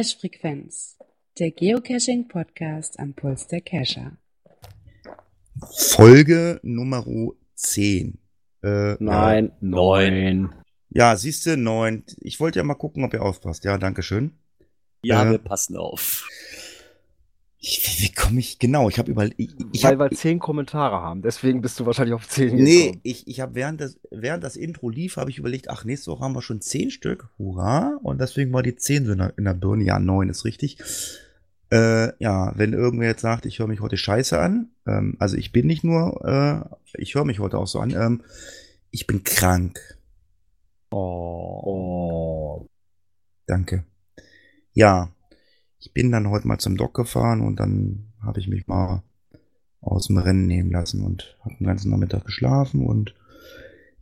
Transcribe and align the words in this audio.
Cache-Frequenz, 0.00 0.96
der 1.38 1.50
Geocaching-Podcast 1.50 2.98
am 2.98 3.12
Puls 3.12 3.48
der 3.48 3.60
Cacher. 3.60 4.16
Folge 5.76 6.58
Nummer 6.62 7.04
10. 7.54 8.18
Äh, 8.62 8.94
Nein, 8.98 9.52
neun. 9.60 10.54
Ja, 10.88 11.14
siehst 11.16 11.44
du, 11.44 11.58
neun. 11.58 12.04
Ich 12.22 12.40
wollte 12.40 12.60
ja 12.60 12.64
mal 12.64 12.76
gucken, 12.76 13.04
ob 13.04 13.12
ihr 13.12 13.20
aufpasst. 13.20 13.64
Ja, 13.64 13.76
danke 13.76 14.02
schön. 14.02 14.38
Ja, 15.02 15.26
äh, 15.26 15.32
wir 15.32 15.38
passen 15.38 15.76
auf. 15.76 16.26
Ich, 17.62 18.00
wie 18.00 18.10
komme 18.10 18.40
ich 18.40 18.58
genau? 18.58 18.88
Ich 18.88 18.98
habe 18.98 19.10
überlegt. 19.10 19.38
Ich, 19.38 19.54
ich 19.72 19.84
Weil 19.84 19.98
hab, 19.98 20.10
wir 20.10 20.16
zehn 20.16 20.38
Kommentare 20.38 21.02
haben. 21.02 21.20
Deswegen 21.20 21.60
bist 21.60 21.78
du 21.78 21.84
wahrscheinlich 21.84 22.14
auf 22.14 22.26
zehn 22.26 22.54
Nee, 22.56 22.84
gekommen. 22.86 23.00
ich, 23.02 23.28
ich 23.28 23.40
habe 23.40 23.54
während 23.54 23.82
das, 23.82 24.00
während 24.10 24.42
das 24.42 24.56
Intro 24.56 24.88
lief, 24.88 25.18
habe 25.18 25.30
ich 25.30 25.36
überlegt, 25.36 25.68
ach, 25.68 25.84
nächste 25.84 26.10
Woche 26.10 26.24
haben 26.24 26.34
wir 26.34 26.40
schon 26.40 26.62
zehn 26.62 26.90
Stück. 26.90 27.28
Hurra! 27.38 27.98
Und 28.02 28.18
deswegen 28.18 28.50
war 28.54 28.62
die 28.62 28.76
zehn 28.76 29.04
so 29.04 29.12
in 29.12 29.18
der, 29.18 29.34
in 29.36 29.44
der 29.44 29.52
Birne. 29.52 29.84
Ja, 29.84 29.98
neun 29.98 30.30
ist 30.30 30.46
richtig. 30.46 30.78
Äh, 31.70 32.12
ja, 32.18 32.52
wenn 32.56 32.72
irgendwer 32.72 33.08
jetzt 33.08 33.20
sagt, 33.20 33.44
ich 33.44 33.58
höre 33.58 33.68
mich 33.68 33.80
heute 33.80 33.98
scheiße 33.98 34.38
an, 34.40 34.70
ähm, 34.86 35.16
also 35.18 35.36
ich 35.36 35.52
bin 35.52 35.66
nicht 35.66 35.84
nur, 35.84 36.24
äh, 36.24 37.00
ich 37.00 37.14
höre 37.14 37.26
mich 37.26 37.40
heute 37.40 37.58
auch 37.58 37.66
so 37.66 37.78
an, 37.78 37.90
ähm, 37.90 38.22
ich 38.90 39.06
bin 39.06 39.22
krank. 39.22 39.78
Oh. 40.90 40.96
oh. 41.62 42.66
Danke. 43.46 43.84
Ja, 44.72 45.10
ich 45.80 45.92
bin 45.92 46.12
dann 46.12 46.28
heute 46.28 46.46
mal 46.46 46.58
zum 46.58 46.76
Dock 46.76 46.94
gefahren 46.94 47.40
und 47.40 47.56
dann 47.56 48.12
habe 48.22 48.38
ich 48.38 48.48
mich 48.48 48.66
mal 48.66 49.02
aus 49.80 50.08
dem 50.08 50.18
Rennen 50.18 50.46
nehmen 50.46 50.70
lassen 50.70 51.02
und 51.02 51.38
habe 51.40 51.56
den 51.56 51.66
ganzen 51.66 51.90
Nachmittag 51.90 52.26
geschlafen 52.26 52.86
und 52.86 53.14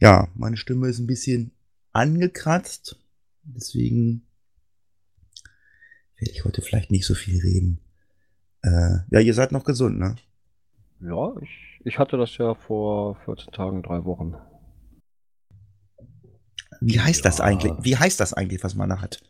ja, 0.01 0.29
meine 0.35 0.57
Stimme 0.57 0.89
ist 0.89 0.99
ein 0.99 1.07
bisschen 1.07 1.53
angekratzt. 1.93 2.99
Deswegen 3.45 4.27
werde 6.17 6.33
ich 6.33 6.45
heute 6.45 6.63
vielleicht 6.63 6.91
nicht 6.91 7.07
so 7.07 7.15
viel 7.15 7.41
reden. 7.41 7.81
Äh, 8.63 8.99
ja, 9.11 9.21
ihr 9.21 9.35
seid 9.35 9.53
noch 9.53 9.65
gesund, 9.65 9.99
ne? 9.99 10.17
Ja, 11.01 11.33
ich, 11.41 11.81
ich 11.85 11.99
hatte 11.99 12.17
das 12.17 12.37
ja 12.39 12.55
vor 12.55 13.17
14 13.25 13.53
Tagen, 13.53 13.83
drei 13.83 14.05
Wochen. 14.05 14.35
Wie 16.81 17.01
heißt 17.01 17.25
ja. 17.25 17.31
das 17.31 17.41
eigentlich? 17.41 17.73
Wie 17.81 17.97
heißt 17.97 18.19
das 18.19 18.35
eigentlich, 18.35 18.63
was 18.65 18.75
man 18.75 18.89
da 18.89 19.01
hat? 19.01 19.21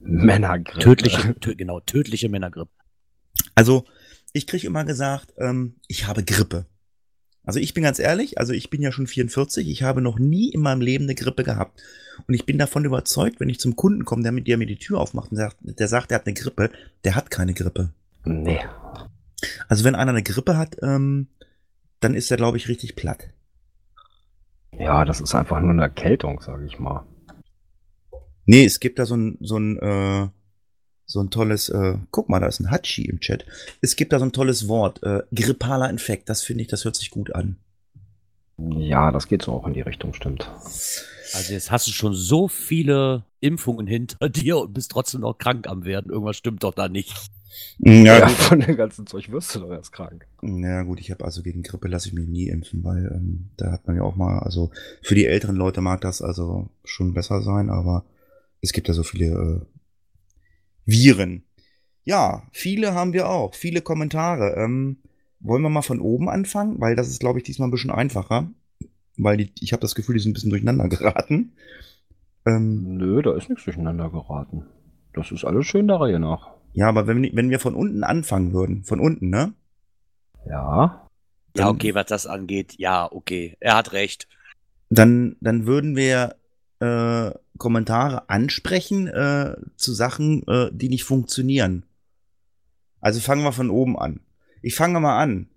Männergrippe. 0.00 0.80
Tödliche, 0.80 1.38
tö 1.40 1.54
genau, 1.54 1.80
tödliche 1.80 2.28
Männergrippe. 2.28 2.70
Also, 3.54 3.84
ich 4.32 4.46
kriege 4.46 4.66
immer 4.66 4.84
gesagt, 4.84 5.32
ähm, 5.38 5.76
ich 5.88 6.06
habe 6.06 6.24
Grippe. 6.24 6.66
Also 7.44 7.60
ich 7.60 7.74
bin 7.74 7.82
ganz 7.82 7.98
ehrlich, 7.98 8.38
also 8.38 8.52
ich 8.52 8.70
bin 8.70 8.80
ja 8.80 8.90
schon 8.90 9.06
44, 9.06 9.68
ich 9.68 9.82
habe 9.82 10.00
noch 10.00 10.18
nie 10.18 10.48
in 10.48 10.62
meinem 10.62 10.80
Leben 10.80 11.04
eine 11.04 11.14
Grippe 11.14 11.44
gehabt. 11.44 11.82
Und 12.26 12.34
ich 12.34 12.46
bin 12.46 12.58
davon 12.58 12.84
überzeugt, 12.84 13.38
wenn 13.38 13.50
ich 13.50 13.60
zum 13.60 13.76
Kunden 13.76 14.04
komme, 14.04 14.22
der 14.22 14.32
mit 14.32 14.46
dir 14.46 14.56
mir 14.56 14.66
die 14.66 14.78
Tür 14.78 14.98
aufmacht 14.98 15.30
und 15.30 15.36
sagt, 15.36 15.58
der 15.60 15.88
sagt, 15.88 16.10
der 16.10 16.18
hat 16.18 16.26
eine 16.26 16.34
Grippe, 16.34 16.70
der 17.04 17.14
hat 17.14 17.30
keine 17.30 17.52
Grippe. 17.52 17.90
Nee. 18.24 18.60
Also 19.68 19.84
wenn 19.84 19.94
einer 19.94 20.12
eine 20.12 20.22
Grippe 20.22 20.56
hat, 20.56 20.76
ähm, 20.82 21.28
dann 22.00 22.14
ist 22.14 22.30
er, 22.30 22.38
glaube 22.38 22.56
ich, 22.56 22.68
richtig 22.68 22.96
platt. 22.96 23.28
Ja, 24.72 25.04
das 25.04 25.20
ist 25.20 25.34
einfach 25.34 25.60
nur 25.60 25.70
eine 25.70 25.82
Erkältung, 25.82 26.40
sage 26.40 26.64
ich 26.64 26.78
mal. 26.78 27.06
Nee, 28.46 28.64
es 28.64 28.80
gibt 28.80 28.98
da 28.98 29.06
so 29.06 29.16
ein, 29.16 29.38
so 29.40 29.58
ein, 29.58 29.78
äh, 29.78 30.28
so 31.06 31.20
ein 31.20 31.30
tolles, 31.30 31.68
äh, 31.68 31.94
guck 32.10 32.28
mal, 32.28 32.40
da 32.40 32.46
ist 32.46 32.60
ein 32.60 32.70
Hatschi 32.70 33.04
im 33.04 33.20
Chat. 33.20 33.44
Es 33.80 33.96
gibt 33.96 34.12
da 34.12 34.18
so 34.18 34.24
ein 34.24 34.32
tolles 34.32 34.68
Wort, 34.68 35.02
äh, 35.02 35.22
grippaler 35.34 35.90
Infekt. 35.90 36.28
Das 36.28 36.42
finde 36.42 36.62
ich, 36.62 36.68
das 36.68 36.84
hört 36.84 36.96
sich 36.96 37.10
gut 37.10 37.34
an. 37.34 37.56
Ja, 38.56 39.10
das 39.10 39.26
geht 39.26 39.42
so 39.42 39.52
auch 39.52 39.66
in 39.66 39.74
die 39.74 39.80
Richtung, 39.80 40.14
stimmt. 40.14 40.48
Also 41.34 41.52
jetzt 41.52 41.70
hast 41.70 41.88
du 41.88 41.90
schon 41.90 42.14
so 42.14 42.46
viele 42.46 43.24
Impfungen 43.40 43.86
hinter 43.86 44.28
dir 44.28 44.58
und 44.58 44.72
bist 44.72 44.92
trotzdem 44.92 45.22
noch 45.22 45.38
krank 45.38 45.66
am 45.66 45.84
werden. 45.84 46.10
Irgendwas 46.10 46.36
stimmt 46.36 46.62
doch 46.62 46.74
da 46.74 46.88
nicht. 46.88 47.12
Ja, 47.78 48.18
ja 48.18 48.28
von 48.28 48.60
dem 48.60 48.76
ganzen 48.76 49.06
Zeug 49.06 49.30
wirst 49.30 49.54
du 49.54 49.60
doch 49.60 49.70
erst 49.70 49.92
krank. 49.92 50.26
Ja 50.42 50.82
gut, 50.82 51.00
ich 51.00 51.10
habe 51.10 51.24
also 51.24 51.42
gegen 51.42 51.62
Grippe 51.62 51.88
lasse 51.88 52.08
ich 52.08 52.14
mich 52.14 52.26
nie 52.26 52.48
impfen, 52.48 52.84
weil 52.84 53.10
ähm, 53.14 53.50
da 53.56 53.72
hat 53.72 53.86
man 53.86 53.96
ja 53.96 54.02
auch 54.02 54.16
mal, 54.16 54.40
also 54.40 54.70
für 55.02 55.14
die 55.14 55.26
älteren 55.26 55.56
Leute 55.56 55.80
mag 55.80 56.00
das 56.00 56.22
also 56.22 56.68
schon 56.84 57.14
besser 57.14 57.42
sein, 57.42 57.70
aber 57.70 58.04
es 58.64 58.72
gibt 58.72 58.88
ja 58.88 58.94
so 58.94 59.02
viele 59.02 59.26
äh, 59.26 59.60
Viren. 60.86 61.44
Ja, 62.04 62.42
viele 62.52 62.94
haben 62.94 63.12
wir 63.12 63.28
auch, 63.28 63.54
viele 63.54 63.80
Kommentare. 63.80 64.56
Ähm, 64.56 64.98
wollen 65.40 65.62
wir 65.62 65.70
mal 65.70 65.82
von 65.82 66.00
oben 66.00 66.28
anfangen, 66.28 66.80
weil 66.80 66.96
das 66.96 67.08
ist, 67.08 67.20
glaube 67.20 67.38
ich, 67.38 67.44
diesmal 67.44 67.68
ein 67.68 67.70
bisschen 67.70 67.90
einfacher, 67.90 68.50
weil 69.16 69.36
die, 69.36 69.52
ich 69.60 69.72
habe 69.72 69.80
das 69.80 69.94
Gefühl, 69.94 70.14
die 70.14 70.20
sind 70.20 70.30
ein 70.30 70.34
bisschen 70.34 70.50
durcheinander 70.50 70.88
geraten. 70.88 71.52
Ähm, 72.46 72.96
Nö, 72.96 73.22
da 73.22 73.34
ist 73.36 73.48
nichts 73.48 73.64
durcheinander 73.64 74.10
geraten. 74.10 74.66
Das 75.12 75.30
ist 75.30 75.44
alles 75.44 75.66
schön 75.66 75.86
der 75.86 76.00
Reihe 76.00 76.18
nach. 76.18 76.48
Ja, 76.72 76.88
aber 76.88 77.06
wenn, 77.06 77.30
wenn 77.36 77.50
wir 77.50 77.60
von 77.60 77.74
unten 77.74 78.02
anfangen 78.02 78.52
würden, 78.52 78.84
von 78.84 79.00
unten, 79.00 79.30
ne? 79.30 79.52
Ja. 80.46 81.08
Ja, 81.56 81.68
okay, 81.68 81.94
was 81.94 82.06
das 82.06 82.26
angeht, 82.26 82.74
ja, 82.78 83.10
okay, 83.10 83.56
er 83.60 83.76
hat 83.76 83.92
recht. 83.92 84.26
Dann, 84.90 85.36
dann 85.40 85.66
würden 85.66 85.94
wir 85.94 86.34
äh, 86.80 87.30
Kommentare 87.58 88.28
ansprechen 88.28 89.06
äh, 89.06 89.56
zu 89.76 89.92
Sachen, 89.92 90.46
äh, 90.48 90.70
die 90.72 90.88
nicht 90.88 91.04
funktionieren. 91.04 91.84
Also 93.00 93.20
fangen 93.20 93.44
wir 93.44 93.52
von 93.52 93.70
oben 93.70 93.98
an. 93.98 94.20
Ich 94.62 94.74
fange 94.74 94.98
mal 95.00 95.18
an 95.18 95.48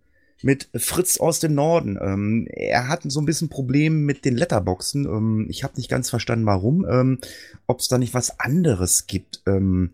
mit 0.43 0.69
Fritz 0.75 1.17
aus 1.17 1.39
dem 1.39 1.55
Norden. 1.55 1.97
Ähm, 2.01 2.47
er 2.51 2.87
hat 2.87 3.01
so 3.05 3.19
ein 3.19 3.25
bisschen 3.25 3.49
Probleme 3.49 3.95
mit 3.95 4.25
den 4.25 4.35
Letterboxen. 4.35 5.05
Ähm, 5.05 5.47
ich 5.49 5.63
habe 5.63 5.77
nicht 5.77 5.89
ganz 5.89 6.09
verstanden, 6.09 6.45
warum. 6.45 6.85
Ähm, 6.89 7.19
Ob 7.65 7.79
es 7.79 7.87
da 7.87 7.97
nicht 7.97 8.13
was 8.13 8.39
anderes 8.39 9.07
gibt, 9.07 9.41
ähm, 9.47 9.91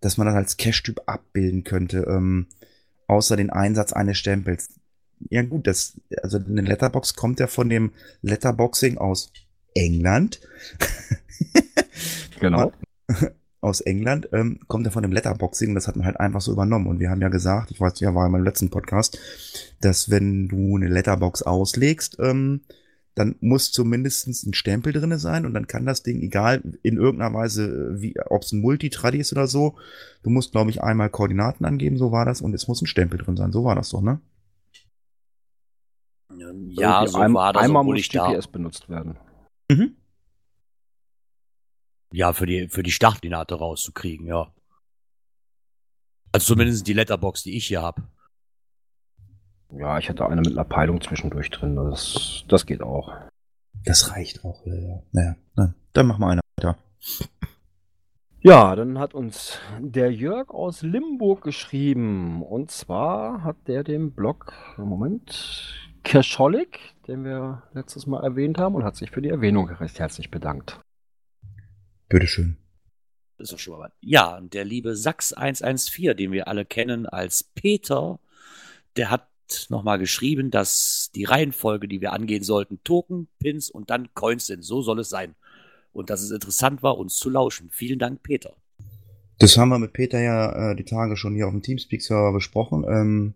dass 0.00 0.16
man 0.16 0.26
das 0.26 0.36
als 0.36 0.56
Cache-Typ 0.56 1.02
abbilden 1.06 1.64
könnte, 1.64 2.06
ähm, 2.08 2.46
außer 3.06 3.36
den 3.36 3.50
Einsatz 3.50 3.92
eines 3.92 4.18
Stempels. 4.18 4.70
Ja 5.28 5.42
gut, 5.42 5.66
das, 5.66 6.00
also 6.22 6.38
eine 6.38 6.62
Letterbox 6.62 7.14
kommt 7.14 7.38
ja 7.38 7.46
von 7.46 7.68
dem 7.68 7.92
Letterboxing 8.22 8.98
aus 8.98 9.32
England. 9.74 10.40
genau. 12.40 12.72
Aus 13.60 13.80
England 13.80 14.28
ähm, 14.32 14.58
kommt 14.66 14.86
er 14.86 14.92
von 14.92 15.04
dem 15.04 15.12
Letterboxing, 15.12 15.72
das 15.76 15.86
hat 15.86 15.94
man 15.94 16.04
halt 16.04 16.18
einfach 16.18 16.40
so 16.40 16.50
übernommen. 16.50 16.88
Und 16.88 16.98
wir 16.98 17.10
haben 17.10 17.20
ja 17.20 17.28
gesagt, 17.28 17.70
ich 17.70 17.80
weiß 17.80 18.00
ja, 18.00 18.12
war 18.12 18.26
in 18.26 18.32
meinem 18.32 18.44
letzten 18.44 18.70
Podcast, 18.70 19.18
dass 19.80 20.10
wenn 20.10 20.48
du 20.48 20.76
eine 20.76 20.88
Letterbox 20.88 21.42
auslegst, 21.42 22.16
ähm, 22.18 22.62
dann 23.14 23.36
muss 23.40 23.70
zumindest 23.70 24.26
ein 24.26 24.54
Stempel 24.54 24.92
drinne 24.92 25.18
sein 25.18 25.44
und 25.44 25.54
dann 25.54 25.66
kann 25.66 25.84
das 25.84 26.02
Ding, 26.02 26.22
egal 26.22 26.62
in 26.82 26.96
irgendeiner 26.96 27.34
Weise, 27.34 28.00
wie, 28.00 28.14
ob 28.26 28.42
es 28.42 28.52
ein 28.52 28.60
Multitradi 28.60 29.18
ist 29.18 29.32
oder 29.32 29.46
so, 29.46 29.76
du 30.22 30.30
musst, 30.30 30.52
glaube 30.52 30.70
ich, 30.70 30.82
einmal 30.82 31.10
Koordinaten 31.10 31.64
angeben, 31.64 31.98
so 31.98 32.10
war 32.10 32.24
das, 32.24 32.40
und 32.40 32.54
es 32.54 32.68
muss 32.68 32.80
ein 32.80 32.86
Stempel 32.86 33.18
drin 33.18 33.36
sein, 33.36 33.52
so 33.52 33.64
war 33.64 33.74
das 33.74 33.90
doch, 33.90 34.00
ne? 34.00 34.20
Ja, 36.70 37.06
so 37.06 37.18
war 37.18 37.52
das, 37.52 37.62
einmal 37.62 37.84
muss 37.84 38.08
GPS 38.08 38.46
benutzt 38.46 38.88
werden. 38.88 39.18
Mhm. 39.72 39.96
Ja, 42.12 42.32
für 42.32 42.46
die, 42.46 42.68
für 42.68 42.82
die 42.82 42.90
Startlinate 42.90 43.54
rauszukriegen, 43.54 44.26
ja. 44.26 44.52
Also 46.32 46.54
zumindest 46.54 46.86
die 46.86 46.92
Letterbox, 46.92 47.42
die 47.42 47.56
ich 47.56 47.66
hier 47.66 47.82
habe. 47.82 48.02
Ja, 49.70 49.98
ich 49.98 50.08
hatte 50.08 50.26
eine 50.26 50.42
mit 50.42 50.52
einer 50.52 50.64
Peilung 50.64 51.00
zwischendurch 51.00 51.50
drin. 51.50 51.76
Das, 51.76 52.44
das 52.48 52.66
geht 52.66 52.82
auch. 52.82 53.12
Das 53.84 54.10
reicht 54.10 54.44
auch, 54.44 54.64
ja, 54.66 54.74
ja. 54.74 55.02
Naja, 55.12 55.36
na, 55.54 55.74
dann 55.92 56.06
machen 56.06 56.20
wir 56.20 56.28
eine 56.28 56.40
weiter. 56.56 56.78
Ja, 58.44 58.74
dann 58.74 58.98
hat 58.98 59.14
uns 59.14 59.60
der 59.78 60.12
Jörg 60.12 60.50
aus 60.50 60.82
Limburg 60.82 61.42
geschrieben. 61.42 62.42
Und 62.42 62.72
zwar 62.72 63.44
hat 63.44 63.68
der 63.68 63.84
den 63.84 64.10
Blog, 64.10 64.52
Moment, 64.76 65.91
Kerscholik, 66.02 66.78
den 67.06 67.24
wir 67.24 67.62
letztes 67.74 68.06
Mal 68.06 68.22
erwähnt 68.22 68.58
haben, 68.58 68.74
und 68.74 68.84
hat 68.84 68.96
sich 68.96 69.10
für 69.10 69.22
die 69.22 69.28
Erwähnung 69.28 69.68
recht 69.68 69.98
herzlich 69.98 70.30
bedankt. 70.30 70.78
Bitteschön. 72.08 72.56
Das 73.38 73.48
ist 73.48 73.52
doch 73.52 73.58
schon 73.58 73.78
mal 73.78 73.86
was. 73.86 73.92
Ja, 74.00 74.40
der 74.40 74.64
liebe 74.64 74.94
Sachs 74.94 75.32
114, 75.32 76.16
den 76.16 76.32
wir 76.32 76.48
alle 76.48 76.64
kennen 76.64 77.06
als 77.06 77.42
Peter, 77.42 78.18
der 78.96 79.10
hat 79.10 79.26
nochmal 79.68 79.98
geschrieben, 79.98 80.50
dass 80.50 81.10
die 81.14 81.24
Reihenfolge, 81.24 81.88
die 81.88 82.00
wir 82.00 82.12
angehen 82.12 82.42
sollten, 82.42 82.82
Token, 82.84 83.28
Pins 83.38 83.70
und 83.70 83.90
dann 83.90 84.14
Coins 84.14 84.46
sind. 84.46 84.62
So 84.62 84.82
soll 84.82 85.00
es 85.00 85.08
sein. 85.08 85.34
Und 85.92 86.10
dass 86.10 86.22
es 86.22 86.30
interessant 86.30 86.82
war, 86.82 86.98
uns 86.98 87.16
zu 87.16 87.28
lauschen. 87.28 87.68
Vielen 87.70 87.98
Dank, 87.98 88.22
Peter. 88.22 88.54
Das 89.38 89.56
haben 89.56 89.70
wir 89.70 89.78
mit 89.78 89.92
Peter 89.92 90.20
ja 90.20 90.70
äh, 90.70 90.76
die 90.76 90.84
Tage 90.84 91.16
schon 91.16 91.34
hier 91.34 91.46
auf 91.46 91.52
dem 91.52 91.62
Teamspeak-Server 91.62 92.32
besprochen. 92.32 92.84
Ähm, 92.88 93.34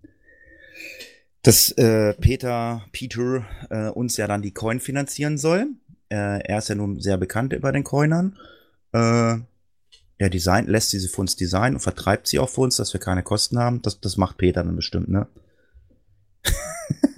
dass 1.46 1.70
äh, 1.72 2.12
Peter, 2.14 2.82
Peter 2.90 3.46
äh, 3.70 3.88
uns 3.90 4.16
ja 4.16 4.26
dann 4.26 4.42
die 4.42 4.50
Coin 4.50 4.80
finanzieren 4.80 5.38
soll. 5.38 5.68
Äh, 6.08 6.44
er 6.44 6.58
ist 6.58 6.68
ja 6.68 6.74
nun 6.74 7.00
sehr 7.00 7.18
bekannt 7.18 7.52
über 7.52 7.70
den 7.70 7.84
Coinern. 7.84 8.36
Äh, 8.92 9.36
er 10.18 10.30
designt, 10.30 10.68
lässt 10.68 10.90
sie 10.90 10.98
für 11.06 11.20
uns 11.20 11.36
designen 11.36 11.76
und 11.76 11.80
vertreibt 11.80 12.26
sie 12.26 12.40
auch 12.40 12.48
für 12.48 12.62
uns, 12.62 12.76
dass 12.76 12.92
wir 12.92 13.00
keine 13.00 13.22
Kosten 13.22 13.60
haben. 13.60 13.80
Das, 13.82 14.00
das 14.00 14.16
macht 14.16 14.38
Peter 14.38 14.64
dann 14.64 14.74
bestimmt, 14.74 15.08
ne? 15.08 15.28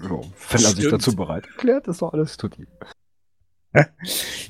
Wenn 0.00 0.64
er 0.64 0.74
sich 0.74 0.90
dazu 0.90 1.16
bereit 1.16 1.46
erklärt, 1.46 1.88
ist 1.88 2.02
doch 2.02 2.12
alles 2.12 2.36
tutti. 2.36 2.66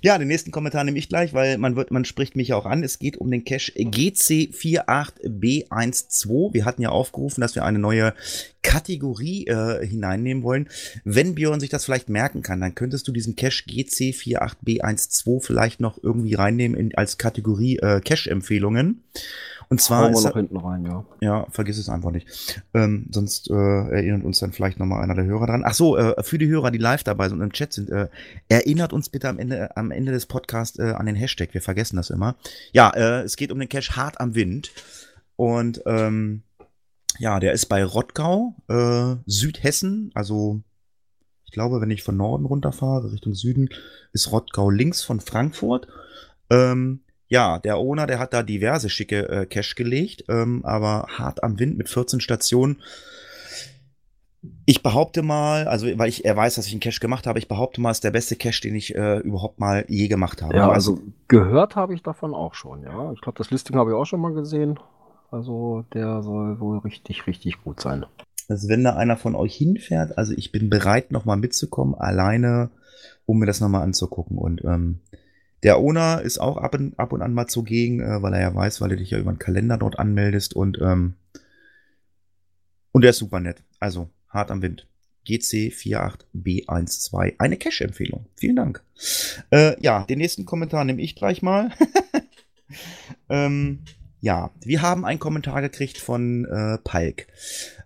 Ja, 0.00 0.16
den 0.16 0.28
nächsten 0.28 0.52
Kommentar 0.52 0.84
nehme 0.84 0.98
ich 0.98 1.08
gleich, 1.08 1.34
weil 1.34 1.58
man 1.58 1.74
wird, 1.74 1.90
man 1.90 2.04
spricht 2.04 2.36
mich 2.36 2.46
ja 2.48 2.56
auch 2.56 2.66
an. 2.66 2.84
Es 2.84 3.00
geht 3.00 3.16
um 3.16 3.28
den 3.31 3.44
Cache 3.44 3.72
GC48B12. 3.72 6.54
Wir 6.54 6.64
hatten 6.64 6.82
ja 6.82 6.90
aufgerufen, 6.90 7.40
dass 7.40 7.56
wir 7.56 7.64
eine 7.64 7.81
neue 7.81 8.14
Kategorie 8.69 9.47
äh, 9.47 9.87
hineinnehmen 9.87 10.43
wollen. 10.43 10.69
Wenn 11.03 11.35
Björn 11.35 11.59
sich 11.59 11.70
das 11.70 11.87
vielleicht 11.87 12.11
merken 12.11 12.43
kann, 12.43 12.61
dann 12.61 12.75
könntest 12.75 13.09
du 13.09 13.12
diesen 13.12 13.35
Cache 13.35 13.65
GC48B12 13.67 15.43
vielleicht 15.43 15.81
noch 15.81 15.99
irgendwie 16.03 16.35
reinnehmen 16.35 16.79
in, 16.79 16.94
als 16.94 17.17
Kategorie 17.17 17.79
äh, 17.79 18.03
Cache-Empfehlungen. 18.03 19.05
Und 19.70 19.81
zwar 19.81 20.11
ist 20.11 20.23
noch 20.23 20.35
hinten 20.35 20.59
rein, 20.59 20.85
ja. 20.85 21.05
ja, 21.20 21.47
vergiss 21.50 21.79
es 21.79 21.88
einfach 21.88 22.11
nicht. 22.11 22.62
Ähm, 22.75 23.06
sonst 23.11 23.50
äh, 23.50 23.55
erinnert 23.55 24.25
uns 24.25 24.38
dann 24.38 24.53
vielleicht 24.53 24.79
nochmal 24.79 25.03
einer 25.03 25.15
der 25.15 25.25
Hörer 25.25 25.47
dran. 25.47 25.62
Ach 25.65 25.75
so, 25.75 25.97
äh, 25.97 26.23
für 26.23 26.37
die 26.37 26.49
Hörer, 26.49 26.70
die 26.70 26.79
live 26.79 27.05
dabei 27.05 27.31
sind 27.31 27.38
und 27.38 27.44
im 27.44 27.53
Chat 27.53 27.73
sind, 27.73 27.88
äh, 27.88 28.09
erinnert 28.50 28.93
uns 28.93 29.09
bitte 29.09 29.31
am 29.31 29.38
Ende, 29.38 29.75
am 29.79 29.91
Ende 29.91 30.12
des 30.12 30.26
Podcasts 30.26 30.79
äh, 30.79 30.93
an 30.94 31.06
den 31.06 31.17
Hashtag. 31.17 31.55
Wir 31.55 31.62
vergessen 31.62 31.97
das 31.97 32.11
immer. 32.11 32.37
Ja, 32.73 32.91
äh, 32.91 33.23
es 33.23 33.37
geht 33.37 33.50
um 33.50 33.59
den 33.59 33.69
Cache 33.70 33.97
hart 33.97 34.20
am 34.20 34.35
Wind. 34.35 34.73
Und 35.37 35.82
ähm, 35.87 36.43
ja, 37.19 37.41
der 37.41 37.53
ist 37.53 37.67
bei 37.67 37.85
Rottgau, 37.85 38.55
äh, 38.69 39.17
Südhessen. 39.26 40.11
Also 40.15 40.62
ich 41.44 41.53
glaube, 41.53 41.81
wenn 41.81 41.91
ich 41.91 42.03
von 42.03 42.17
Norden 42.17 42.44
runterfahre 42.44 43.12
Richtung 43.12 43.35
Süden, 43.35 43.69
ist 44.12 44.32
Rottgau 44.32 44.70
links 44.70 45.03
von 45.03 45.20
Frankfurt. 45.20 45.88
Ähm, 46.50 47.00
ja, 47.29 47.59
der 47.59 47.79
Owner, 47.79 48.06
der 48.06 48.19
hat 48.19 48.32
da 48.32 48.43
diverse 48.43 48.88
schicke 48.88 49.29
äh, 49.29 49.47
Cache 49.47 49.75
gelegt, 49.75 50.25
ähm, 50.29 50.65
aber 50.65 51.06
hart 51.11 51.43
am 51.43 51.59
Wind 51.59 51.76
mit 51.76 51.88
14 51.88 52.20
Stationen. 52.20 52.82
Ich 54.67 54.82
behaupte 54.82 55.23
mal, 55.23 55.67
also 55.67 55.87
weil 55.99 56.09
ich 56.09 56.25
er 56.25 56.37
weiß, 56.37 56.55
dass 56.55 56.67
ich 56.67 56.73
einen 56.73 56.81
Cache 56.81 57.00
gemacht 57.00 57.26
habe, 57.26 57.38
ich 57.38 57.49
behaupte 57.49 57.81
mal, 57.81 57.91
ist 57.91 58.05
der 58.05 58.12
beste 58.12 58.37
Cache, 58.37 58.62
den 58.62 58.75
ich 58.75 58.94
äh, 58.94 59.19
überhaupt 59.19 59.59
mal 59.59 59.85
je 59.88 60.09
gemacht 60.09 60.43
habe. 60.43 60.56
Ja, 60.56 60.70
also 60.70 61.00
gehört 61.26 61.76
habe 61.76 61.94
ich 61.94 62.03
davon 62.03 62.35
auch 62.35 62.55
schon, 62.55 62.82
ja. 62.82 63.12
Ich 63.12 63.20
glaube, 63.20 63.37
das 63.37 63.50
Listing 63.50 63.76
habe 63.76 63.91
ich 63.91 63.97
auch 63.97 64.06
schon 64.06 64.20
mal 64.20 64.32
gesehen. 64.32 64.79
Also 65.30 65.84
der 65.92 66.22
soll 66.22 66.60
wohl 66.60 66.78
richtig, 66.78 67.26
richtig 67.26 67.62
gut 67.62 67.80
sein. 67.80 68.06
Also 68.48 68.69
wenn 68.69 68.84
da 68.84 68.96
einer 68.96 69.16
von 69.16 69.34
euch 69.34 69.54
hinfährt, 69.54 70.16
also 70.16 70.32
ich 70.34 70.52
bin 70.52 70.70
bereit, 70.70 71.12
nochmal 71.12 71.36
mitzukommen, 71.36 71.94
alleine, 71.94 72.70
um 73.26 73.38
mir 73.38 73.46
das 73.46 73.60
nochmal 73.60 73.82
anzugucken. 73.82 74.38
Und 74.38 74.64
ähm, 74.64 75.00
der 75.62 75.78
Owner 75.78 76.22
ist 76.22 76.38
auch 76.38 76.56
ab 76.56 76.75
und, 76.75 76.98
ab 76.98 77.12
und 77.12 77.20
an 77.20 77.34
mal 77.34 77.46
zugegen, 77.46 78.00
äh, 78.00 78.22
weil 78.22 78.32
er 78.32 78.40
ja 78.40 78.54
weiß, 78.54 78.80
weil 78.80 78.88
du 78.88 78.96
dich 78.96 79.10
ja 79.10 79.19
über 79.19 79.32
den 79.32 79.38
Kalender 79.38 79.76
dort 79.76 79.98
anmeldest 79.98 80.54
und 80.54 80.78
ähm, 80.80 81.16
und 82.92 83.02
der 83.02 83.10
ist 83.10 83.19
super 83.19 83.40
nett. 83.40 83.62
Also 83.81 84.08
hart 84.28 84.50
am 84.50 84.62
Wind. 84.62 84.88
GC48B12. 85.26 87.34
Eine 87.38 87.58
Cache-Empfehlung. 87.58 88.24
Vielen 88.34 88.56
Dank. 88.56 88.82
Äh, 89.50 89.78
ja, 89.82 90.04
den 90.04 90.16
nächsten 90.19 90.46
Kommentar 90.46 90.84
nehme 90.84 91.02
ich 91.02 91.14
gleich 91.14 91.42
mal. 91.42 91.70
ähm, 93.28 93.84
ja, 94.20 94.50
wir 94.65 94.82
haben 94.82 95.05
einen 95.05 95.19
Kommentar 95.19 95.62
gekriegt 95.62 95.99
von 95.99 96.44
äh, 96.44 96.79
Palk. 96.79 97.26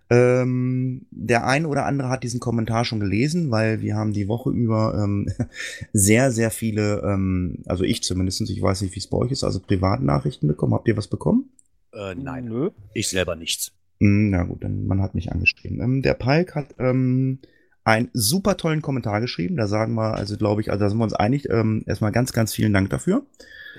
Ähm, 0.09 1.05
der 1.11 1.47
ein 1.47 1.65
oder 1.65 1.85
andere 1.85 2.09
hat 2.09 2.23
diesen 2.23 2.39
Kommentar 2.39 2.85
schon 2.85 2.99
gelesen, 2.99 3.51
weil 3.51 3.81
wir 3.81 3.95
haben 3.95 4.13
die 4.13 4.27
Woche 4.27 4.51
über 4.51 4.93
ähm, 5.01 5.27
sehr, 5.93 6.31
sehr 6.31 6.51
viele, 6.51 7.01
ähm, 7.01 7.59
also 7.65 7.83
ich 7.83 8.03
zumindest, 8.03 8.41
ich 8.41 8.61
weiß 8.61 8.81
nicht, 8.81 8.95
wie 8.95 8.99
es 8.99 9.07
bei 9.07 9.17
euch 9.17 9.31
ist, 9.31 9.43
also 9.43 9.59
Privatnachrichten 9.59 10.47
bekommen. 10.47 10.73
Habt 10.73 10.87
ihr 10.87 10.97
was 10.97 11.07
bekommen? 11.07 11.49
Äh, 11.93 12.15
nein, 12.15 12.45
Nö. 12.45 12.69
ich 12.93 13.09
selber 13.09 13.35
nichts. 13.35 13.71
Hm, 13.99 14.29
Na 14.29 14.43
gut, 14.43 14.63
dann 14.63 14.85
man 14.85 15.01
hat 15.01 15.15
mich 15.15 15.31
angeschrieben. 15.31 15.79
Ähm, 15.81 16.01
der 16.01 16.15
Palk 16.15 16.55
hat 16.55 16.75
ähm, 16.79 17.39
einen 17.83 18.09
super 18.13 18.57
tollen 18.57 18.81
Kommentar 18.81 19.21
geschrieben. 19.21 19.57
Da 19.57 19.67
sagen 19.67 19.93
wir, 19.95 20.15
also 20.15 20.37
glaube 20.37 20.61
ich, 20.61 20.71
also 20.71 20.83
da 20.83 20.89
sind 20.89 20.97
wir 20.97 21.03
uns 21.03 21.13
einig. 21.13 21.49
Ähm, 21.49 21.83
erstmal 21.85 22.11
ganz, 22.11 22.33
ganz 22.33 22.53
vielen 22.53 22.73
Dank 22.73 22.89
dafür. 22.89 23.25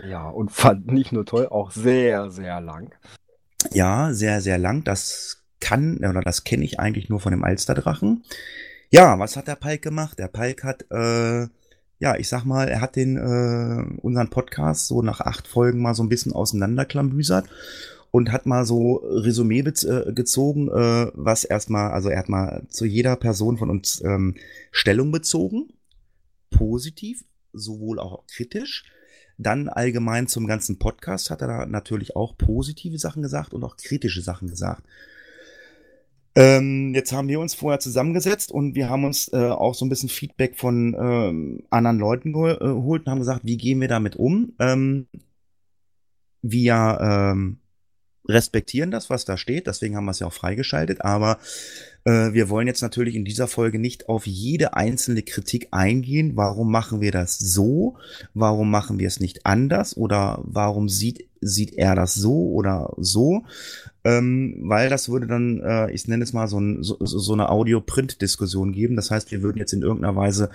Ja, 0.09 0.29
und 0.29 0.51
fand 0.51 0.87
nicht 0.87 1.12
nur 1.12 1.25
toll, 1.25 1.47
auch 1.49 1.71
sehr, 1.71 2.31
sehr 2.31 2.61
lang. 2.61 2.95
Ja, 3.73 4.12
sehr, 4.12 4.41
sehr 4.41 4.59
lang. 4.59 4.85
Das 4.85 5.43
kann, 5.61 5.99
oder 5.99 6.21
das 6.21 6.45
kenne 6.45 6.65
ich 6.65 6.81
eigentlich 6.81 7.09
nur 7.09 7.21
von 7.21 7.31
dem 7.31 7.45
Alsterdrachen. 7.45 8.25
Ja, 8.91 9.19
was 9.19 9.37
hat 9.37 9.49
der 9.49 9.56
Palk 9.56 9.83
gemacht? 9.83 10.19
Der 10.19 10.29
Palk 10.29 10.65
hat, 10.65 10.85
äh, 10.91 11.47
ja, 11.99 12.17
ich 12.19 12.29
sag 12.29 12.45
mal, 12.45 12.69
er 12.69 12.81
hat 12.81 12.97
den, 12.97 13.17
äh, 13.17 14.01
unseren 14.03 14.29
Podcast 14.29 14.89
so 14.89 15.01
nach 15.01 15.21
acht 15.21 15.47
Folgen 15.47 15.81
mal 15.81 15.95
so 15.95 16.03
ein 16.03 16.09
bisschen 16.09 16.33
auseinanderklambüsert 16.33 17.49
und 18.14 18.31
hat 18.31 18.46
mal 18.46 18.64
so 18.64 18.99
Resümee 18.99 19.58
äh, 19.58 20.12
gezogen, 20.12 20.69
äh, 20.69 21.11
was 21.14 21.43
erstmal, 21.43 21.90
also 21.90 22.11
er 22.11 22.20
hat 22.20 22.28
mal 22.28 22.62
zu 22.69 22.84
jeder 22.84 23.16
Person 23.16 23.58
von 23.58 23.70
uns 23.70 24.00
ähm, 24.05 24.37
Stellung 24.70 25.11
bezogen. 25.11 25.72
Positiv, 26.49 27.25
sowohl 27.52 27.99
auch 27.99 28.25
kritisch. 28.28 28.84
Dann 29.37 29.69
allgemein 29.69 30.28
zum 30.28 30.46
ganzen 30.46 30.78
Podcast 30.78 31.31
hat 31.31 31.43
er 31.43 31.49
da 31.49 31.66
natürlich 31.66 32.14
auch 32.14 32.38
positive 32.38 32.99
Sachen 32.99 33.20
gesagt 33.20 33.52
und 33.52 33.64
auch 33.64 33.76
kritische 33.76 34.22
Sachen 34.22 34.46
gesagt. 34.46 34.84
Ähm, 36.37 36.94
jetzt 36.94 37.12
haben 37.12 37.26
wir 37.26 37.40
uns 37.40 37.55
vorher 37.55 37.81
zusammengesetzt 37.81 38.52
und 38.52 38.76
wir 38.76 38.88
haben 38.88 39.02
uns 39.02 39.26
äh, 39.32 39.49
auch 39.49 39.75
so 39.75 39.84
ein 39.84 39.88
bisschen 39.88 40.08
Feedback 40.08 40.56
von 40.56 40.94
ähm, 40.96 41.64
anderen 41.69 41.99
Leuten 41.99 42.28
äh, 42.28 42.58
geholt 42.58 43.06
und 43.06 43.10
haben 43.10 43.19
gesagt, 43.19 43.40
wie 43.43 43.56
gehen 43.56 43.81
wir 43.81 43.88
damit 43.88 44.14
um? 44.14 44.52
Ähm, 44.60 45.08
wir 46.43 46.99
ähm, 47.00 47.58
respektieren 48.29 48.91
das, 48.91 49.11
was 49.11 49.25
da 49.25 49.37
steht, 49.37 49.67
deswegen 49.67 49.97
haben 49.97 50.05
wir 50.05 50.12
es 50.12 50.21
ja 50.21 50.26
auch 50.26 50.32
freigeschaltet, 50.32 51.03
aber 51.03 51.38
äh, 52.05 52.32
wir 52.32 52.49
wollen 52.50 52.67
jetzt 52.67 52.82
natürlich 52.82 53.15
in 53.15 53.25
dieser 53.25 53.49
Folge 53.49 53.79
nicht 53.79 54.09
auf 54.09 54.26
jede 54.26 54.75
einzelne 54.75 55.23
Kritik 55.23 55.69
eingehen. 55.71 56.32
Warum 56.37 56.71
machen 56.71 57.00
wir 57.00 57.12
das 57.12 57.38
so? 57.38 57.97
Warum 58.35 58.71
machen 58.71 58.99
wir 58.99 59.09
es 59.09 59.21
nicht 59.21 59.47
anders? 59.47 59.97
Oder 59.97 60.41
warum 60.44 60.88
sieht, 60.88 61.29
sieht 61.41 61.75
er 61.75 61.94
das 61.94 62.15
so 62.15 62.50
oder 62.53 62.93
so? 62.99 63.44
Ähm, 64.05 64.56
weil 64.65 64.91
das 64.91 65.09
würde 65.09 65.27
dann, 65.27 65.61
äh, 65.61 65.91
ich 65.93 66.06
nenne 66.06 66.25
es 66.25 66.35
mal 66.35 66.47
so, 66.47 66.61
ein, 66.61 66.82
so, 66.82 66.99
so 67.00 67.32
eine 67.32 67.49
Audio-Print-Diskussion 67.49 68.73
geben. 68.73 68.97
Das 68.97 69.11
heißt, 69.11 69.31
wir 69.31 69.43
würden 69.43 69.59
jetzt 69.59 69.73
in 69.73 69.82
irgendeiner 69.82 70.15
Weise 70.15 70.50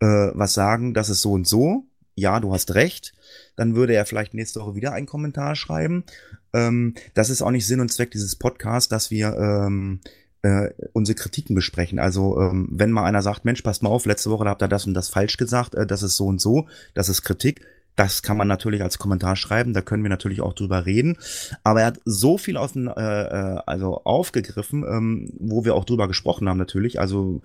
äh, 0.00 0.06
was 0.34 0.52
sagen, 0.52 0.92
das 0.92 1.08
ist 1.08 1.22
so 1.22 1.32
und 1.32 1.46
so. 1.46 1.84
Ja, 2.14 2.40
du 2.40 2.52
hast 2.52 2.74
recht. 2.74 3.14
Dann 3.56 3.74
würde 3.74 3.94
er 3.94 4.04
vielleicht 4.04 4.34
nächste 4.34 4.60
Woche 4.60 4.74
wieder 4.74 4.92
einen 4.92 5.06
Kommentar 5.06 5.56
schreiben. 5.56 6.04
Ähm, 6.52 6.94
das 7.14 7.30
ist 7.30 7.42
auch 7.42 7.50
nicht 7.50 7.66
Sinn 7.66 7.80
und 7.80 7.92
Zweck 7.92 8.10
dieses 8.10 8.36
Podcasts, 8.36 8.88
dass 8.88 9.10
wir 9.10 9.36
ähm, 9.36 10.00
äh, 10.42 10.70
unsere 10.92 11.16
Kritiken 11.16 11.54
besprechen. 11.54 11.98
Also 11.98 12.40
ähm, 12.40 12.68
wenn 12.70 12.92
mal 12.92 13.04
einer 13.04 13.22
sagt, 13.22 13.44
Mensch, 13.44 13.62
passt 13.62 13.82
mal 13.82 13.90
auf, 13.90 14.06
letzte 14.06 14.30
Woche 14.30 14.46
habt 14.46 14.62
ihr 14.62 14.68
das 14.68 14.86
und 14.86 14.94
das 14.94 15.08
falsch 15.08 15.36
gesagt, 15.36 15.74
äh, 15.74 15.86
das 15.86 16.02
ist 16.02 16.16
so 16.16 16.26
und 16.26 16.40
so, 16.40 16.66
das 16.94 17.08
ist 17.08 17.22
Kritik. 17.22 17.60
Das 17.96 18.22
kann 18.22 18.38
man 18.38 18.48
natürlich 18.48 18.82
als 18.82 18.98
Kommentar 18.98 19.36
schreiben, 19.36 19.74
da 19.74 19.82
können 19.82 20.02
wir 20.02 20.08
natürlich 20.08 20.40
auch 20.40 20.54
drüber 20.54 20.86
reden. 20.86 21.18
Aber 21.64 21.80
er 21.80 21.88
hat 21.88 22.00
so 22.06 22.38
viel 22.38 22.56
aus 22.56 22.72
dem, 22.72 22.88
äh, 22.88 22.92
äh, 22.92 23.60
also 23.66 24.02
aufgegriffen, 24.04 24.84
ähm, 24.88 25.30
wo 25.38 25.64
wir 25.64 25.74
auch 25.74 25.84
drüber 25.84 26.08
gesprochen 26.08 26.48
haben 26.48 26.56
natürlich. 26.56 26.98
Also 26.98 27.42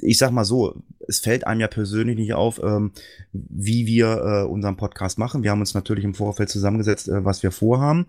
ich 0.00 0.18
sag 0.18 0.30
mal 0.30 0.44
so, 0.44 0.82
es 1.06 1.18
fällt 1.18 1.46
einem 1.46 1.60
ja 1.60 1.68
persönlich 1.68 2.16
nicht 2.16 2.34
auf, 2.34 2.60
ähm, 2.62 2.92
wie 3.32 3.86
wir 3.86 4.06
äh, 4.06 4.42
unseren 4.44 4.76
Podcast 4.76 5.18
machen. 5.18 5.42
Wir 5.42 5.50
haben 5.50 5.60
uns 5.60 5.74
natürlich 5.74 6.04
im 6.04 6.14
Vorfeld 6.14 6.48
zusammengesetzt, 6.48 7.08
äh, 7.08 7.24
was 7.24 7.42
wir 7.42 7.50
vorhaben. 7.50 8.06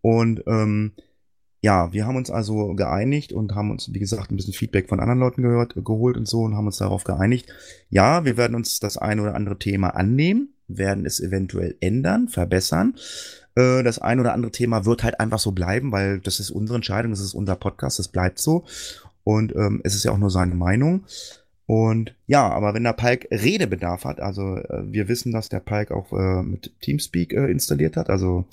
Und 0.00 0.42
ähm, 0.46 0.92
ja, 1.60 1.92
wir 1.92 2.06
haben 2.06 2.16
uns 2.16 2.30
also 2.30 2.74
geeinigt 2.74 3.32
und 3.32 3.54
haben 3.54 3.70
uns, 3.70 3.92
wie 3.92 3.98
gesagt, 3.98 4.30
ein 4.30 4.36
bisschen 4.36 4.52
Feedback 4.52 4.88
von 4.88 5.00
anderen 5.00 5.18
Leuten 5.18 5.42
gehört, 5.42 5.74
geholt 5.74 6.16
und 6.16 6.28
so 6.28 6.42
und 6.42 6.54
haben 6.54 6.66
uns 6.66 6.78
darauf 6.78 7.04
geeinigt. 7.04 7.52
Ja, 7.90 8.24
wir 8.24 8.36
werden 8.36 8.54
uns 8.54 8.78
das 8.78 8.96
ein 8.96 9.18
oder 9.20 9.34
andere 9.34 9.58
Thema 9.58 9.88
annehmen, 9.96 10.50
werden 10.68 11.04
es 11.04 11.18
eventuell 11.20 11.76
ändern, 11.80 12.28
verbessern. 12.28 12.94
Äh, 13.56 13.82
Das 13.82 13.98
ein 13.98 14.20
oder 14.20 14.34
andere 14.34 14.52
Thema 14.52 14.84
wird 14.84 15.02
halt 15.02 15.18
einfach 15.18 15.40
so 15.40 15.50
bleiben, 15.52 15.90
weil 15.90 16.20
das 16.20 16.38
ist 16.38 16.50
unsere 16.50 16.76
Entscheidung, 16.76 17.10
das 17.10 17.20
ist 17.20 17.34
unser 17.34 17.56
Podcast, 17.56 17.98
das 17.98 18.08
bleibt 18.08 18.38
so. 18.38 18.64
Und 19.28 19.54
ähm, 19.54 19.82
es 19.84 19.94
ist 19.94 20.04
ja 20.04 20.12
auch 20.12 20.16
nur 20.16 20.30
seine 20.30 20.54
Meinung. 20.54 21.04
Und 21.66 22.14
ja, 22.26 22.48
aber 22.48 22.72
wenn 22.72 22.84
der 22.84 22.94
Palk 22.94 23.28
Redebedarf 23.30 24.06
hat, 24.06 24.22
also 24.22 24.56
äh, 24.56 24.90
wir 24.90 25.06
wissen, 25.06 25.32
dass 25.32 25.50
der 25.50 25.60
Palk 25.60 25.90
auch 25.90 26.14
äh, 26.14 26.42
mit 26.42 26.72
Teamspeak 26.80 27.34
äh, 27.34 27.50
installiert 27.50 27.98
hat, 27.98 28.08
also 28.08 28.46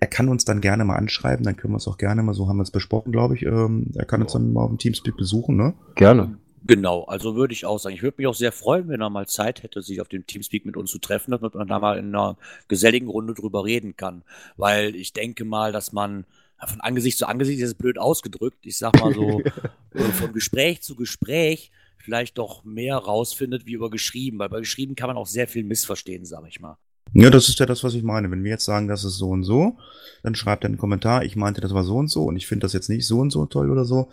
er 0.00 0.06
kann 0.06 0.30
uns 0.30 0.46
dann 0.46 0.62
gerne 0.62 0.86
mal 0.86 0.96
anschreiben, 0.96 1.44
dann 1.44 1.58
können 1.58 1.74
wir 1.74 1.76
es 1.76 1.86
auch 1.86 1.98
gerne 1.98 2.22
mal, 2.22 2.32
so 2.32 2.48
haben 2.48 2.56
wir 2.56 2.62
es 2.62 2.70
besprochen, 2.70 3.12
glaube 3.12 3.34
ich, 3.34 3.42
ähm, 3.42 3.92
er 3.94 4.06
kann 4.06 4.22
uns 4.22 4.32
dann 4.32 4.54
mal 4.54 4.62
auf 4.62 4.70
dem 4.70 4.78
Teamspeak 4.78 5.18
besuchen, 5.18 5.58
ne? 5.58 5.74
Gerne. 5.96 6.38
Genau, 6.66 7.04
also 7.04 7.36
würde 7.36 7.52
ich 7.52 7.66
auch 7.66 7.78
sagen. 7.78 7.94
Ich 7.94 8.02
würde 8.02 8.16
mich 8.16 8.26
auch 8.26 8.34
sehr 8.34 8.52
freuen, 8.52 8.88
wenn 8.88 9.02
er 9.02 9.10
mal 9.10 9.26
Zeit 9.26 9.62
hätte, 9.62 9.82
sich 9.82 10.00
auf 10.00 10.08
dem 10.08 10.26
Teamspeak 10.26 10.64
mit 10.64 10.78
uns 10.78 10.90
zu 10.90 10.98
treffen, 10.98 11.32
damit 11.32 11.54
man 11.54 11.68
da 11.68 11.78
mal 11.78 11.98
in 11.98 12.14
einer 12.14 12.38
geselligen 12.68 13.08
Runde 13.08 13.34
drüber 13.34 13.66
reden 13.66 13.98
kann. 13.98 14.22
Weil 14.56 14.96
ich 14.96 15.12
denke 15.12 15.44
mal, 15.44 15.72
dass 15.72 15.92
man 15.92 16.24
von 16.66 16.80
Angesicht 16.80 17.18
zu 17.18 17.26
Angesicht, 17.26 17.62
das 17.62 17.70
ist 17.70 17.78
blöd 17.78 17.98
ausgedrückt, 17.98 18.66
ich 18.66 18.78
sag 18.78 18.98
mal 19.00 19.14
so, 19.14 19.40
äh, 19.94 20.00
von 20.00 20.32
Gespräch 20.32 20.82
zu 20.82 20.96
Gespräch 20.96 21.70
vielleicht 21.98 22.38
doch 22.38 22.64
mehr 22.64 22.96
rausfindet 22.96 23.66
wie 23.66 23.72
über 23.72 23.90
geschrieben, 23.90 24.38
weil 24.38 24.48
bei 24.48 24.60
geschrieben 24.60 24.94
kann 24.94 25.08
man 25.08 25.16
auch 25.16 25.26
sehr 25.26 25.46
viel 25.46 25.64
missverstehen, 25.64 26.24
sag 26.24 26.46
ich 26.48 26.58
mal. 26.58 26.76
Ja, 27.12 27.30
das 27.30 27.48
ist 27.48 27.58
ja 27.58 27.66
das, 27.66 27.84
was 27.84 27.94
ich 27.94 28.02
meine. 28.02 28.30
Wenn 28.30 28.44
wir 28.44 28.50
jetzt 28.50 28.64
sagen, 28.64 28.88
das 28.88 29.04
ist 29.04 29.16
so 29.16 29.30
und 29.30 29.44
so, 29.44 29.78
dann 30.22 30.34
schreibt 30.34 30.64
er 30.64 30.68
einen 30.68 30.78
Kommentar, 30.78 31.24
ich 31.24 31.36
meinte, 31.36 31.60
das 31.60 31.74
war 31.74 31.84
so 31.84 31.96
und 31.96 32.08
so 32.08 32.24
und 32.24 32.36
ich 32.36 32.46
finde 32.46 32.64
das 32.64 32.72
jetzt 32.72 32.88
nicht 32.88 33.06
so 33.06 33.18
und 33.20 33.30
so 33.30 33.46
toll 33.46 33.70
oder 33.70 33.84
so. 33.84 34.10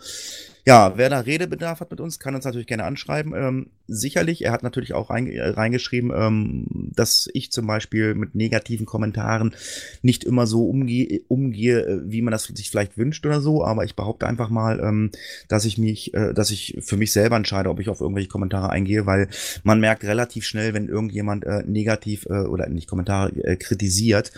Ja, 0.68 0.94
wer 0.96 1.08
da 1.08 1.20
Redebedarf 1.20 1.78
hat 1.78 1.92
mit 1.92 2.00
uns, 2.00 2.18
kann 2.18 2.34
uns 2.34 2.44
natürlich 2.44 2.66
gerne 2.66 2.82
anschreiben. 2.82 3.34
Ähm, 3.36 3.66
sicherlich, 3.86 4.44
er 4.44 4.50
hat 4.50 4.64
natürlich 4.64 4.94
auch 4.94 5.10
rein, 5.10 5.28
äh, 5.28 5.40
reingeschrieben, 5.40 6.10
ähm, 6.12 6.90
dass 6.92 7.28
ich 7.34 7.52
zum 7.52 7.68
Beispiel 7.68 8.16
mit 8.16 8.34
negativen 8.34 8.84
Kommentaren 8.84 9.54
nicht 10.02 10.24
immer 10.24 10.48
so 10.48 10.68
umgehe, 10.68 11.20
umgehe, 11.28 11.86
äh, 11.86 12.00
wie 12.10 12.20
man 12.20 12.32
das 12.32 12.46
sich 12.46 12.68
vielleicht 12.68 12.98
wünscht 12.98 13.24
oder 13.24 13.40
so. 13.40 13.64
Aber 13.64 13.84
ich 13.84 13.94
behaupte 13.94 14.26
einfach 14.26 14.50
mal, 14.50 14.80
ähm, 14.80 15.12
dass 15.46 15.66
ich 15.66 15.78
mich, 15.78 16.12
äh, 16.14 16.34
dass 16.34 16.50
ich 16.50 16.76
für 16.80 16.96
mich 16.96 17.12
selber 17.12 17.36
entscheide, 17.36 17.70
ob 17.70 17.78
ich 17.78 17.88
auf 17.88 18.00
irgendwelche 18.00 18.28
Kommentare 18.28 18.70
eingehe, 18.70 19.06
weil 19.06 19.28
man 19.62 19.78
merkt 19.78 20.02
relativ 20.02 20.44
schnell, 20.44 20.74
wenn 20.74 20.88
irgendjemand 20.88 21.44
äh, 21.44 21.62
negativ 21.64 22.26
äh, 22.26 22.40
oder 22.40 22.68
nicht 22.68 22.88
Kommentare 22.88 23.30
äh, 23.44 23.54
kritisiert, 23.54 24.32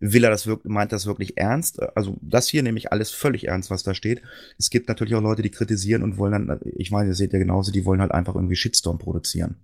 will 0.00 0.24
er 0.24 0.30
das 0.30 0.46
wirklich, 0.46 0.70
meint 0.70 0.92
das 0.92 1.06
wirklich 1.06 1.36
ernst? 1.36 1.82
Also 1.96 2.16
das 2.20 2.48
hier 2.48 2.62
nehme 2.62 2.78
ich 2.78 2.92
alles 2.92 3.10
völlig 3.10 3.48
ernst, 3.48 3.70
was 3.70 3.82
da 3.82 3.94
steht. 3.94 4.22
Es 4.58 4.70
gibt 4.70 4.88
natürlich 4.88 5.14
auch 5.14 5.22
Leute, 5.22 5.42
die 5.42 5.50
kritisieren 5.50 6.02
und 6.02 6.18
wollen 6.18 6.32
dann, 6.46 6.60
ich 6.64 6.90
meine, 6.90 7.08
ihr 7.08 7.14
seht 7.14 7.32
ja 7.32 7.38
genauso, 7.38 7.72
die 7.72 7.84
wollen 7.84 8.00
halt 8.00 8.12
einfach 8.12 8.34
irgendwie 8.34 8.56
Shitstorm 8.56 8.98
produzieren. 8.98 9.56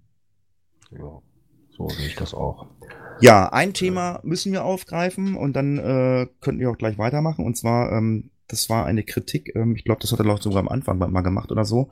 Ja, 0.91 1.21
so 1.77 1.89
sehe 1.89 2.07
ich 2.07 2.17
das 2.17 2.35
auch. 2.35 2.67
Ja, 3.21 3.53
ein 3.53 3.75
Thema 3.75 4.21
müssen 4.25 4.53
wir 4.53 4.65
aufgreifen 4.65 5.37
und 5.37 5.55
dann 5.55 5.79
äh, 5.79 6.27
könnten 6.41 6.61
wir 6.61 6.71
auch 6.71 6.79
gleich 6.79 6.99
weitermachen. 6.99 7.45
Und 7.45 7.57
zwar, 7.57 7.93
ähm, 7.93 8.31
das 8.49 8.69
war 8.69 8.87
eine 8.87 9.05
Kritik, 9.05 9.55
ähm, 9.55 9.77
ich 9.77 9.85
glaube, 9.85 10.01
das 10.01 10.13
hat 10.13 10.19
er 10.19 10.27
auch 10.27 10.43
sogar 10.43 10.61
am 10.61 10.69
Anfang 10.69 10.99
mal 10.99 11.21
gemacht 11.23 11.53
oder 11.53 11.65
so. 11.65 11.91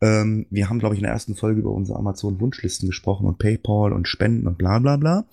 Ähm, 0.00 0.46
wir 0.50 0.68
haben, 0.68 0.80
glaube 0.80 0.94
ich, 0.94 1.00
in 1.00 1.04
der 1.04 1.12
ersten 1.12 1.36
Folge 1.36 1.60
über 1.60 1.70
unsere 1.70 1.98
Amazon-Wunschlisten 1.98 2.88
gesprochen 2.88 3.26
und 3.26 3.38
PayPal 3.38 3.92
und 3.92 4.08
Spenden 4.08 4.46
und 4.48 4.58
bla 4.58 4.78
bla 4.80 4.96
bla 4.96 5.26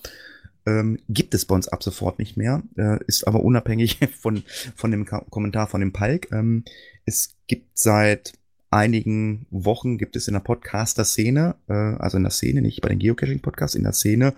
ähm, 0.66 1.00
gibt 1.10 1.34
es 1.34 1.46
bei 1.46 1.56
uns 1.56 1.68
ab 1.68 1.84
sofort 1.84 2.20
nicht 2.20 2.38
mehr, 2.38 2.64
äh, 2.78 2.98
ist 3.06 3.28
aber 3.28 3.42
unabhängig 3.42 4.00
von, 4.20 4.44
von 4.76 4.92
dem 4.92 5.06
Ka 5.06 5.26
Kommentar 5.30 5.68
von 5.68 5.82
dem 5.82 5.94
Palk. 5.94 6.32
Ähm, 6.32 6.64
es 7.06 7.36
gibt 7.48 7.78
seit 7.78 8.34
einigen 8.72 9.46
Wochen 9.52 9.98
gibt 9.98 10.16
es 10.16 10.28
in 10.28 10.34
der 10.34 10.42
Podcaster-Szene, 10.42 11.56
äh, 11.68 11.74
also 11.74 12.18
in 12.18 12.24
der 12.24 12.32
Szene, 12.32 12.62
nicht 12.62 12.82
bei 12.82 12.90
den 12.90 13.00
Geocaching-Podcasts, 13.00 13.76
in 13.76 13.84
der 13.84 13.94
Szene 13.94 14.34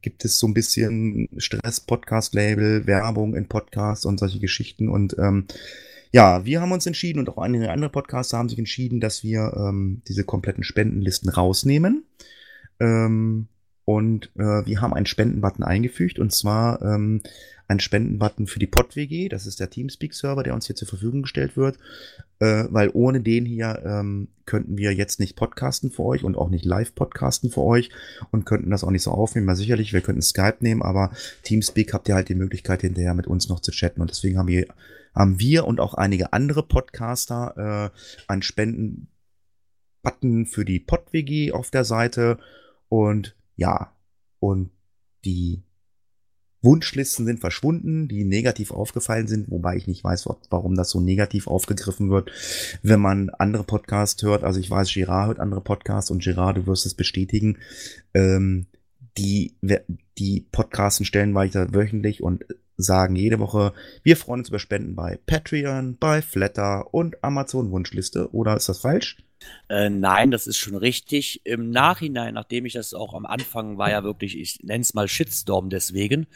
gibt 0.00 0.24
es 0.24 0.38
so 0.38 0.46
ein 0.46 0.54
bisschen 0.54 1.28
Stress, 1.36 1.80
Podcast-Label, 1.80 2.86
Werbung 2.86 3.34
in 3.34 3.46
Podcasts 3.46 4.06
und 4.06 4.18
solche 4.18 4.40
Geschichten 4.40 4.88
und 4.88 5.16
ähm, 5.18 5.46
ja, 6.12 6.44
wir 6.44 6.60
haben 6.60 6.70
uns 6.70 6.86
entschieden 6.86 7.18
und 7.18 7.28
auch 7.28 7.38
einige 7.38 7.72
andere 7.72 7.90
Podcaster 7.90 8.38
haben 8.38 8.48
sich 8.48 8.58
entschieden, 8.58 9.00
dass 9.00 9.24
wir 9.24 9.52
ähm, 9.56 10.00
diese 10.06 10.22
kompletten 10.22 10.62
Spendenlisten 10.62 11.28
rausnehmen. 11.28 12.04
Ähm, 12.78 13.48
und 13.84 14.30
äh, 14.36 14.66
wir 14.66 14.80
haben 14.80 14.94
einen 14.94 15.06
Spendenbutton 15.06 15.64
eingefügt 15.64 16.18
und 16.18 16.32
zwar 16.32 16.80
ähm, 16.82 17.22
einen 17.66 17.80
Spendenbutton 17.80 18.46
für 18.46 18.58
die 18.58 18.66
PodWG. 18.66 19.28
Das 19.28 19.46
ist 19.46 19.60
der 19.60 19.70
Teamspeak-Server, 19.70 20.42
der 20.42 20.54
uns 20.54 20.66
hier 20.66 20.76
zur 20.76 20.88
Verfügung 20.88 21.22
gestellt 21.22 21.56
wird. 21.56 21.78
Äh, 22.40 22.64
weil 22.70 22.90
ohne 22.92 23.20
den 23.20 23.46
hier 23.46 23.80
ähm, 23.84 24.28
könnten 24.44 24.76
wir 24.76 24.92
jetzt 24.92 25.20
nicht 25.20 25.36
podcasten 25.36 25.90
für 25.90 26.04
euch 26.04 26.24
und 26.24 26.36
auch 26.36 26.50
nicht 26.50 26.64
live 26.64 26.94
podcasten 26.94 27.50
für 27.50 27.62
euch 27.62 27.90
und 28.32 28.44
könnten 28.44 28.70
das 28.70 28.84
auch 28.84 28.90
nicht 28.90 29.02
so 29.02 29.12
aufnehmen. 29.12 29.46
Mal 29.46 29.56
sicherlich, 29.56 29.92
wir 29.92 30.00
könnten 30.00 30.20
Skype 30.20 30.56
nehmen, 30.60 30.82
aber 30.82 31.12
Teamspeak 31.44 31.94
habt 31.94 32.08
ihr 32.08 32.14
halt 32.14 32.28
die 32.28 32.34
Möglichkeit 32.34 32.82
hinterher 32.82 33.14
mit 33.14 33.26
uns 33.26 33.48
noch 33.48 33.60
zu 33.60 33.70
chatten 33.70 34.00
und 34.00 34.10
deswegen 34.10 34.36
haben 34.36 34.48
wir, 34.48 34.66
haben 35.14 35.38
wir 35.38 35.66
und 35.66 35.80
auch 35.80 35.94
einige 35.94 36.32
andere 36.32 36.64
Podcaster 36.64 37.92
äh, 37.94 38.30
einen 38.30 38.42
Spendenbutton 38.42 40.46
für 40.46 40.64
die 40.64 40.80
PodWG 40.80 41.52
auf 41.52 41.70
der 41.70 41.84
Seite 41.84 42.38
und 42.88 43.36
ja, 43.56 43.92
und 44.40 44.70
die 45.24 45.62
Wunschlisten 46.64 47.26
sind 47.26 47.40
verschwunden, 47.40 48.08
die 48.08 48.24
negativ 48.24 48.70
aufgefallen 48.70 49.28
sind, 49.28 49.50
wobei 49.50 49.76
ich 49.76 49.86
nicht 49.86 50.02
weiß, 50.02 50.26
warum 50.48 50.74
das 50.74 50.90
so 50.90 51.00
negativ 51.00 51.46
aufgegriffen 51.46 52.10
wird, 52.10 52.30
wenn 52.82 53.00
man 53.00 53.30
andere 53.30 53.64
Podcasts 53.64 54.22
hört. 54.22 54.44
Also 54.44 54.60
ich 54.60 54.70
weiß, 54.70 54.90
Girard 54.92 55.28
hört 55.28 55.40
andere 55.40 55.60
Podcasts 55.60 56.10
und 56.10 56.22
Girard, 56.22 56.56
du 56.56 56.66
wirst 56.66 56.86
es 56.86 56.94
bestätigen. 56.94 57.58
Ähm, 58.14 58.66
die, 59.18 59.54
die 60.18 60.46
Podcasten 60.50 61.04
stellen 61.04 61.34
weiter 61.34 61.72
wöchentlich 61.74 62.22
und 62.22 62.44
sagen 62.76 63.14
jede 63.14 63.38
Woche, 63.38 63.72
wir 64.02 64.16
freuen 64.16 64.40
uns 64.40 64.48
über 64.48 64.58
Spenden 64.58 64.96
bei 64.96 65.18
Patreon, 65.26 65.96
bei 65.98 66.22
Flatter 66.22 66.92
und 66.92 67.22
Amazon 67.22 67.70
Wunschliste. 67.70 68.34
Oder 68.34 68.56
ist 68.56 68.68
das 68.68 68.80
falsch? 68.80 69.18
Äh, 69.68 69.90
nein, 69.90 70.30
das 70.30 70.46
ist 70.46 70.58
schon 70.58 70.76
richtig. 70.76 71.44
Im 71.44 71.70
Nachhinein, 71.70 72.34
nachdem 72.34 72.66
ich 72.66 72.74
das 72.74 72.94
auch 72.94 73.14
am 73.14 73.26
Anfang 73.26 73.78
war 73.78 73.90
ja 73.90 74.02
wirklich, 74.04 74.38
ich 74.38 74.62
nenne 74.62 74.82
es 74.82 74.94
mal 74.94 75.08
Shitstorm 75.08 75.70
deswegen, 75.70 76.26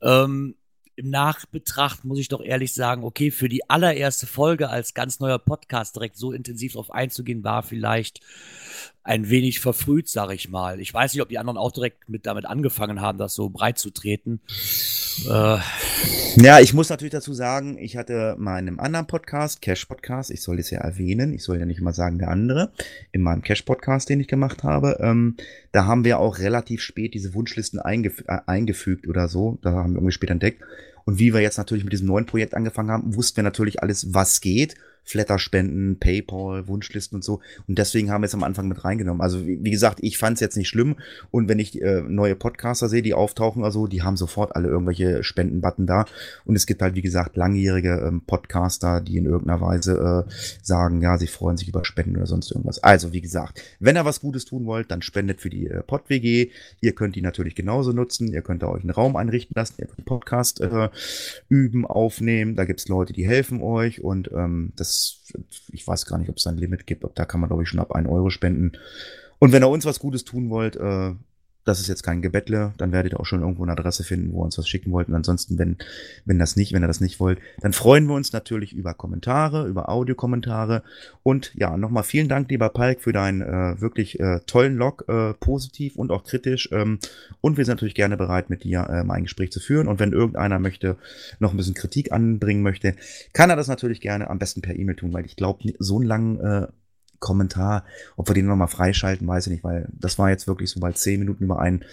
ähm, 0.00 0.54
im 0.94 1.10
Nachbetracht 1.10 2.04
muss 2.04 2.18
ich 2.18 2.28
doch 2.28 2.42
ehrlich 2.42 2.74
sagen, 2.74 3.02
okay, 3.02 3.30
für 3.30 3.48
die 3.48 3.68
allererste 3.70 4.26
Folge 4.26 4.68
als 4.68 4.92
ganz 4.92 5.20
neuer 5.20 5.38
Podcast 5.38 5.96
direkt 5.96 6.16
so 6.16 6.32
intensiv 6.32 6.74
drauf 6.74 6.90
einzugehen, 6.90 7.44
war 7.44 7.62
vielleicht 7.62 8.20
ein 9.04 9.28
wenig 9.28 9.58
verfrüht, 9.58 10.08
sage 10.08 10.34
ich 10.34 10.48
mal. 10.48 10.80
Ich 10.80 10.94
weiß 10.94 11.12
nicht, 11.12 11.22
ob 11.22 11.28
die 11.28 11.38
anderen 11.38 11.58
auch 11.58 11.72
direkt 11.72 12.08
mit 12.08 12.24
damit 12.24 12.46
angefangen 12.46 13.00
haben, 13.00 13.18
das 13.18 13.34
so 13.34 13.48
breit 13.48 13.78
zu 13.78 13.90
treten. 13.90 14.40
Äh. 15.28 15.58
Ja, 16.36 16.60
ich 16.60 16.72
muss 16.72 16.88
natürlich 16.88 17.12
dazu 17.12 17.34
sagen, 17.34 17.78
ich 17.78 17.96
hatte 17.96 18.36
mal 18.38 18.58
in 18.58 18.68
einem 18.68 18.80
anderen 18.80 19.06
Podcast, 19.06 19.60
Cash 19.60 19.86
Podcast, 19.86 20.30
ich 20.30 20.40
soll 20.40 20.56
das 20.56 20.70
ja 20.70 20.78
erwähnen, 20.78 21.34
ich 21.34 21.42
soll 21.42 21.58
ja 21.58 21.66
nicht 21.66 21.80
immer 21.80 21.92
sagen 21.92 22.18
der 22.18 22.28
andere, 22.28 22.72
in 23.10 23.22
meinem 23.22 23.42
Cash 23.42 23.62
Podcast, 23.62 24.08
den 24.08 24.20
ich 24.20 24.28
gemacht 24.28 24.62
habe, 24.62 24.98
ähm, 25.00 25.36
da 25.72 25.84
haben 25.84 26.04
wir 26.04 26.18
auch 26.18 26.38
relativ 26.38 26.80
spät 26.80 27.14
diese 27.14 27.34
Wunschlisten 27.34 27.80
eingef 27.80 28.24
äh, 28.28 28.38
eingefügt 28.46 29.08
oder 29.08 29.28
so, 29.28 29.58
da 29.62 29.72
haben 29.72 29.92
wir 29.92 29.98
irgendwie 29.98 30.12
später 30.12 30.32
entdeckt. 30.32 30.62
Und 31.04 31.18
wie 31.18 31.34
wir 31.34 31.40
jetzt 31.40 31.58
natürlich 31.58 31.84
mit 31.84 31.92
diesem 31.92 32.06
neuen 32.06 32.26
Projekt 32.26 32.54
angefangen 32.54 32.90
haben, 32.90 33.16
wussten 33.16 33.36
wir 33.38 33.42
natürlich 33.42 33.82
alles, 33.82 34.14
was 34.14 34.40
geht 34.40 34.76
Flatterspenden, 35.04 35.98
PayPal, 35.98 36.68
Wunschlisten 36.68 37.16
und 37.16 37.24
so. 37.24 37.40
Und 37.66 37.78
deswegen 37.78 38.10
haben 38.10 38.22
wir 38.22 38.26
es 38.26 38.34
am 38.34 38.44
Anfang 38.44 38.68
mit 38.68 38.84
reingenommen. 38.84 39.20
Also 39.20 39.46
wie, 39.46 39.62
wie 39.62 39.70
gesagt, 39.70 39.98
ich 40.02 40.18
fand 40.18 40.34
es 40.34 40.40
jetzt 40.40 40.56
nicht 40.56 40.68
schlimm. 40.68 40.96
Und 41.30 41.48
wenn 41.48 41.58
ich 41.58 41.80
äh, 41.82 42.02
neue 42.02 42.36
Podcaster 42.36 42.88
sehe, 42.88 43.02
die 43.02 43.14
auftauchen, 43.14 43.64
also 43.64 43.86
die 43.86 44.02
haben 44.02 44.16
sofort 44.16 44.54
alle 44.54 44.68
irgendwelche 44.68 45.24
Spendenbutton 45.24 45.86
da. 45.86 46.06
Und 46.44 46.54
es 46.56 46.66
gibt 46.66 46.82
halt, 46.82 46.94
wie 46.94 47.02
gesagt, 47.02 47.36
langjährige 47.36 48.02
ähm, 48.06 48.22
Podcaster, 48.26 49.00
die 49.00 49.16
in 49.16 49.26
irgendeiner 49.26 49.60
Weise 49.60 50.26
äh, 50.28 50.32
sagen, 50.62 51.02
ja, 51.02 51.18
sie 51.18 51.26
freuen 51.26 51.56
sich 51.56 51.68
über 51.68 51.84
Spenden 51.84 52.16
oder 52.16 52.26
sonst 52.26 52.50
irgendwas. 52.50 52.82
Also 52.82 53.12
wie 53.12 53.20
gesagt, 53.20 53.62
wenn 53.80 53.96
ihr 53.96 54.04
was 54.04 54.20
Gutes 54.20 54.44
tun 54.44 54.66
wollt, 54.66 54.90
dann 54.90 55.02
spendet 55.02 55.40
für 55.40 55.50
die 55.50 55.66
äh, 55.66 55.82
PodWG. 55.82 56.50
Ihr 56.80 56.94
könnt 56.94 57.16
die 57.16 57.22
natürlich 57.22 57.54
genauso 57.54 57.92
nutzen. 57.92 58.32
Ihr 58.32 58.42
könnt 58.42 58.62
da 58.62 58.68
euch 58.68 58.82
einen 58.82 58.90
Raum 58.90 59.16
einrichten 59.16 59.54
lassen. 59.56 59.74
Ihr 59.78 59.86
könnt 59.86 60.04
Podcast 60.04 60.60
äh, 60.60 60.90
üben, 61.48 61.86
aufnehmen. 61.86 62.56
Da 62.56 62.64
gibt's 62.64 62.88
Leute, 62.88 63.12
die 63.12 63.26
helfen 63.26 63.62
euch. 63.62 64.02
Und 64.02 64.30
ähm, 64.32 64.72
das 64.76 64.91
ich 65.72 65.86
weiß 65.86 66.06
gar 66.06 66.18
nicht, 66.18 66.28
ob 66.28 66.36
es 66.36 66.46
ein 66.46 66.58
Limit 66.58 66.86
gibt, 66.86 67.04
da 67.14 67.24
kann 67.24 67.40
man, 67.40 67.48
glaube 67.48 67.62
ich, 67.62 67.68
schon 67.68 67.80
ab 67.80 67.92
1 67.92 68.08
Euro 68.08 68.30
spenden. 68.30 68.72
Und 69.38 69.52
wenn 69.52 69.62
ihr 69.62 69.68
uns 69.68 69.84
was 69.84 69.98
Gutes 69.98 70.24
tun 70.24 70.50
wollt, 70.50 70.76
äh, 70.76 71.14
das 71.64 71.80
ist 71.80 71.88
jetzt 71.88 72.02
kein 72.02 72.22
Gebettle, 72.22 72.72
dann 72.76 72.92
werdet 72.92 73.12
ihr 73.12 73.20
auch 73.20 73.26
schon 73.26 73.40
irgendwo 73.40 73.62
eine 73.62 73.72
Adresse 73.72 74.02
finden, 74.02 74.32
wo 74.32 74.42
ihr 74.42 74.44
uns 74.44 74.58
was 74.58 74.68
schicken 74.68 74.90
wollt. 74.90 75.08
Und 75.08 75.14
ansonsten, 75.14 75.58
wenn, 75.58 75.76
wenn 76.24 76.38
das 76.38 76.56
nicht, 76.56 76.72
wenn 76.72 76.82
ihr 76.82 76.88
das 76.88 77.00
nicht 77.00 77.20
wollt, 77.20 77.38
dann 77.60 77.72
freuen 77.72 78.06
wir 78.06 78.14
uns 78.14 78.32
natürlich 78.32 78.72
über 78.72 78.94
Kommentare, 78.94 79.68
über 79.68 79.88
Audiokommentare. 79.88 80.82
Und 81.22 81.52
ja, 81.54 81.76
nochmal 81.76 82.02
vielen 82.02 82.28
Dank, 82.28 82.50
lieber 82.50 82.68
Palk, 82.68 83.00
für 83.00 83.12
deinen 83.12 83.42
äh, 83.42 83.80
wirklich 83.80 84.18
äh, 84.18 84.40
tollen 84.46 84.76
Log, 84.76 85.04
äh, 85.08 85.34
positiv 85.34 85.96
und 85.96 86.10
auch 86.10 86.24
kritisch. 86.24 86.68
Ähm, 86.72 86.98
und 87.40 87.56
wir 87.56 87.64
sind 87.64 87.76
natürlich 87.76 87.94
gerne 87.94 88.16
bereit, 88.16 88.50
mit 88.50 88.64
dir 88.64 88.88
äh, 88.88 89.04
mal 89.04 89.14
ein 89.14 89.24
Gespräch 89.24 89.52
zu 89.52 89.60
führen. 89.60 89.86
Und 89.86 90.00
wenn 90.00 90.12
irgendeiner 90.12 90.58
möchte, 90.58 90.96
noch 91.38 91.52
ein 91.52 91.56
bisschen 91.56 91.74
Kritik 91.74 92.12
anbringen 92.12 92.62
möchte, 92.62 92.96
kann 93.32 93.50
er 93.50 93.56
das 93.56 93.68
natürlich 93.68 94.00
gerne 94.00 94.30
am 94.30 94.38
besten 94.38 94.62
per 94.62 94.74
E-Mail 94.74 94.96
tun, 94.96 95.12
weil 95.12 95.26
ich 95.26 95.36
glaube, 95.36 95.72
so 95.78 95.96
einen 95.96 96.06
langen 96.06 96.40
äh, 96.40 96.66
Kommentar. 97.22 97.84
Ob 98.16 98.28
wir 98.28 98.34
den 98.34 98.46
nochmal 98.46 98.68
freischalten, 98.68 99.26
weiß 99.26 99.46
ich 99.46 99.52
nicht, 99.52 99.64
weil 99.64 99.88
das 99.92 100.18
war 100.18 100.28
jetzt 100.28 100.46
wirklich 100.46 100.68
so 100.68 100.80
bald 100.80 100.98
zehn 100.98 101.20
Minuten 101.20 101.44
über 101.44 101.58
einen 101.60 101.84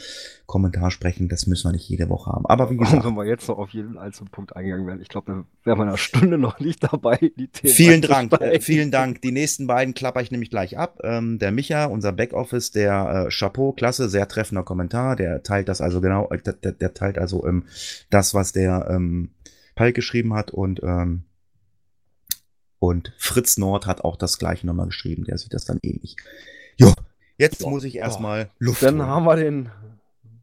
Kommentar 0.47 0.89
sprechen. 0.89 1.29
Das 1.29 1.45
müssen 1.45 1.69
wir 1.69 1.71
nicht 1.71 1.87
jede 1.87 2.09
Woche 2.09 2.31
haben. 2.31 2.45
Aber 2.47 2.69
wie 2.69 2.77
gesagt. 2.77 3.05
Wenn 3.05 3.15
wir 3.15 3.25
jetzt 3.25 3.47
noch 3.47 3.59
auf 3.59 3.69
jeden 3.69 3.97
einzelnen 3.97 4.31
Punkt 4.31 4.55
eingegangen 4.55 4.87
werden, 4.87 5.01
ich 5.01 5.07
glaube, 5.07 5.31
dann 5.31 5.45
wären 5.63 5.77
wir 5.77 5.87
eine 5.87 5.97
Stunde 5.97 6.37
noch 6.39 6.59
nicht 6.59 6.83
dabei, 6.83 7.17
die 7.17 7.47
Themen 7.47 7.73
Vielen 7.73 8.01
Dank, 8.01 8.33
äh, 8.41 8.59
vielen 8.59 8.91
Dank. 8.91 9.21
Die 9.21 9.31
nächsten 9.31 9.67
beiden 9.67 9.93
klapper 9.93 10.21
ich 10.21 10.31
nämlich 10.31 10.49
gleich 10.49 10.77
ab. 10.77 10.99
Ähm, 11.03 11.37
der 11.37 11.51
Micha, 11.51 11.85
unser 11.85 12.11
Backoffice, 12.11 12.71
der 12.71 13.27
äh, 13.27 13.29
Chapeau, 13.29 13.71
klasse, 13.71 14.09
sehr 14.09 14.27
treffender 14.27 14.63
Kommentar. 14.63 15.15
Der 15.15 15.43
teilt 15.43 15.69
das 15.69 15.79
also 15.79 16.01
genau, 16.01 16.27
äh, 16.31 16.39
der, 16.39 16.71
der, 16.71 16.93
teilt 16.95 17.19
also 17.19 17.45
ähm, 17.45 17.65
das, 18.09 18.33
was 18.33 18.51
der 18.51 18.87
ähm, 18.89 19.29
Palk 19.75 19.93
geschrieben 19.93 20.33
hat 20.33 20.49
und 20.49 20.81
ähm, 20.83 21.23
und 22.79 23.13
Fritz 23.17 23.57
Nord 23.57 23.85
hat 23.85 24.01
auch 24.03 24.15
das 24.15 24.39
gleiche 24.39 24.65
nochmal 24.65 24.87
geschrieben, 24.87 25.25
der 25.25 25.37
sieht 25.37 25.53
das 25.53 25.65
dann 25.65 25.79
ähnlich. 25.83 26.15
Jo, 26.77 26.93
jetzt 27.37 27.59
so, 27.59 27.69
muss 27.69 27.83
ich 27.83 27.97
erstmal 27.97 28.45
so. 28.45 28.49
Luft. 28.59 28.83
Dann 28.83 28.99
holen. 28.99 29.07
haben 29.07 29.25
wir 29.25 29.35
den 29.35 29.69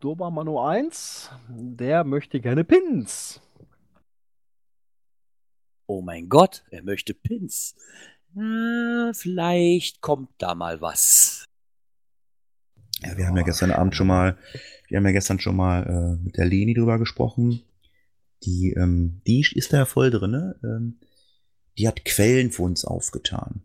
Dobermano 0.00 0.64
1, 0.66 1.30
der 1.48 2.04
möchte 2.04 2.40
gerne 2.40 2.64
Pins. 2.64 3.40
Oh 5.86 6.02
mein 6.02 6.28
Gott, 6.28 6.64
er 6.70 6.82
möchte 6.82 7.14
Pins. 7.14 7.74
Na, 8.34 9.12
vielleicht 9.14 10.02
kommt 10.02 10.30
da 10.38 10.54
mal 10.54 10.80
was. 10.80 11.44
Ja, 13.02 13.16
wir 13.16 13.26
haben 13.26 13.36
ja 13.36 13.42
gestern 13.44 13.70
Abend 13.70 13.94
schon 13.94 14.06
mal, 14.06 14.36
wir 14.88 14.98
haben 14.98 15.06
ja 15.06 15.12
gestern 15.12 15.38
schon 15.38 15.56
mal 15.56 15.84
äh, 15.84 16.22
mit 16.22 16.36
der 16.36 16.46
Leni 16.46 16.74
drüber 16.74 16.98
gesprochen. 16.98 17.62
Die, 18.42 18.74
ähm, 18.76 19.22
die 19.26 19.46
ist 19.54 19.72
da 19.72 19.78
ja 19.78 19.84
voll 19.86 20.10
drin, 20.10 20.30
ne? 20.30 20.56
Ähm, 20.62 20.98
die 21.78 21.88
hat 21.88 22.04
Quellen 22.04 22.50
für 22.50 22.62
uns 22.62 22.84
aufgetan. 22.84 23.62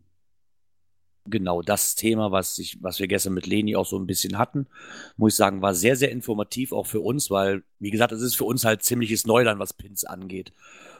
Genau 1.25 1.61
das 1.61 1.95
Thema, 1.95 2.31
was 2.31 2.57
ich, 2.57 2.81
was 2.81 2.99
wir 2.99 3.07
gestern 3.07 3.33
mit 3.33 3.45
Leni 3.45 3.75
auch 3.75 3.85
so 3.85 3.97
ein 3.97 4.07
bisschen 4.07 4.37
hatten, 4.39 4.67
muss 5.17 5.33
ich 5.33 5.37
sagen, 5.37 5.61
war 5.61 5.75
sehr, 5.75 5.95
sehr 5.95 6.11
informativ 6.11 6.71
auch 6.73 6.87
für 6.87 7.01
uns, 7.01 7.29
weil, 7.29 7.63
wie 7.79 7.91
gesagt, 7.91 8.11
es 8.11 8.21
ist 8.21 8.35
für 8.35 8.45
uns 8.45 8.65
halt 8.65 8.81
ziemliches 8.83 9.27
Neuland, 9.27 9.59
was 9.59 9.73
Pins 9.73 10.03
angeht. 10.03 10.51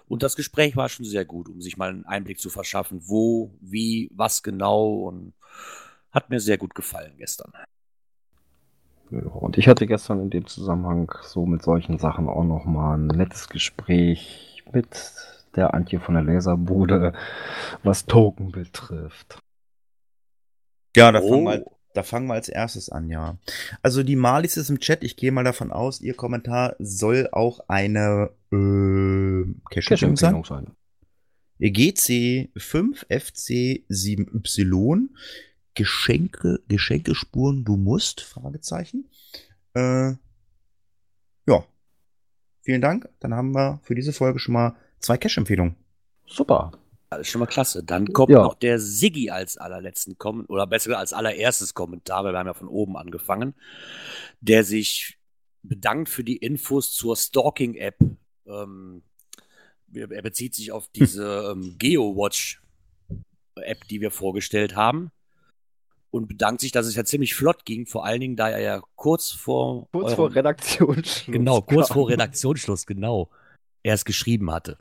Und 0.07 0.23
das 0.23 0.35
Gespräch 0.35 0.75
war 0.75 0.89
schon 0.89 1.05
sehr 1.05 1.25
gut, 1.25 1.49
um 1.49 1.61
sich 1.61 1.77
mal 1.77 1.89
einen 1.89 2.05
Einblick 2.05 2.39
zu 2.39 2.49
verschaffen, 2.49 3.01
wo, 3.05 3.51
wie, 3.61 4.11
was 4.13 4.43
genau 4.43 5.07
und 5.07 5.33
hat 6.11 6.29
mir 6.29 6.39
sehr 6.39 6.57
gut 6.57 6.75
gefallen 6.75 7.13
gestern. 7.17 7.51
Und 9.09 9.57
ich 9.57 9.67
hatte 9.67 9.87
gestern 9.87 10.21
in 10.21 10.29
dem 10.29 10.45
Zusammenhang 10.47 11.11
so 11.23 11.45
mit 11.45 11.63
solchen 11.63 11.97
Sachen 11.97 12.29
auch 12.29 12.43
noch 12.43 12.65
mal 12.65 12.97
ein 12.97 13.07
nettes 13.07 13.49
Gespräch 13.49 14.63
mit 14.71 15.40
der 15.55 15.73
Antje 15.73 15.99
von 15.99 16.15
der 16.15 16.23
Laserbude, 16.23 17.13
was 17.83 18.05
Token 18.05 18.51
betrifft. 18.51 19.39
Ja, 20.95 21.11
da, 21.11 21.21
oh. 21.21 21.29
fangen 21.29 21.43
wir, 21.45 21.65
da 21.93 22.03
fangen 22.03 22.27
wir 22.27 22.33
als 22.33 22.49
erstes 22.49 22.89
an, 22.89 23.09
ja. 23.09 23.37
Also 23.81 24.03
die 24.03 24.15
Malis 24.15 24.57
ist 24.57 24.69
im 24.69 24.79
Chat, 24.79 25.03
ich 25.03 25.15
gehe 25.15 25.31
mal 25.31 25.43
davon 25.43 25.71
aus, 25.71 26.01
ihr 26.01 26.13
Kommentar 26.13 26.75
soll 26.79 27.29
auch 27.31 27.61
eine 27.67 28.31
äh, 28.51 29.45
Cache-Empfehlung 29.69 30.15
sein. 30.17 30.43
sein. 30.43 30.75
GC 31.59 32.49
5FC 32.55 33.85
7Y 33.87 35.09
Geschenke, 35.73 36.59
Geschenkespuren 36.67 37.63
du 37.63 37.77
musst? 37.77 38.21
Fragezeichen. 38.21 39.09
Äh, 39.73 40.13
ja. 41.47 41.65
Vielen 42.61 42.81
Dank. 42.81 43.09
Dann 43.19 43.33
haben 43.33 43.53
wir 43.53 43.79
für 43.83 43.95
diese 43.95 44.11
Folge 44.11 44.39
schon 44.39 44.53
mal 44.53 44.75
zwei 45.01 45.17
Cache-Empfehlungen. 45.17 45.75
Super. 46.25 46.71
Das 47.09 47.21
ist 47.21 47.27
schon 47.27 47.39
mal 47.39 47.45
klasse. 47.45 47.83
Dann 47.83 48.13
kommt 48.13 48.31
ja. 48.31 48.41
noch 48.41 48.55
der 48.55 48.79
Siggi 48.79 49.29
als 49.29 49.57
allerletzten 49.57 50.17
Kommentar, 50.17 50.49
oder 50.49 50.65
besser 50.65 50.97
als 50.97 51.11
allererstes 51.11 51.73
Kommentar, 51.73 52.23
weil 52.23 52.33
wir 52.33 52.39
haben 52.39 52.47
ja 52.47 52.53
von 52.53 52.69
oben 52.69 52.95
angefangen, 52.95 53.53
der 54.39 54.63
sich 54.63 55.17
bedankt 55.61 56.07
für 56.07 56.23
die 56.23 56.37
Infos 56.37 56.93
zur 56.93 57.17
Stalking-App. 57.17 57.97
Ähm, 58.45 59.03
er 59.93 60.21
bezieht 60.21 60.55
sich 60.55 60.71
auf 60.71 60.87
diese 60.87 61.51
ähm, 61.51 61.75
Geo-Watch-App, 61.77 63.87
die 63.89 63.99
wir 63.99 64.11
vorgestellt 64.11 64.77
haben. 64.77 65.11
Und 66.11 66.27
bedankt 66.27 66.61
sich, 66.61 66.71
dass 66.71 66.87
es 66.87 66.95
ja 66.95 67.05
ziemlich 67.05 67.35
flott 67.35 67.65
ging, 67.65 67.85
vor 67.85 68.05
allen 68.05 68.21
Dingen, 68.21 68.35
da 68.35 68.49
er 68.49 68.59
ja 68.59 68.81
kurz 68.95 69.31
vor. 69.31 69.87
Kurz 69.91 70.05
eurem, 70.05 70.15
vor 70.15 70.35
Redaktionsschluss. 70.35 71.33
Genau, 71.33 71.61
kurz 71.61 71.87
kam. 71.87 71.95
vor 71.95 72.09
Redaktionsschluss, 72.09 72.85
genau. 72.85 73.29
Er 73.83 73.95
es 73.95 74.05
geschrieben 74.05 74.51
hatte. 74.51 74.77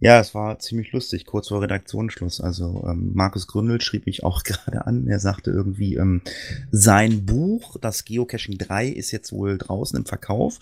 Ja, 0.00 0.18
es 0.18 0.34
war 0.34 0.58
ziemlich 0.58 0.92
lustig, 0.92 1.26
kurz 1.26 1.48
vor 1.48 1.60
Redaktionsschluss. 1.60 2.40
Also 2.40 2.84
ähm, 2.88 3.12
Markus 3.14 3.46
Gründel 3.46 3.82
schrieb 3.82 4.06
mich 4.06 4.24
auch 4.24 4.42
gerade 4.44 4.86
an. 4.86 5.06
Er 5.06 5.20
sagte 5.20 5.50
irgendwie, 5.50 5.96
ähm, 5.96 6.22
sein 6.70 7.26
Buch, 7.26 7.76
das 7.80 8.06
Geocaching 8.06 8.56
3, 8.56 8.88
ist 8.88 9.10
jetzt 9.10 9.30
wohl 9.32 9.58
draußen 9.58 9.98
im 9.98 10.06
Verkauf. 10.06 10.58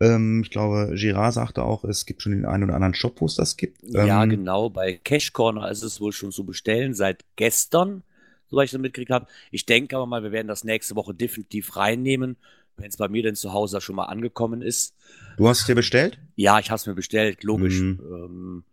Ähm, 0.00 0.42
ich 0.44 0.50
glaube, 0.50 0.94
Girard 0.96 1.34
sagte 1.34 1.62
auch, 1.62 1.84
es 1.84 2.06
gibt 2.06 2.22
schon 2.22 2.32
den 2.32 2.46
einen 2.46 2.64
oder 2.64 2.74
anderen 2.74 2.94
Shop, 2.94 3.20
wo 3.20 3.26
es 3.26 3.34
das 3.34 3.58
gibt. 3.58 3.82
ja, 3.82 4.22
ähm, 4.22 4.30
genau. 4.30 4.70
Bei 4.70 4.98
Cache 5.04 5.32
Corner 5.32 5.70
ist 5.70 5.82
es 5.82 6.00
wohl 6.00 6.12
schon 6.12 6.32
zu 6.32 6.44
bestellen 6.44 6.94
seit 6.94 7.24
gestern, 7.36 8.02
soweit 8.48 8.66
ich 8.66 8.70
das 8.72 8.80
mitgekriegt 8.80 9.10
habe. 9.10 9.26
Ich 9.50 9.66
denke 9.66 9.94
aber 9.96 10.06
mal, 10.06 10.22
wir 10.22 10.32
werden 10.32 10.48
das 10.48 10.64
nächste 10.64 10.96
Woche 10.96 11.14
definitiv 11.14 11.76
reinnehmen, 11.76 12.36
wenn 12.76 12.88
es 12.88 12.96
bei 12.96 13.08
mir 13.08 13.22
denn 13.22 13.34
zu 13.34 13.52
Hause 13.52 13.80
schon 13.80 13.96
mal 13.96 14.04
angekommen 14.04 14.62
ist. 14.62 14.94
Du 15.36 15.48
hast 15.48 15.60
es 15.60 15.66
dir 15.66 15.74
bestellt? 15.74 16.18
Ja, 16.36 16.58
ich 16.58 16.70
habe 16.70 16.76
es 16.76 16.86
mir 16.86 16.94
bestellt, 16.94 17.42
logisch. 17.44 17.80
Mhm. 17.80 18.00
Ähm, 18.00 18.64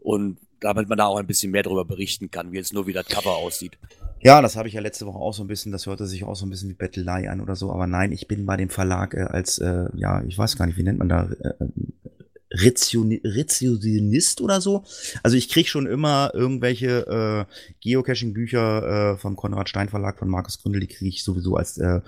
und 0.00 0.38
damit 0.60 0.88
man 0.88 0.98
da 0.98 1.06
auch 1.06 1.18
ein 1.18 1.26
bisschen 1.26 1.52
mehr 1.52 1.62
darüber 1.62 1.84
berichten 1.84 2.30
kann, 2.30 2.52
wie 2.52 2.56
jetzt 2.56 2.72
nur 2.72 2.86
wie 2.86 2.92
das 2.92 3.06
Cover 3.06 3.36
aussieht. 3.36 3.78
Ja, 4.20 4.40
das 4.40 4.56
habe 4.56 4.68
ich 4.68 4.74
ja 4.74 4.80
letzte 4.80 5.06
Woche 5.06 5.18
auch 5.18 5.34
so 5.34 5.44
ein 5.44 5.46
bisschen, 5.46 5.72
das 5.72 5.86
hörte 5.86 6.06
sich 6.06 6.24
auch 6.24 6.34
so 6.34 6.46
ein 6.46 6.50
bisschen 6.50 6.70
wie 6.70 6.74
Bettelei 6.74 7.30
an 7.30 7.40
oder 7.40 7.54
so, 7.54 7.70
aber 7.70 7.86
nein, 7.86 8.12
ich 8.12 8.26
bin 8.26 8.46
bei 8.46 8.56
dem 8.56 8.70
Verlag 8.70 9.14
äh, 9.14 9.22
als, 9.22 9.58
äh, 9.58 9.86
ja, 9.94 10.22
ich 10.24 10.38
weiß 10.38 10.56
gar 10.56 10.66
nicht, 10.66 10.78
wie 10.78 10.82
nennt 10.82 10.98
man 10.98 11.08
da, 11.08 11.24
äh, 11.24 11.52
Rezionist 12.62 14.40
oder 14.40 14.60
so. 14.60 14.84
Also 15.22 15.36
ich 15.36 15.48
krieg 15.48 15.68
schon 15.68 15.86
immer 15.86 16.30
irgendwelche 16.34 17.46
äh, 17.48 17.72
Geocaching-Bücher 17.80 19.12
äh, 19.12 19.16
vom 19.18 19.36
Konrad 19.36 19.68
Stein 19.68 19.88
Verlag 19.88 20.18
von 20.18 20.28
Markus 20.28 20.60
Gründel, 20.60 20.80
die 20.80 20.88
kriege 20.88 21.08
ich 21.08 21.22
sowieso 21.22 21.56
als, 21.56 21.78
äh, 21.78 22.00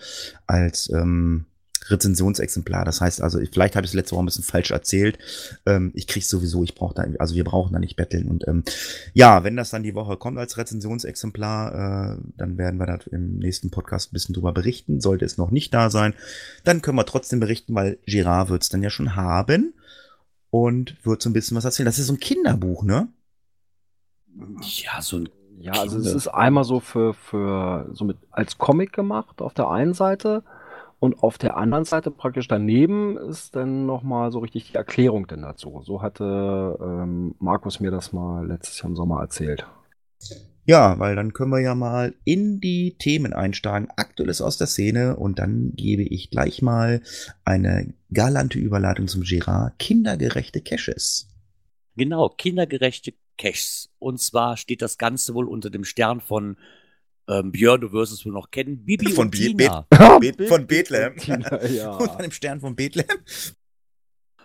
als 0.46 0.90
ähm, 0.90 1.46
Rezensionsexemplar. 1.90 2.84
Das 2.84 3.00
heißt 3.00 3.22
also, 3.22 3.38
vielleicht 3.52 3.76
habe 3.76 3.84
ich 3.84 3.92
es 3.92 3.94
letzte 3.94 4.14
Woche 4.14 4.22
ein 4.22 4.26
bisschen 4.26 4.44
falsch 4.44 4.70
erzählt. 4.70 5.18
Ähm, 5.66 5.92
ich 5.94 6.06
krieg's 6.06 6.28
sowieso, 6.28 6.62
ich 6.64 6.74
brauche 6.74 6.94
da, 6.94 7.06
also 7.18 7.34
wir 7.34 7.44
brauchen 7.44 7.72
da 7.72 7.78
nicht 7.78 7.96
betteln. 7.96 8.28
Und 8.28 8.46
ähm, 8.48 8.64
ja, 9.14 9.44
wenn 9.44 9.56
das 9.56 9.70
dann 9.70 9.82
die 9.82 9.94
Woche 9.94 10.16
kommt 10.16 10.38
als 10.38 10.58
Rezensionsexemplar, 10.58 12.16
äh, 12.16 12.20
dann 12.36 12.58
werden 12.58 12.78
wir 12.78 12.86
da 12.86 12.98
im 13.10 13.38
nächsten 13.38 13.70
Podcast 13.70 14.10
ein 14.10 14.14
bisschen 14.14 14.34
drüber 14.34 14.52
berichten. 14.52 15.00
Sollte 15.00 15.24
es 15.24 15.38
noch 15.38 15.50
nicht 15.50 15.72
da 15.72 15.90
sein, 15.90 16.14
dann 16.64 16.82
können 16.82 16.98
wir 16.98 17.06
trotzdem 17.06 17.40
berichten, 17.40 17.74
weil 17.74 17.98
Girard 18.06 18.50
wird's 18.50 18.68
dann 18.68 18.82
ja 18.82 18.90
schon 18.90 19.16
haben 19.16 19.74
und 20.50 21.04
wird 21.04 21.22
so 21.22 21.30
ein 21.30 21.32
bisschen 21.32 21.56
was 21.56 21.64
erzählen. 21.64 21.86
Das 21.86 21.98
ist 21.98 22.06
so 22.06 22.14
ein 22.14 22.20
Kinderbuch, 22.20 22.82
ne? 22.82 23.08
Ja, 24.62 25.00
so 25.02 25.18
ein 25.18 25.28
ja, 25.60 25.72
also 25.72 25.98
es 25.98 26.14
ist 26.14 26.28
einmal 26.28 26.62
so 26.62 26.78
für, 26.78 27.14
für 27.14 27.88
so 27.92 28.04
mit 28.04 28.16
als 28.30 28.58
Comic 28.58 28.92
gemacht 28.92 29.42
auf 29.42 29.54
der 29.54 29.68
einen 29.68 29.92
Seite 29.92 30.44
und 31.00 31.22
auf 31.22 31.38
der 31.38 31.56
anderen 31.56 31.84
Seite 31.84 32.10
praktisch 32.10 32.46
daneben 32.48 33.16
ist 33.16 33.56
dann 33.56 33.86
nochmal 33.86 34.30
so 34.30 34.38
richtig 34.38 34.70
die 34.70 34.74
Erklärung 34.76 35.26
denn 35.26 35.42
dazu. 35.42 35.82
So 35.84 36.00
hatte 36.00 36.78
ähm, 36.80 37.34
Markus 37.38 37.80
mir 37.80 37.90
das 37.90 38.12
mal 38.12 38.46
letztes 38.46 38.78
Jahr 38.78 38.90
im 38.90 38.96
Sommer 38.96 39.20
erzählt. 39.20 39.66
Ja, 40.68 40.98
weil 40.98 41.16
dann 41.16 41.32
können 41.32 41.50
wir 41.50 41.60
ja 41.60 41.74
mal 41.74 42.14
in 42.24 42.60
die 42.60 42.94
Themen 42.98 43.32
einsteigen. 43.32 43.88
Aktuelles 43.96 44.42
aus 44.42 44.58
der 44.58 44.66
Szene 44.66 45.16
und 45.16 45.38
dann 45.38 45.72
gebe 45.74 46.02
ich 46.02 46.28
gleich 46.28 46.60
mal 46.60 47.00
eine 47.42 47.94
galante 48.12 48.58
Überleitung 48.58 49.08
zum 49.08 49.22
Girard. 49.22 49.78
Kindergerechte 49.78 50.60
Caches. 50.60 51.26
Genau, 51.96 52.28
kindergerechte 52.28 53.14
Caches. 53.38 53.88
Und 53.98 54.20
zwar 54.20 54.58
steht 54.58 54.82
das 54.82 54.98
Ganze 54.98 55.32
wohl 55.32 55.48
unter 55.48 55.70
dem 55.70 55.84
Stern 55.84 56.20
von 56.20 56.58
ähm, 57.28 57.50
Björn, 57.50 57.80
du 57.80 57.90
wirst 57.92 58.12
es 58.12 58.26
wohl 58.26 58.34
noch 58.34 58.50
kennen. 58.50 58.84
Bibi 58.84 59.10
von 59.12 59.28
und 59.28 59.30
Be 59.30 59.38
Tina. 59.38 59.86
Be 60.20 60.32
Be 60.36 60.46
von 60.48 60.66
Bethlehem. 60.66 61.16
Tina, 61.16 61.64
ja. 61.70 61.92
Und 61.92 62.10
von 62.10 62.22
dem 62.22 62.30
Stern 62.30 62.60
von 62.60 62.76
Bethlehem. 62.76 63.16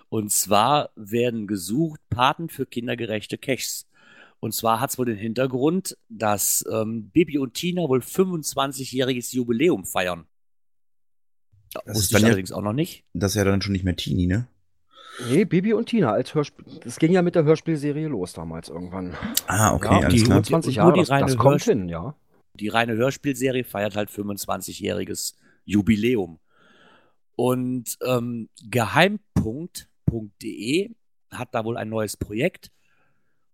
Und 0.07 0.31
zwar 0.31 0.91
werden 0.95 1.47
gesucht 1.47 1.99
Paten 2.09 2.47
für 2.47 2.65
kindergerechte 2.65 3.37
Caches. 3.37 3.87
Und 4.43 4.53
zwar 4.53 4.81
hat 4.81 4.89
es 4.89 4.97
wohl 4.97 5.05
den 5.05 5.15
Hintergrund, 5.15 5.97
dass 6.09 6.65
ähm, 6.69 7.11
Bibi 7.11 7.37
und 7.37 7.53
Tina 7.53 7.83
wohl 7.83 7.99
25-jähriges 7.99 9.33
Jubiläum 9.33 9.85
feiern. 9.85 10.25
Das 11.85 11.95
Wusste 11.95 12.17
ich 12.17 12.25
allerdings 12.25 12.49
ja, 12.49 12.57
auch 12.57 12.61
noch 12.61 12.73
nicht. 12.73 13.05
Das 13.13 13.31
ist 13.31 13.35
ja 13.35 13.45
dann 13.45 13.61
schon 13.61 13.71
nicht 13.71 13.85
mehr 13.85 13.95
Teenie, 13.95 14.27
ne? 14.27 14.49
Nee, 15.29 15.45
Bibi 15.45 15.71
und 15.71 15.85
Tina 15.85 16.11
als 16.11 16.35
Hörspiel. 16.35 16.65
Das 16.83 16.99
ging 16.99 17.13
ja 17.13 17.21
mit 17.21 17.35
der 17.35 17.45
Hörspielserie 17.45 18.09
los 18.09 18.33
damals 18.33 18.67
irgendwann. 18.67 19.15
Ah, 19.47 19.75
okay, 19.75 20.01
ja, 20.01 20.07
alles 20.07 20.13
die 20.13 20.23
klar. 20.23 20.43
25 20.43 20.75
Jahre, 20.75 20.97
das, 20.97 21.07
das 21.07 21.37
kommt 21.37 21.63
hin, 21.63 21.87
ja. 21.87 22.13
Die 22.55 22.67
reine 22.67 22.97
Hörspielserie 22.97 23.63
feiert 23.63 23.95
halt 23.95 24.09
25-jähriges 24.09 25.35
Jubiläum. 25.63 26.39
Und 27.37 27.97
ähm, 28.05 28.49
geheimpunkt.de 28.69 30.89
hat 31.31 31.55
da 31.55 31.63
wohl 31.63 31.77
ein 31.77 31.87
neues 31.87 32.17
Projekt 32.17 32.73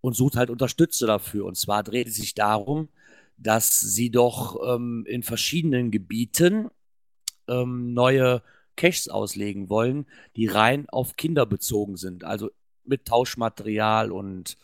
und 0.02 0.16
sucht 0.16 0.36
halt 0.36 0.50
Unterstützer 0.50 1.08
dafür. 1.08 1.46
Und 1.46 1.58
zwar 1.58 1.84
dreht 1.84 2.08
es 2.08 2.16
sich 2.16 2.34
darum, 2.34 2.90
dass 3.38 3.80
sie 3.80 4.10
doch 4.10 4.60
ähm, 4.66 5.06
in 5.08 5.24
verschiedenen 5.24 5.92
Gebieten 5.92 6.70
ähm, 7.48 7.94
neue 7.94 8.42
Caches 8.76 9.10
auslegen 9.10 9.70
wollen, 9.70 10.06
die 10.36 10.48
rein 10.48 10.88
auf 10.90 11.16
Kinder 11.16 11.46
bezogen 11.46 11.98
sind. 11.98 12.24
Also 12.24 12.50
mit 12.86 13.06
Tauschmaterial 13.06 14.12
und 14.12 14.58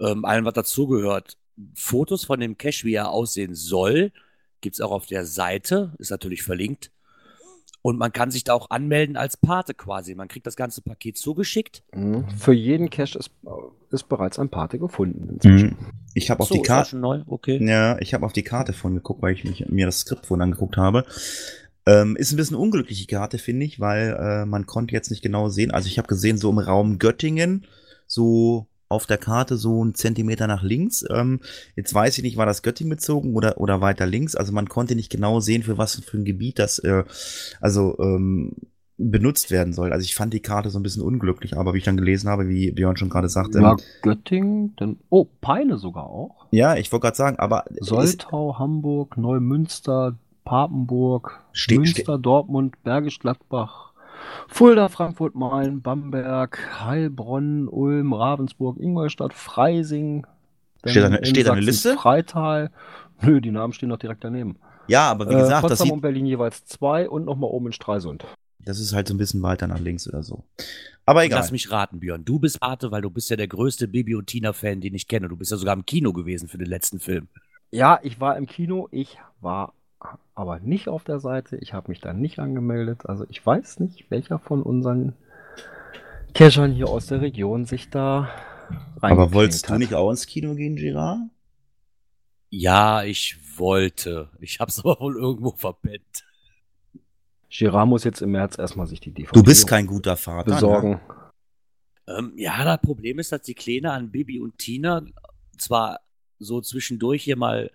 ähm, 0.00 0.24
allem, 0.24 0.44
was 0.44 0.54
dazugehört. 0.54 1.36
Fotos 1.74 2.24
von 2.24 2.40
dem 2.40 2.56
Cache, 2.56 2.84
wie 2.84 2.94
er 2.94 3.10
aussehen 3.10 3.54
soll, 3.54 4.12
gibt 4.60 4.76
es 4.76 4.80
auch 4.80 4.90
auf 4.90 5.06
der 5.06 5.26
Seite, 5.26 5.92
ist 5.98 6.10
natürlich 6.10 6.42
verlinkt. 6.42 6.90
Und 7.82 7.98
man 7.98 8.12
kann 8.12 8.30
sich 8.30 8.44
da 8.44 8.54
auch 8.54 8.70
anmelden 8.70 9.16
als 9.16 9.36
Pate 9.36 9.74
quasi. 9.74 10.14
Man 10.14 10.28
kriegt 10.28 10.46
das 10.46 10.54
ganze 10.54 10.82
Paket 10.82 11.18
zugeschickt. 11.18 11.82
Mhm. 11.92 12.28
Für 12.38 12.52
jeden 12.52 12.90
Cache 12.90 13.18
ist, 13.18 13.32
ist 13.90 14.08
bereits 14.08 14.38
ein 14.38 14.48
Pate 14.48 14.78
gefunden 14.78 15.28
inzwischen. 15.28 15.70
Mhm. 15.70 15.92
Ich 16.14 16.30
habe 16.30 16.40
auf 16.40 16.48
so, 16.48 16.54
die 16.54 16.62
Karte. 16.62 17.24
Okay. 17.26 17.58
Ja, 17.66 17.98
ich 17.98 18.14
habe 18.14 18.24
auf 18.24 18.32
die 18.32 18.44
Karte 18.44 18.72
von 18.72 18.94
geguckt, 18.94 19.20
weil 19.20 19.34
ich 19.34 19.44
mich, 19.44 19.68
mir 19.68 19.86
das 19.86 20.00
Skript 20.00 20.26
von 20.26 20.40
angeguckt 20.40 20.76
habe. 20.76 21.04
Ähm, 21.84 22.14
ist 22.14 22.32
ein 22.32 22.36
bisschen 22.36 22.56
unglückliche 22.56 23.06
Karte, 23.06 23.38
finde 23.38 23.66
ich, 23.66 23.80
weil 23.80 24.16
äh, 24.16 24.46
man 24.46 24.66
konnte 24.66 24.94
jetzt 24.94 25.10
nicht 25.10 25.22
genau 25.22 25.48
sehen. 25.48 25.72
Also 25.72 25.88
ich 25.88 25.98
habe 25.98 26.06
gesehen, 26.06 26.38
so 26.38 26.50
im 26.50 26.58
Raum 26.58 27.00
Göttingen, 27.00 27.66
so 28.06 28.68
auf 28.92 29.06
der 29.06 29.18
Karte 29.18 29.56
so 29.56 29.82
einen 29.82 29.94
Zentimeter 29.94 30.46
nach 30.46 30.62
links. 30.62 31.04
Ähm, 31.10 31.40
jetzt 31.74 31.92
weiß 31.92 32.16
ich 32.18 32.24
nicht, 32.24 32.36
war 32.36 32.46
das 32.46 32.62
Göttingen 32.62 32.90
bezogen 32.90 33.34
oder, 33.34 33.58
oder 33.60 33.80
weiter 33.80 34.06
links. 34.06 34.36
Also 34.36 34.52
man 34.52 34.68
konnte 34.68 34.94
nicht 34.94 35.10
genau 35.10 35.40
sehen, 35.40 35.62
für 35.64 35.78
was 35.78 35.96
für 36.00 36.18
ein 36.18 36.24
Gebiet 36.24 36.58
das, 36.58 36.78
äh, 36.78 37.04
also 37.60 37.96
ähm, 37.98 38.52
benutzt 38.98 39.50
werden 39.50 39.72
soll. 39.72 39.92
Also 39.92 40.04
ich 40.04 40.14
fand 40.14 40.32
die 40.32 40.40
Karte 40.40 40.70
so 40.70 40.78
ein 40.78 40.82
bisschen 40.82 41.02
unglücklich, 41.02 41.56
aber 41.56 41.74
wie 41.74 41.78
ich 41.78 41.84
dann 41.84 41.96
gelesen 41.96 42.28
habe, 42.28 42.48
wie 42.48 42.70
Björn 42.70 42.96
schon 42.96 43.08
gerade 43.08 43.28
sagte, 43.28 43.60
Ja, 43.60 43.76
Göttingen, 44.02 44.74
dann, 44.76 44.98
oh, 45.10 45.26
Peine 45.40 45.78
sogar 45.78 46.04
auch. 46.06 46.46
ja, 46.52 46.76
ich 46.76 46.92
wollte 46.92 47.06
gerade 47.06 47.16
sagen, 47.16 47.38
aber 47.38 47.64
Soltau, 47.80 48.58
Hamburg, 48.58 49.16
Neumünster, 49.16 50.14
Papenburg, 50.44 51.40
Ste- 51.52 51.76
Münster, 51.76 52.18
Dortmund, 52.18 52.80
Bergisch 52.84 53.18
Gladbach, 53.18 53.91
Fulda, 54.48 54.88
Frankfurt, 54.88 55.34
Main, 55.34 55.82
Bamberg, 55.82 56.58
Heilbronn, 56.84 57.68
Ulm, 57.68 58.12
Ravensburg, 58.12 58.78
Ingolstadt, 58.78 59.32
Freising. 59.34 60.26
Steht 60.84 61.02
da 61.02 61.06
eine- 61.06 61.18
in 61.18 61.24
steht 61.24 61.46
da 61.46 61.52
eine 61.52 61.60
Liste? 61.60 61.94
Freital. 61.94 62.70
Nö, 63.22 63.40
die 63.40 63.50
Namen 63.52 63.72
stehen 63.72 63.88
doch 63.88 63.98
direkt 63.98 64.24
daneben. 64.24 64.56
ja, 64.88 65.10
aber 65.10 65.28
wie 65.28 65.34
Äh, 65.34 65.38
gesagt, 65.38 65.62
das, 65.64 65.70
Potsdam 65.70 65.86
sieht, 65.86 65.92
und 65.94 66.00
Berlin 66.00 66.26
jeweils 66.26 66.64
zwei 66.64 67.08
und 67.08 67.24
nochmal 67.24 67.50
oben 67.50 67.66
in 67.66 67.72
Stralsund. 67.72 68.24
das 68.64 68.78
ist 68.80 68.92
halt 68.94 69.08
so 69.08 69.14
ein 69.14 69.18
bisschen 69.18 69.42
weiter 69.42 69.66
nach 69.68 69.78
links 69.80 70.08
oder 70.08 70.22
so. 70.22 70.44
Aber 71.06 71.24
egal. 71.24 71.38
Lass 71.40 71.50
mich 71.50 71.70
raten, 71.72 71.98
Björn. 72.00 72.24
Du 72.24 72.38
bist 72.38 72.60
Pate, 72.60 72.90
weil 72.92 73.02
du 73.02 73.10
bist 73.10 73.28
ja 73.30 73.36
der 73.36 73.48
größte 73.48 73.88
Bibi 73.88 74.14
und 74.14 74.26
Tina-Fan, 74.28 74.80
den 74.80 74.94
ich 74.94 75.08
kenne. 75.08 75.28
Du 75.28 75.36
bist 75.36 75.50
ja 75.50 75.56
sogar 75.56 75.74
im 75.74 75.84
Kino 75.86 76.12
gewesen 76.12 76.48
für 76.48 76.58
den 76.58 76.68
letzten 76.68 77.00
Film. 77.00 77.26
Ja, 77.72 77.98
ich 78.02 78.20
war 78.20 78.36
im 78.36 78.46
Kino, 78.46 78.88
ich 78.92 79.18
war 79.40 79.72
aber 80.34 80.60
nicht 80.60 80.88
auf 80.88 81.04
der 81.04 81.20
Seite, 81.20 81.56
ich 81.56 81.74
habe 81.74 81.90
mich 81.90 82.00
da 82.00 82.12
nicht 82.12 82.38
angemeldet. 82.38 83.06
Also 83.06 83.26
ich 83.28 83.44
weiß 83.44 83.80
nicht, 83.80 84.10
welcher 84.10 84.38
von 84.38 84.62
unseren 84.62 85.14
Cashern 86.34 86.72
hier 86.72 86.88
aus 86.88 87.06
der 87.06 87.20
Region 87.20 87.66
sich 87.66 87.90
da 87.90 88.30
Aber 89.00 89.32
wolltest 89.32 89.66
du 89.66 89.72
reingeklinkt 89.72 89.92
nicht 89.92 89.94
auch 89.94 90.10
ins 90.10 90.26
Kino 90.26 90.54
gehen, 90.54 90.76
Girard? 90.76 91.18
Ja, 92.50 93.02
ich 93.04 93.38
wollte. 93.56 94.30
Ich 94.40 94.60
hab's 94.60 94.78
aber 94.84 95.00
wohl 95.00 95.16
irgendwo 95.16 95.52
verpennt. 95.52 96.02
hat. 96.14 96.24
Girard 97.50 97.88
muss 97.88 98.04
jetzt 98.04 98.22
im 98.22 98.30
März 98.32 98.58
erstmal 98.58 98.86
sich 98.86 99.00
die 99.00 99.12
DVD 99.12 99.34
Du 99.34 99.42
bist 99.42 99.66
kein 99.66 99.86
guter 99.86 100.16
Vater. 100.16 100.50
Ne? 100.50 100.54
besorgen. 100.54 101.00
Ähm, 102.06 102.32
ja, 102.36 102.64
das 102.64 102.80
Problem 102.80 103.18
ist, 103.18 103.30
dass 103.32 103.42
die 103.42 103.54
Kleine 103.54 103.92
an 103.92 104.10
Bibi 104.10 104.40
und 104.40 104.58
Tina 104.58 105.02
zwar 105.58 106.00
so 106.38 106.60
zwischendurch 106.60 107.22
hier 107.22 107.36
mal 107.36 107.66
äh, 107.66 107.70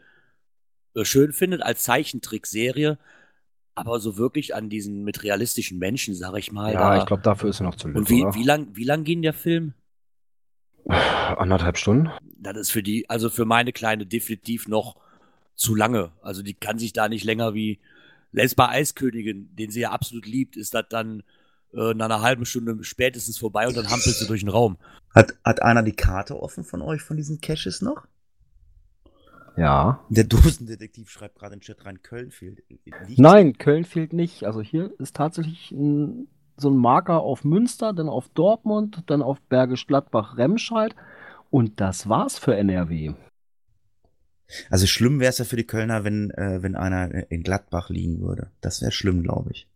schön 1.05 1.33
findet 1.33 1.61
als 1.61 1.83
Zeichentrickserie, 1.83 2.97
aber 3.75 3.99
so 3.99 4.17
wirklich 4.17 4.55
an 4.55 4.69
diesen 4.69 5.03
mit 5.03 5.23
realistischen 5.23 5.77
Menschen, 5.77 6.15
sag 6.15 6.35
ich 6.37 6.51
mal. 6.51 6.73
Ja, 6.73 6.79
da- 6.95 6.97
ich 6.97 7.05
glaube, 7.05 7.23
dafür 7.23 7.49
ist 7.49 7.59
er 7.61 7.65
noch 7.65 7.75
zu 7.75 7.87
Und 7.87 7.95
lütt, 7.95 8.09
wie, 8.09 8.21
oder? 8.23 8.33
wie 8.33 8.43
lang, 8.43 8.67
wie 8.73 8.83
lang 8.83 9.03
ging 9.03 9.21
der 9.21 9.33
Film? 9.33 9.73
Anderthalb 10.87 11.77
Stunden? 11.77 12.09
Das 12.37 12.57
ist 12.57 12.71
für 12.71 12.83
die, 12.83 13.09
also 13.09 13.29
für 13.29 13.45
meine 13.45 13.73
Kleine 13.73 14.05
definitiv 14.05 14.67
noch 14.67 14.95
zu 15.55 15.75
lange. 15.75 16.11
Also 16.21 16.41
die 16.43 16.53
kann 16.53 16.79
sich 16.79 16.93
da 16.93 17.09
nicht 17.09 17.25
länger 17.25 17.53
wie, 17.53 17.79
selbst 18.31 18.55
bei 18.55 18.69
Eiskönigin, 18.69 19.49
den 19.55 19.71
sie 19.71 19.81
ja 19.81 19.91
absolut 19.91 20.25
liebt, 20.25 20.55
ist 20.55 20.73
das 20.73 20.85
dann 20.89 21.23
äh, 21.73 21.93
nach 21.93 22.05
einer 22.05 22.21
halben 22.21 22.45
Stunde 22.45 22.83
spätestens 22.83 23.37
vorbei 23.37 23.67
und 23.67 23.75
dann 23.75 23.89
hampelt 23.89 24.15
sie 24.15 24.27
durch 24.27 24.41
den 24.41 24.49
Raum. 24.49 24.77
Hat, 25.13 25.33
hat 25.43 25.61
einer 25.61 25.83
die 25.83 25.95
Karte 25.95 26.39
offen 26.41 26.63
von 26.63 26.81
euch, 26.81 27.01
von 27.01 27.17
diesen 27.17 27.41
Caches 27.41 27.81
noch? 27.81 28.07
Ja. 29.57 30.05
Der 30.09 30.23
Dosendetektiv 30.23 31.09
schreibt 31.09 31.39
gerade 31.39 31.55
in 31.55 31.59
den 31.59 31.63
Chat 31.63 31.83
rein, 31.85 32.03
Köln 32.03 32.31
fehlt. 32.31 32.63
Nein, 33.17 33.57
Köln 33.57 33.85
fehlt 33.85 34.13
nicht. 34.13 34.43
Also 34.43 34.61
hier 34.61 34.91
ist 34.99 35.15
tatsächlich 35.15 35.71
ein, 35.71 36.27
so 36.55 36.69
ein 36.69 36.77
Marker 36.77 37.21
auf 37.21 37.43
Münster, 37.43 37.91
dann 37.91 38.07
auf 38.07 38.29
Dortmund, 38.29 39.03
dann 39.07 39.23
auf 39.23 39.41
Bergisch 39.41 39.87
Gladbach, 39.87 40.37
Remscheid. 40.37 40.95
Und 41.49 41.81
das 41.81 42.07
war's 42.07 42.37
für 42.37 42.55
NRW. 42.55 43.13
Also 44.69 44.85
schlimm 44.85 45.19
wäre 45.19 45.29
es 45.29 45.39
ja 45.39 45.45
für 45.45 45.55
die 45.57 45.67
Kölner, 45.67 46.03
wenn, 46.03 46.31
äh, 46.31 46.61
wenn 46.61 46.75
einer 46.75 47.31
in 47.31 47.43
Gladbach 47.43 47.89
liegen 47.89 48.21
würde. 48.21 48.51
Das 48.61 48.81
wäre 48.81 48.91
schlimm, 48.91 49.23
glaube 49.23 49.51
ich. 49.51 49.67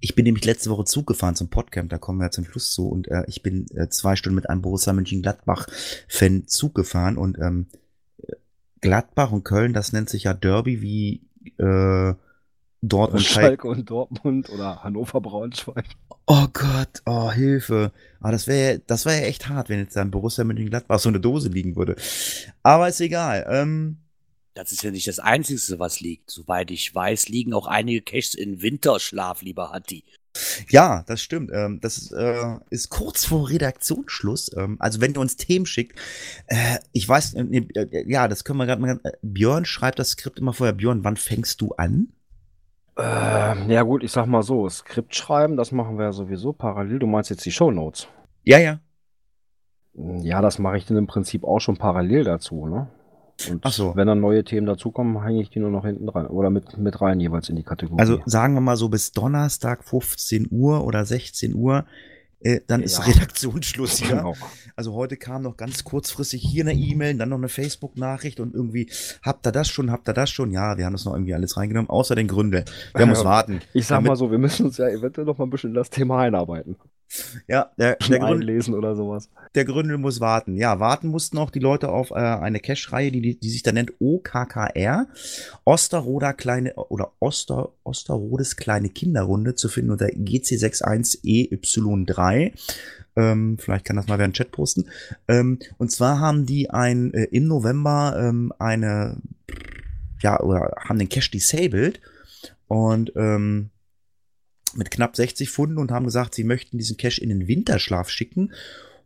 Ich 0.00 0.14
bin 0.14 0.24
nämlich 0.24 0.44
letzte 0.44 0.70
Woche 0.70 0.84
Zug 0.84 1.08
gefahren 1.08 1.34
zum 1.34 1.48
Podcamp, 1.48 1.90
da 1.90 1.98
kommen 1.98 2.20
wir 2.20 2.26
ja 2.26 2.30
zum 2.30 2.44
Schluss 2.44 2.70
zu. 2.70 2.88
Und 2.88 3.08
äh, 3.08 3.24
ich 3.26 3.42
bin 3.42 3.66
äh, 3.74 3.88
zwei 3.88 4.14
Stunden 4.14 4.36
mit 4.36 4.48
einem 4.48 4.62
Borussia 4.62 4.92
Mönchengladbach-Fan 4.92 6.46
Zug 6.46 6.74
gefahren. 6.74 7.16
Und 7.18 7.36
ähm, 7.38 7.66
Gladbach 8.80 9.32
und 9.32 9.44
Köln, 9.44 9.72
das 9.72 9.92
nennt 9.92 10.08
sich 10.08 10.24
ja 10.24 10.34
Derby 10.34 10.80
wie 10.82 11.22
äh, 11.58 12.14
Dortmund. 12.80 13.24
Schalke 13.24 13.68
und 13.68 13.90
Dortmund 13.90 14.50
oder 14.50 14.82
Hannover 14.84 15.20
Braunschweig. 15.20 15.86
Oh 16.26 16.46
Gott, 16.52 17.02
oh 17.06 17.30
Hilfe. 17.32 17.92
Aber 18.20 18.32
das 18.32 18.46
wäre 18.46 18.80
das 18.86 19.06
wäre 19.06 19.22
ja 19.22 19.26
echt 19.26 19.48
hart, 19.48 19.68
wenn 19.68 19.78
jetzt 19.80 19.96
da 19.96 20.02
ein 20.02 20.10
Borussia 20.10 20.44
Mönchengladbach 20.44 20.98
so 20.98 21.08
eine 21.08 21.20
Dose 21.20 21.48
liegen 21.48 21.74
würde. 21.74 21.96
Aber 22.62 22.88
ist 22.88 23.00
egal. 23.00 23.46
Ähm, 23.48 23.98
Das 24.54 24.72
ist 24.72 24.82
ja 24.82 24.90
nicht 24.90 25.08
das 25.08 25.18
Einzige, 25.20 25.78
was 25.78 26.00
liegt. 26.00 26.30
Soweit 26.30 26.70
ich 26.70 26.94
weiß, 26.94 27.28
liegen 27.28 27.54
auch 27.54 27.66
einige 27.66 28.02
Caches 28.02 28.34
in 28.34 28.60
Winterschlaf, 28.60 29.42
lieber 29.42 29.70
Hatti. 29.72 30.04
Ja, 30.68 31.02
das 31.06 31.20
stimmt. 31.20 31.50
Ähm, 31.52 31.80
das 31.80 31.98
ist, 31.98 32.12
äh, 32.12 32.56
ist 32.70 32.90
kurz 32.90 33.24
vor 33.24 33.48
Redaktionsschluss. 33.50 34.50
Ähm, 34.56 34.76
also 34.78 35.00
wenn 35.00 35.14
ihr 35.14 35.20
uns 35.20 35.36
Themen 35.36 35.66
schickt, 35.66 35.98
äh, 36.46 36.78
ich 36.92 37.08
weiß, 37.08 37.34
äh, 37.34 37.44
nee, 37.44 37.68
äh, 37.74 38.10
ja, 38.10 38.28
das 38.28 38.44
können 38.44 38.58
wir 38.58 38.66
gerade 38.66 38.80
mal. 38.80 39.00
Äh, 39.02 39.12
Björn 39.22 39.64
schreibt 39.64 39.98
das 39.98 40.10
Skript 40.10 40.38
immer 40.38 40.52
vorher. 40.52 40.74
Björn, 40.74 41.04
wann 41.04 41.16
fängst 41.16 41.60
du 41.60 41.72
an? 41.72 42.08
Ähm, 42.96 43.70
ja 43.70 43.82
gut, 43.82 44.02
ich 44.02 44.10
sag 44.10 44.26
mal 44.26 44.42
so, 44.42 44.68
Skript 44.68 45.14
schreiben, 45.14 45.56
das 45.56 45.70
machen 45.70 45.98
wir 45.98 46.06
ja 46.06 46.12
sowieso 46.12 46.52
parallel. 46.52 46.98
Du 46.98 47.06
meinst 47.06 47.30
jetzt 47.30 47.44
die 47.44 47.52
Shownotes. 47.52 48.08
Ja, 48.44 48.58
ja. 48.58 48.80
Ja, 49.94 50.40
das 50.42 50.58
mache 50.58 50.76
ich 50.76 50.86
dann 50.86 50.96
im 50.96 51.06
Prinzip 51.06 51.44
auch 51.44 51.60
schon 51.60 51.76
parallel 51.76 52.24
dazu, 52.24 52.66
ne? 52.66 52.88
Und 53.50 53.66
so. 53.68 53.94
wenn 53.94 54.06
dann 54.06 54.20
neue 54.20 54.42
Themen 54.44 54.66
dazukommen, 54.66 55.22
hänge 55.22 55.40
ich 55.40 55.50
die 55.50 55.60
nur 55.60 55.70
noch 55.70 55.84
hinten 55.84 56.06
dran. 56.06 56.26
Oder 56.26 56.50
mit, 56.50 56.76
mit 56.76 57.00
rein 57.00 57.20
jeweils 57.20 57.48
in 57.48 57.56
die 57.56 57.62
Kategorie. 57.62 58.00
Also 58.00 58.20
sagen 58.26 58.54
wir 58.54 58.60
mal 58.60 58.76
so 58.76 58.88
bis 58.88 59.12
Donnerstag 59.12 59.84
15 59.84 60.48
Uhr 60.50 60.84
oder 60.84 61.04
16 61.04 61.54
Uhr. 61.54 61.84
Äh, 62.40 62.60
dann 62.68 62.82
ist 62.82 62.98
Ja. 62.98 63.04
Redaktionsschluss 63.04 63.98
hier. 63.98 64.16
Genau. 64.16 64.34
Also 64.76 64.94
heute 64.94 65.16
kam 65.16 65.42
noch 65.42 65.56
ganz 65.56 65.82
kurzfristig 65.82 66.40
hier 66.42 66.64
eine 66.64 66.72
E-Mail, 66.72 67.16
dann 67.16 67.30
noch 67.30 67.36
eine 67.38 67.48
Facebook-Nachricht 67.48 68.38
und 68.38 68.54
irgendwie, 68.54 68.88
habt 69.22 69.44
ihr 69.46 69.50
das 69.52 69.68
schon, 69.68 69.90
habt 69.90 70.08
ihr 70.08 70.14
das 70.14 70.30
schon? 70.30 70.52
Ja, 70.52 70.78
wir 70.78 70.84
haben 70.86 70.92
das 70.92 71.04
noch 71.04 71.14
irgendwie 71.14 71.34
alles 71.34 71.56
reingenommen, 71.56 71.90
außer 71.90 72.14
den 72.14 72.28
Gründel. 72.28 72.64
Der 72.96 73.06
muss 73.08 73.24
warten. 73.24 73.60
Ich 73.72 73.86
sag 73.86 74.02
mal 74.04 74.14
so, 74.14 74.30
wir 74.30 74.38
müssen 74.38 74.66
uns 74.66 74.76
ja 74.78 74.88
eventuell 74.88 75.26
noch 75.26 75.38
mal 75.38 75.46
ein 75.46 75.50
bisschen 75.50 75.70
in 75.70 75.74
das 75.74 75.90
Thema 75.90 76.20
einarbeiten. 76.20 76.76
Ja, 77.46 77.70
der, 77.78 77.96
der, 77.96 78.18
Gründel, 78.18 78.74
oder 78.74 78.94
sowas. 78.94 79.30
der 79.54 79.64
Gründel 79.64 79.96
muss 79.98 80.20
warten. 80.20 80.56
Ja, 80.56 80.78
warten 80.78 81.08
mussten 81.08 81.38
auch 81.38 81.48
die 81.50 81.58
Leute 81.58 81.88
auf 81.88 82.10
äh, 82.10 82.14
eine 82.14 82.60
Cache-Reihe, 82.60 83.10
die, 83.10 83.22
die, 83.22 83.40
die 83.40 83.48
sich 83.48 83.62
da 83.62 83.72
nennt 83.72 83.94
OKKR. 83.98 85.06
Osterroder 85.64 86.34
kleine, 86.34 86.74
oder 86.74 87.12
Oster, 87.20 87.70
Osterrodes 87.82 88.56
kleine 88.56 88.90
Kinderrunde 88.90 89.54
zu 89.54 89.70
finden 89.70 89.92
unter 89.92 90.08
GC61EY3. 90.08 92.52
Ähm, 93.16 93.56
vielleicht 93.58 93.86
kann 93.86 93.96
das 93.96 94.06
mal 94.06 94.18
wer 94.18 94.26
in 94.26 94.32
den 94.32 94.36
Chat 94.36 94.52
posten. 94.52 94.90
Ähm, 95.26 95.58
und 95.78 95.90
zwar 95.90 96.20
haben 96.20 96.44
die 96.46 96.70
ein, 96.70 97.12
äh, 97.14 97.24
im 97.24 97.46
November 97.46 98.16
ähm, 98.18 98.52
eine, 98.58 99.16
ja, 100.20 100.38
oder 100.40 100.74
haben 100.78 100.98
den 100.98 101.08
Cache 101.08 101.30
disabled 101.30 102.02
und 102.68 103.12
ähm, 103.16 103.70
mit 104.74 104.90
knapp 104.90 105.16
60 105.16 105.50
Pfunden 105.50 105.78
und 105.78 105.90
haben 105.90 106.04
gesagt, 106.04 106.34
sie 106.34 106.44
möchten 106.44 106.78
diesen 106.78 106.96
Cache 106.96 107.20
in 107.20 107.30
den 107.30 107.48
Winterschlaf 107.48 108.10
schicken, 108.10 108.52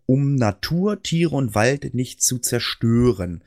um 0.07 0.35
Natur, 0.35 1.03
Tiere 1.03 1.37
und 1.37 1.55
Wald 1.55 1.95
nicht 1.95 2.23
zu 2.23 2.39
zerstören. 2.39 3.43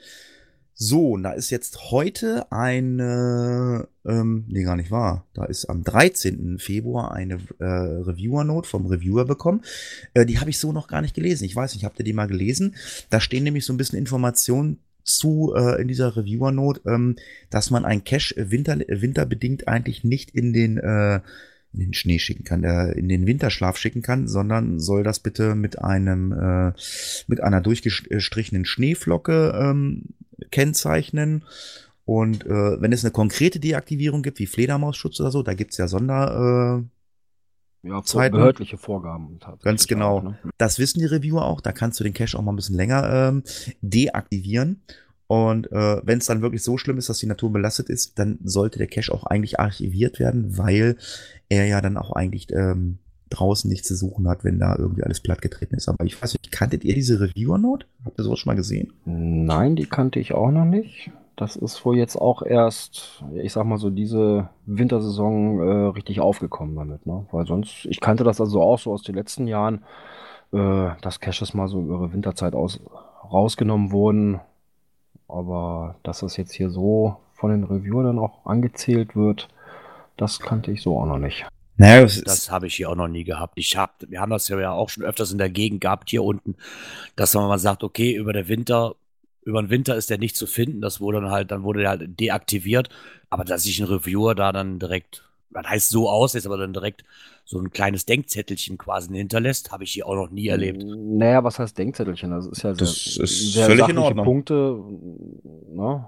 So, 0.78 1.12
und 1.12 1.24
da 1.24 1.32
ist 1.32 1.52
jetzt 1.52 1.92
heute 1.92 2.52
eine, 2.52 3.88
ähm, 4.06 4.44
nee, 4.50 4.64
gar 4.64 4.76
nicht 4.76 4.92
wahr. 4.92 5.26
Da 5.34 5.46
ist 5.46 5.66
am 5.66 5.86
13. 5.86 6.60
Februar 6.60 7.14
eine 7.14 7.36
äh, 7.60 7.64
Reviewer-Note 7.64 8.68
vom 8.68 8.86
Reviewer 8.86 9.24
bekommen. 9.24 9.62
Äh, 10.14 10.26
die 10.26 10.40
habe 10.40 10.50
ich 10.50 10.60
so 10.60 10.74
noch 10.74 10.90
gar 10.90 11.02
nicht 11.02 11.16
gelesen. 11.16 11.46
Ich 11.46 11.56
weiß 11.56 11.74
nicht, 11.76 11.86
habt 11.86 11.98
ihr 12.00 12.04
die 12.04 12.12
mal 12.12 12.28
gelesen? 12.28 12.76
Da 13.10 13.22
stehen 13.22 13.46
nämlich 13.46 13.66
so 13.66 13.72
ein 13.72 13.78
bisschen 13.78 13.98
Informationen 13.98 14.80
zu 15.06 15.54
äh, 15.56 15.82
in 15.82 15.88
dieser 15.88 16.18
Reviewer-Note, 16.18 16.82
ähm, 16.88 17.16
dass 17.50 17.72
man 17.72 17.86
ein 17.86 18.04
Cache 18.04 18.34
winter, 18.52 18.78
winterbedingt 18.78 19.70
eigentlich 19.70 20.04
nicht 20.04 20.32
in 20.32 20.52
den 20.52 20.78
äh, 20.78 21.22
in 21.76 21.88
den 21.88 21.94
Schnee 21.94 22.20
schicken 22.20 22.44
kann, 22.44 22.64
äh, 22.64 22.92
in 22.94 23.08
den 23.10 23.26
Winterschlaf 23.28 23.78
schicken 23.78 24.02
kann, 24.02 24.28
sondern 24.28 24.80
soll 24.80 25.04
das 25.04 25.20
bitte 25.20 25.56
mit 25.56 25.80
einem 25.82 26.32
äh, 26.32 26.74
mit 27.28 27.42
einer 27.42 27.62
durchgestrichenen 27.62 28.66
Schneeflocke 28.66 29.54
ähm, 29.60 30.04
kennzeichnen. 30.52 31.44
Und 32.06 32.46
äh, 32.46 32.82
wenn 32.82 32.94
es 32.94 33.04
eine 33.04 33.12
konkrete 33.12 33.60
Deaktivierung 33.60 34.22
gibt, 34.22 34.40
wie 34.40 34.46
Fledermausschutz 34.48 35.20
oder 35.20 35.32
so, 35.32 35.42
da 35.44 35.54
gibt's 35.54 35.78
ja 35.78 35.88
Sonder, 35.88 36.84
äh, 37.84 37.88
Ja, 37.90 38.04
Zweiten- 38.04 38.36
behördliche 38.38 38.78
Vorgaben. 38.78 39.40
Ganz 39.64 39.88
genau. 39.88 40.18
auch, 40.20 40.24
ne? 40.24 40.38
das 40.58 40.78
wissen 40.80 41.00
die 41.00 41.06
Reviewer 41.06 41.46
auch, 41.46 41.62
da 41.62 41.72
kannst 41.72 42.00
du 42.00 42.04
den 42.04 42.14
Cache 42.14 42.38
auch 42.38 42.42
mal 42.44 42.52
ein 42.54 42.58
bisschen 42.58 42.76
länger 42.76 43.12
ähm, 43.30 43.44
deaktivieren. 43.82 44.82
Und 45.28 45.72
äh, 45.72 46.02
wenn 46.06 46.20
es 46.20 46.28
dann 46.28 46.44
wirklich 46.44 46.62
so 46.62 46.78
schlimm 46.78 47.00
ist, 47.00 47.10
dass 47.10 47.18
die 47.18 47.26
Natur 47.26 47.52
belastet 47.52 47.90
ist, 47.90 48.20
dann 48.20 48.38
sollte 48.44 48.78
der 48.78 48.86
Cache 48.88 49.12
auch 49.12 49.24
eigentlich 49.26 49.60
archiviert 49.60 50.20
werden, 50.20 50.58
weil 50.60 50.98
er 51.50 51.66
ja 51.66 51.82
dann 51.82 51.98
auch 51.98 52.12
eigentlich 52.12 52.52
ähm, 52.52 53.00
draußen 53.30 53.70
nichts 53.70 53.88
zu 53.88 53.96
suchen 53.96 54.28
hat, 54.28 54.44
wenn 54.44 54.60
da 54.60 54.76
irgendwie 54.78 55.04
alles 55.04 55.20
plattgetreten 55.22 55.76
ist. 55.76 55.90
Aber 55.90 56.06
ich 56.06 56.22
weiß 56.22 56.34
nicht, 56.34 56.52
kanntet 56.52 56.84
ihr 56.84 56.94
diese 56.94 57.20
Reviewer-Note? 57.20 57.86
Habt 58.06 58.20
ihr 58.20 58.24
sowas 58.24 58.40
schon 58.40 58.52
mal 58.52 58.56
gesehen? 58.56 58.94
Nein, 59.06 59.76
die 59.76 59.86
kannte 59.88 60.20
ich 60.20 60.34
auch 60.34 60.52
noch 60.52 60.66
nicht. 60.66 61.12
das 61.36 61.56
ist 61.56 61.84
wohl 61.86 61.98
jetzt 61.98 62.16
auch 62.16 62.42
erst, 62.44 63.24
ich 63.34 63.52
sag 63.52 63.66
mal 63.66 63.78
so, 63.78 63.90
diese 63.90 64.50
Wintersaison 64.66 65.60
äh, 65.60 65.88
richtig 65.88 66.22
aufgekommen 66.22 66.76
damit, 66.76 67.06
ne? 67.06 67.26
Weil 67.32 67.46
sonst, 67.46 67.86
ich 67.86 68.00
kannte 68.00 68.24
das 68.24 68.40
also 68.40 68.62
auch 68.62 68.80
so 68.80 68.94
aus 68.94 69.04
den 69.04 69.16
letzten 69.16 69.48
Jahren, 69.48 69.84
äh, 70.54 70.92
dass 71.02 71.20
Caches 71.20 71.54
mal 71.54 71.68
so 71.68 71.82
über 71.82 72.14
Winterzeit 72.14 72.56
aus, 72.56 72.80
rausgenommen 73.32 73.92
wurden. 73.92 74.40
Aber 75.28 75.96
dass 76.04 76.20
das 76.20 76.38
jetzt 76.38 76.54
hier 76.54 76.70
so 76.70 77.18
von 77.34 77.52
den 77.52 77.64
Reviewern 77.64 78.06
dann 78.06 78.20
auch 78.20 78.46
angezählt 78.46 79.16
wird, 79.16 79.50
das 80.18 80.40
kannte 80.40 80.72
ich 80.72 80.82
so 80.82 81.00
auch 81.00 81.06
noch 81.06 81.20
nicht. 81.20 81.46
Naja, 81.78 82.04
das, 82.04 82.22
das 82.22 82.52
habe 82.52 82.68
ich 82.68 82.76
hier 82.76 82.90
auch 82.90 82.96
noch 82.96 83.08
nie 83.08 83.26
gehabt. 83.26 83.54
Ich 83.58 83.76
hab, 83.76 83.96
wir 84.08 84.22
haben 84.22 84.30
das 84.30 84.48
ja 84.48 84.72
auch 84.72 84.90
schon 84.90 85.04
öfters 85.04 85.32
in 85.32 85.38
der 85.38 85.50
Gegend 85.50 85.82
gehabt 85.82 86.10
hier 86.10 86.24
unten, 86.24 86.56
dass 87.16 87.34
man 87.34 87.48
mal 87.48 87.60
sagt, 87.60 87.84
okay, 87.84 88.16
über 88.16 88.32
der 88.32 88.48
Winter, 88.48 88.96
über 89.44 89.62
den 89.62 89.70
Winter 89.70 89.96
ist 89.96 90.10
der 90.10 90.18
nicht 90.18 90.38
zu 90.38 90.48
finden. 90.48 90.80
Das 90.80 91.02
wurde 91.02 91.20
dann 91.20 91.32
halt, 91.32 91.52
dann 91.52 91.64
wurde 91.64 91.82
der 91.82 91.90
halt 91.90 92.20
deaktiviert. 92.20 92.90
Aber 93.30 93.44
dass 93.44 93.64
sich 93.64 93.80
ein 93.80 93.88
Reviewer 93.88 94.36
da 94.36 94.54
dann 94.54 94.80
direkt, 94.80 95.28
das 95.50 95.68
heißt 95.68 95.90
so 95.90 96.10
auslässt, 96.10 96.48
aber 96.48 96.58
dann 96.58 96.72
direkt 96.72 97.04
so 97.44 97.60
ein 97.60 97.72
kleines 97.72 98.06
Denkzettelchen 98.06 98.78
quasi 98.78 99.14
hinterlässt, 99.14 99.72
habe 99.72 99.84
ich 99.84 99.92
hier 99.92 100.08
auch 100.08 100.16
noch 100.16 100.32
nie 100.32 100.48
erlebt. 100.48 100.82
Naja, 100.84 101.44
was 101.44 101.60
heißt 101.60 101.78
Denkzettelchen? 101.78 102.32
Das 102.32 102.48
ist 102.48 102.64
ja 102.64 102.74
sehr, 102.74 102.88
Das 102.88 103.18
ist 103.18 103.54
sehr 103.54 103.66
völlig 103.66 103.88
in 103.90 103.98
Ordnung. 103.98 104.26
Punkte. 104.26 104.80
Ne? 105.74 106.06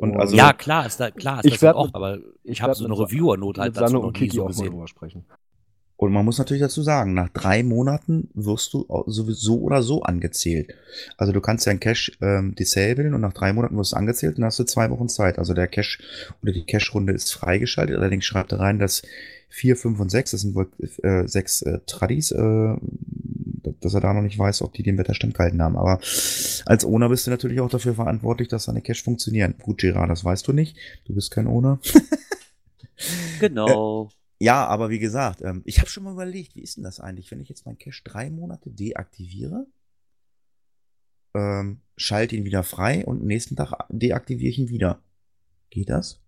Und 0.00 0.16
also- 0.16 0.36
ja, 0.36 0.52
klar 0.52 0.86
ist 0.86 0.98
da, 0.98 1.10
klar 1.10 1.40
ist 1.44 1.46
Ich 1.52 1.58
das 1.58 1.74
auch, 1.74 1.86
mit- 1.86 1.94
aber 1.94 2.18
ich 2.42 2.62
habe 2.62 2.74
so 2.74 2.84
eine 2.84 2.90
mit 2.92 2.98
Sa- 2.98 3.04
Reviewer-Not 3.04 3.58
halt 3.58 3.76
dazu 3.76 3.92
noch 3.94 4.04
und 4.04 4.20
nie 4.20 4.30
so 4.30 4.46
gesehen. 4.46 4.70
drüber 4.70 4.88
sprechen. 4.88 5.24
Und 5.96 6.12
man 6.12 6.24
muss 6.24 6.38
natürlich 6.38 6.62
dazu 6.62 6.80
sagen, 6.80 7.12
nach 7.12 7.28
drei 7.28 7.62
Monaten 7.62 8.30
wirst 8.32 8.72
du 8.72 8.86
sowieso 9.06 9.60
oder 9.60 9.82
so 9.82 10.02
angezählt. 10.02 10.74
Also 11.18 11.30
du 11.34 11.42
kannst 11.42 11.66
deinen 11.66 11.78
Cache 11.78 12.12
ähm, 12.22 12.54
disablen 12.54 13.12
und 13.12 13.20
nach 13.20 13.34
drei 13.34 13.52
Monaten 13.52 13.76
wirst 13.76 13.92
du 13.92 13.96
angezählt 13.96 14.36
und 14.36 14.40
dann 14.40 14.46
hast 14.46 14.58
du 14.58 14.64
zwei 14.64 14.88
Wochen 14.90 15.10
Zeit. 15.10 15.38
Also 15.38 15.52
der 15.52 15.68
Cache 15.68 15.98
oder 16.42 16.52
die 16.52 16.64
Cache-Runde 16.64 17.12
ist 17.12 17.30
freigeschaltet. 17.34 17.98
Allerdings 17.98 18.24
schreibt 18.24 18.52
er 18.52 18.60
rein, 18.60 18.78
dass 18.78 19.02
vier, 19.50 19.76
fünf 19.76 20.00
und 20.00 20.10
sechs, 20.10 20.30
das 20.30 20.40
sind 20.40 20.54
wohl 20.54 20.68
äh, 21.02 21.28
sechs 21.28 21.60
äh, 21.60 21.80
Tradis, 21.86 22.30
äh, 22.30 22.76
dass 23.80 23.94
er 23.94 24.00
da 24.00 24.12
noch 24.12 24.22
nicht 24.22 24.38
weiß, 24.38 24.62
ob 24.62 24.72
die 24.72 24.82
den 24.82 24.98
Wetterstand 24.98 25.34
gehalten 25.34 25.62
haben. 25.62 25.76
Aber 25.76 26.00
als 26.66 26.84
Owner 26.84 27.08
bist 27.08 27.26
du 27.26 27.30
natürlich 27.30 27.60
auch 27.60 27.70
dafür 27.70 27.94
verantwortlich, 27.94 28.48
dass 28.48 28.66
deine 28.66 28.82
Cache 28.82 29.02
funktionieren. 29.02 29.54
Gut, 29.62 29.78
Gerard, 29.78 30.10
das 30.10 30.24
weißt 30.24 30.46
du 30.48 30.52
nicht. 30.52 30.76
Du 31.04 31.14
bist 31.14 31.30
kein 31.30 31.46
Owner. 31.46 31.80
Genau. 33.40 34.10
Ja, 34.38 34.66
aber 34.66 34.90
wie 34.90 34.98
gesagt, 34.98 35.42
ähm, 35.42 35.62
ich 35.64 35.78
habe 35.78 35.90
schon 35.90 36.04
mal 36.04 36.12
überlegt, 36.12 36.54
wie 36.54 36.62
ist 36.62 36.76
denn 36.76 36.84
das 36.84 37.00
eigentlich, 37.00 37.30
wenn 37.30 37.40
ich 37.40 37.48
jetzt 37.48 37.66
meinen 37.66 37.78
Cache 37.78 38.02
drei 38.04 38.30
Monate 38.30 38.70
deaktiviere, 38.70 39.66
ähm, 41.34 41.80
schalte 41.96 42.36
ihn 42.36 42.44
wieder 42.44 42.62
frei 42.62 43.04
und 43.04 43.24
nächsten 43.24 43.56
Tag 43.56 43.86
deaktiviere 43.90 44.50
ich 44.50 44.58
ihn 44.58 44.68
wieder. 44.70 45.02
Geht 45.68 45.90
das? 45.90 46.20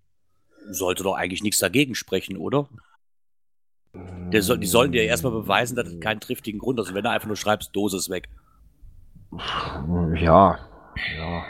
Sollte 0.70 1.02
doch 1.02 1.14
eigentlich 1.14 1.42
nichts 1.42 1.58
dagegen 1.58 1.94
sprechen, 1.94 2.36
oder? 2.36 2.68
Der 4.32 4.42
soll, 4.42 4.58
die 4.58 4.66
sollen 4.66 4.92
dir 4.92 5.02
erstmal 5.04 5.32
beweisen, 5.32 5.76
dass 5.76 5.88
es 5.88 6.00
keinen 6.00 6.20
triftigen 6.20 6.58
Grund 6.60 6.78
ist. 6.80 6.88
Und 6.88 6.94
wenn 6.94 7.04
du 7.04 7.10
einfach 7.10 7.26
nur 7.28 7.36
schreibst, 7.36 7.74
Dose 7.74 7.96
ist 7.96 8.10
weg. 8.10 8.28
Ja, 10.16 10.58
ja. 11.18 11.44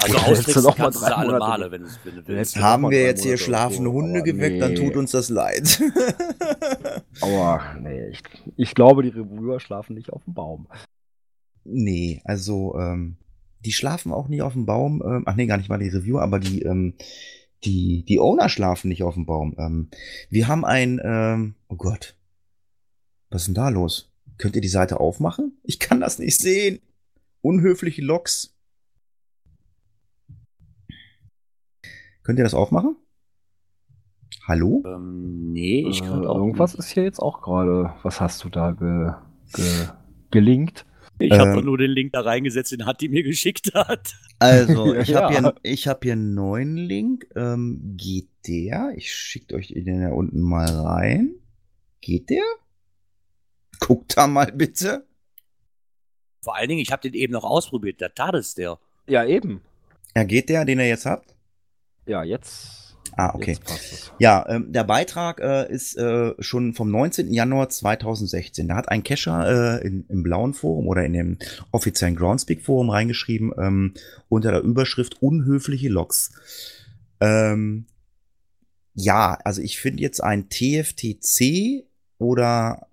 Also 0.00 0.16
austricksen 0.18 0.62
noch 0.62 0.78
mal 0.78 0.84
kannst 0.84 1.00
du 1.02 1.06
drei 1.06 1.08
sie 1.08 1.14
alle 1.16 1.32
Monate- 1.32 1.48
Male, 1.48 1.70
wenn, 1.72 1.82
es- 1.82 1.98
wenn 2.04 2.14
du 2.16 2.26
willst. 2.28 2.56
Haben 2.56 2.90
wir 2.90 3.02
jetzt 3.02 3.22
hier 3.22 3.32
Monate 3.32 3.44
schlafende 3.44 3.90
Hunde 3.92 4.20
aber 4.20 4.24
geweckt, 4.30 4.62
dann 4.62 4.72
nee. 4.74 4.76
tut 4.78 4.96
uns 4.96 5.10
das 5.10 5.28
leid. 5.28 5.82
Aber 7.20 7.60
nee, 7.80 8.08
ich, 8.10 8.22
ich 8.56 8.74
glaube, 8.76 9.02
die 9.02 9.08
Reviewer 9.08 9.58
schlafen 9.58 9.94
nicht 9.94 10.12
auf 10.12 10.22
dem 10.24 10.34
Baum. 10.34 10.68
nee, 11.64 12.22
also 12.24 12.76
ähm, 12.78 13.16
die 13.64 13.72
schlafen 13.72 14.12
auch 14.12 14.28
nicht 14.28 14.42
auf 14.42 14.52
dem 14.52 14.66
Baum. 14.66 15.02
Ähm, 15.04 15.24
ach 15.26 15.34
nee, 15.34 15.46
gar 15.46 15.56
nicht 15.56 15.68
mal 15.68 15.78
die 15.78 15.88
Reviewer, 15.88 16.22
aber 16.22 16.38
die 16.38 16.62
ähm, 16.62 16.94
die 17.64 18.04
die 18.04 18.20
Owner 18.20 18.48
schlafen 18.48 18.88
nicht 18.88 19.02
auf 19.02 19.14
dem 19.14 19.26
Baum. 19.26 19.56
Ähm, 19.58 19.88
wir 20.30 20.46
haben 20.46 20.64
ein 20.64 21.00
ähm, 21.02 21.54
oh 21.68 21.74
Gott, 21.74 22.14
was 23.30 23.42
ist 23.42 23.46
denn 23.48 23.54
da 23.54 23.68
los? 23.68 24.12
Könnt 24.38 24.54
ihr 24.56 24.62
die 24.62 24.68
Seite 24.68 25.00
aufmachen? 25.00 25.58
Ich 25.64 25.78
kann 25.78 26.00
das 26.00 26.18
nicht 26.18 26.38
sehen. 26.38 26.80
Unhöfliche 27.42 28.02
Loks. 28.02 28.54
Könnt 32.22 32.38
ihr 32.38 32.44
das 32.44 32.54
aufmachen? 32.54 32.96
Hallo? 34.46 34.82
Ähm, 34.86 35.52
nee, 35.52 35.86
ich 35.88 36.00
äh, 36.02 36.04
kann 36.06 36.26
auch. 36.26 36.36
irgendwas 36.36 36.74
ist 36.74 36.88
hier 36.88 37.02
jetzt 37.04 37.20
auch 37.20 37.42
gerade. 37.42 37.92
Was 38.02 38.20
hast 38.20 38.44
du 38.44 38.48
da 38.48 38.72
ge, 38.72 39.12
ge, 39.54 39.88
gelinkt? 40.30 40.86
Ich 41.18 41.32
habe 41.32 41.50
Ähm, 41.50 41.56
doch 41.56 41.64
nur 41.64 41.78
den 41.78 41.90
Link 41.90 42.12
da 42.12 42.20
reingesetzt, 42.20 42.72
den 42.72 42.86
hat 42.86 43.00
die 43.00 43.08
mir 43.08 43.22
geschickt 43.24 43.72
hat. 43.74 44.14
Also, 44.38 44.94
ich 44.94 45.08
Ja. 45.08 45.22
habe 45.22 45.34
hier, 45.38 45.54
ich 45.62 45.88
hab 45.88 46.02
hier 46.04 46.12
einen 46.12 46.34
neuen 46.34 46.76
Link. 46.76 47.26
Ähm, 47.34 47.94
geht 47.96 48.28
der? 48.46 48.92
Ich 48.96 49.12
schicke 49.12 49.56
euch 49.56 49.68
den 49.68 50.00
da 50.02 50.10
unten 50.10 50.40
mal 50.40 50.68
rein. 50.70 51.34
Geht 52.00 52.30
der? 52.30 52.44
Guckt 53.86 54.16
da 54.16 54.26
mal 54.26 54.52
bitte. 54.52 55.06
Vor 56.42 56.56
allen 56.56 56.68
Dingen, 56.68 56.80
ich 56.80 56.92
habe 56.92 57.02
den 57.02 57.14
eben 57.14 57.32
noch 57.32 57.44
ausprobiert. 57.44 58.00
Der 58.00 58.14
tat 58.14 58.34
es 58.34 58.54
der. 58.54 58.78
Ja, 59.06 59.24
eben. 59.24 59.62
Ja, 60.16 60.24
geht 60.24 60.48
der, 60.48 60.64
den 60.64 60.78
ihr 60.78 60.88
jetzt 60.88 61.06
habt? 61.06 61.34
Ja, 62.06 62.22
jetzt. 62.22 62.96
Ah, 63.16 63.34
okay. 63.34 63.52
Jetzt 63.52 63.64
passt 63.64 63.92
es. 63.92 64.12
Ja, 64.18 64.46
ähm, 64.48 64.72
der 64.72 64.84
Beitrag 64.84 65.40
äh, 65.40 65.70
ist 65.72 65.96
äh, 65.96 66.34
schon 66.38 66.74
vom 66.74 66.90
19. 66.90 67.32
Januar 67.32 67.68
2016. 67.68 68.68
Da 68.68 68.76
hat 68.76 68.88
ein 68.90 69.02
Cacher 69.02 69.80
äh, 69.80 69.86
in, 69.86 70.06
im 70.08 70.22
blauen 70.22 70.54
Forum 70.54 70.86
oder 70.86 71.04
in 71.04 71.12
dem 71.12 71.38
offiziellen 71.70 72.16
Groundspeak 72.16 72.62
Forum 72.62 72.90
reingeschrieben 72.90 73.52
ähm, 73.58 73.94
unter 74.28 74.52
der 74.52 74.62
Überschrift 74.62 75.20
unhöfliche 75.22 75.88
Logs. 75.88 76.32
Ähm, 77.20 77.86
ja, 78.94 79.38
also 79.44 79.62
ich 79.62 79.78
finde 79.78 80.02
jetzt 80.02 80.22
ein 80.22 80.48
TFTC 80.48 81.86
oder 82.18 82.87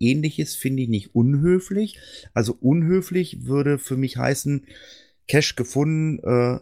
ähnliches 0.00 0.54
finde 0.54 0.82
ich 0.82 0.88
nicht 0.88 1.14
unhöflich. 1.14 1.98
Also 2.34 2.56
unhöflich 2.60 3.46
würde 3.46 3.78
für 3.78 3.96
mich 3.96 4.16
heißen 4.16 4.66
Cache 5.28 5.54
gefunden, 5.54 6.18
äh, 6.20 6.60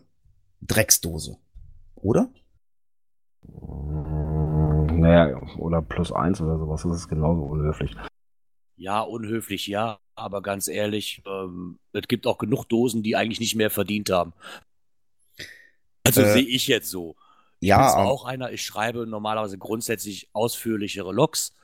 Drecksdose. 0.62 1.36
Oder? 1.96 2.30
Naja, 4.96 5.40
oder 5.58 5.82
plus 5.82 6.12
eins 6.12 6.40
oder 6.40 6.58
sowas, 6.58 6.82
das 6.82 6.96
ist 6.96 7.08
genauso 7.08 7.42
unhöflich. 7.42 7.94
Ja, 8.76 9.00
unhöflich, 9.00 9.66
ja. 9.66 9.98
Aber 10.16 10.42
ganz 10.42 10.68
ehrlich, 10.68 11.22
ähm, 11.26 11.78
es 11.92 12.06
gibt 12.06 12.26
auch 12.26 12.38
genug 12.38 12.64
Dosen, 12.66 13.02
die 13.02 13.16
eigentlich 13.16 13.40
nicht 13.40 13.56
mehr 13.56 13.70
verdient 13.70 14.10
haben. 14.10 14.32
Also 16.04 16.22
Äh, 16.22 16.32
sehe 16.32 16.46
ich 16.46 16.68
jetzt 16.68 16.90
so. 16.90 17.16
Ich 17.60 17.68
Ja, 17.68 17.96
auch 17.96 18.24
einer, 18.24 18.52
ich 18.52 18.62
schreibe 18.62 19.06
normalerweise 19.06 19.58
grundsätzlich 19.58 20.28
ausführlichere 20.32 21.12
Logs, 21.12 21.54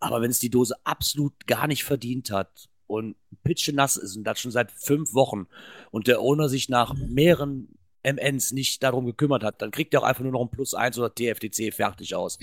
aber 0.00 0.20
wenn 0.22 0.30
es 0.30 0.38
die 0.38 0.50
Dose 0.50 0.74
absolut 0.84 1.46
gar 1.46 1.66
nicht 1.66 1.84
verdient 1.84 2.30
hat 2.30 2.68
und 2.86 3.16
pitschenass 3.44 3.96
ist 3.96 4.16
und 4.16 4.24
das 4.24 4.40
schon 4.40 4.50
seit 4.50 4.72
fünf 4.72 5.14
Wochen 5.14 5.46
und 5.90 6.06
der 6.06 6.20
Owner 6.20 6.48
sich 6.48 6.68
nach 6.68 6.94
mehreren 6.94 7.68
MNs 8.02 8.52
nicht 8.52 8.82
darum 8.82 9.06
gekümmert 9.06 9.44
hat, 9.44 9.62
dann 9.62 9.70
kriegt 9.70 9.94
er 9.94 10.00
auch 10.00 10.06
einfach 10.06 10.22
nur 10.22 10.32
noch 10.32 10.42
ein 10.42 10.50
Plus 10.50 10.74
1 10.74 10.98
oder 10.98 11.14
TFTC 11.14 11.72
fertig 11.72 12.14
aus. 12.14 12.38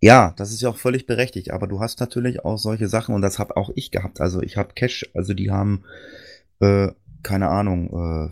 Ja, 0.00 0.34
das 0.36 0.50
ist 0.50 0.62
ja 0.62 0.70
auch 0.70 0.76
völlig 0.76 1.06
berechtigt, 1.06 1.52
aber 1.52 1.68
du 1.68 1.78
hast 1.78 2.00
natürlich 2.00 2.44
auch 2.44 2.56
solche 2.56 2.88
Sachen 2.88 3.14
und 3.14 3.22
das 3.22 3.38
habe 3.38 3.56
auch 3.56 3.70
ich 3.76 3.92
gehabt. 3.92 4.20
Also 4.20 4.42
ich 4.42 4.56
habe 4.56 4.72
Cash, 4.74 5.08
also 5.14 5.32
die 5.34 5.52
haben 5.52 5.84
äh, 6.58 6.88
keine 7.22 7.48
Ahnung, 7.48 8.30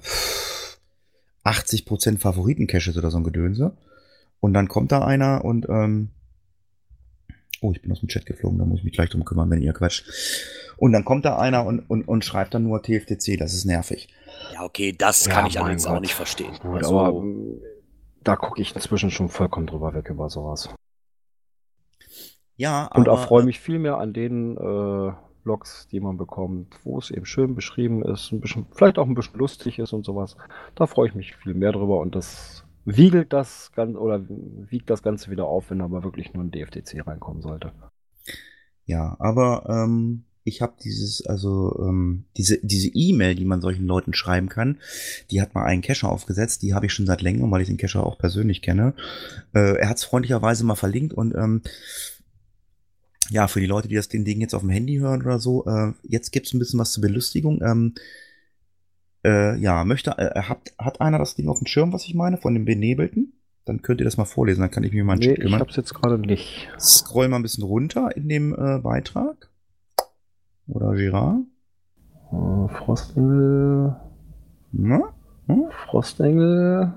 äh, 1.44 1.48
80% 1.48 2.18
Favoriten-Caches 2.18 2.96
oder 2.96 3.10
so 3.10 3.18
ein 3.18 3.24
Gedönse. 3.24 3.76
Und 4.40 4.54
dann 4.54 4.68
kommt 4.68 4.92
da 4.92 5.04
einer 5.04 5.44
und 5.44 5.68
ähm, 5.68 6.10
oh, 7.60 7.72
ich 7.72 7.82
bin 7.82 7.92
aus 7.92 8.00
dem 8.00 8.08
Chat 8.08 8.26
geflogen, 8.26 8.58
da 8.58 8.64
muss 8.64 8.78
ich 8.78 8.84
mich 8.84 8.94
gleich 8.94 9.10
drum 9.10 9.24
kümmern, 9.24 9.50
wenn 9.50 9.62
ihr 9.62 9.72
quatscht. 9.72 10.06
Und 10.76 10.92
dann 10.92 11.04
kommt 11.04 11.24
da 11.24 11.38
einer 11.38 11.64
und, 11.66 11.80
und, 11.80 12.06
und 12.08 12.24
schreibt 12.24 12.54
dann 12.54 12.62
nur 12.64 12.82
TFTC, 12.82 13.38
das 13.38 13.54
ist 13.54 13.64
nervig. 13.66 14.08
Ja, 14.52 14.62
okay, 14.64 14.94
das 14.96 15.26
Ja, 15.26 15.32
kann 15.32 15.46
ich 15.46 15.54
mein 15.54 15.64
allerdings 15.64 15.86
auch 15.86 16.00
nicht 16.00 16.14
verstehen. 16.14 16.58
Gut, 16.58 16.82
Also, 16.82 16.98
aber 17.00 17.22
da 18.22 18.36
gucke 18.36 18.60
ich 18.62 18.74
inzwischen 18.74 19.10
schon 19.10 19.28
vollkommen 19.28 19.66
drüber 19.66 19.94
weg 19.94 20.08
über 20.08 20.30
sowas. 20.30 20.70
Ja, 22.56 22.86
Und 22.94 23.08
aber, 23.08 23.12
erfreue 23.18 23.42
mich 23.42 23.60
viel 23.60 23.78
mehr 23.78 23.98
an 23.98 24.12
den 24.12 24.56
äh, 24.56 25.12
Logs, 25.44 25.88
die 25.88 26.00
man 26.00 26.16
bekommt, 26.18 26.74
wo 26.84 26.98
es 26.98 27.10
eben 27.10 27.24
schön 27.24 27.54
beschrieben 27.54 28.02
ist, 28.04 28.32
ein 28.32 28.40
bisschen, 28.40 28.66
vielleicht 28.72 28.98
auch 28.98 29.06
ein 29.06 29.14
bisschen 29.14 29.38
lustig 29.38 29.78
ist 29.78 29.92
und 29.92 30.04
sowas. 30.04 30.36
Da 30.74 30.86
freue 30.86 31.08
ich 31.08 31.14
mich 31.14 31.36
viel 31.36 31.54
mehr 31.54 31.72
drüber 31.72 31.98
und 32.00 32.14
das 32.14 32.59
wiegelt 32.84 33.32
das 33.32 33.72
Ganze 33.74 33.98
oder 33.98 34.24
wiegt 34.28 34.90
das 34.90 35.02
Ganze 35.02 35.30
wieder 35.30 35.46
auf, 35.46 35.70
wenn 35.70 35.80
aber 35.80 36.02
wirklich 36.04 36.32
nur 36.32 36.44
ein 36.44 36.50
DFTC 36.50 37.06
reinkommen 37.06 37.42
sollte. 37.42 37.72
Ja, 38.86 39.16
aber 39.18 39.66
ähm, 39.68 40.24
ich 40.44 40.62
habe 40.62 40.74
dieses, 40.82 41.24
also 41.26 41.78
ähm, 41.86 42.24
diese 42.36 42.58
diese 42.62 42.88
E-Mail, 42.88 43.34
die 43.34 43.44
man 43.44 43.60
solchen 43.60 43.86
Leuten 43.86 44.14
schreiben 44.14 44.48
kann, 44.48 44.78
die 45.30 45.40
hat 45.40 45.54
mal 45.54 45.64
einen 45.64 45.82
Cacher 45.82 46.10
aufgesetzt, 46.10 46.62
die 46.62 46.74
habe 46.74 46.86
ich 46.86 46.92
schon 46.92 47.06
seit 47.06 47.22
längerem, 47.22 47.50
weil 47.50 47.62
ich 47.62 47.68
den 47.68 47.76
Cacher 47.76 48.04
auch 48.04 48.18
persönlich 48.18 48.62
kenne. 48.62 48.94
Äh, 49.54 49.76
er 49.76 49.88
hat 49.88 49.98
es 49.98 50.04
freundlicherweise 50.04 50.64
mal 50.64 50.76
verlinkt 50.76 51.12
und 51.12 51.34
ähm, 51.34 51.62
ja, 53.30 53.46
für 53.46 53.60
die 53.60 53.66
Leute, 53.66 53.86
die 53.86 53.94
das 53.94 54.08
den 54.08 54.24
Ding 54.24 54.40
jetzt 54.40 54.54
auf 54.54 54.62
dem 54.62 54.70
Handy 54.70 54.96
hören 54.96 55.22
oder 55.22 55.38
so, 55.38 55.64
äh, 55.66 55.92
jetzt 56.02 56.32
gibt's 56.32 56.52
ein 56.52 56.58
bisschen 56.58 56.80
was 56.80 56.92
zur 56.92 57.02
Belustigung. 57.02 57.62
Ähm, 57.62 57.94
Äh, 59.24 59.56
ja, 59.58 59.84
möchte, 59.84 60.12
äh, 60.18 60.40
hat, 60.42 60.58
hat 60.78 61.00
einer 61.00 61.18
das 61.18 61.34
Ding 61.34 61.48
auf 61.48 61.58
dem 61.58 61.66
Schirm, 61.66 61.92
was 61.92 62.04
ich 62.06 62.14
meine, 62.14 62.36
von 62.38 62.54
dem 62.54 62.64
Benebelten? 62.64 63.34
Dann 63.66 63.82
könnt 63.82 64.00
ihr 64.00 64.04
das 64.04 64.16
mal 64.16 64.24
vorlesen, 64.24 64.62
dann 64.62 64.70
kann 64.70 64.82
ich 64.84 64.92
mich 64.92 65.02
mal 65.04 65.12
ein 65.14 65.18
Nee, 65.18 65.32
ich 65.34 65.40
kümmern. 65.40 65.60
hab's 65.60 65.76
jetzt 65.76 65.94
gerade 65.94 66.18
nicht. 66.18 66.68
Scroll 66.78 67.28
mal 67.28 67.36
ein 67.36 67.42
bisschen 67.42 67.64
runter 67.64 68.16
in 68.16 68.28
dem 68.28 68.54
äh, 68.54 68.78
Beitrag. 68.78 69.50
Oder 70.66 70.94
Girard. 70.94 71.40
Äh, 72.32 72.68
Frostengel. 72.74 73.96
Na? 74.72 75.00
Hm? 75.46 75.64
Frostengel. 75.86 76.92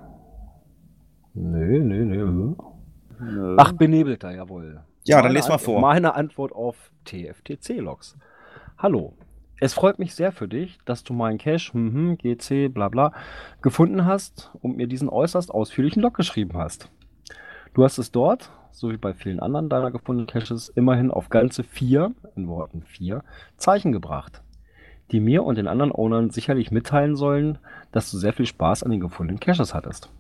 Nö, 1.34 1.80
nö, 1.84 2.06
nö. 2.06 2.54
Nö. 3.20 3.56
Ach, 3.58 3.74
benebelter, 3.74 4.32
jawohl. 4.32 4.82
Ja, 5.06 5.18
dann 5.18 5.26
Meine 5.26 5.34
les 5.34 5.48
mal 5.50 5.56
Ant- 5.56 5.62
vor. 5.64 5.82
Meine 5.82 6.16
Antwort 6.16 6.54
auf 6.54 6.92
TFTC-Logs. 7.06 8.18
Hallo. 8.78 9.14
Es 9.64 9.74
freut 9.74 9.98
mich 9.98 10.14
sehr 10.14 10.34
für 10.34 10.50
dich, 10.50 10.78
dass 10.84 11.06
du 11.06 11.14
meinen 11.14 11.38
Cache, 11.38 11.78
mhm, 11.78 12.18
GC, 12.18 12.68
bla 12.68 12.90
bla, 12.90 13.14
gefunden 13.62 14.06
hast 14.06 14.52
und 14.62 14.76
mir 14.76 14.88
diesen 14.88 15.08
äußerst 15.08 15.52
ausführlichen 15.52 16.02
Log 16.02 16.16
geschrieben 16.16 16.58
hast. 16.58 16.90
Du 17.74 17.86
hast 17.86 17.98
es 17.98 18.12
dort, 18.12 18.52
so 18.74 18.92
wie 18.92 18.98
bei 18.98 19.14
vielen 19.14 19.40
anderen 19.40 19.70
deiner 19.70 19.90
gefundenen 19.90 20.28
Caches, 20.28 20.68
immerhin 20.68 21.12
auf 21.12 21.30
ganze 21.30 21.64
vier, 21.64 22.12
in 22.36 22.50
Worten 22.50 22.82
vier, 22.82 23.24
Zeichen 23.56 23.94
gebracht, 23.94 24.42
die 25.14 25.22
mir 25.22 25.46
und 25.46 25.58
den 25.58 25.70
anderen 25.70 25.94
Ownern 25.94 26.30
sicherlich 26.30 26.72
mitteilen 26.72 27.16
sollen, 27.16 27.58
dass 27.94 28.12
du 28.12 28.18
sehr 28.18 28.34
viel 28.34 28.48
Spaß 28.48 28.84
an 28.84 28.92
den 28.92 29.00
gefundenen 29.00 29.40
Caches 29.40 29.74
hattest. 29.74 30.12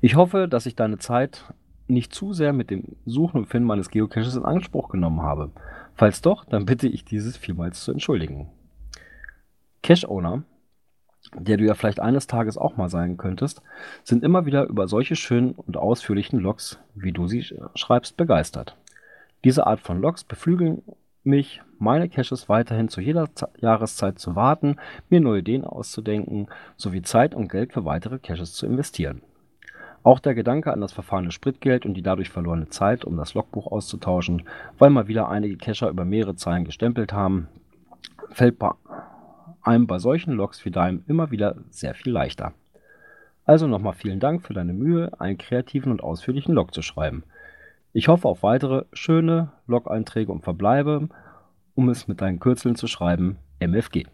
Ich 0.00 0.14
hoffe, 0.14 0.46
dass 0.46 0.66
ich 0.66 0.76
deine 0.76 0.98
Zeit 0.98 1.52
nicht 1.88 2.14
zu 2.14 2.32
sehr 2.32 2.52
mit 2.52 2.70
dem 2.70 2.96
Suchen 3.06 3.38
und 3.38 3.46
Finden 3.46 3.66
meines 3.66 3.90
Geocaches 3.90 4.36
in 4.36 4.44
Anspruch 4.44 4.88
genommen 4.88 5.22
habe. 5.22 5.50
Falls 5.96 6.20
doch, 6.20 6.44
dann 6.44 6.66
bitte 6.66 6.88
ich 6.88 7.04
dieses 7.04 7.36
vielmals 7.36 7.82
zu 7.82 7.92
entschuldigen. 7.92 8.50
Cache-Owner, 9.82 10.42
der 11.34 11.56
du 11.56 11.64
ja 11.64 11.74
vielleicht 11.74 12.00
eines 12.00 12.26
Tages 12.26 12.58
auch 12.58 12.76
mal 12.76 12.88
sein 12.88 13.16
könntest, 13.16 13.62
sind 14.04 14.22
immer 14.22 14.46
wieder 14.46 14.66
über 14.66 14.88
solche 14.88 15.16
schönen 15.16 15.52
und 15.52 15.76
ausführlichen 15.76 16.38
Logs, 16.38 16.78
wie 16.94 17.12
du 17.12 17.26
sie 17.26 17.42
sch- 17.42 17.70
schreibst, 17.76 18.16
begeistert. 18.16 18.76
Diese 19.44 19.66
Art 19.66 19.80
von 19.80 20.00
Logs 20.00 20.24
beflügeln 20.24 20.82
mich, 21.24 21.62
meine 21.78 22.08
Caches 22.08 22.48
weiterhin 22.48 22.88
zu 22.88 23.00
jeder 23.00 23.34
Ze- 23.34 23.48
Jahreszeit 23.58 24.18
zu 24.18 24.36
warten, 24.36 24.76
mir 25.08 25.20
neue 25.20 25.40
Ideen 25.40 25.64
auszudenken, 25.64 26.48
sowie 26.76 27.02
Zeit 27.02 27.34
und 27.34 27.48
Geld 27.50 27.72
für 27.72 27.84
weitere 27.84 28.18
Caches 28.18 28.52
zu 28.52 28.66
investieren. 28.66 29.22
Auch 30.06 30.20
der 30.20 30.36
Gedanke 30.36 30.72
an 30.72 30.80
das 30.80 30.92
verfahrene 30.92 31.32
Spritgeld 31.32 31.84
und 31.84 31.94
die 31.94 32.02
dadurch 32.02 32.30
verlorene 32.30 32.68
Zeit, 32.68 33.04
um 33.04 33.16
das 33.16 33.34
Logbuch 33.34 33.66
auszutauschen, 33.66 34.44
weil 34.78 34.88
mal 34.88 35.08
wieder 35.08 35.28
einige 35.28 35.56
Cacher 35.56 35.88
über 35.88 36.04
mehrere 36.04 36.36
Zeilen 36.36 36.64
gestempelt 36.64 37.12
haben, 37.12 37.48
fällt 38.30 38.56
bei 38.56 38.70
einem 39.62 39.88
bei 39.88 39.98
solchen 39.98 40.32
Logs 40.32 40.64
wie 40.64 40.70
deinem 40.70 41.02
immer 41.08 41.32
wieder 41.32 41.56
sehr 41.70 41.92
viel 41.96 42.12
leichter. 42.12 42.52
Also 43.46 43.66
nochmal 43.66 43.94
vielen 43.94 44.20
Dank 44.20 44.46
für 44.46 44.54
deine 44.54 44.74
Mühe, 44.74 45.10
einen 45.18 45.38
kreativen 45.38 45.90
und 45.90 46.04
ausführlichen 46.04 46.54
Log 46.54 46.72
zu 46.72 46.82
schreiben. 46.82 47.24
Ich 47.92 48.06
hoffe 48.06 48.28
auf 48.28 48.44
weitere 48.44 48.84
schöne 48.92 49.50
Log-Einträge 49.66 50.30
und 50.30 50.44
Verbleibe, 50.44 51.08
um 51.74 51.88
es 51.88 52.06
mit 52.06 52.20
deinen 52.20 52.38
Kürzeln 52.38 52.76
zu 52.76 52.86
schreiben, 52.86 53.38
MFG. 53.58 54.04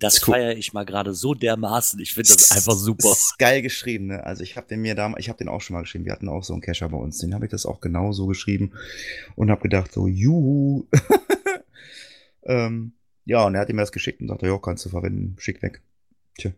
Das 0.00 0.26
cool. 0.26 0.34
feiere 0.34 0.56
ich 0.56 0.72
mal 0.72 0.84
gerade 0.84 1.14
so 1.14 1.34
dermaßen. 1.34 2.00
Ich 2.00 2.14
finde 2.14 2.32
das 2.32 2.50
einfach 2.50 2.74
super. 2.74 3.12
Ist 3.12 3.38
geil 3.38 3.62
geschrieben, 3.62 4.06
ne? 4.06 4.24
Also 4.24 4.42
ich 4.42 4.56
habe 4.56 4.66
den 4.66 4.80
mir 4.80 4.94
damals, 4.94 5.20
ich 5.22 5.28
habe 5.28 5.38
den 5.38 5.48
auch 5.48 5.60
schon 5.60 5.74
mal 5.74 5.82
geschrieben. 5.82 6.04
Wir 6.04 6.12
hatten 6.12 6.28
auch 6.28 6.42
so 6.42 6.52
einen 6.52 6.62
Cacher 6.62 6.88
bei 6.88 6.96
uns. 6.96 7.18
Den 7.18 7.32
habe 7.34 7.44
ich 7.46 7.50
das 7.50 7.64
auch 7.64 7.80
genau 7.80 8.12
so 8.12 8.26
geschrieben 8.26 8.72
und 9.36 9.50
habe 9.50 9.62
gedacht 9.62 9.92
so, 9.92 10.06
juhu. 10.08 10.86
ähm, 12.44 12.92
ja, 13.24 13.44
und 13.46 13.54
er 13.54 13.60
hat 13.62 13.70
ihm 13.70 13.76
das 13.76 13.92
geschickt 13.92 14.20
und 14.20 14.28
sagte, 14.28 14.46
ja, 14.46 14.58
kannst 14.58 14.84
du 14.84 14.88
verwenden, 14.90 15.36
schick 15.38 15.62
weg. 15.62 15.80
Tja. 16.36 16.52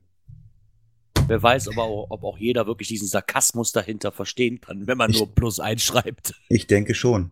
Wer 1.29 1.43
weiß, 1.43 1.69
ob 1.69 1.79
auch, 1.79 2.07
ob 2.11 2.25
auch 2.25 2.39
jeder 2.39 2.67
wirklich 2.67 2.89
diesen 2.89 3.09
Sarkasmus 3.09 3.73
dahinter 3.73 4.13
verstehen 4.13 4.61
kann, 4.61 4.87
wenn 4.87 4.99
man 4.99 5.11
Ich- 5.11 5.19
nur 5.19 5.33
Plus 5.35 5.61
einschreibt. 5.61 6.35
Ich 6.49 6.67
denke 6.67 6.95
schon. 6.95 7.31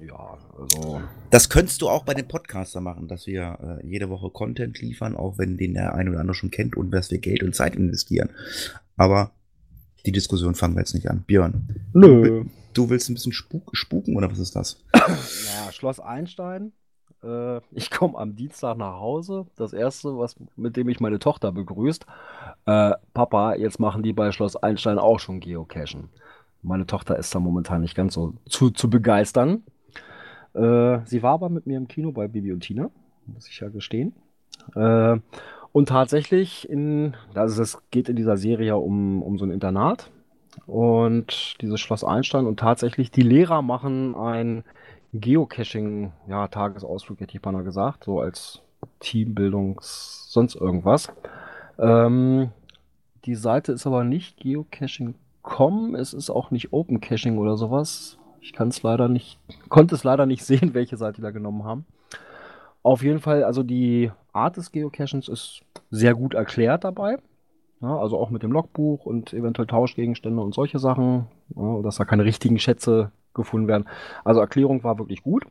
Ja, 0.00 0.38
also 0.58 1.02
Das 1.30 1.48
könntest 1.48 1.82
du 1.82 1.88
auch 1.88 2.04
bei 2.04 2.14
den 2.14 2.26
Podcaster 2.26 2.80
machen, 2.80 3.08
dass 3.08 3.26
wir 3.26 3.80
äh, 3.82 3.86
jede 3.86 4.10
Woche 4.10 4.30
Content 4.30 4.80
liefern, 4.80 5.16
auch 5.16 5.38
wenn 5.38 5.56
den 5.56 5.74
der 5.74 5.94
ein 5.94 6.08
oder 6.08 6.20
andere 6.20 6.34
schon 6.34 6.50
kennt 6.50 6.76
und 6.76 6.90
dass 6.90 7.10
wir 7.10 7.18
Geld 7.18 7.42
und 7.42 7.54
Zeit 7.54 7.76
investieren. 7.76 8.30
Aber 8.96 9.30
die 10.06 10.12
Diskussion 10.12 10.54
fangen 10.54 10.74
wir 10.74 10.80
jetzt 10.80 10.94
nicht 10.94 11.10
an. 11.10 11.22
Björn, 11.26 11.68
Nö. 11.92 12.44
du 12.74 12.90
willst 12.90 13.08
ein 13.08 13.14
bisschen 13.14 13.32
spuk 13.32 13.70
spuken 13.72 14.16
oder 14.16 14.30
was 14.30 14.38
ist 14.38 14.54
das? 14.56 14.82
Ja, 14.94 15.72
Schloss 15.72 16.00
Einstein. 16.00 16.72
Äh, 17.22 17.60
ich 17.70 17.90
komme 17.90 18.18
am 18.18 18.36
Dienstag 18.36 18.76
nach 18.76 19.00
Hause. 19.00 19.46
Das 19.56 19.72
erste, 19.72 20.16
was, 20.18 20.36
mit 20.56 20.76
dem 20.76 20.88
ich 20.88 21.00
meine 21.00 21.18
Tochter 21.18 21.52
begrüßt, 21.52 22.04
äh, 22.66 22.92
Papa, 23.14 23.54
jetzt 23.54 23.80
machen 23.80 24.02
die 24.02 24.12
bei 24.12 24.32
Schloss 24.32 24.56
Einstein 24.56 24.98
auch 24.98 25.18
schon 25.18 25.40
Geocachen. 25.40 26.10
Meine 26.62 26.86
Tochter 26.86 27.18
ist 27.18 27.34
da 27.34 27.40
momentan 27.40 27.82
nicht 27.82 27.94
ganz 27.94 28.14
so 28.14 28.34
zu, 28.48 28.70
zu 28.70 28.88
begeistern. 28.88 29.62
Äh, 30.54 31.00
sie 31.04 31.22
war 31.22 31.34
aber 31.34 31.48
mit 31.48 31.66
mir 31.66 31.76
im 31.76 31.88
Kino 31.88 32.12
bei 32.12 32.28
Bibi 32.28 32.52
und 32.52 32.60
Tina, 32.60 32.90
muss 33.26 33.48
ich 33.48 33.60
ja 33.60 33.68
gestehen. 33.68 34.14
Äh, 34.74 35.18
und 35.72 35.88
tatsächlich, 35.88 36.68
in, 36.68 37.16
also 37.34 37.60
es 37.62 37.78
geht 37.90 38.08
in 38.08 38.16
dieser 38.16 38.36
Serie 38.36 38.68
ja 38.68 38.74
um, 38.74 39.22
um 39.22 39.38
so 39.38 39.44
ein 39.44 39.50
Internat 39.50 40.10
und 40.66 41.60
dieses 41.60 41.80
Schloss 41.80 42.04
Einstein 42.04 42.46
und 42.46 42.60
tatsächlich 42.60 43.10
die 43.10 43.22
Lehrer 43.22 43.60
machen 43.60 44.14
ein 44.14 44.64
Geocaching, 45.12 46.12
ja, 46.28 46.44
hätte 46.44 47.24
ich 47.32 47.42
beinahe 47.42 47.64
gesagt, 47.64 48.04
so 48.04 48.20
als 48.20 48.62
Teambildung, 49.00 49.80
sonst 49.82 50.56
irgendwas. 50.56 51.12
Ähm, 51.78 52.50
die 53.24 53.34
Seite 53.34 53.72
ist 53.72 53.86
aber 53.86 54.04
nicht 54.04 54.38
geocaching.com, 54.38 55.94
es 55.94 56.14
ist 56.14 56.30
auch 56.30 56.50
nicht 56.50 56.72
Open 56.72 57.00
Caching 57.00 57.38
oder 57.38 57.56
sowas. 57.56 58.18
Ich 58.44 58.52
kann 58.52 58.68
es 58.68 58.82
leider 58.82 59.08
nicht, 59.08 59.38
konnte 59.70 59.94
es 59.94 60.04
leider 60.04 60.26
nicht 60.26 60.44
sehen, 60.44 60.74
welche 60.74 60.98
Seite 60.98 61.16
die 61.16 61.22
da 61.22 61.30
genommen 61.30 61.64
haben. 61.64 61.86
Auf 62.82 63.02
jeden 63.02 63.20
Fall, 63.20 63.42
also 63.42 63.62
die 63.62 64.12
Art 64.34 64.58
des 64.58 64.70
Geocachings 64.70 65.28
ist 65.28 65.62
sehr 65.90 66.14
gut 66.14 66.34
erklärt 66.34 66.84
dabei. 66.84 67.16
Ja, 67.80 67.98
also 67.98 68.18
auch 68.18 68.28
mit 68.28 68.42
dem 68.42 68.52
Logbuch 68.52 69.06
und 69.06 69.32
eventuell 69.32 69.66
Tauschgegenstände 69.66 70.42
und 70.42 70.54
solche 70.54 70.78
Sachen, 70.78 71.26
ja, 71.56 71.80
dass 71.80 71.96
da 71.96 72.04
keine 72.04 72.24
richtigen 72.24 72.58
Schätze 72.58 73.12
gefunden 73.32 73.66
werden. 73.66 73.88
Also 74.24 74.40
Erklärung 74.40 74.84
war 74.84 74.98
wirklich 74.98 75.22
gut. 75.22 75.44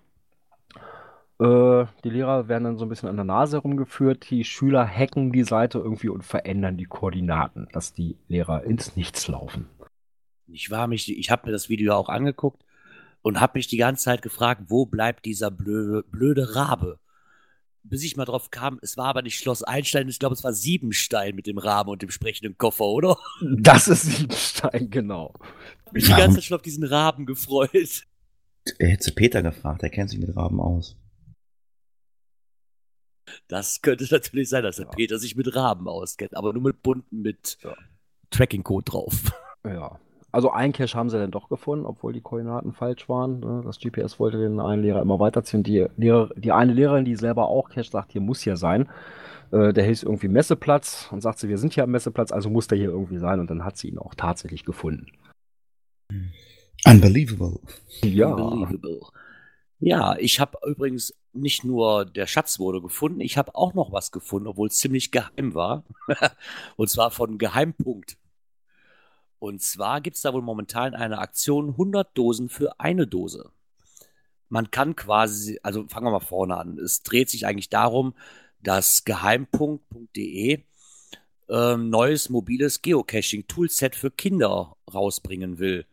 Äh, 1.40 1.86
die 2.04 2.10
Lehrer 2.10 2.48
werden 2.48 2.64
dann 2.64 2.78
so 2.78 2.86
ein 2.86 2.90
bisschen 2.90 3.10
an 3.10 3.16
der 3.16 3.26
Nase 3.26 3.58
herumgeführt. 3.58 4.30
Die 4.30 4.44
Schüler 4.44 4.88
hacken 4.88 5.32
die 5.32 5.44
Seite 5.44 5.80
irgendwie 5.80 6.10
und 6.10 6.24
verändern 6.24 6.78
die 6.78 6.86
Koordinaten, 6.86 7.68
dass 7.74 7.94
die 7.94 8.18
Lehrer 8.28 8.64
ins 8.64 8.96
Nichts 8.96 9.28
laufen. 9.28 9.68
Ich 10.48 10.70
war 10.70 10.86
mich, 10.86 11.18
ich 11.18 11.32
habe 11.32 11.48
mir 11.48 11.52
das 11.52 11.70
Video 11.70 11.96
auch 11.96 12.10
angeguckt 12.10 12.64
und 13.24 13.40
habe 13.40 13.58
mich 13.58 13.68
die 13.68 13.78
ganze 13.78 14.04
Zeit 14.04 14.22
gefragt, 14.22 14.64
wo 14.68 14.86
bleibt 14.86 15.26
dieser 15.26 15.50
blöde, 15.50 16.04
blöde 16.04 16.56
Rabe? 16.56 17.00
Bis 17.86 18.04
ich 18.04 18.16
mal 18.16 18.26
drauf 18.26 18.50
kam, 18.52 18.80
es 18.82 18.96
war 18.96 19.08
aber 19.08 19.24
nicht 19.24 19.38
Schloss 19.40 19.64
Einstein, 19.64 20.08
ich 20.08 20.20
glaube, 20.20 20.36
es 20.36 20.44
war 20.44 20.54
Siebenstein 20.54 21.36
mit 21.36 21.48
dem 21.48 21.58
Raben 21.58 21.90
und 21.90 22.02
dem 22.02 22.12
sprechenden 22.12 22.58
Koffer, 22.58 22.86
oder? 22.86 23.18
Das 23.42 23.88
ist 23.88 24.04
Siebenstein, 24.04 24.90
genau. 24.90 25.34
Hab 25.86 25.94
mich 25.94 26.06
die 26.06 26.12
ganze 26.12 26.36
Zeit 26.38 26.44
schon 26.46 26.56
auf 26.56 26.62
diesen 26.62 26.84
Raben 26.86 27.26
gefreut. 27.26 28.04
Er 28.80 28.90
hätte 28.90 29.12
Peter 29.12 29.42
gefragt, 29.42 29.82
der 29.82 29.90
kennt 29.90 30.10
sich 30.10 30.20
mit 30.20 30.34
Raben 30.36 30.62
aus. 30.62 30.96
Das 33.48 33.82
könnte 33.82 34.08
natürlich 34.10 34.50
sein, 34.50 34.64
dass 34.64 34.78
der 34.78 34.86
Ja. 34.86 34.92
Peter 34.92 35.20
sich 35.20 35.36
mit 35.36 35.54
Raben 35.56 35.88
auskennt, 35.88 36.36
aber 36.38 36.54
nur 36.54 36.62
mit 36.62 36.82
bunten 36.82 37.22
mit 37.22 37.58
Ja. 37.64 37.76
Tracking-Code 38.30 38.86
drauf. 38.86 39.32
Ja. 39.66 40.00
Also 40.34 40.50
ein 40.50 40.74
Cache 40.74 40.98
haben 40.98 41.12
sie 41.12 41.20
dann 41.20 41.30
doch 41.30 41.48
gefunden, 41.48 41.86
obwohl 41.86 42.12
die 42.12 42.22
Koordinaten 42.22 42.74
falsch 42.74 43.08
waren. 43.08 43.40
ne? 43.40 43.62
Das 43.64 43.80
GPS 43.80 44.20
wollte 44.20 44.40
den 44.40 44.60
einen 44.60 44.82
Lehrer 44.82 45.00
immer 45.00 45.20
weiterziehen. 45.20 45.62
Die, 45.62 45.86
Lehrer, 45.96 46.32
die 46.36 46.52
eine 46.52 46.74
Lehrerin, 46.74 47.06
die 47.06 47.16
selber 47.16 47.50
auch 47.50 47.70
Cache 47.70 47.92
sagt, 47.92 48.14
hier 48.14 48.22
muss 48.22 48.44
ja 48.44 48.56
sein. 48.56 48.90
Äh, 49.52 49.74
der 49.74 49.86
hieß 49.86 50.02
irgendwie 50.02 50.30
Messeplatz 50.30 51.08
und 51.12 51.22
sagt 51.22 51.38
sie, 51.38 51.50
wir 51.50 51.60
sind 51.60 51.74
hier 51.74 51.84
am 51.84 51.92
Messeplatz, 51.92 52.32
also 52.32 52.50
muss 52.50 52.68
der 52.68 52.80
hier 52.80 52.90
irgendwie 52.90 53.20
sein. 53.20 53.40
Und 53.40 53.52
dann 53.52 53.64
hat 53.64 53.78
sie 53.78 53.90
ihn 53.90 54.00
auch 54.00 54.16
tatsächlich 54.16 54.66
gefunden. 54.66 55.06
Unbelievable. 56.84 57.60
Ja. 58.02 58.34
Unbelievable. 58.34 59.02
Ja, 59.78 60.16
ich 60.18 60.40
habe 60.40 60.58
übrigens 60.66 61.14
nicht 61.32 61.64
nur 61.64 62.06
der 62.06 62.26
Schatz 62.26 62.58
wurde 62.58 62.82
gefunden, 62.82 63.22
ich 63.22 63.38
habe 63.38 63.54
auch 63.54 63.76
noch 63.76 63.92
was 63.92 64.12
gefunden, 64.12 64.48
obwohl 64.48 64.70
es 64.70 64.78
ziemlich 64.78 65.12
geheim 65.12 65.54
war. 65.54 65.84
Und 66.76 66.90
zwar 66.90 67.12
von 67.12 67.38
Geheimpunkt. 67.38 68.18
Und 69.44 69.62
zwar 69.62 70.00
gibt 70.00 70.16
es 70.16 70.22
da 70.22 70.32
wohl 70.32 70.42
momentan 70.42 70.96
eine 70.96 71.18
Aktion 71.18 71.72
100 71.72 72.18
Dosen 72.18 72.48
für 72.48 72.80
eine 72.80 73.08
Dose. 73.08 73.52
Man 74.48 74.72
kann 74.72 74.96
quasi, 74.96 75.60
also 75.64 75.86
fangen 75.90 76.06
wir 76.06 76.12
mal 76.12 76.22
vorne 76.22 76.56
an. 76.56 76.80
Es 76.80 77.04
dreht 77.04 77.30
sich 77.30 77.46
eigentlich 77.46 77.68
darum, 77.68 78.16
dass 78.62 79.04
geheimpunkt.de 79.04 80.64
ähm, 81.50 81.90
neues 81.90 82.30
mobiles 82.30 82.82
Geocaching-Toolset 82.84 83.98
für 83.98 84.12
Kinder 84.12 84.78
rausbringen 84.94 85.60
will. 85.60 85.88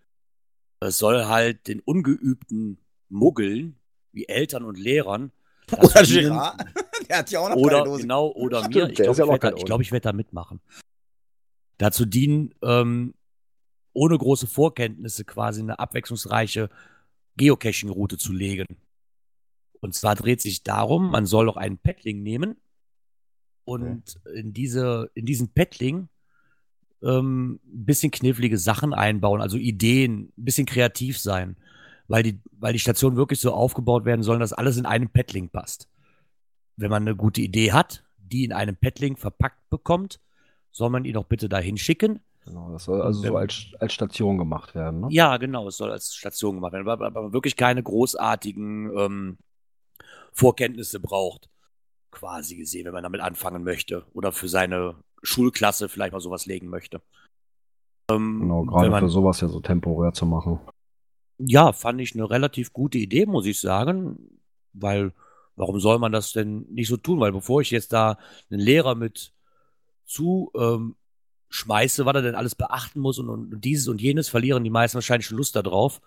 Es 0.79 0.99
soll 0.99 1.25
halt 1.25 1.67
den 1.67 1.81
ungeübten 1.81 2.79
Muggeln, 3.09 3.81
wie 4.13 4.29
Eltern 4.29 4.63
und 4.63 4.79
Lehrern, 4.79 5.33
Oder 5.77 6.05
Girard. 6.05 6.65
der 7.09 7.19
hat 7.19 7.31
ja 7.33 7.41
auch 7.41 7.49
noch 7.49 7.57
oder 7.57 7.79
keine 7.79 7.85
Dose. 7.87 8.03
genau, 8.03 8.29
oder 8.31 8.59
Stimmt, 8.61 8.75
mir. 8.77 8.91
Ich 8.91 8.95
glaube, 8.95 9.19
ja 9.19 9.25
ich 9.25 9.43
werde 9.43 9.57
ich, 9.57 9.65
glaub, 9.65 9.81
ich 9.81 9.91
werd 9.91 10.05
da 10.05 10.13
mitmachen. 10.13 10.61
Dazu 11.79 12.05
dienen, 12.05 12.55
ähm, 12.63 13.15
ohne 13.93 14.17
große 14.17 14.47
Vorkenntnisse 14.47 15.25
quasi 15.25 15.61
eine 15.61 15.79
abwechslungsreiche 15.79 16.69
Geocaching-Route 17.37 18.19
zu 18.19 18.33
legen. 18.33 18.67
Und 19.81 19.95
zwar 19.95 20.15
dreht 20.15 20.41
sich 20.41 20.63
darum, 20.63 21.11
man 21.11 21.27
soll 21.27 21.49
auch 21.49 21.57
einen 21.57 21.79
Paddling 21.79 22.23
nehmen 22.23 22.57
und 23.65 24.21
in, 24.35 24.53
diese, 24.53 25.11
in 25.15 25.27
diesen 25.27 25.53
Paddling 25.53 26.09
ähm, 27.03 27.61
ein 27.65 27.85
bisschen 27.87 28.11
knifflige 28.11 28.59
Sachen 28.59 28.93
einbauen, 28.93 29.41
also 29.41 29.57
Ideen, 29.57 30.33
ein 30.37 30.45
bisschen 30.45 30.67
kreativ 30.67 31.19
sein, 31.19 31.57
weil 32.09 32.23
die, 32.23 32.41
weil 32.53 32.73
die 32.73 32.79
Stationen 32.79 33.17
wirklich 33.17 33.41
so 33.41 33.53
aufgebaut 33.53 34.05
werden 34.05 34.23
sollen, 34.23 34.41
dass 34.41 34.53
alles 34.53 34.77
in 34.77 34.87
einem 34.87 35.09
Paddling 35.09 35.49
passt. 35.49 35.89
Wenn 36.77 36.91
man 36.91 37.03
eine 37.03 37.17
gute 37.17 37.41
Idee 37.41 37.73
hat, 37.73 38.05
die 38.19 38.45
in 38.45 38.53
einem 38.53 38.77
Paddling 38.77 39.17
verpackt 39.17 39.69
bekommt, 39.71 40.21
soll 40.73 40.91
man 40.91 41.05
ihn 41.05 41.15
doch 41.15 41.25
bitte 41.25 41.49
dahin 41.49 41.77
schicken. 41.77 42.21
Genau, 42.45 42.73
das 42.73 42.85
soll 42.85 43.03
also 43.03 43.23
so 43.23 43.37
als, 43.37 43.67
als 43.79 43.93
Station 43.93 44.39
gemacht 44.39 44.75
werden. 44.75 45.01
Ne? 45.01 45.09
Ja, 45.11 45.37
genau, 45.37 45.69
es 45.69 45.77
soll 45.77 45.91
als 45.91 46.15
Station 46.15 46.57
gemacht 46.57 46.73
werden, 46.73 46.89
aber 46.89 47.11
man 47.11 47.33
wirklich 47.33 47.57
keine 47.57 47.83
großartigen 47.83 48.97
ähm, 48.97 49.39
Vorkenntnisse 50.33 51.01
braucht, 51.01 51.49
quasi 52.11 52.57
gesehen, 52.57 52.87
wenn 52.87 52.93
man 52.93 53.03
damit 53.03 53.21
anfangen 53.21 53.63
möchte 53.63 54.05
oder 54.15 54.33
für 54.33 54.49
seine 54.49 54.97
Schulklasse 55.23 55.89
vielleicht 55.89 56.13
mal 56.13 56.21
sowas 56.21 56.47
legen 56.47 56.69
möchte. 56.69 57.03
Ähm, 58.11 58.41
Genau, 58.41 58.65
gerade 58.65 58.91
man, 58.91 59.05
für 59.05 59.11
sowas 59.11 59.41
ja 59.41 59.49
so 59.49 59.61
temporär 59.61 60.13
zu 60.13 60.27
machen. 60.27 60.61
Ja, 61.39 61.73
fand 61.73 62.01
ich 62.01 62.15
eine 62.15 62.29
relativ 62.29 62.73
gute 62.73 62.99
Idee, 62.99 63.27
muss 63.27 63.47
ich 63.47 63.61
sagen, 63.61 64.41
weil 64.73 65.13
warum 65.57 65.79
soll 65.79 65.99
man 65.99 66.13
das 66.13 66.33
denn 66.33 66.67
nicht 66.71 66.89
so 66.89 66.97
tun? 66.97 67.21
Weil 67.21 67.33
bevor 67.33 67.61
ich 67.61 67.71
jetzt 67.71 67.93
da 67.93 68.19
einen 68.51 68.61
Lehrer 68.61 68.95
mit 68.95 69.33
zu 70.05 70.51
ähm, 70.55 70.97
schmeiße, 71.51 72.07
was 72.07 72.15
er 72.15 72.23
denn 72.23 72.35
alles 72.35 72.55
beachten 72.55 73.01
muss 73.01 73.19
und, 73.19 73.29
und 73.29 73.61
dieses 73.65 73.89
und 73.89 74.01
jenes, 74.01 74.29
verlieren 74.29 74.65
die 74.65 74.71
meisten 74.71 74.95
wahrscheinlich 74.95 75.27
schon 75.27 75.37
Lust 75.37 75.57
darauf. 75.57 76.01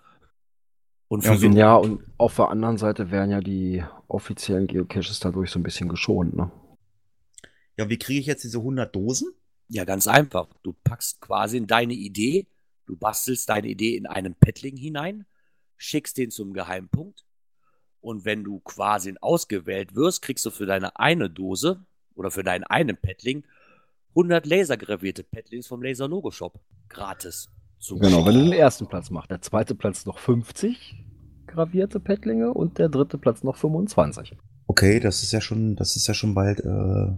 Und 1.08 1.22
für 1.22 1.34
Ja, 1.34 1.38
so, 1.38 1.48
Ja, 1.48 1.76
und 1.76 2.02
auf 2.16 2.36
der 2.36 2.48
anderen 2.48 2.78
Seite 2.78 3.10
werden 3.10 3.30
ja 3.30 3.40
die 3.40 3.84
offiziellen 4.08 4.66
Geocaches 4.66 5.20
dadurch 5.20 5.50
so 5.50 5.58
ein 5.58 5.62
bisschen 5.62 5.88
geschont. 5.88 6.34
Ne? 6.34 6.50
Ja, 7.76 7.88
wie 7.88 7.98
kriege 7.98 8.20
ich 8.20 8.26
jetzt 8.26 8.42
diese 8.44 8.58
100 8.58 8.94
Dosen? 8.94 9.32
Ja, 9.68 9.84
ganz 9.84 10.08
einfach. 10.08 10.48
Du 10.62 10.74
packst 10.84 11.20
quasi 11.20 11.58
in 11.58 11.66
deine 11.66 11.94
Idee, 11.94 12.46
du 12.86 12.96
bastelst 12.96 13.48
deine 13.48 13.68
Idee 13.68 13.96
in 13.96 14.06
einen 14.06 14.34
Paddling 14.34 14.76
hinein, 14.76 15.26
schickst 15.76 16.16
den 16.16 16.30
zum 16.30 16.52
Geheimpunkt 16.52 17.24
und 18.00 18.24
wenn 18.24 18.44
du 18.44 18.60
quasi 18.60 19.14
ausgewählt 19.20 19.94
wirst, 19.94 20.22
kriegst 20.22 20.44
du 20.44 20.50
für 20.50 20.66
deine 20.66 20.98
eine 20.98 21.30
Dose 21.30 21.84
oder 22.14 22.30
für 22.30 22.44
deinen 22.44 22.64
einen 22.64 22.96
Paddling 22.96 23.44
100 24.14 24.46
lasergravierte 24.46 25.24
Paddlings 25.24 25.66
vom 25.66 25.82
Laser 25.82 26.08
Logo 26.08 26.30
Shop 26.30 26.60
gratis. 26.88 27.50
Zum 27.78 27.98
Genau, 28.00 28.24
wenn 28.24 28.34
du 28.34 28.44
den 28.44 28.52
ersten 28.52 28.86
Platz 28.86 29.10
machst. 29.10 29.30
Der 29.30 29.42
zweite 29.42 29.74
Platz 29.74 30.06
noch 30.06 30.18
50 30.18 30.94
gravierte 31.46 32.00
Paddlinge 32.00 32.52
und 32.52 32.78
der 32.78 32.88
dritte 32.88 33.18
Platz 33.18 33.42
noch 33.42 33.56
25. 33.56 34.36
Okay, 34.66 34.98
das 35.00 35.22
ist 35.22 35.32
ja 35.32 35.40
schon, 35.40 35.76
das 35.76 35.94
ist 35.96 36.06
ja 36.06 36.14
schon 36.14 36.34
bald. 36.34 36.60
Äh, 36.60 37.12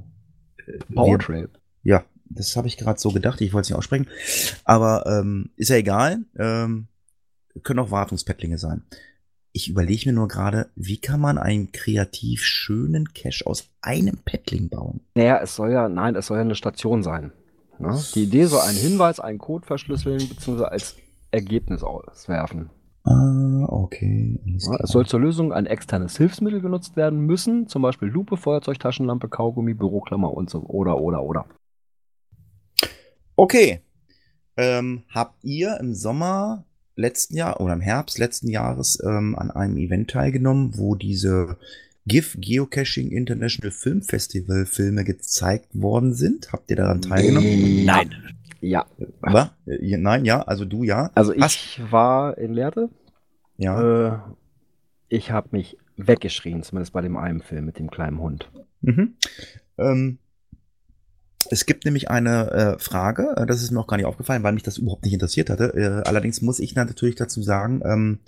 Power 0.94 1.12
wir- 1.12 1.18
Trail. 1.18 1.48
Ja, 1.82 2.04
das 2.28 2.56
habe 2.56 2.66
ich 2.66 2.76
gerade 2.76 2.98
so 2.98 3.12
gedacht. 3.12 3.40
Ich 3.40 3.52
wollte 3.52 3.66
es 3.66 3.70
nicht 3.70 3.78
aussprechen. 3.78 4.08
Aber 4.64 5.06
ähm, 5.06 5.50
ist 5.56 5.70
ja 5.70 5.76
egal. 5.76 6.18
Ähm, 6.38 6.88
können 7.62 7.78
auch 7.78 7.90
Wartungspaddlinge 7.92 8.58
sein. 8.58 8.84
Ich 9.56 9.70
überlege 9.70 10.10
mir 10.10 10.12
nur 10.12 10.28
gerade, 10.28 10.68
wie 10.74 10.98
kann 10.98 11.18
man 11.18 11.38
einen 11.38 11.72
kreativ 11.72 12.42
schönen 12.42 13.14
Cache 13.14 13.46
aus 13.46 13.70
einem 13.80 14.18
Paddling 14.22 14.68
bauen? 14.68 15.00
Naja, 15.14 15.40
es 15.42 15.56
soll 15.56 15.72
ja, 15.72 15.88
nein, 15.88 16.14
es 16.14 16.26
soll 16.26 16.36
ja 16.36 16.42
eine 16.42 16.54
Station 16.54 17.02
sein. 17.02 17.32
Ne? 17.78 17.98
Die 18.14 18.24
Idee 18.24 18.44
soll 18.44 18.60
einen 18.60 18.76
Hinweis, 18.76 19.18
einen 19.18 19.38
Code 19.38 19.64
verschlüsseln, 19.64 20.18
beziehungsweise 20.28 20.70
als 20.70 20.96
Ergebnis 21.30 21.82
auswerfen. 21.82 22.68
Ah, 23.04 23.64
okay. 23.68 24.38
Ja, 24.44 24.76
es 24.80 24.90
soll 24.90 25.06
zur 25.06 25.20
Lösung 25.20 25.54
ein 25.54 25.64
externes 25.64 26.18
Hilfsmittel 26.18 26.60
genutzt 26.60 26.94
werden 26.96 27.20
müssen, 27.20 27.66
zum 27.66 27.80
Beispiel 27.80 28.08
Lupe, 28.08 28.36
Feuerzeug, 28.36 28.78
Taschenlampe, 28.78 29.30
Kaugummi, 29.30 29.72
Büroklammer 29.72 30.34
und 30.34 30.50
so 30.50 30.64
oder 30.64 31.00
oder 31.00 31.22
oder. 31.22 31.46
Okay. 33.36 33.80
Ähm, 34.58 35.04
habt 35.08 35.42
ihr 35.44 35.78
im 35.80 35.94
Sommer 35.94 36.66
letzten 36.96 37.36
Jahr 37.36 37.60
oder 37.60 37.72
im 37.74 37.80
Herbst 37.80 38.18
letzten 38.18 38.48
Jahres 38.48 38.98
ähm, 39.04 39.36
an 39.36 39.50
einem 39.50 39.76
Event 39.76 40.10
teilgenommen, 40.10 40.76
wo 40.76 40.94
diese 40.94 41.56
GIF 42.06 42.36
Geocaching 42.40 43.10
International 43.10 43.70
Film 43.70 44.02
Festival 44.02 44.66
Filme 44.66 45.04
gezeigt 45.04 45.68
worden 45.72 46.14
sind? 46.14 46.52
Habt 46.52 46.70
ihr 46.70 46.76
daran 46.76 47.02
teilgenommen? 47.02 47.84
Nein. 47.84 48.10
Ja, 48.60 48.86
Was? 49.20 49.50
Äh, 49.66 49.96
Nein, 49.98 50.24
ja, 50.24 50.42
also 50.42 50.64
du 50.64 50.82
ja. 50.82 51.10
also 51.14 51.32
ich 51.32 51.42
Hast- 51.42 51.92
war 51.92 52.36
in 52.38 52.52
Lehrte. 52.54 52.88
Ja. 53.58 54.14
Äh, 54.14 54.18
ich 55.08 55.30
habe 55.30 55.48
mich 55.52 55.76
weggeschrien, 55.96 56.62
zumindest 56.62 56.92
bei 56.92 57.02
dem 57.02 57.16
einen 57.16 57.42
Film 57.42 57.66
mit 57.66 57.78
dem 57.78 57.90
kleinen 57.90 58.18
Hund. 58.18 58.50
Mhm. 58.80 59.14
Ähm, 59.78 60.18
es 61.50 61.66
gibt 61.66 61.84
nämlich 61.84 62.10
eine 62.10 62.50
äh, 62.50 62.78
Frage, 62.78 63.34
äh, 63.36 63.46
das 63.46 63.62
ist 63.62 63.70
mir 63.70 63.80
auch 63.80 63.86
gar 63.86 63.96
nicht 63.96 64.06
aufgefallen, 64.06 64.42
weil 64.42 64.52
mich 64.52 64.62
das 64.62 64.78
überhaupt 64.78 65.04
nicht 65.04 65.14
interessiert 65.14 65.50
hatte. 65.50 65.74
Äh, 65.74 66.08
allerdings 66.08 66.42
muss 66.42 66.60
ich 66.60 66.74
natürlich 66.74 67.16
dazu 67.16 67.42
sagen, 67.42 67.82
ähm, 67.84 68.18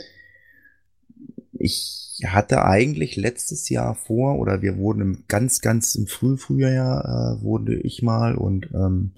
ich 1.52 2.22
hatte 2.26 2.64
eigentlich 2.64 3.16
letztes 3.16 3.68
Jahr 3.68 3.94
vor, 3.94 4.38
oder 4.38 4.62
wir 4.62 4.76
wurden 4.76 5.00
im 5.00 5.24
ganz, 5.28 5.60
ganz 5.60 5.94
im 5.94 6.06
Frühfrühjahr, 6.06 7.38
äh, 7.38 7.42
wurde 7.42 7.76
ich 7.76 8.02
mal 8.02 8.34
und 8.34 8.68
ähm, 8.74 9.12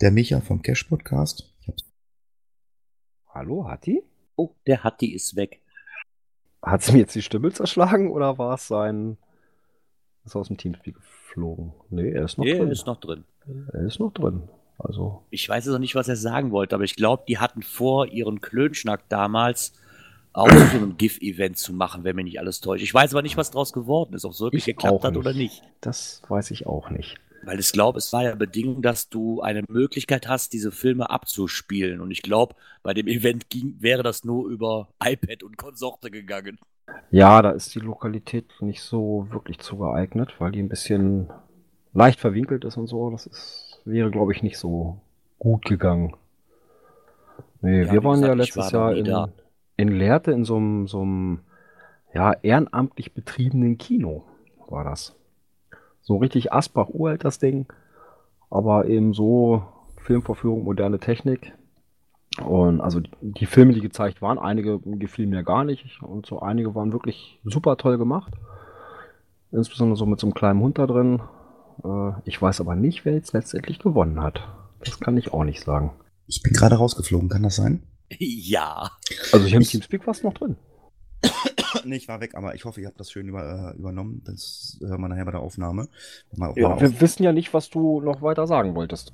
der 0.00 0.10
Micha 0.10 0.40
vom 0.40 0.62
Cash 0.62 0.84
Podcast. 0.84 1.52
Hallo, 3.28 3.68
Hatti? 3.68 4.02
Oh, 4.36 4.50
der 4.66 4.82
Hatti 4.82 5.12
ist 5.14 5.36
weg. 5.36 5.60
Hat 6.62 6.82
sie 6.82 6.92
mir 6.92 6.98
jetzt 7.00 7.14
die 7.14 7.22
Stimme 7.22 7.52
zerschlagen 7.52 8.10
oder 8.10 8.38
war 8.38 8.54
es 8.54 8.66
sein. 8.66 9.18
Ist 10.24 10.36
aus 10.36 10.48
dem 10.48 10.56
Teamspeak 10.58 10.94
geflogen? 10.96 11.72
Nee, 11.90 12.10
er 12.10 12.24
ist 12.24 12.38
noch 12.38 12.44
Nee, 12.44 12.58
drin. 12.58 12.70
ist 12.70 12.86
noch 12.86 13.00
drin. 13.00 13.24
er 13.72 13.86
ist 13.86 13.98
noch 14.00 14.12
drin. 14.12 14.42
Also, 14.78 15.22
Ich 15.30 15.48
weiß 15.48 15.64
jetzt 15.64 15.72
noch 15.72 15.78
nicht, 15.78 15.94
was 15.94 16.08
er 16.08 16.16
sagen 16.16 16.50
wollte, 16.52 16.74
aber 16.74 16.84
ich 16.84 16.96
glaube, 16.96 17.24
die 17.28 17.38
hatten 17.38 17.62
vor, 17.62 18.06
ihren 18.06 18.40
Klönschnack 18.40 19.08
damals 19.08 19.72
auch 20.32 20.48
so 20.48 20.76
einem 20.76 20.96
GIF-Event 20.96 21.58
zu 21.58 21.72
machen, 21.72 22.04
wenn 22.04 22.16
mich 22.16 22.24
nicht 22.24 22.38
alles 22.40 22.60
täuscht. 22.60 22.82
Ich 22.84 22.94
weiß 22.94 23.12
aber 23.12 23.22
nicht, 23.22 23.36
was 23.36 23.50
draus 23.50 23.72
geworden 23.72 24.14
ist, 24.14 24.24
ob 24.24 24.32
es 24.32 24.40
wirklich 24.40 24.60
Ich 24.68 24.76
geklappt 24.76 25.04
hat 25.04 25.16
oder 25.16 25.32
nicht. 25.32 25.62
nicht. 25.62 25.72
das 25.80 26.22
weiß 26.28 26.50
ich 26.52 26.66
auch 26.66 26.88
nicht. 26.90 27.16
Weil 27.42 27.58
ich 27.58 27.72
glaube, 27.72 27.98
es 27.98 28.12
war 28.12 28.22
ja 28.22 28.34
Bedingung, 28.34 28.80
dass 28.82 29.08
du 29.08 29.40
eine 29.40 29.64
Möglichkeit 29.68 30.28
hast, 30.28 30.52
diese 30.52 30.70
Filme 30.70 31.08
abzuspielen. 31.10 32.00
Und 32.00 32.10
ich 32.10 32.22
glaube, 32.22 32.54
bei 32.82 32.92
dem 32.94 33.06
Event 33.08 33.48
ging, 33.50 33.76
wäre 33.80 34.02
das 34.02 34.24
nur 34.24 34.48
über 34.48 34.88
iPad 35.02 35.42
und 35.42 35.56
Konsorte 35.56 36.10
gegangen. 36.10 36.58
Ja, 37.10 37.42
da 37.42 37.50
ist 37.50 37.74
die 37.74 37.80
Lokalität 37.80 38.46
nicht 38.60 38.82
so 38.82 39.26
wirklich 39.30 39.58
zu 39.58 39.76
geeignet, 39.78 40.34
weil 40.38 40.52
die 40.52 40.60
ein 40.62 40.68
bisschen 40.68 41.28
leicht 41.92 42.20
verwinkelt 42.20 42.64
ist 42.64 42.76
und 42.76 42.86
so. 42.86 43.10
Das 43.10 43.26
ist, 43.26 43.80
wäre, 43.84 44.10
glaube 44.10 44.32
ich, 44.32 44.42
nicht 44.42 44.58
so 44.58 44.98
gut 45.38 45.64
gegangen. 45.64 46.14
Nee, 47.62 47.84
Ja, 47.84 47.92
wir 47.92 48.04
waren 48.04 48.22
ja 48.22 48.34
gesagt, 48.34 48.48
ich 48.48 48.54
letztes 48.54 48.72
war 48.72 48.94
Jahr 48.94 48.96
in, 48.96 49.32
in 49.76 49.88
Lehrte 49.88 50.32
in 50.32 50.44
so 50.44 50.56
einem, 50.56 50.86
so 50.86 51.02
einem 51.02 51.40
ja, 52.14 52.32
ehrenamtlich 52.42 53.12
betriebenen 53.12 53.78
Kino 53.78 54.24
war 54.68 54.84
das. 54.84 55.14
So 56.00 56.16
richtig 56.16 56.52
Asbach 56.52 56.88
uralt 56.88 57.24
das 57.24 57.38
Ding, 57.38 57.66
aber 58.50 58.86
eben 58.86 59.12
so 59.14 59.62
Filmvorführung, 59.98 60.64
moderne 60.64 60.98
Technik. 60.98 61.52
Und 62.44 62.80
also 62.80 63.00
die 63.20 63.46
Filme, 63.46 63.72
die 63.72 63.80
gezeigt 63.80 64.22
waren, 64.22 64.38
einige 64.38 64.78
gefielen 64.80 65.30
mir 65.30 65.42
gar 65.44 65.64
nicht 65.64 66.02
und 66.02 66.26
so 66.26 66.40
einige 66.40 66.74
waren 66.74 66.92
wirklich 66.92 67.40
super 67.44 67.76
toll 67.76 67.98
gemacht. 67.98 68.32
Insbesondere 69.52 69.96
so 69.96 70.06
mit 70.06 70.20
so 70.20 70.26
einem 70.26 70.34
kleinen 70.34 70.60
Hund 70.60 70.78
da 70.78 70.86
drin. 70.86 71.20
Äh, 71.84 72.12
Ich 72.24 72.40
weiß 72.40 72.60
aber 72.60 72.74
nicht, 72.76 73.04
wer 73.04 73.14
jetzt 73.14 73.32
letztendlich 73.32 73.78
gewonnen 73.78 74.22
hat. 74.22 74.40
Das 74.84 75.00
kann 75.00 75.16
ich 75.16 75.32
auch 75.32 75.44
nicht 75.44 75.62
sagen. 75.62 75.92
Ich 76.26 76.42
bin 76.42 76.52
gerade 76.52 76.76
rausgeflogen, 76.76 77.28
kann 77.28 77.42
das 77.42 77.56
sein? 77.56 77.82
ja. 78.18 78.90
Also 79.32 79.46
Ich- 79.46 79.68
Teamspeak 79.68 80.06
war 80.06 80.12
es 80.12 80.22
noch 80.22 80.34
drin. 80.34 80.56
nee, 81.84 81.96
ich 81.96 82.08
war 82.08 82.20
weg, 82.20 82.34
aber 82.34 82.54
ich 82.54 82.64
hoffe, 82.64 82.80
ihr 82.80 82.86
habt 82.86 82.98
das 82.98 83.10
schön 83.10 83.28
über, 83.28 83.72
äh, 83.74 83.78
übernommen. 83.78 84.22
Das 84.24 84.78
hören 84.80 85.00
wir 85.02 85.08
nachher 85.08 85.24
bei 85.26 85.32
der 85.32 85.40
Aufnahme. 85.40 85.88
Mal, 86.34 86.48
mal 86.50 86.58
Ja, 86.60 86.68
auf- 86.74 86.80
wir 86.80 87.00
wissen 87.00 87.22
ja 87.24 87.32
nicht, 87.32 87.52
was 87.52 87.68
du 87.70 88.00
noch 88.00 88.22
weiter 88.22 88.46
sagen 88.46 88.74
wolltest. 88.74 89.12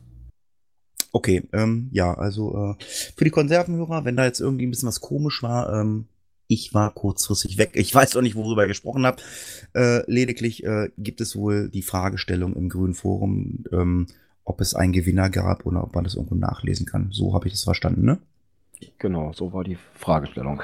Okay, 1.16 1.48
ähm, 1.54 1.88
ja, 1.92 2.12
also 2.12 2.76
äh, 2.78 2.84
für 3.16 3.24
die 3.24 3.30
Konservenhörer, 3.30 4.04
wenn 4.04 4.16
da 4.16 4.26
jetzt 4.26 4.38
irgendwie 4.38 4.66
ein 4.66 4.70
bisschen 4.70 4.88
was 4.88 5.00
komisch 5.00 5.42
war, 5.42 5.72
ähm, 5.72 6.08
ich 6.46 6.74
war 6.74 6.92
kurzfristig 6.92 7.56
weg. 7.56 7.70
Ich 7.72 7.94
weiß 7.94 8.16
auch 8.16 8.20
nicht, 8.20 8.34
worüber 8.34 8.64
ihr 8.64 8.68
gesprochen 8.68 9.06
habt. 9.06 9.24
Äh, 9.74 10.02
lediglich 10.12 10.62
äh, 10.64 10.90
gibt 10.98 11.22
es 11.22 11.34
wohl 11.34 11.70
die 11.70 11.80
Fragestellung 11.80 12.54
im 12.54 12.68
Grünen 12.68 12.92
Forum, 12.92 13.64
ähm, 13.72 14.08
ob 14.44 14.60
es 14.60 14.74
einen 14.74 14.92
Gewinner 14.92 15.30
gab 15.30 15.64
oder 15.64 15.84
ob 15.84 15.94
man 15.94 16.04
das 16.04 16.16
irgendwo 16.16 16.34
nachlesen 16.34 16.84
kann. 16.84 17.08
So 17.12 17.32
habe 17.32 17.46
ich 17.46 17.54
das 17.54 17.64
verstanden, 17.64 18.04
ne? 18.04 18.18
Genau, 18.98 19.32
so 19.32 19.54
war 19.54 19.64
die 19.64 19.78
Fragestellung. 19.94 20.60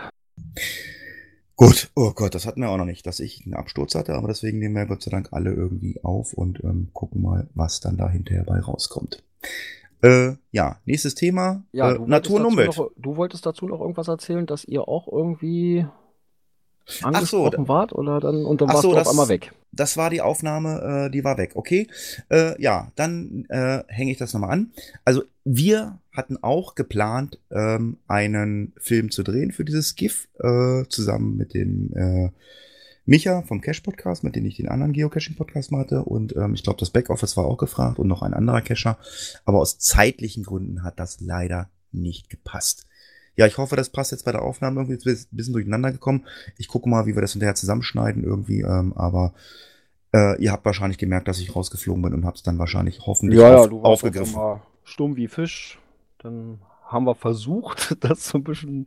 Gut, 1.57 1.91
oh 1.97 2.13
Gott, 2.15 2.35
das 2.35 2.45
hatten 2.45 2.61
wir 2.61 2.69
auch 2.69 2.77
noch 2.77 2.85
nicht, 2.85 3.07
dass 3.07 3.21
ich 3.21 3.47
einen 3.47 3.55
Absturz 3.55 3.95
hatte, 3.95 4.13
aber 4.13 4.29
deswegen 4.29 4.59
nehmen 4.59 4.75
wir 4.75 4.85
Gott 4.85 5.03
sei 5.03 5.11
Dank 5.11 5.33
alle 5.33 5.55
irgendwie 5.55 5.99
auf 6.05 6.35
und 6.35 6.63
ähm, 6.63 6.91
gucken 6.93 7.23
mal, 7.23 7.49
was 7.55 7.81
dann 7.81 7.97
da 7.97 8.11
hinterher 8.11 8.45
bei 8.45 8.61
rauskommt. 8.61 9.23
Äh, 10.03 10.33
ja, 10.51 10.79
nächstes 10.85 11.15
Thema, 11.15 11.63
Ja, 11.73 11.91
äh, 11.91 11.95
du 11.95 12.01
wolltest 12.01 12.11
Natur 12.11 12.37
und 12.37 12.43
dazu 12.43 12.53
Umwelt. 12.53 12.77
Noch, 12.77 12.91
du 12.97 13.17
wolltest 13.17 13.47
dazu 13.47 13.67
noch 13.69 13.81
irgendwas 13.81 14.09
erzählen, 14.09 14.47
dass 14.47 14.65
ihr 14.65 14.89
auch 14.89 15.07
irgendwie 15.11 15.87
so, 16.87 17.07
angesprochen 17.07 17.69
wart 17.69 17.93
oder 17.93 18.19
dann 18.19 18.45
und 18.45 18.61
dann 18.61 18.69
warst 18.69 18.83
so, 18.83 18.89
du 18.91 18.97
auf 18.97 19.03
das- 19.05 19.11
einmal 19.11 19.29
weg. 19.29 19.53
das 19.71 19.97
war 19.97 20.11
die 20.11 20.21
Aufnahme, 20.21 21.07
äh, 21.07 21.11
die 21.11 21.23
war 21.23 21.39
weg. 21.39 21.53
Okay, 21.55 21.87
äh, 22.31 22.61
ja, 22.61 22.91
dann 22.97 23.45
äh, 23.49 23.85
hänge 23.87 24.11
ich 24.11 24.19
das 24.19 24.33
nochmal 24.35 24.51
an. 24.51 24.73
Also 25.05 25.23
wir 25.45 25.99
hatten 26.13 26.37
auch 26.43 26.75
geplant, 26.75 27.39
ähm, 27.53 27.99
einen 28.09 28.73
Film 28.79 29.11
zu 29.13 29.23
drehen 29.23 29.53
für 29.53 29.65
dieses 29.65 29.95
GIF, 29.95 30.29
äh, 30.41 30.83
zusammen 30.89 31.37
mit 31.37 31.55
dem 31.55 31.93
äh, 31.97 32.31
Micha 33.05 33.43
vom 33.43 33.61
Cache 33.61 33.83
Podcast, 33.83 34.23
mit 34.25 34.37
dem 34.37 34.45
ich 34.47 34.57
den 34.57 34.69
anderen 34.69 34.93
Geocaching 34.93 35.37
Podcast 35.37 35.73
hatte. 35.73 36.05
Und 36.05 36.37
ähm, 36.37 36.55
ich 36.55 36.63
glaube, 36.63 36.79
das 36.79 36.91
Backoffice 36.91 37.37
war 37.37 37.45
auch 37.47 37.57
gefragt 37.59 37.99
und 37.99 38.09
noch 38.09 38.23
ein 38.23 38.35
anderer 38.35 38.61
Cacher. 38.63 38.99
Aber 39.45 39.59
aus 39.59 39.79
zeitlichen 39.79 40.45
Gründen 40.45 40.83
hat 40.85 40.99
das 41.01 41.21
leider 41.21 41.69
nicht 41.91 42.31
gepasst. 42.31 42.87
Ja, 43.35 43.47
ich 43.47 43.59
hoffe, 43.59 43.77
das 43.77 43.89
passt 43.91 44.13
jetzt 44.13 44.25
bei 44.25 44.33
der 44.33 44.43
Aufnahme 44.43 44.81
irgendwie. 44.81 44.93
Jetzt 44.95 45.07
ist 45.07 45.33
ein 45.33 45.37
bisschen 45.37 45.55
durcheinander 45.55 45.91
gekommen. 45.91 46.27
Ich 46.59 46.69
gucke 46.69 46.89
mal, 46.89 47.07
wie 47.07 47.15
wir 47.15 47.23
das 47.23 47.33
hinterher 47.33 47.55
zusammenschneiden 47.55 48.25
irgendwie. 48.25 48.61
Ähm, 48.61 48.93
aber 48.95 49.33
äh, 50.15 50.41
ihr 50.41 50.53
habt 50.53 50.65
wahrscheinlich 50.65 50.99
gemerkt, 50.99 51.29
dass 51.29 51.41
ich 51.41 51.57
rausgeflogen 51.57 52.03
bin 52.03 52.15
und 52.15 52.25
habt 52.27 52.37
es 52.37 52.43
dann 52.43 52.59
wahrscheinlich 52.59 53.01
hoffentlich 53.07 53.41
Ja, 53.41 53.49
ja, 53.51 53.57
auf, 53.61 53.69
du 53.69 53.77
warst 53.83 54.05
aufgegriffen. 54.05 54.61
stumm 54.85 55.17
wie 55.17 55.29
Fisch. 55.29 55.79
Dann 56.19 56.61
haben 56.87 57.05
wir 57.07 57.15
versucht, 57.15 57.97
das 58.05 58.29
so 58.29 58.39
ein 58.39 58.45
bisschen 58.45 58.87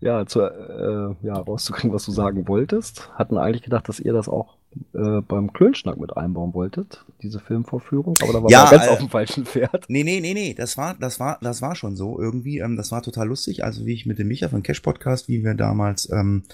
ja, 0.00 0.26
zu, 0.26 0.40
äh, 0.42 1.26
ja, 1.26 1.34
rauszukriegen, 1.34 1.92
was 1.92 2.04
du 2.04 2.12
sagen 2.12 2.46
wolltest. 2.48 3.10
Hatten 3.14 3.36
eigentlich 3.36 3.62
gedacht, 3.62 3.88
dass 3.88 3.98
ihr 3.98 4.12
das 4.12 4.28
auch 4.28 4.58
äh, 4.94 5.22
beim 5.22 5.52
Klönschnack 5.52 5.98
mit 5.98 6.16
einbauen 6.16 6.54
wolltet, 6.54 7.04
diese 7.22 7.40
Filmvorführung, 7.40 8.14
aber 8.22 8.32
da 8.32 8.42
war 8.42 8.50
Ja, 8.50 8.70
ganz 8.70 8.86
äh, 8.86 8.90
auf 8.90 8.98
dem 8.98 9.08
falschen 9.08 9.46
Pferd. 9.46 9.86
Nee, 9.88 10.04
nee, 10.04 10.20
nee, 10.20 10.34
nee, 10.34 10.54
das 10.54 10.76
war, 10.76 10.94
das 10.94 11.18
war, 11.18 11.38
das 11.40 11.62
war 11.62 11.74
schon 11.74 11.96
so 11.96 12.20
irgendwie. 12.20 12.58
Ähm, 12.58 12.76
das 12.76 12.92
war 12.92 13.02
total 13.02 13.28
lustig. 13.28 13.64
Also 13.64 13.86
wie 13.86 13.94
ich 13.94 14.06
mit 14.06 14.18
dem 14.18 14.28
Micha 14.28 14.48
von 14.48 14.62
Cash 14.62 14.80
Podcast, 14.80 15.28
wie 15.28 15.42
wir 15.42 15.54
damals, 15.54 16.10
ähm, 16.10 16.44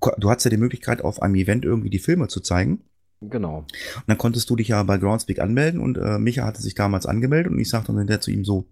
du, 0.00 0.10
du 0.16 0.30
hattest 0.30 0.46
ja 0.46 0.50
die 0.50 0.56
Möglichkeit, 0.56 1.02
auf 1.02 1.20
einem 1.20 1.34
Event 1.34 1.64
irgendwie 1.64 1.90
die 1.90 1.98
Filme 1.98 2.28
zu 2.28 2.40
zeigen. 2.40 2.82
Genau. 3.20 3.58
Und 3.58 4.04
dann 4.06 4.18
konntest 4.18 4.48
du 4.48 4.56
dich 4.56 4.68
ja 4.68 4.82
bei 4.82 4.98
Groundspeak 4.98 5.40
anmelden 5.40 5.80
und 5.80 5.98
äh, 5.98 6.18
Micha 6.18 6.44
hatte 6.44 6.62
sich 6.62 6.74
damals 6.74 7.06
angemeldet 7.06 7.52
und 7.52 7.58
ich 7.58 7.68
sagte 7.68 7.88
dann 7.88 7.98
hinterher 7.98 8.20
zu 8.20 8.30
ihm 8.30 8.44
so, 8.44 8.66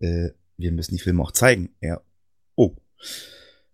äh, 0.00 0.30
wir 0.56 0.72
müssen 0.72 0.94
die 0.94 1.00
Filme 1.00 1.22
auch 1.22 1.32
zeigen. 1.32 1.70
Er. 1.80 2.02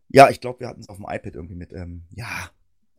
Ja, 0.09 0.31
ich 0.31 0.41
glaube, 0.41 0.61
wir 0.61 0.69
hatten 0.69 0.81
es 0.81 0.89
auf 0.89 0.97
dem 0.97 1.07
iPad 1.09 1.35
irgendwie 1.35 1.55
mit, 1.57 1.73
ähm, 1.73 2.05
ja, 2.13 2.29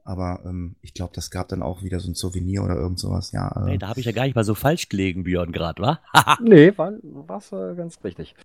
aber 0.04 0.42
ähm, 0.46 0.76
ich 0.82 0.94
glaube, 0.94 1.14
das 1.16 1.32
gab 1.32 1.48
dann 1.48 1.62
auch 1.64 1.82
wieder 1.82 2.00
so 2.00 2.10
ein 2.10 2.14
Souvenir 2.16 2.64
oder 2.64 2.76
irgend 2.76 3.00
sowas, 3.00 3.32
ja. 3.32 3.66
Äh, 3.68 3.72
Ey, 3.74 3.78
da 3.78 3.88
habe 3.88 4.00
ich 4.00 4.06
ja 4.06 4.12
gar 4.12 4.24
nicht 4.26 4.36
mal 4.36 4.44
so 4.44 4.54
falsch 4.56 4.90
gelegen, 4.90 5.24
Björn, 5.24 5.52
gerade, 5.52 5.82
wa? 5.82 6.00
Nee, 6.42 6.78
war 6.78 6.94
war's, 7.04 7.52
äh, 7.52 7.74
ganz 7.76 8.04
richtig. 8.04 8.36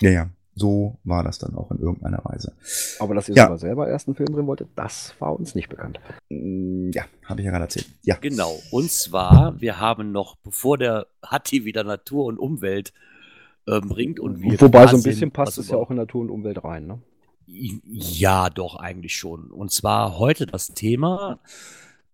ja, 0.00 0.10
ja, 0.10 0.30
so 0.54 0.98
war 1.02 1.24
das 1.24 1.38
dann 1.40 1.56
auch 1.56 1.72
in 1.72 1.78
irgendeiner 1.80 2.20
Weise. 2.24 2.52
Aber 3.00 3.14
dass 3.16 3.28
ihr 3.28 3.34
Ja. 3.34 3.44
sogar 3.44 3.58
selber 3.58 3.88
erst 3.88 4.06
einen 4.06 4.14
Film 4.14 4.32
drehen 4.32 4.46
wolltet, 4.46 4.68
das 4.76 5.14
war 5.18 5.34
uns 5.36 5.56
nicht 5.56 5.68
bekannt. 5.68 5.98
Mm, 6.28 6.90
Ja, 6.92 7.04
habe 7.24 7.40
ich 7.40 7.44
ja 7.46 7.50
gerade 7.50 7.64
erzählt. 7.64 7.88
Ja. 8.02 8.16
Genau. 8.20 8.62
Und 8.70 8.90
zwar, 8.92 9.60
wir 9.60 9.80
haben 9.80 10.12
noch, 10.12 10.36
bevor 10.36 10.78
der 10.78 11.08
Hatti 11.24 11.64
wieder 11.64 11.82
Natur 11.82 12.26
und 12.26 12.38
Umwelt 12.38 12.92
ähm, 13.66 13.88
bringt 13.88 14.20
und 14.20 14.40
wir. 14.42 14.60
Wobei 14.60 14.86
so 14.86 14.96
ein 14.96 15.02
bisschen 15.02 15.32
passt 15.32 15.58
es 15.58 15.70
ja 15.70 15.76
auch 15.76 15.90
in 15.90 15.96
Natur 15.96 16.20
und 16.20 16.30
Umwelt 16.30 16.62
rein, 16.62 16.86
ne? 16.86 17.00
Ja, 17.46 18.50
doch, 18.50 18.76
eigentlich 18.76 19.16
schon. 19.16 19.50
Und 19.50 19.70
zwar 19.70 20.18
heute 20.18 20.46
das 20.46 20.68
Thema 20.68 21.38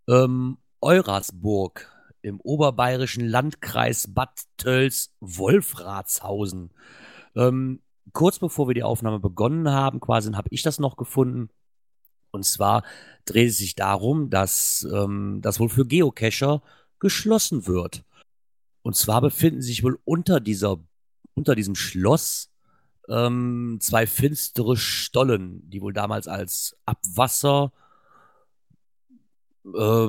ähm, 0.08 0.58
Eurasburg 0.80 1.88
im 2.22 2.40
oberbayerischen 2.40 3.28
Landkreis 3.28 4.12
Bad 4.12 4.30
Tölz-Wolfratshausen. 4.58 6.70
Ähm, 7.36 7.80
kurz 8.12 8.38
bevor 8.38 8.68
wir 8.68 8.74
die 8.74 8.82
Aufnahme 8.82 9.20
begonnen 9.20 9.70
haben, 9.70 10.00
quasi 10.00 10.32
habe 10.32 10.48
ich 10.50 10.62
das 10.62 10.78
noch 10.78 10.96
gefunden. 10.96 11.50
Und 12.30 12.44
zwar 12.44 12.84
dreht 13.24 13.50
es 13.50 13.58
sich 13.58 13.74
darum, 13.74 14.30
dass 14.30 14.86
ähm, 14.92 15.40
das 15.42 15.60
wohl 15.60 15.68
für 15.68 15.86
Geocacher 15.86 16.62
geschlossen 16.98 17.66
wird. 17.66 18.04
Und 18.82 18.96
zwar 18.96 19.20
befinden 19.20 19.62
sich 19.62 19.82
wohl 19.82 19.98
unter 20.04 20.40
dieser, 20.40 20.78
unter 21.34 21.54
diesem 21.54 21.74
Schloss 21.74 22.49
ähm, 23.10 23.78
zwei 23.82 24.06
finstere 24.08 24.76
Stollen, 24.78 25.68
die 25.70 25.82
wohl 25.82 25.94
damals 25.94 26.28
als 26.28 26.78
Abwasser, 26.86 27.72
äh, 29.64 30.06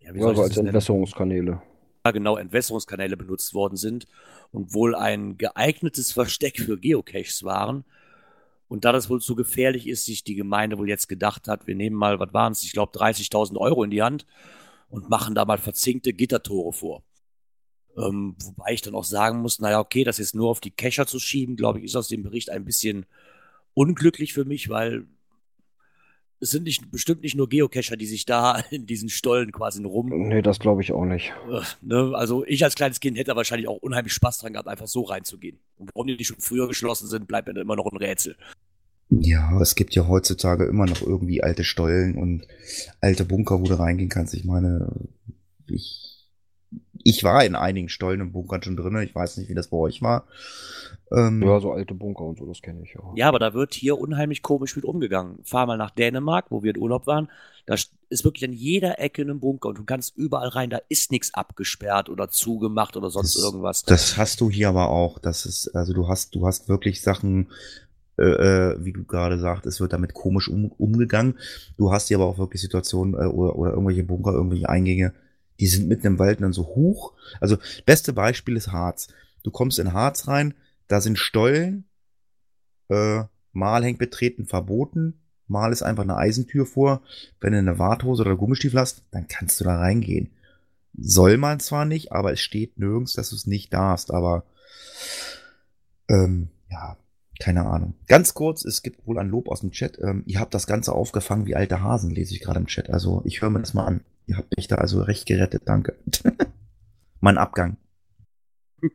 ja, 0.00 0.14
wie 0.14 0.20
Ja, 0.20 0.22
soll 0.22 0.36
ich 0.36 0.42
das 0.42 0.56
als? 0.56 0.58
Entwässerungskanäle. 0.58 1.62
ja, 2.06 2.12
genau 2.12 2.36
Entwässerungskanäle 2.36 3.16
benutzt 3.16 3.54
worden 3.54 3.76
sind 3.76 4.06
und 4.52 4.74
wohl 4.74 4.94
ein 4.94 5.38
geeignetes 5.38 6.12
Versteck 6.12 6.58
für 6.60 6.78
Geocaches 6.78 7.44
waren. 7.44 7.84
Und 8.68 8.84
da 8.84 8.92
das 8.92 9.10
wohl 9.10 9.20
zu 9.20 9.36
gefährlich 9.36 9.86
ist, 9.88 10.06
sich 10.06 10.24
die 10.24 10.34
Gemeinde 10.34 10.78
wohl 10.78 10.88
jetzt 10.88 11.08
gedacht 11.08 11.48
hat, 11.48 11.66
wir 11.66 11.74
nehmen 11.76 11.96
mal, 11.96 12.20
was 12.20 12.32
waren 12.34 12.52
es, 12.52 12.62
ich 12.64 12.72
glaube 12.72 12.98
30.000 12.98 13.56
Euro 13.58 13.84
in 13.84 13.90
die 13.90 14.02
Hand 14.02 14.26
und 14.90 15.08
machen 15.10 15.34
da 15.34 15.44
mal 15.44 15.58
verzinkte 15.58 16.12
Gittertore 16.14 16.72
vor. 16.72 17.02
Ähm, 17.96 18.34
wobei 18.42 18.72
ich 18.72 18.82
dann 18.82 18.94
auch 18.94 19.04
sagen 19.04 19.40
muss, 19.40 19.60
naja, 19.60 19.80
okay, 19.80 20.04
das 20.04 20.18
jetzt 20.18 20.34
nur 20.34 20.50
auf 20.50 20.60
die 20.60 20.70
Cacher 20.70 21.06
zu 21.06 21.18
schieben, 21.18 21.56
glaube 21.56 21.78
ich, 21.78 21.84
ist 21.84 21.96
aus 21.96 22.08
dem 22.08 22.22
Bericht 22.22 22.50
ein 22.50 22.64
bisschen 22.64 23.06
unglücklich 23.74 24.32
für 24.32 24.44
mich, 24.44 24.68
weil 24.68 25.06
es 26.40 26.50
sind 26.50 26.64
nicht, 26.64 26.90
bestimmt 26.90 27.22
nicht 27.22 27.36
nur 27.36 27.48
Geocacher, 27.48 27.96
die 27.96 28.06
sich 28.06 28.26
da 28.26 28.62
in 28.70 28.86
diesen 28.86 29.08
Stollen 29.08 29.52
quasi 29.52 29.82
rum 29.84 30.10
Nee, 30.28 30.42
das 30.42 30.58
glaube 30.58 30.82
ich 30.82 30.92
auch 30.92 31.04
nicht. 31.04 31.32
äh, 31.50 31.60
Ne, 31.80 32.12
also 32.14 32.44
ich 32.46 32.64
als 32.64 32.74
kleines 32.74 33.00
Kind 33.00 33.16
hätte 33.16 33.30
da 33.30 33.36
wahrscheinlich 33.36 33.68
auch 33.68 33.78
unheimlich 33.78 34.12
Spaß 34.12 34.38
dran 34.38 34.52
gehabt, 34.52 34.68
einfach 34.68 34.88
so 34.88 35.02
reinzugehen. 35.02 35.58
Und 35.76 35.90
warum 35.94 36.06
die 36.06 36.16
nicht 36.16 36.28
schon 36.28 36.40
früher 36.40 36.68
geschlossen 36.68 37.08
sind, 37.08 37.26
bleibt 37.26 37.48
mir 37.48 37.54
dann 37.54 37.62
immer 37.62 37.76
noch 37.76 37.90
ein 37.90 37.96
Rätsel. 37.96 38.36
Ja, 39.10 39.60
es 39.60 39.74
gibt 39.74 39.94
ja 39.94 40.08
heutzutage 40.08 40.64
immer 40.64 40.86
noch 40.86 41.02
irgendwie 41.02 41.42
alte 41.42 41.62
Stollen 41.62 42.16
und 42.16 42.46
alte 43.00 43.24
Bunker, 43.24 43.60
wo 43.60 43.64
du 43.64 43.78
reingehen 43.78 44.08
kannst. 44.08 44.34
Ich 44.34 44.44
meine, 44.44 44.90
ich, 45.68 46.13
ich 47.04 47.22
war 47.22 47.44
in 47.44 47.54
einigen 47.54 47.88
Stollen 47.88 48.20
und 48.22 48.32
Bunkern 48.32 48.62
schon 48.62 48.76
drin. 48.76 48.96
Ich 49.02 49.14
weiß 49.14 49.36
nicht, 49.36 49.48
wie 49.48 49.54
das 49.54 49.68
bei 49.68 49.76
euch 49.76 50.02
war. 50.02 50.26
Ähm, 51.12 51.42
Ja, 51.42 51.60
so 51.60 51.70
alte 51.72 51.94
Bunker 51.94 52.24
und 52.24 52.38
so, 52.38 52.46
das 52.46 52.62
kenne 52.62 52.82
ich 52.82 52.94
ja. 52.94 53.00
Ja, 53.14 53.28
aber 53.28 53.38
da 53.38 53.54
wird 53.54 53.74
hier 53.74 53.98
unheimlich 53.98 54.42
komisch 54.42 54.74
mit 54.74 54.84
umgegangen. 54.84 55.38
Fahr 55.44 55.66
mal 55.66 55.76
nach 55.76 55.90
Dänemark, 55.90 56.46
wo 56.50 56.62
wir 56.62 56.74
in 56.74 56.80
Urlaub 56.80 57.06
waren. 57.06 57.28
Da 57.66 57.74
ist 58.08 58.24
wirklich 58.24 58.44
an 58.44 58.52
jeder 58.52 58.98
Ecke 58.98 59.22
ein 59.22 59.40
Bunker 59.40 59.68
und 59.68 59.78
du 59.78 59.84
kannst 59.84 60.16
überall 60.16 60.48
rein. 60.48 60.70
Da 60.70 60.80
ist 60.88 61.12
nichts 61.12 61.32
abgesperrt 61.34 62.08
oder 62.08 62.28
zugemacht 62.28 62.96
oder 62.96 63.10
sonst 63.10 63.36
Das- 63.36 63.44
irgendwas. 63.44 63.82
Das 63.84 64.16
hast 64.16 64.40
du 64.40 64.50
hier 64.50 64.68
aber 64.70 64.88
auch. 64.88 65.18
Das 65.18 65.46
ist, 65.46 65.68
also 65.74 65.92
du 65.92 66.08
hast, 66.08 66.34
du 66.34 66.46
hast 66.46 66.68
wirklich 66.68 67.00
Sachen, 67.02 67.48
äh, 68.18 68.22
äh, 68.24 68.76
wie 68.84 68.92
du 68.92 69.04
gerade 69.04 69.38
sagst, 69.38 69.66
es 69.66 69.80
wird 69.80 69.92
damit 69.92 70.14
komisch 70.14 70.48
um, 70.48 70.70
umgegangen. 70.78 71.38
Du 71.76 71.90
hast 71.92 72.08
hier 72.08 72.16
aber 72.18 72.26
auch 72.26 72.38
wirklich 72.38 72.60
Situationen 72.62 73.14
äh, 73.14 73.26
oder, 73.26 73.56
oder 73.56 73.70
irgendwelche 73.72 74.04
Bunker, 74.04 74.32
irgendwelche 74.32 74.68
Eingänge, 74.68 75.12
die 75.60 75.66
sind 75.66 75.88
mitten 75.88 76.06
im 76.06 76.18
Wald 76.18 76.38
und 76.38 76.42
dann 76.42 76.52
so 76.52 76.66
hoch. 76.66 77.12
Also 77.40 77.58
beste 77.86 78.12
Beispiel 78.12 78.56
ist 78.56 78.72
Harz. 78.72 79.08
Du 79.42 79.50
kommst 79.50 79.78
in 79.78 79.92
Harz 79.92 80.26
rein, 80.26 80.54
da 80.88 81.00
sind 81.00 81.18
Stollen, 81.18 81.84
äh, 82.88 83.24
mal 83.52 83.84
hängt 83.84 83.98
betreten 83.98 84.46
verboten, 84.46 85.20
mal 85.46 85.72
ist 85.72 85.82
einfach 85.82 86.02
eine 86.02 86.16
Eisentür 86.16 86.66
vor. 86.66 87.02
Wenn 87.40 87.52
du 87.52 87.58
eine 87.58 87.78
Warthose 87.78 88.22
oder 88.22 88.36
Gummistiefel 88.36 88.80
hast, 88.80 89.02
dann 89.10 89.28
kannst 89.28 89.60
du 89.60 89.64
da 89.64 89.78
reingehen. 89.78 90.30
Soll 90.96 91.38
man 91.38 91.60
zwar 91.60 91.84
nicht, 91.84 92.12
aber 92.12 92.32
es 92.32 92.40
steht 92.40 92.78
nirgends, 92.78 93.14
dass 93.14 93.30
du 93.30 93.36
es 93.36 93.46
nicht 93.46 93.72
darfst, 93.72 94.12
aber 94.12 94.44
ähm, 96.08 96.50
ja, 96.70 96.96
keine 97.40 97.66
Ahnung. 97.66 97.94
Ganz 98.06 98.34
kurz, 98.34 98.64
es 98.64 98.82
gibt 98.82 99.06
wohl 99.06 99.18
ein 99.18 99.28
Lob 99.28 99.48
aus 99.48 99.60
dem 99.60 99.72
Chat. 99.72 99.98
Ähm, 100.00 100.22
ihr 100.26 100.40
habt 100.40 100.54
das 100.54 100.66
Ganze 100.66 100.92
aufgefangen 100.92 101.46
wie 101.46 101.56
alte 101.56 101.82
Hasen, 101.82 102.10
lese 102.10 102.34
ich 102.34 102.40
gerade 102.40 102.60
im 102.60 102.66
Chat. 102.66 102.90
Also 102.90 103.22
ich 103.24 103.42
höre 103.42 103.50
mir 103.50 103.60
das 103.60 103.74
mal 103.74 103.86
an. 103.86 104.00
Ihr 104.26 104.36
habt 104.36 104.56
mich 104.56 104.68
da 104.68 104.76
also 104.76 105.02
recht 105.02 105.26
gerettet, 105.26 105.62
danke. 105.66 105.96
mein 107.20 107.38
Abgang. 107.38 107.76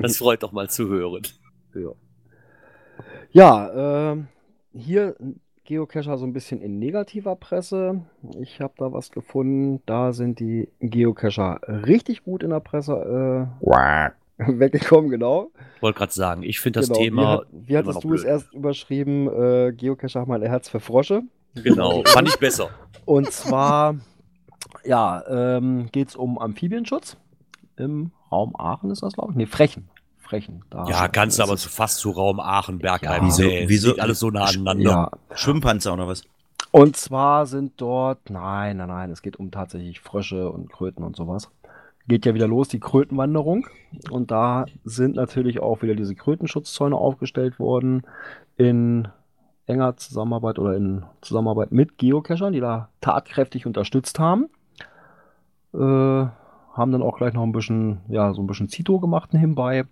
Das 0.00 0.16
freut 0.16 0.42
doch 0.42 0.52
mal 0.52 0.70
zu 0.70 0.88
hören. 0.88 1.22
Ja, 1.74 1.92
ja 3.30 4.12
ähm, 4.12 4.28
hier 4.72 5.16
Geocacher 5.64 6.16
so 6.16 6.24
ein 6.24 6.32
bisschen 6.32 6.62
in 6.62 6.78
negativer 6.78 7.36
Presse. 7.36 8.02
Ich 8.40 8.60
habe 8.60 8.74
da 8.78 8.92
was 8.92 9.10
gefunden. 9.10 9.82
Da 9.84 10.12
sind 10.12 10.40
die 10.40 10.68
Geocacher 10.80 11.60
richtig 11.66 12.22
gut 12.22 12.42
in 12.42 12.50
der 12.50 12.60
Presse 12.60 13.48
äh, 13.62 13.66
weggekommen, 14.38 15.10
genau. 15.10 15.50
Wollte 15.80 15.98
gerade 15.98 16.12
sagen, 16.12 16.42
ich 16.42 16.60
finde 16.60 16.80
das 16.80 16.88
genau. 16.88 17.00
Thema. 17.00 17.22
Wie, 17.22 17.26
hat, 17.26 17.68
wie 17.68 17.76
hattest 17.76 18.04
du 18.04 18.14
es 18.14 18.22
blöd. 18.22 18.32
erst 18.32 18.54
überschrieben? 18.54 19.28
Äh, 19.28 19.72
Geocacher 19.72 20.20
haben 20.20 20.32
ein 20.32 20.42
Herz 20.42 20.68
für 20.68 20.80
Frosche. 20.80 21.22
Genau, 21.54 22.02
fand 22.06 22.28
ich 22.28 22.38
besser. 22.38 22.70
Und 23.04 23.32
zwar, 23.32 23.96
ja, 24.84 25.22
ähm, 25.28 25.88
geht 25.92 26.08
es 26.08 26.16
um 26.16 26.38
Amphibienschutz 26.38 27.16
im 27.76 28.10
Raum 28.32 28.54
Aachen 28.56 28.90
ist 28.90 29.02
das, 29.02 29.12
glaube 29.14 29.32
ich. 29.32 29.36
Nee, 29.36 29.46
Frechen. 29.46 29.88
Frechen. 30.18 30.64
Da 30.70 30.86
Ja, 30.88 31.06
kannst 31.08 31.38
du 31.38 31.42
aber 31.44 31.56
zu 31.56 31.68
fast 31.68 31.98
zu 31.98 32.10
Raum 32.10 32.40
Aachen, 32.40 32.78
Bergheim. 32.78 33.22
Ja, 33.22 33.26
wieso- 33.28 33.42
wieso- 33.68 33.96
alles 33.98 34.18
so 34.18 34.30
nah 34.30 34.46
aneinander. 34.46 34.82
Ja, 35.30 35.36
Schwimmpanzer 35.36 35.92
oder 35.92 36.08
was? 36.08 36.24
Und 36.72 36.96
zwar 36.96 37.46
sind 37.46 37.74
dort, 37.76 38.28
nein, 38.28 38.78
nein, 38.78 38.88
nein, 38.88 39.10
es 39.10 39.22
geht 39.22 39.36
um 39.38 39.50
tatsächlich 39.50 40.00
Frösche 40.00 40.50
und 40.50 40.70
Kröten 40.72 41.04
und 41.04 41.14
sowas. 41.16 41.48
Geht 42.08 42.26
ja 42.26 42.34
wieder 42.34 42.48
los, 42.48 42.68
die 42.68 42.80
Krötenwanderung. 42.80 43.66
Und 44.10 44.30
da 44.30 44.66
sind 44.84 45.14
natürlich 45.16 45.60
auch 45.60 45.82
wieder 45.82 45.94
diese 45.94 46.14
Krötenschutzzäune 46.14 46.96
aufgestellt 46.96 47.58
worden 47.58 48.02
in 48.56 49.08
enger 49.66 49.96
Zusammenarbeit 49.96 50.58
oder 50.58 50.76
in 50.76 51.04
Zusammenarbeit 51.20 51.72
mit 51.72 51.98
Geocachern, 51.98 52.52
die 52.52 52.60
da 52.60 52.88
tatkräftig 53.00 53.66
unterstützt 53.66 54.18
haben. 54.18 54.48
Äh, 55.76 56.26
haben 56.72 56.92
dann 56.92 57.02
auch 57.02 57.16
gleich 57.16 57.32
noch 57.32 57.42
ein 57.42 57.52
bisschen, 57.52 58.00
ja, 58.08 58.34
so 58.34 58.42
ein 58.42 58.46
bisschen 58.46 58.68
Zito 58.68 59.00
gemacht 59.00 59.32
nebenbei. 59.32 59.84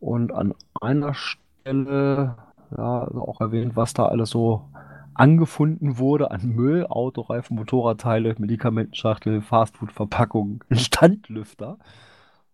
Und 0.00 0.32
an 0.32 0.54
einer 0.80 1.14
Stelle, 1.14 2.36
ja, 2.76 3.00
also 3.04 3.22
auch 3.22 3.40
erwähnt, 3.40 3.76
was 3.76 3.94
da 3.94 4.06
alles 4.06 4.30
so 4.30 4.68
angefunden 5.14 5.98
wurde 5.98 6.30
an 6.30 6.48
Müll, 6.48 6.86
Autoreifen, 6.88 7.56
Motorradteile, 7.56 8.34
Medikamentenschachtel, 8.38 9.40
Fastfood-Verpackungen, 9.42 10.60
Standlüfter. 10.70 11.78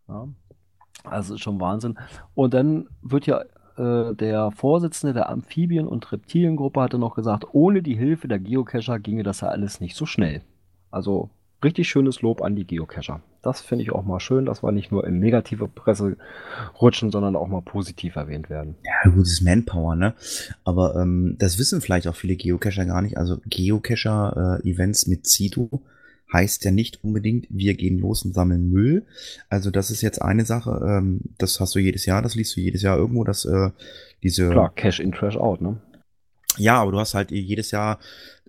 Ja, 0.09 0.29
also 1.05 1.35
ist 1.35 1.41
schon 1.41 1.61
Wahnsinn. 1.61 1.99
Und 2.35 2.55
dann 2.55 2.89
wird 3.03 3.27
ja 3.27 3.43
äh, 3.77 4.15
der 4.15 4.51
Vorsitzende 4.51 5.15
der 5.15 5.31
Amphibien- 5.31 5.89
und 5.89 6.13
Reptiliengruppe 6.13 6.81
hatte 6.81 6.99
noch 6.99 7.15
gesagt, 7.15 7.47
ohne 7.53 7.83
die 7.83 7.97
Hilfe 7.97 8.29
der 8.29 8.39
Geocacher 8.39 8.99
ginge 8.99 9.23
das 9.23 9.41
ja 9.41 9.49
alles 9.49 9.81
nicht 9.81 9.97
so 9.97 10.07
schnell. 10.07 10.43
Also 10.91 11.31
richtig 11.63 11.89
schönes 11.89 12.23
Lob 12.23 12.43
an 12.43 12.57
die 12.57 12.67
Geocacher. 12.67 13.21
Das 13.43 13.61
finde 13.61 13.85
ich 13.85 13.93
auch 13.93 14.05
mal 14.05 14.21
schön, 14.21 14.45
dass 14.45 14.63
wir 14.63 14.71
nicht 14.71 14.93
nur 14.93 15.07
in 15.07 15.19
negative 15.19 15.67
Presse 15.67 16.17
rutschen, 16.81 17.11
sondern 17.11 17.37
auch 17.37 17.49
mal 17.49 17.63
positiv 17.63 18.17
erwähnt 18.17 18.51
werden. 18.51 18.77
Ja, 18.85 19.11
gut, 19.11 19.23
das 19.23 19.33
ist 19.33 19.43
Manpower, 19.43 19.97
ne? 19.97 20.15
Aber 20.65 20.97
ähm, 20.97 21.37
das 21.39 21.59
wissen 21.59 21.81
vielleicht 21.81 22.07
auch 22.07 22.17
viele 22.17 22.37
Geocacher 22.37 22.85
gar 22.85 23.01
nicht. 23.01 23.17
Also 23.17 23.39
Geocacher-Events 23.47 25.07
mit 25.07 25.27
Zito 25.27 25.83
heißt 26.33 26.65
ja 26.65 26.71
nicht 26.71 27.03
unbedingt, 27.03 27.47
wir 27.51 27.75
gehen 27.75 27.99
los 27.99 28.25
und 28.25 28.35
sammeln 28.35 28.71
Müll. 28.71 29.05
Also 29.49 29.71
das 29.71 29.91
ist 29.91 30.03
jetzt 30.03 30.23
eine 30.23 30.45
Sache, 30.45 30.81
ähm, 30.87 31.21
das 31.39 31.59
hast 31.61 31.75
du 31.75 31.79
jedes 31.79 32.07
Jahr, 32.07 32.23
das 32.23 32.35
liest 32.35 32.57
du 32.57 32.61
jedes 32.61 32.83
Jahr 32.83 32.99
irgendwo, 32.99 33.25
dass 33.25 33.45
äh, 33.47 33.71
diese... 34.23 34.51
Klar, 34.51 34.73
Cash 34.75 35.01
in, 35.01 35.13
Trash 35.13 35.37
out, 35.37 35.61
ne? 35.61 35.79
Ja, 36.57 36.81
aber 36.81 36.93
du 36.93 36.99
hast 36.99 37.15
halt 37.15 37.31
jedes 37.31 37.71
Jahr, 37.71 37.99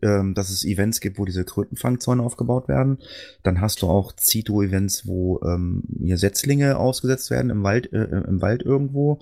ähm, 0.01 0.33
dass 0.33 0.49
es 0.49 0.65
Events 0.65 0.99
gibt, 0.99 1.19
wo 1.19 1.25
diese 1.25 1.45
Krötenfangzäune 1.45 2.23
aufgebaut 2.23 2.67
werden. 2.67 2.97
Dann 3.43 3.61
hast 3.61 3.81
du 3.81 3.87
auch 3.87 4.13
Zito-Events, 4.13 5.05
wo 5.05 5.39
ähm, 5.43 5.83
hier 5.99 6.17
Setzlinge 6.17 6.77
ausgesetzt 6.77 7.29
werden 7.29 7.51
im 7.51 7.63
Wald, 7.63 7.93
äh, 7.93 8.03
im 8.03 8.41
Wald 8.41 8.63
irgendwo. 8.63 9.19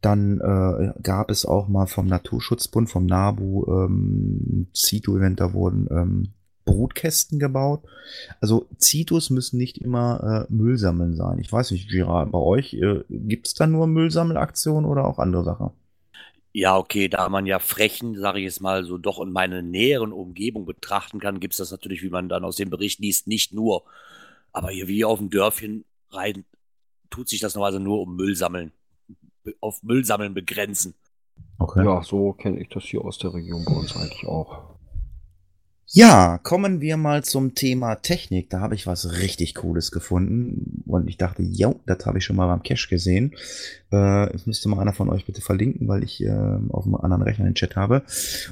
Dann 0.00 0.40
äh, 0.40 0.92
gab 1.02 1.30
es 1.30 1.44
auch 1.44 1.68
mal 1.68 1.86
vom 1.86 2.06
Naturschutzbund, 2.06 2.88
vom 2.88 3.06
NABU, 3.06 3.66
ähm, 3.68 4.68
Zito-Event, 4.72 5.40
da 5.40 5.52
wurden 5.52 5.86
ähm, 5.90 6.28
Brutkästen 6.64 7.38
gebaut. 7.38 7.82
Also 8.40 8.66
Zitos 8.76 9.30
müssen 9.30 9.56
nicht 9.58 9.78
immer 9.78 10.46
äh, 10.48 10.52
Müll 10.52 10.76
sammeln 10.76 11.16
sein. 11.16 11.38
Ich 11.38 11.50
weiß 11.50 11.70
nicht, 11.70 11.88
Gira, 11.88 12.24
bei 12.26 12.38
euch 12.38 12.74
äh, 12.74 13.04
gibt 13.08 13.46
es 13.46 13.54
da 13.54 13.66
nur 13.66 13.86
Müllsammelaktionen 13.86 14.84
oder 14.88 15.06
auch 15.06 15.18
andere 15.18 15.44
Sachen? 15.44 15.70
Ja, 16.58 16.76
okay, 16.76 17.06
da 17.06 17.28
man 17.28 17.46
ja 17.46 17.60
Frechen, 17.60 18.16
sage 18.16 18.40
ich 18.40 18.44
jetzt 18.44 18.60
mal, 18.60 18.84
so 18.84 18.98
doch 18.98 19.20
in 19.20 19.30
meiner 19.30 19.62
näheren 19.62 20.12
Umgebung 20.12 20.66
betrachten 20.66 21.20
kann, 21.20 21.38
gibt 21.38 21.54
es 21.54 21.58
das 21.58 21.70
natürlich, 21.70 22.02
wie 22.02 22.08
man 22.08 22.28
dann 22.28 22.44
aus 22.44 22.56
dem 22.56 22.68
Bericht 22.68 22.98
liest, 22.98 23.28
nicht 23.28 23.52
nur. 23.52 23.84
Aber 24.52 24.70
hier 24.70 24.88
wie 24.88 25.04
auf 25.04 25.20
dem 25.20 25.30
Dörfchen 25.30 25.84
rein 26.10 26.44
tut 27.10 27.28
sich 27.28 27.38
das 27.38 27.54
normalerweise 27.54 27.84
nur 27.84 28.00
um 28.00 28.16
Müll 28.16 28.34
sammeln. 28.34 28.72
Auf 29.60 29.84
Müllsammeln 29.84 30.34
begrenzen. 30.34 30.94
Okay. 31.60 31.84
Ja, 31.84 32.02
so 32.02 32.32
kenne 32.32 32.60
ich 32.60 32.68
das 32.70 32.82
hier 32.82 33.04
aus 33.04 33.18
der 33.18 33.34
Region 33.34 33.64
bei 33.64 33.74
uns 33.74 33.94
eigentlich 33.94 34.26
auch. 34.26 34.77
Ja, 35.90 36.38
kommen 36.42 36.82
wir 36.82 36.98
mal 36.98 37.24
zum 37.24 37.54
Thema 37.54 37.94
Technik. 37.94 38.50
Da 38.50 38.60
habe 38.60 38.74
ich 38.74 38.86
was 38.86 39.18
richtig 39.20 39.54
Cooles 39.54 39.90
gefunden. 39.90 40.82
Und 40.86 41.08
ich 41.08 41.16
dachte, 41.16 41.42
ja, 41.42 41.74
das 41.86 42.04
habe 42.04 42.18
ich 42.18 42.24
schon 42.24 42.36
mal 42.36 42.46
beim 42.46 42.62
Cache 42.62 42.88
gesehen. 42.88 43.32
Äh, 43.90 44.30
das 44.30 44.46
müsste 44.46 44.68
mal 44.68 44.80
einer 44.80 44.92
von 44.92 45.08
euch 45.08 45.24
bitte 45.24 45.40
verlinken, 45.40 45.88
weil 45.88 46.04
ich 46.04 46.22
äh, 46.22 46.58
auf 46.68 46.84
einem 46.84 46.96
anderen 46.96 47.22
Rechner 47.22 47.46
den 47.46 47.54
Chat 47.54 47.74
habe. 47.74 48.02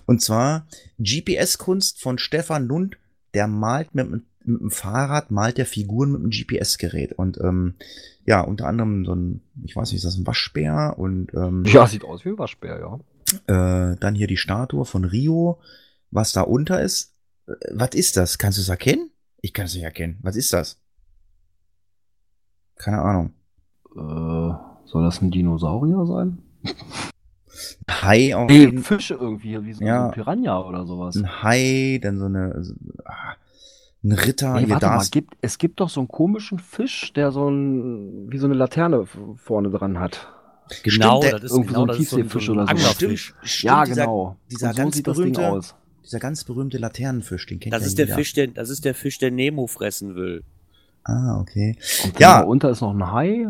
Und 0.07 0.23
zwar 0.23 0.67
GPS-Kunst 0.99 2.01
von 2.01 2.19
Stefan 2.19 2.67
Lund. 2.67 2.97
Der 3.35 3.49
malt 3.49 3.95
mit, 3.95 4.11
mit, 4.11 4.23
dem 4.47 4.71
Fahrrad, 4.71 5.31
malt 5.31 5.59
der 5.59 5.67
Figuren 5.67 6.13
mit 6.13 6.23
einem 6.23 6.31
GPS-Gerät. 6.31 7.13
Und 7.13 7.39
ähm, 7.39 7.75
ja, 8.25 8.41
unter 8.41 8.67
anderem 8.67 9.05
so 9.05 9.15
ein, 9.15 9.43
ich 9.63 9.77
weiß 9.77 9.91
nicht, 9.91 9.99
ist 9.99 10.07
das 10.07 10.17
ein 10.17 10.27
Waschbär? 10.27 10.95
Und 10.97 11.35
ähm, 11.35 11.65
Ja, 11.67 11.87
sieht 11.87 12.05
aus 12.05 12.25
wie 12.25 12.31
ein 12.31 12.39
Waschbär, 12.39 12.81
ja. 12.81 13.93
äh, 13.93 13.97
dann 14.01 14.15
hier 14.15 14.27
die 14.27 14.39
Statue 14.39 14.87
von 14.87 15.05
Rio. 15.05 15.59
Was 16.13 16.33
da 16.33 16.43
unter 16.43 16.81
ist, 16.81 17.16
was 17.73 17.91
ist 17.95 18.17
das? 18.17 18.39
Kannst 18.39 18.59
du 18.59 18.63
es 18.63 18.69
erkennen? 18.69 19.11
Ich 19.41 19.53
kann 19.53 19.67
es 19.67 19.75
nicht 19.75 19.85
erkennen. 19.85 20.19
Was 20.23 20.37
ist 20.37 20.53
das? 20.53 20.81
Keine 22.77 23.01
Ahnung. 23.01 23.33
Äh, 23.95 24.55
soll 24.87 25.05
das 25.05 25.21
ein 25.23 25.31
Dinosaurier 25.31 26.05
sein? 26.07 26.39
Hai 27.91 28.37
auf 28.37 28.49
Nee, 28.51 28.59
jeden 28.61 28.83
Fische 28.83 29.15
irgendwie, 29.15 29.65
wie 29.65 29.73
so 29.73 29.83
Ja. 29.85 30.07
ein 30.07 30.11
Piranha 30.13 30.61
oder 30.61 30.85
sowas. 30.87 31.17
Ein 31.17 31.43
Hai, 31.43 31.99
dann 32.03 32.19
so 32.19 32.27
eine, 32.27 32.63
so, 32.63 32.75
ah, 33.05 33.35
ein 34.05 34.13
Ritter, 34.13 34.55
Nee, 34.55 34.61
hier 34.67 34.71
warte 34.75 34.87
mal, 34.87 34.99
das. 34.99 35.11
gibt, 35.11 35.35
es 35.41 35.57
gibt 35.59 35.81
doch 35.81 35.89
so 35.89 36.01
einen 36.01 36.09
komischen 36.09 36.59
Fisch, 36.59 37.13
der 37.15 37.31
so 37.33 37.49
ein, 37.49 38.31
wie 38.31 38.39
so 38.39 38.47
eine 38.47 38.55
Laterne 38.55 39.07
vorne 39.37 39.71
dran 39.71 39.99
hat. 39.99 40.29
Genau, 40.83 41.21
der- 41.23 41.33
das 41.39 41.45
ist 41.45 41.51
irgendwie 41.53 41.69
genau 41.75 41.87
so 41.87 41.93
ein 41.93 41.93
so 41.93 41.93
ein, 41.93 41.97
so 41.97 42.17
Tiefseefisch 42.17 42.49
ein 42.49 42.53
oder 42.57 42.65
so. 42.67 42.71
Anglerfisch. 42.71 43.35
Stimmt, 43.43 43.63
ja, 43.63 43.85
dieser, 43.85 44.01
genau. 44.03 44.37
dieser 44.51 44.69
Und 44.69 44.77
so 44.77 44.83
ganz 44.83 44.97
sieht 44.97 45.07
das 45.07 45.17
Ding 45.17 45.33
berühmte- 45.33 45.51
aus. 45.53 45.75
Dieser 46.07 46.21
ganz 46.21 46.45
berühmte 46.45 46.79
Laternenfisch, 46.79 47.47
den 47.47 47.59
kennt 47.59 47.75
Das 47.75 47.83
ja 47.83 47.89
ist 47.89 47.99
der. 47.99 48.09
Fisch, 48.09 48.33
der, 48.33 48.47
das 48.47 48.71
ist 48.71 48.85
der 48.85 48.95
Fisch, 48.95 49.19
der 49.19 49.31
Nemo 49.33 49.67
fressen 49.67 50.15
will. 50.15 50.45
Ah, 51.03 51.39
okay. 51.41 51.77
Und 52.05 52.19
Ja. 52.21 52.41
ja. 52.41 52.45
Unter 52.45 52.71
ist 52.71 52.81
noch 52.81 52.95
ein 52.95 53.13
Hai. 53.13 53.49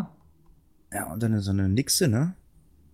Ja, 0.92 1.12
und 1.12 1.22
dann 1.22 1.38
so 1.40 1.50
eine 1.50 1.68
Nixe, 1.68 2.08
ne? 2.08 2.34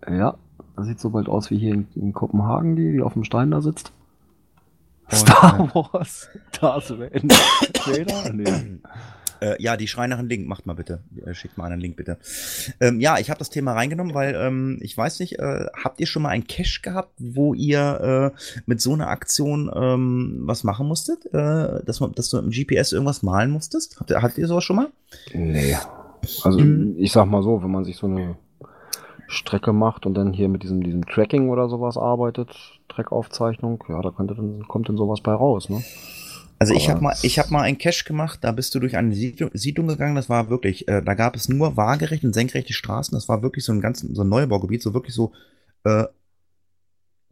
Ja, 0.09 0.37
das 0.77 0.87
sieht 0.87 0.99
so 0.99 1.11
bald 1.11 1.29
aus 1.29 1.51
wie 1.51 1.59
hier 1.59 1.75
in, 1.75 1.87
in 1.95 2.13
Kopenhagen, 2.13 2.75
die, 2.75 2.91
die 2.93 3.01
auf 3.03 3.13
dem 3.13 3.23
Stein 3.25 3.51
da 3.53 3.61
sitzt. 3.61 3.93
Und, 5.11 5.19
Star 5.19 5.71
Wars. 5.75 6.29
Darth 6.61 6.91
Vader? 6.91 8.33
Nee. 8.33 8.81
Äh, 9.43 9.61
ja, 9.61 9.77
die 9.77 9.89
Schreinerin 9.89 10.29
Link, 10.29 10.47
macht 10.47 10.67
mal 10.67 10.75
bitte. 10.75 11.03
Äh, 11.27 11.35
schickt 11.35 11.59
mal 11.59 11.71
einen 11.71 11.81
Link 11.81 11.97
bitte. 11.97 12.19
Ähm, 12.81 13.01
ja, 13.01 13.19
ich 13.19 13.29
habe 13.29 13.39
das 13.39 13.51
Thema 13.51 13.73
reingenommen, 13.73 14.15
weil 14.15 14.35
ähm, 14.37 14.79
ich 14.81 14.97
weiß 14.97 15.19
nicht, 15.21 15.41
äh, 15.41 15.67
habt 15.83 16.01
ihr 16.01 16.07
schon 16.07 16.23
mal 16.23 16.29
einen 16.29 16.47
Cache 16.47 16.81
gehabt, 16.83 17.13
wo 17.19 17.53
ihr 17.55 18.33
äh, 18.35 18.39
mit 18.67 18.81
so 18.81 18.93
einer 18.93 19.09
Aktion 19.09 19.71
ähm, 19.75 20.43
was 20.45 20.63
machen 20.63 20.87
musstet? 20.87 21.27
Äh, 21.35 21.85
dass, 21.85 21.99
man, 22.01 22.13
dass 22.13 22.31
du 22.31 22.41
mit 22.41 22.47
dem 22.47 22.67
GPS 22.67 22.93
irgendwas 22.93 23.23
malen 23.23 23.51
musstest? 23.51 23.99
Habt 23.99 24.11
ihr, 24.11 24.23
hattet 24.23 24.39
ihr 24.39 24.47
sowas 24.47 24.63
schon 24.65 24.77
mal? 24.77 24.89
Nee. 25.35 25.77
Also, 26.45 26.61
Mhm. 26.61 26.95
ich 26.99 27.11
sag 27.11 27.27
mal 27.27 27.43
so, 27.43 27.63
wenn 27.65 27.71
man 27.73 27.85
sich 27.85 27.97
so 27.97 28.07
eine 28.07 28.37
Strecke 29.27 29.73
macht 29.73 30.07
und 30.07 30.15
dann 30.15 30.33
hier 30.33 30.49
mit 30.49 30.63
diesem, 30.63 30.83
diesem 30.85 31.05
Tracking 31.07 31.49
oder 31.49 31.69
sowas 31.69 31.97
arbeitet, 31.97 32.55
Trackaufzeichnung, 32.89 33.83
ja, 33.89 34.01
da 34.03 34.11
könnte 34.11 34.35
dann, 34.35 34.69
kommt 34.69 34.89
dann 34.89 34.97
sowas 34.97 35.21
bei 35.21 35.33
raus, 35.33 35.69
ne? 35.69 35.83
Also 36.63 36.75
ich 36.75 36.89
habe 36.89 37.01
mal, 37.01 37.17
ich 37.23 37.41
habe 37.41 37.53
mal 37.53 37.63
einen 37.63 37.77
Cache 37.77 38.05
gemacht, 38.05 38.39
da 38.43 38.53
bist 38.53 38.73
du 38.73 38.79
durch 38.79 38.97
eine 38.97 39.13
Siedlung, 39.17 39.51
Siedlung 39.53 39.89
gegangen, 39.89 40.15
das 40.15 40.29
war 40.29 40.49
wirklich, 40.49 40.87
äh, 40.87 41.03
da 41.03 41.15
gab 41.15 41.35
es 41.35 41.49
nur 41.49 41.77
waagerechte 41.77 42.25
und 42.25 42.35
senkrechte 42.35 42.73
Straßen, 42.73 43.17
das 43.17 43.29
war 43.29 43.43
wirklich 43.43 43.65
so 43.65 43.73
ein 43.73 43.81
ganz, 43.81 43.99
so 43.99 44.23
ein 44.23 44.29
Neubaugebiet, 44.29 44.81
so 44.81 44.95
wirklich 44.95 45.13
so 45.13 45.33
äh, 45.83 46.05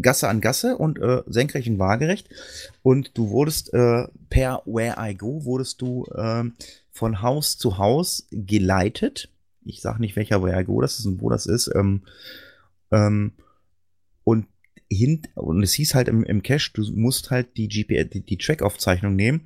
Gasse 0.02 0.28
an 0.28 0.40
Gasse 0.40 0.76
und 0.76 0.98
äh, 0.98 1.22
senkrecht 1.28 1.68
und 1.68 1.78
waagerecht. 1.78 2.28
Und 2.82 3.16
du 3.16 3.30
wurdest 3.30 3.72
äh, 3.72 4.08
per 4.30 4.62
Where 4.66 4.96
I 4.98 5.14
Go, 5.14 5.44
wurdest 5.44 5.80
du 5.80 6.08
ähm, 6.18 6.54
von 6.90 7.22
Haus 7.22 7.56
zu 7.56 7.78
Haus 7.78 8.26
geleitet. 8.32 9.28
Ich 9.64 9.80
sag 9.80 10.00
nicht, 10.00 10.16
welcher 10.16 10.42
Where 10.42 10.60
I 10.60 10.64
Go 10.64 10.80
das 10.80 10.98
ist 10.98 11.06
und 11.06 11.20
wo 11.20 11.30
das 11.30 11.46
ist. 11.46 11.70
Ähm, 11.72 12.02
ähm, 12.90 13.34
und 14.24 14.48
hint 14.90 15.28
und 15.34 15.62
es 15.62 15.72
hieß 15.74 15.94
halt 15.94 16.08
im, 16.08 16.24
im 16.24 16.42
Cache, 16.42 16.70
du 16.74 16.82
musst 16.94 17.30
halt 17.30 17.56
die 17.56 17.68
GPS, 17.68 18.10
die, 18.10 18.20
die 18.20 18.38
Track-Aufzeichnung 18.38 19.14
nehmen 19.14 19.42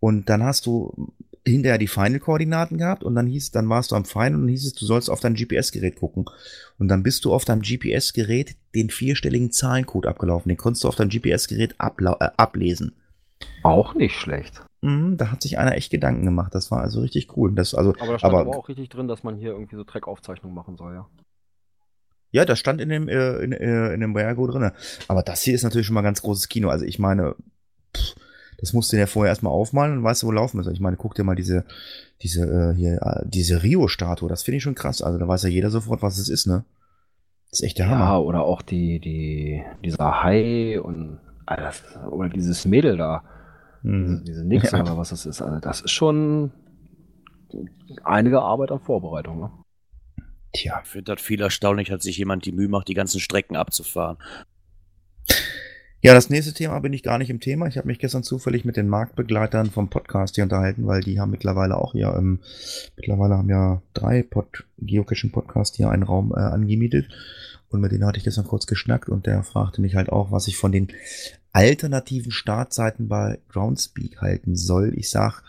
und 0.00 0.28
dann 0.28 0.42
hast 0.42 0.66
du 0.66 1.14
hinterher 1.46 1.78
die 1.78 1.88
Final-Koordinaten 1.88 2.78
gehabt 2.78 3.04
und 3.04 3.14
dann 3.14 3.26
hieß, 3.26 3.50
dann 3.50 3.68
warst 3.68 3.92
du 3.92 3.96
am 3.96 4.04
Final 4.04 4.34
und 4.34 4.40
dann 4.42 4.48
hieß 4.48 4.66
es, 4.66 4.72
du 4.74 4.86
sollst 4.86 5.10
auf 5.10 5.20
dein 5.20 5.34
GPS-Gerät 5.34 5.96
gucken. 5.96 6.24
Und 6.78 6.88
dann 6.88 7.02
bist 7.02 7.24
du 7.24 7.32
auf 7.32 7.44
deinem 7.44 7.62
GPS-Gerät 7.62 8.56
den 8.74 8.90
vierstelligen 8.90 9.52
Zahlencode 9.52 10.06
abgelaufen. 10.06 10.48
Den 10.48 10.56
konntest 10.56 10.84
du 10.84 10.88
auf 10.88 10.96
deinem 10.96 11.10
GPS-Gerät 11.10 11.74
äh, 11.78 12.28
ablesen. 12.36 12.94
Auch 13.62 13.94
nicht 13.94 14.16
schlecht. 14.16 14.62
Mhm, 14.80 15.16
da 15.16 15.30
hat 15.30 15.42
sich 15.42 15.58
einer 15.58 15.74
echt 15.74 15.90
Gedanken 15.90 16.24
gemacht. 16.24 16.54
Das 16.54 16.70
war 16.70 16.80
also 16.80 17.00
richtig 17.00 17.36
cool. 17.36 17.54
Das, 17.54 17.74
also, 17.74 17.94
Aber 17.98 18.12
da 18.12 18.18
stand 18.18 18.34
aber, 18.34 18.40
aber, 18.42 18.56
auch 18.56 18.68
richtig 18.68 18.88
drin, 18.88 19.08
dass 19.08 19.22
man 19.22 19.36
hier 19.36 19.50
irgendwie 19.50 19.76
so 19.76 19.84
Trackaufzeichnungen 19.84 20.54
machen 20.54 20.76
soll, 20.76 20.94
ja. 20.94 21.06
Ja, 22.34 22.44
das 22.44 22.58
stand 22.58 22.80
in 22.80 22.88
dem, 22.88 23.08
äh, 23.08 23.36
in, 23.38 23.52
äh, 23.52 23.92
in 23.94 24.00
dem 24.00 24.12
Boyago 24.12 24.46
drinne. 24.46 24.72
Aber 25.08 25.22
das 25.22 25.42
hier 25.42 25.54
ist 25.54 25.62
natürlich 25.62 25.86
schon 25.86 25.94
mal 25.94 26.02
ganz 26.02 26.20
großes 26.20 26.48
Kino. 26.48 26.68
Also 26.68 26.84
ich 26.84 26.98
meine, 26.98 27.34
pff, 27.96 28.14
das 28.58 28.72
musst 28.72 28.92
du 28.92 28.96
dir 28.96 29.06
vorher 29.06 29.30
erstmal 29.30 29.52
aufmalen 29.52 29.98
und 29.98 30.04
weißt 30.04 30.22
du, 30.22 30.26
wo 30.26 30.32
laufen 30.32 30.58
ist. 30.60 30.66
Ich 30.68 30.80
meine, 30.80 30.96
guck 30.96 31.14
dir 31.14 31.22
mal 31.24 31.36
diese, 31.36 31.64
diese, 32.22 32.42
äh, 32.44 32.74
hier, 32.74 33.00
äh, 33.02 33.22
diese 33.24 33.62
Rio-Statue. 33.62 34.28
Das 34.28 34.42
finde 34.42 34.56
ich 34.56 34.62
schon 34.62 34.74
krass. 34.74 35.00
Also 35.02 35.18
da 35.18 35.28
weiß 35.28 35.44
ja 35.44 35.48
jeder 35.48 35.70
sofort, 35.70 36.02
was 36.02 36.18
es 36.18 36.28
ist, 36.28 36.46
ne? 36.46 36.64
Das 37.50 37.60
ist 37.60 37.66
echt 37.66 37.78
der 37.78 37.86
Ja, 37.86 37.98
Hammer. 37.98 38.24
oder 38.24 38.42
auch 38.42 38.62
die, 38.62 38.98
die, 39.00 39.62
dieser 39.84 40.22
Hai 40.22 40.80
und 40.80 41.20
Ah, 41.46 41.56
das, 41.56 41.82
oder 42.10 42.30
dieses 42.30 42.64
Mädel 42.64 42.96
da, 42.96 43.22
Hm. 43.82 44.22
diese, 44.22 44.24
diese 44.24 44.44
Nix 44.46 44.72
Ja. 44.72 44.80
oder 44.80 44.96
was 44.96 45.10
das 45.10 45.26
ist, 45.26 45.42
also 45.42 45.60
das 45.60 45.82
ist 45.82 45.90
schon 45.90 46.50
einige 48.02 48.40
Arbeit 48.40 48.72
an 48.72 48.80
Vorbereitung. 48.80 49.40
Ne? 49.40 49.50
Tja. 50.54 50.80
Ich 50.84 50.90
finde 50.90 51.14
das 51.14 51.22
viel 51.22 51.40
erstaunlich, 51.40 51.90
hat 51.90 52.02
sich 52.02 52.16
jemand 52.16 52.44
die 52.46 52.52
Mühe 52.52 52.68
macht, 52.68 52.88
die 52.88 52.94
ganzen 52.94 53.20
Strecken 53.20 53.56
abzufahren. 53.56 54.18
Ja, 56.00 56.12
das 56.14 56.30
nächste 56.30 56.52
Thema 56.52 56.78
bin 56.80 56.92
ich 56.92 57.02
gar 57.02 57.18
nicht 57.18 57.30
im 57.30 57.40
Thema. 57.40 57.66
Ich 57.66 57.76
habe 57.76 57.88
mich 57.88 57.98
gestern 57.98 58.22
zufällig 58.22 58.64
mit 58.64 58.76
den 58.76 58.88
Marktbegleitern 58.88 59.70
vom 59.70 59.88
Podcast 59.88 60.34
hier 60.34 60.44
unterhalten, 60.44 60.86
weil 60.86 61.00
die 61.00 61.18
haben 61.18 61.30
mittlerweile 61.30 61.78
auch 61.78 61.92
hier, 61.92 62.14
ähm, 62.14 62.40
mittlerweile 62.94 63.38
haben 63.38 63.48
ja 63.48 63.82
drei 63.94 64.22
Pod 64.22 64.64
Geocaching-Podcasts 64.78 65.76
hier 65.76 65.90
einen 65.90 66.02
Raum 66.02 66.32
äh, 66.36 66.40
angemietet. 66.40 67.08
Und 67.70 67.80
mit 67.80 67.90
denen 67.90 68.04
hatte 68.04 68.18
ich 68.18 68.24
gestern 68.24 68.44
kurz 68.44 68.66
geschnackt 68.66 69.08
und 69.08 69.26
der 69.26 69.42
fragte 69.42 69.80
mich 69.80 69.96
halt 69.96 70.10
auch, 70.10 70.30
was 70.30 70.46
ich 70.46 70.56
von 70.56 70.70
den 70.70 70.88
alternativen 71.52 72.30
Startseiten 72.30 73.08
bei 73.08 73.38
Groundspeak 73.48 74.20
halten 74.20 74.56
soll. 74.56 74.92
Ich 74.96 75.10
sag, 75.10 75.42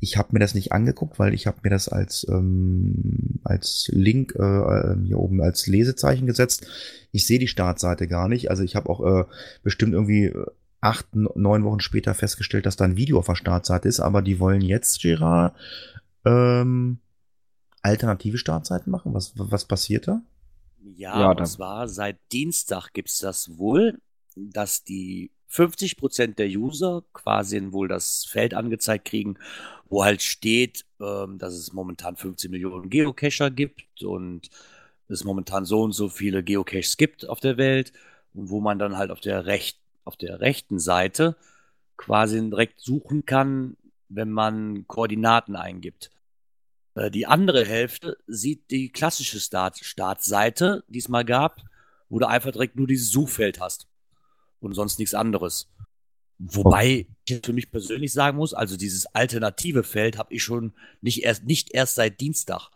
ich 0.00 0.16
habe 0.16 0.30
mir 0.32 0.38
das 0.38 0.54
nicht 0.54 0.72
angeguckt, 0.72 1.18
weil 1.18 1.34
ich 1.34 1.46
habe 1.46 1.58
mir 1.62 1.70
das 1.70 1.88
als 1.88 2.26
ähm, 2.28 3.40
als 3.44 3.88
Link 3.92 4.34
äh, 4.38 4.42
äh, 4.42 4.96
hier 5.04 5.18
oben 5.18 5.40
als 5.40 5.66
Lesezeichen 5.66 6.26
gesetzt. 6.26 6.66
Ich 7.12 7.26
sehe 7.26 7.38
die 7.38 7.48
Startseite 7.48 8.08
gar 8.08 8.28
nicht. 8.28 8.50
Also 8.50 8.62
ich 8.62 8.76
habe 8.76 8.88
auch 8.90 9.04
äh, 9.04 9.24
bestimmt 9.62 9.92
irgendwie 9.92 10.26
äh, 10.26 10.46
acht, 10.80 11.14
neun 11.14 11.64
Wochen 11.64 11.80
später 11.80 12.14
festgestellt, 12.14 12.66
dass 12.66 12.76
da 12.76 12.84
ein 12.84 12.96
Video 12.96 13.18
auf 13.18 13.26
der 13.26 13.34
Startseite 13.34 13.88
ist. 13.88 14.00
Aber 14.00 14.20
die 14.20 14.38
wollen 14.40 14.60
jetzt, 14.60 15.00
Gerard, 15.00 15.54
ähm, 16.24 16.98
alternative 17.82 18.38
Startseiten 18.38 18.90
machen. 18.90 19.14
Was 19.14 19.32
was 19.36 19.64
passiert 19.64 20.08
da? 20.08 20.22
Ja, 20.96 21.20
Ja, 21.20 21.30
und 21.30 21.46
zwar 21.46 21.88
seit 21.88 22.18
Dienstag 22.32 22.92
gibt's 22.92 23.18
das 23.18 23.56
wohl, 23.56 23.98
dass 24.36 24.84
die 24.84 25.30
50% 25.48 26.38
der 26.38 26.48
User 26.48 27.04
quasi 27.12 27.60
wohl 27.72 27.88
das 27.88 28.24
Feld 28.24 28.54
angezeigt 28.54 29.04
kriegen, 29.06 29.36
wo 29.88 30.04
halt 30.04 30.22
steht, 30.22 30.84
ähm, 31.00 31.38
dass 31.38 31.54
es 31.54 31.72
momentan 31.72 32.16
15 32.16 32.50
Millionen 32.50 32.90
Geocacher 32.90 33.50
gibt 33.50 34.02
und 34.02 34.50
es 35.08 35.24
momentan 35.24 35.64
so 35.64 35.82
und 35.82 35.92
so 35.92 36.08
viele 36.08 36.42
Geocaches 36.42 36.96
gibt 36.96 37.28
auf 37.28 37.40
der 37.40 37.56
Welt 37.58 37.92
und 38.34 38.50
wo 38.50 38.60
man 38.60 38.78
dann 38.78 38.96
halt 38.96 39.10
auf 39.10 39.20
der 39.20 39.46
recht, 39.46 39.78
auf 40.04 40.16
der 40.16 40.40
rechten 40.40 40.78
Seite 40.78 41.36
quasi 41.96 42.38
direkt 42.50 42.80
suchen 42.80 43.26
kann, 43.26 43.76
wenn 44.08 44.30
man 44.30 44.86
Koordinaten 44.88 45.56
eingibt. 45.56 46.10
Äh, 46.94 47.10
Die 47.10 47.26
andere 47.26 47.64
Hälfte 47.66 48.18
sieht 48.26 48.70
die 48.70 48.90
klassische 48.90 49.40
Start 49.40 49.78
Startseite, 49.78 50.84
die 50.88 50.98
es 50.98 51.08
mal 51.08 51.24
gab, 51.24 51.62
wo 52.08 52.18
du 52.18 52.28
einfach 52.28 52.52
direkt 52.52 52.76
nur 52.76 52.86
dieses 52.86 53.10
Suchfeld 53.10 53.60
hast 53.60 53.88
und 54.64 54.74
sonst 54.74 54.98
nichts 54.98 55.14
anderes. 55.14 55.70
Wobei 56.38 57.06
ich 57.28 57.40
für 57.44 57.52
mich 57.52 57.70
persönlich 57.70 58.12
sagen 58.12 58.36
muss, 58.36 58.54
also 58.54 58.76
dieses 58.76 59.06
alternative 59.06 59.82
Feld 59.82 60.18
habe 60.18 60.34
ich 60.34 60.42
schon 60.42 60.72
nicht 61.00 61.22
erst, 61.22 61.44
nicht 61.44 61.72
erst 61.72 61.94
seit 61.94 62.20
Dienstag. 62.20 62.70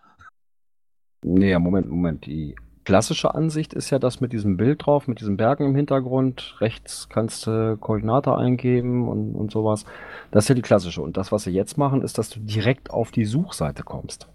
Nee, 1.22 1.58
Moment, 1.58 1.88
Moment. 1.88 2.26
Die 2.26 2.54
klassische 2.84 3.34
Ansicht 3.34 3.74
ist 3.74 3.90
ja 3.90 3.98
das 3.98 4.20
mit 4.20 4.32
diesem 4.32 4.56
Bild 4.56 4.86
drauf, 4.86 5.08
mit 5.08 5.20
diesen 5.20 5.36
Bergen 5.36 5.66
im 5.66 5.74
Hintergrund. 5.74 6.56
Rechts 6.60 7.08
kannst 7.08 7.46
du 7.46 7.76
Koordinate 7.76 8.34
eingeben 8.34 9.08
und, 9.08 9.34
und 9.34 9.50
sowas. 9.50 9.84
Das 10.30 10.44
ist 10.44 10.48
ja 10.48 10.54
die 10.54 10.62
klassische. 10.62 11.02
Und 11.02 11.16
das, 11.16 11.32
was 11.32 11.44
sie 11.44 11.50
jetzt 11.50 11.76
machen, 11.76 12.02
ist, 12.02 12.16
dass 12.16 12.30
du 12.30 12.40
direkt 12.40 12.90
auf 12.90 13.10
die 13.10 13.24
Suchseite 13.24 13.82
kommst. 13.82 14.28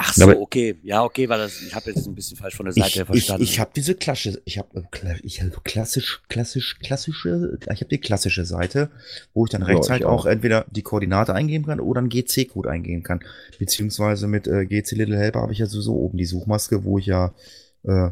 Ach 0.00 0.16
Ja, 0.16 0.24
so, 0.26 0.30
aber- 0.30 0.40
okay. 0.40 0.76
Ja, 0.84 1.02
okay, 1.02 1.28
weil 1.28 1.38
das, 1.38 1.60
ich 1.60 1.74
habe 1.74 1.90
jetzt 1.90 2.06
ein 2.06 2.14
bisschen 2.14 2.36
falsch 2.36 2.54
von 2.54 2.66
der 2.66 2.72
Seite 2.72 2.86
Ich, 2.86 2.94
her 2.96 3.02
ich, 3.02 3.06
verstanden. 3.08 3.42
ich 3.42 3.58
habe 3.58 3.70
diese 3.74 3.96
klassische, 3.96 4.40
ich 4.44 4.56
habe 4.56 4.86
ich 5.24 5.42
hab 5.42 5.64
klassisch, 5.64 6.22
klassisch, 6.28 6.78
klassische, 6.78 7.58
ich 7.60 7.66
habe 7.80 7.86
die 7.86 7.98
klassische 7.98 8.44
Seite, 8.44 8.90
wo 9.34 9.44
ich 9.44 9.50
dann 9.50 9.62
Ja, 9.62 9.66
rechts 9.66 9.86
ich 9.88 9.90
halt 9.90 10.04
auch. 10.04 10.20
auch 10.20 10.26
entweder 10.26 10.66
die 10.70 10.82
Koordinate 10.82 11.34
eingeben 11.34 11.66
kann 11.66 11.80
oder 11.80 11.98
einen 11.98 12.10
GC-Code 12.10 12.70
eingeben 12.70 13.02
kann. 13.02 13.20
Beziehungsweise 13.58 14.28
mit 14.28 14.46
äh, 14.46 14.66
GC 14.66 14.92
Little 14.92 15.18
Helper 15.18 15.40
habe 15.42 15.52
ich 15.52 15.58
ja 15.58 15.66
sowieso 15.66 15.96
oben 15.96 16.16
die 16.16 16.26
Suchmaske, 16.26 16.84
wo 16.84 16.98
ich 16.98 17.06
ja 17.06 17.34
äh, 17.82 18.10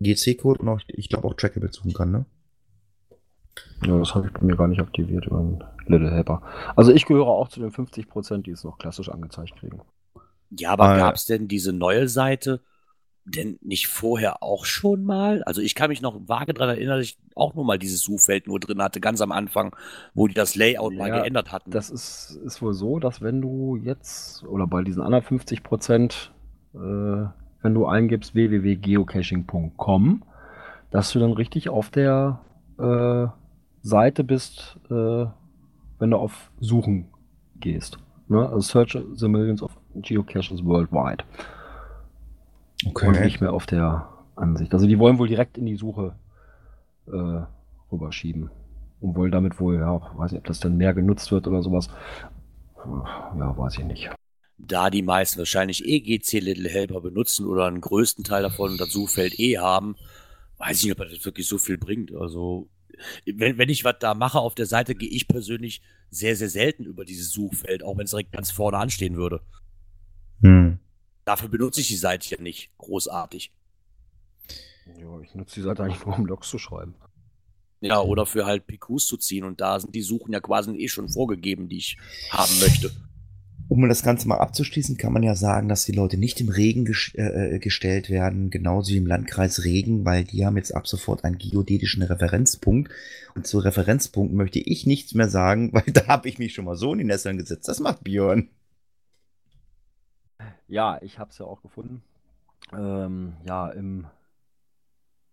GC-Code 0.00 0.62
und 0.62 0.68
auch, 0.68 0.80
ich 0.88 1.08
glaube 1.08 1.28
auch 1.28 1.34
Trackable 1.34 1.70
suchen 1.72 1.92
kann, 1.92 2.10
ne? 2.10 2.24
Ja, 3.86 3.96
das 3.98 4.14
habe 4.16 4.26
ich 4.26 4.32
bei 4.32 4.42
mir 4.44 4.56
gar 4.56 4.66
nicht 4.68 4.80
aktiviert 4.80 5.26
über 5.26 5.38
einen 5.38 5.62
Little 5.86 6.10
Helper. 6.10 6.42
Also 6.74 6.92
ich 6.92 7.06
gehöre 7.06 7.28
auch 7.28 7.48
zu 7.48 7.60
den 7.60 7.70
50%, 7.70 8.42
die 8.42 8.50
es 8.50 8.64
noch 8.64 8.78
klassisch 8.78 9.08
angezeigt 9.08 9.54
kriegen. 9.60 9.80
Ja, 10.50 10.72
aber 10.72 10.90
Äh, 10.96 10.98
gab's 10.98 11.26
denn 11.26 11.48
diese 11.48 11.72
neue 11.72 12.08
Seite 12.08 12.62
denn 13.24 13.58
nicht 13.62 13.88
vorher 13.88 14.42
auch 14.42 14.64
schon 14.64 15.04
mal? 15.04 15.42
Also 15.44 15.60
ich 15.62 15.74
kann 15.74 15.90
mich 15.90 16.02
noch 16.02 16.28
vage 16.28 16.54
daran 16.54 16.70
erinnern, 16.76 16.98
dass 16.98 17.06
ich 17.08 17.18
auch 17.36 17.54
nur 17.54 17.64
mal 17.64 17.78
dieses 17.78 18.02
Suchfeld 18.02 18.46
nur 18.48 18.60
drin 18.60 18.82
hatte, 18.82 19.00
ganz 19.00 19.20
am 19.20 19.32
Anfang, 19.32 19.76
wo 20.14 20.26
die 20.26 20.34
das 20.34 20.56
Layout 20.56 20.96
mal 20.96 21.08
Ja, 21.08 21.12
geändert 21.12 21.52
hatten. 21.52 21.70
Das 21.70 21.90
ist, 21.90 22.38
ist 22.44 22.62
wohl 22.62 22.74
so, 22.74 22.98
dass 22.98 23.22
wenn 23.22 23.40
du 23.40 23.76
jetzt 23.76 24.42
oder 24.44 24.66
bei 24.66 24.82
diesen 24.82 25.02
anderen 25.02 25.24
50 25.24 25.62
Prozent, 25.62 26.32
äh, 26.74 26.78
wenn 26.78 27.74
du 27.74 27.86
eingibst 27.86 28.34
www.geocaching.com, 28.34 30.22
dass 30.90 31.12
du 31.12 31.18
dann 31.20 31.32
richtig 31.32 31.68
auf 31.68 31.90
der 31.90 32.40
äh, 32.78 33.26
Seite 33.82 34.24
bist, 34.24 34.78
äh, 34.90 35.26
wenn 35.98 36.10
du 36.10 36.16
auf 36.16 36.50
Suchen 36.60 37.08
gehst. 37.56 37.98
Ne? 38.28 38.48
Also 38.48 38.60
Search 38.60 38.98
the 39.14 39.28
Millions 39.28 39.62
of 39.62 39.79
Geocaches 39.94 40.64
Worldwide. 40.64 41.24
Und 42.84 43.20
nicht 43.20 43.40
mehr 43.40 43.52
auf 43.52 43.66
der 43.66 44.08
Ansicht. 44.36 44.72
Also 44.72 44.86
die 44.86 44.98
wollen 44.98 45.18
wohl 45.18 45.28
direkt 45.28 45.58
in 45.58 45.66
die 45.66 45.76
Suche 45.76 46.14
äh, 47.06 47.42
rüberschieben. 47.92 48.50
Und 49.00 49.16
wollen 49.16 49.32
damit 49.32 49.60
wohl, 49.60 49.76
ja, 49.76 50.00
weiß 50.16 50.32
nicht, 50.32 50.40
ob 50.40 50.46
das 50.46 50.60
dann 50.60 50.76
mehr 50.76 50.94
genutzt 50.94 51.32
wird 51.32 51.46
oder 51.46 51.62
sowas. 51.62 51.88
Ja, 52.84 53.56
weiß 53.56 53.78
ich 53.78 53.84
nicht. 53.84 54.10
da 54.58 54.90
die 54.90 55.02
meisten 55.02 55.38
wahrscheinlich 55.38 55.84
eh 55.86 56.00
GC 56.00 56.40
Little 56.40 56.68
Helper 56.68 57.00
benutzen 57.00 57.46
oder 57.46 57.66
einen 57.66 57.80
größten 57.80 58.24
Teil 58.24 58.42
davon 58.42 58.76
das 58.78 58.92
Suchfeld 58.92 59.38
eh 59.38 59.58
haben, 59.58 59.96
weiß 60.58 60.78
ich 60.78 60.84
nicht, 60.84 61.00
ob 61.00 61.08
das 61.08 61.24
wirklich 61.24 61.46
so 61.48 61.58
viel 61.58 61.78
bringt. 61.78 62.14
Also, 62.14 62.68
wenn, 63.24 63.58
wenn 63.58 63.68
ich 63.68 63.84
was 63.84 63.96
da 64.00 64.14
mache 64.14 64.38
auf 64.38 64.54
der 64.54 64.66
Seite, 64.66 64.94
gehe 64.94 65.08
ich 65.08 65.28
persönlich 65.28 65.82
sehr, 66.10 66.36
sehr 66.36 66.50
selten 66.50 66.84
über 66.84 67.04
dieses 67.04 67.32
Suchfeld, 67.32 67.82
auch 67.82 67.96
wenn 67.96 68.04
es 68.04 68.10
direkt 68.10 68.32
ganz 68.32 68.50
vorne 68.50 68.78
anstehen 68.78 69.16
würde. 69.16 69.40
Hm. 70.42 70.78
Dafür 71.24 71.48
benutze 71.48 71.80
ich 71.80 71.88
die 71.88 71.96
Seite 71.96 72.28
ja 72.34 72.40
nicht 72.40 72.70
großartig. 72.78 73.52
Ja, 74.98 75.20
ich 75.20 75.34
nutze 75.34 75.56
die 75.56 75.62
Seite 75.62 75.84
eigentlich 75.84 76.04
nur, 76.04 76.18
um 76.18 76.26
Logs 76.26 76.48
zu 76.48 76.58
schreiben. 76.58 76.94
Ja, 77.80 78.00
oder 78.00 78.26
für 78.26 78.44
halt 78.44 78.66
PQs 78.66 79.06
zu 79.06 79.16
ziehen 79.16 79.44
und 79.44 79.60
da 79.60 79.80
sind 79.80 79.94
die 79.94 80.02
Suchen 80.02 80.32
ja 80.32 80.40
quasi 80.40 80.70
eh 80.72 80.88
schon 80.88 81.08
vorgegeben, 81.08 81.68
die 81.68 81.78
ich 81.78 81.96
haben 82.30 82.58
möchte. 82.60 82.90
Um 83.68 83.88
das 83.88 84.02
Ganze 84.02 84.26
mal 84.26 84.38
abzuschließen, 84.38 84.96
kann 84.96 85.12
man 85.12 85.22
ja 85.22 85.36
sagen, 85.36 85.68
dass 85.68 85.84
die 85.84 85.92
Leute 85.92 86.16
nicht 86.16 86.40
im 86.40 86.48
Regen 86.48 86.84
ges 86.84 87.12
äh, 87.14 87.60
gestellt 87.60 88.10
werden, 88.10 88.50
genauso 88.50 88.92
wie 88.92 88.96
im 88.96 89.06
Landkreis 89.06 89.62
Regen, 89.62 90.04
weil 90.04 90.24
die 90.24 90.44
haben 90.44 90.56
jetzt 90.56 90.74
ab 90.74 90.88
sofort 90.88 91.22
einen 91.22 91.38
geodätischen 91.38 92.02
Referenzpunkt. 92.02 92.90
Und 93.36 93.46
zu 93.46 93.60
Referenzpunkten 93.60 94.36
möchte 94.36 94.58
ich 94.58 94.86
nichts 94.86 95.14
mehr 95.14 95.28
sagen, 95.28 95.70
weil 95.72 95.84
da 95.86 96.08
habe 96.08 96.28
ich 96.28 96.40
mich 96.40 96.52
schon 96.52 96.64
mal 96.64 96.74
so 96.74 96.92
in 96.92 96.98
die 96.98 97.04
Nesseln 97.04 97.38
gesetzt. 97.38 97.68
Das 97.68 97.78
macht 97.78 98.02
Björn. 98.02 98.50
Ja, 100.70 100.98
ich 101.02 101.18
habe 101.18 101.30
es 101.30 101.38
ja 101.38 101.46
auch 101.46 101.62
gefunden. 101.62 102.00
Ähm, 102.72 103.34
ja, 103.44 103.68
im 103.70 104.06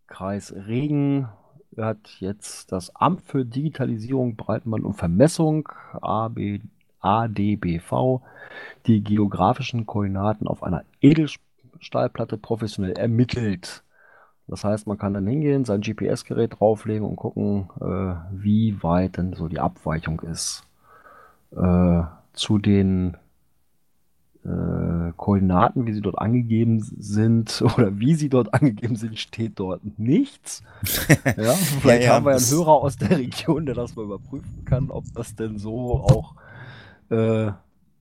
Kreis 0.08 0.52
Regen 0.52 1.30
hat 1.78 2.18
jetzt 2.20 2.72
das 2.72 2.96
Amt 2.96 3.22
für 3.22 3.46
Digitalisierung, 3.46 4.36
Breitenband 4.36 4.84
und 4.84 4.96
Vermessung, 4.96 5.70
AB, 6.02 6.62
ADBV, 7.02 8.22
die 8.88 9.04
geografischen 9.04 9.86
Koordinaten 9.86 10.48
auf 10.48 10.64
einer 10.64 10.84
Edelstahlplatte 11.02 12.40
professionell 12.40 12.94
ermittelt. 12.94 13.84
Das 14.48 14.64
heißt, 14.64 14.88
man 14.88 14.98
kann 14.98 15.14
dann 15.14 15.28
hingehen, 15.28 15.66
sein 15.66 15.82
GPS-Gerät 15.82 16.60
drauflegen 16.60 17.08
und 17.08 17.16
gucken, 17.16 17.70
äh, 17.80 18.16
wie 18.32 18.82
weit 18.82 19.18
denn 19.18 19.34
so 19.34 19.48
die 19.48 19.60
Abweichung 19.60 20.20
ist 20.22 20.64
äh, 21.52 22.02
zu 22.34 22.58
den 22.58 23.18
äh, 24.48 25.12
Koordinaten, 25.18 25.86
wie 25.86 25.94
sie 25.94 26.02
dort 26.02 26.18
angegeben 26.18 26.80
sind 26.80 27.62
oder 27.78 28.00
wie 28.00 28.16
sie 28.16 28.30
dort 28.30 28.54
angegeben 28.54 28.96
sind, 28.96 29.20
steht 29.20 29.60
dort 29.60 29.82
nichts. 30.00 30.64
Ja, 31.38 31.54
vielleicht 31.54 32.04
ja, 32.04 32.14
haben 32.14 32.26
wir 32.26 32.32
ja 32.32 32.38
einen 32.38 32.50
Hörer 32.50 32.82
aus 32.82 32.96
der 32.98 33.18
Region, 33.18 33.66
der 33.66 33.76
das 33.76 33.96
mal 33.96 34.06
überprüfen 34.06 34.66
kann, 34.66 34.90
ob 34.90 35.04
das 35.14 35.36
denn 35.36 35.58
so 35.58 36.00
auch 36.00 36.36
äh, 37.10 37.52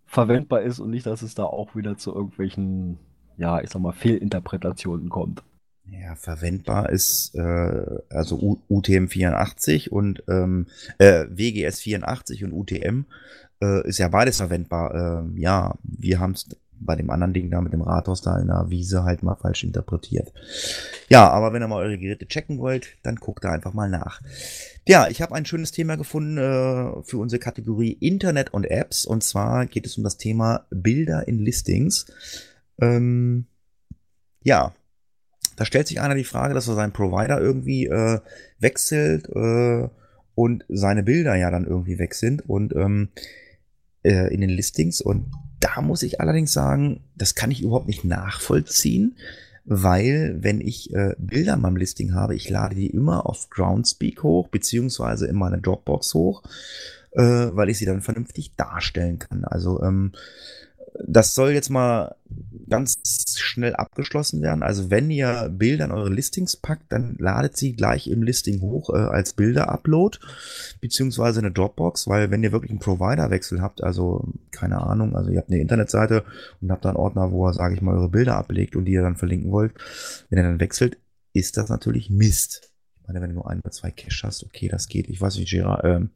verwendbar 0.06 0.62
ist 0.62 0.78
und 0.78 0.90
nicht, 0.90 1.06
dass 1.06 1.22
es 1.22 1.34
da 1.34 1.44
auch 1.44 1.74
wieder 1.74 1.96
zu 1.96 2.14
irgendwelchen, 2.14 2.98
ja, 3.36 3.60
ich 3.60 3.70
sag 3.70 3.82
mal, 3.82 3.92
Fehlinterpretationen 3.92 5.08
kommt. 5.08 5.42
Ja, 5.88 6.14
verwendbar 6.16 6.90
ist 6.90 7.34
äh, 7.34 7.84
also 8.08 8.38
U 8.40 8.58
UTM 8.68 9.06
84 9.08 9.92
und 9.92 10.22
ähm, 10.28 10.66
äh, 10.98 11.26
WGS 11.28 11.80
84 11.80 12.44
und 12.44 12.52
UTM 12.52 13.04
äh, 13.62 13.86
ist 13.88 13.98
ja 13.98 14.08
beides 14.08 14.38
verwendbar. 14.38 14.94
Ähm, 14.94 15.36
ja, 15.36 15.74
wir 15.82 16.20
haben 16.20 16.32
es 16.32 16.46
bei 16.78 16.96
dem 16.96 17.10
anderen 17.10 17.32
Ding 17.32 17.50
da 17.50 17.60
mit 17.60 17.72
dem 17.72 17.82
Rathaus 17.82 18.22
da 18.22 18.38
in 18.38 18.48
der 18.48 18.66
Wiese 18.68 19.04
halt 19.04 19.22
mal 19.22 19.34
falsch 19.34 19.64
interpretiert. 19.64 20.32
Ja, 21.08 21.28
aber 21.28 21.52
wenn 21.52 21.62
ihr 21.62 21.68
mal 21.68 21.82
eure 21.82 21.98
Geräte 21.98 22.26
checken 22.26 22.58
wollt, 22.58 22.96
dann 23.02 23.16
guckt 23.16 23.44
da 23.44 23.52
einfach 23.52 23.72
mal 23.72 23.88
nach. 23.88 24.20
Ja, 24.86 25.08
ich 25.08 25.22
habe 25.22 25.34
ein 25.34 25.46
schönes 25.46 25.72
Thema 25.72 25.96
gefunden 25.96 26.38
äh, 26.38 27.02
für 27.02 27.18
unsere 27.18 27.40
Kategorie 27.40 27.92
Internet 27.92 28.52
und 28.52 28.64
Apps. 28.64 29.04
Und 29.04 29.24
zwar 29.24 29.66
geht 29.66 29.86
es 29.86 29.96
um 29.96 30.04
das 30.04 30.18
Thema 30.18 30.66
Bilder 30.70 31.26
in 31.26 31.38
Listings. 31.38 32.06
Ähm, 32.80 33.46
ja, 34.42 34.74
da 35.56 35.64
stellt 35.64 35.88
sich 35.88 36.00
einer 36.00 36.14
die 36.14 36.24
Frage, 36.24 36.54
dass 36.54 36.68
er 36.68 36.74
seinen 36.74 36.92
Provider 36.92 37.40
irgendwie 37.40 37.86
äh, 37.86 38.20
wechselt 38.58 39.28
äh, 39.34 39.88
und 40.34 40.64
seine 40.68 41.02
Bilder 41.02 41.34
ja 41.34 41.50
dann 41.50 41.66
irgendwie 41.66 41.98
weg 41.98 42.14
sind 42.14 42.48
und 42.48 42.74
ähm, 42.76 43.08
äh, 44.06 44.32
in 44.32 44.40
den 44.40 44.50
Listings. 44.50 45.00
Und 45.00 45.26
da 45.60 45.82
muss 45.82 46.02
ich 46.02 46.20
allerdings 46.20 46.52
sagen, 46.52 47.00
das 47.16 47.34
kann 47.34 47.50
ich 47.50 47.62
überhaupt 47.62 47.88
nicht 47.88 48.04
nachvollziehen, 48.04 49.16
weil 49.64 50.36
wenn 50.40 50.60
ich 50.60 50.94
äh, 50.94 51.14
Bilder 51.18 51.54
in 51.54 51.60
meinem 51.60 51.76
Listing 51.76 52.14
habe, 52.14 52.36
ich 52.36 52.48
lade 52.48 52.76
die 52.76 52.86
immer 52.86 53.26
auf 53.26 53.50
Groundspeak 53.50 54.22
hoch, 54.22 54.48
beziehungsweise 54.48 55.26
in 55.26 55.34
meine 55.34 55.60
Dropbox 55.60 56.14
hoch, 56.14 56.44
äh, 57.12 57.22
weil 57.22 57.68
ich 57.68 57.78
sie 57.78 57.86
dann 57.86 58.00
vernünftig 58.00 58.54
darstellen 58.54 59.18
kann. 59.18 59.44
Also 59.44 59.82
ähm, 59.82 60.12
das 61.04 61.34
soll 61.34 61.50
jetzt 61.50 61.70
mal 61.70 62.16
ganz 62.68 62.98
schnell 63.36 63.74
abgeschlossen 63.74 64.42
werden. 64.42 64.62
Also 64.62 64.90
wenn 64.90 65.10
ihr 65.10 65.48
Bilder 65.52 65.84
in 65.84 65.92
eure 65.92 66.08
Listings 66.08 66.56
packt, 66.56 66.90
dann 66.92 67.16
ladet 67.18 67.56
sie 67.56 67.74
gleich 67.74 68.08
im 68.08 68.22
Listing 68.22 68.60
hoch 68.60 68.90
äh, 68.90 68.98
als 68.98 69.34
Bilder-Upload, 69.34 70.18
beziehungsweise 70.80 71.40
eine 71.40 71.52
Dropbox, 71.52 72.08
weil 72.08 72.30
wenn 72.30 72.42
ihr 72.42 72.52
wirklich 72.52 72.70
einen 72.70 72.80
Provider-Wechsel 72.80 73.60
habt, 73.60 73.82
also 73.82 74.32
keine 74.50 74.80
Ahnung, 74.80 75.16
also 75.16 75.30
ihr 75.30 75.38
habt 75.38 75.50
eine 75.50 75.60
Internetseite 75.60 76.24
und 76.60 76.72
habt 76.72 76.84
da 76.84 76.90
einen 76.90 76.98
Ordner, 76.98 77.30
wo 77.30 77.48
ihr, 77.48 77.52
sage 77.52 77.74
ich 77.74 77.82
mal, 77.82 77.96
eure 77.96 78.08
Bilder 78.08 78.36
ablegt 78.36 78.76
und 78.76 78.84
die 78.84 78.92
ihr 78.92 79.02
dann 79.02 79.16
verlinken 79.16 79.52
wollt, 79.52 79.72
wenn 80.28 80.38
ihr 80.38 80.44
dann 80.44 80.60
wechselt, 80.60 80.98
ist 81.32 81.56
das 81.56 81.68
natürlich 81.68 82.10
Mist. 82.10 82.72
Ich 83.00 83.06
meine, 83.06 83.20
wenn 83.20 83.30
du 83.30 83.36
nur 83.36 83.50
ein 83.50 83.60
oder 83.60 83.70
zwei 83.70 83.90
Cache 83.90 84.26
hast, 84.26 84.44
okay, 84.44 84.68
das 84.68 84.88
geht. 84.88 85.08
Ich 85.08 85.20
weiß 85.20 85.36
nicht, 85.36 85.50
Gerard, 85.50 85.84
ähm, 85.84 86.10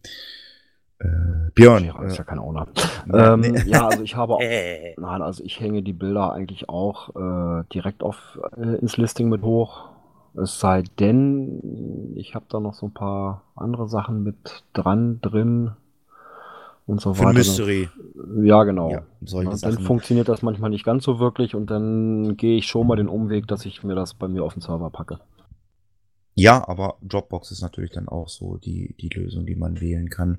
äh, 1.01 1.51
Björn. 1.55 1.85
Ja, 1.85 2.01
ist 2.03 2.17
ja 2.19 2.23
Äh, 2.23 2.27
kein 2.27 2.39
Owner. 2.39 2.67
Ja, 3.13 3.35
ähm, 3.35 3.41
nee. 3.41 3.61
ja, 3.67 3.87
also 3.89 4.03
ich 4.03 4.17
habe 4.17 4.35
auch, 4.35 4.41
Äh, 4.41 4.95
nein, 4.99 5.23
also 5.23 5.43
ich 5.43 5.59
hänge 5.61 5.83
die 5.83 5.93
Bilder 5.93 6.33
eigentlich 6.33 6.69
auch 6.69 7.11
äh, 7.17 7.65
direkt 7.75 8.03
auf 8.03 8.39
äh, 8.57 8.77
ins 8.77 8.97
Listing 8.97 9.29
mit 9.29 9.43
hoch. 9.43 9.89
Es 10.35 10.61
sei 10.61 10.85
denn, 11.01 12.13
ich 12.17 12.35
habe 12.37 12.45
da 12.49 12.61
noch 12.61 12.75
so 12.75 12.87
ein 12.87 12.95
paar 12.95 13.43
andere 13.57 13.89
Sachen 13.89 14.23
mit 14.23 14.63
dran, 14.73 15.21
drin 15.21 15.73
und 16.87 17.01
so 17.01 17.15
für 17.15 17.25
weiter. 17.25 17.39
Mystery. 17.39 17.89
Ja, 18.43 18.63
genau. 18.65 18.91
Ja, 18.91 19.03
solche 19.25 19.51
Ja, 19.51 19.57
dann 19.61 19.73
Sachen. 19.73 19.85
funktioniert 19.85 20.29
das 20.29 20.43
manchmal 20.43 20.71
nicht 20.71 20.85
ganz 20.85 21.05
so 21.05 21.19
wirklich 21.19 21.55
und 21.55 21.71
dann 21.71 22.37
gehe 22.37 22.57
ich 22.59 22.67
schon 22.69 22.87
mal 22.87 22.97
den 22.97 23.09
Umweg, 23.09 23.49
dass 23.49 23.67
ich 23.67 23.83
mir 23.83 23.95
das 23.97 24.15
bei 24.15 24.29
mir 24.29 24.45
auf 24.45 24.55
den 24.55 24.61
Server 24.63 24.91
packe. 24.91 25.19
Ja, 26.41 26.67
aber 26.69 26.97
Dropbox 27.03 27.51
ist 27.51 27.61
natürlich 27.63 27.91
dann 27.91 28.09
auch 28.09 28.29
so 28.29 28.57
die, 28.57 28.95
die 29.01 29.09
Lösung, 29.09 29.47
die 29.47 29.57
man 29.57 29.81
wählen 29.81 30.11
kann, 30.11 30.39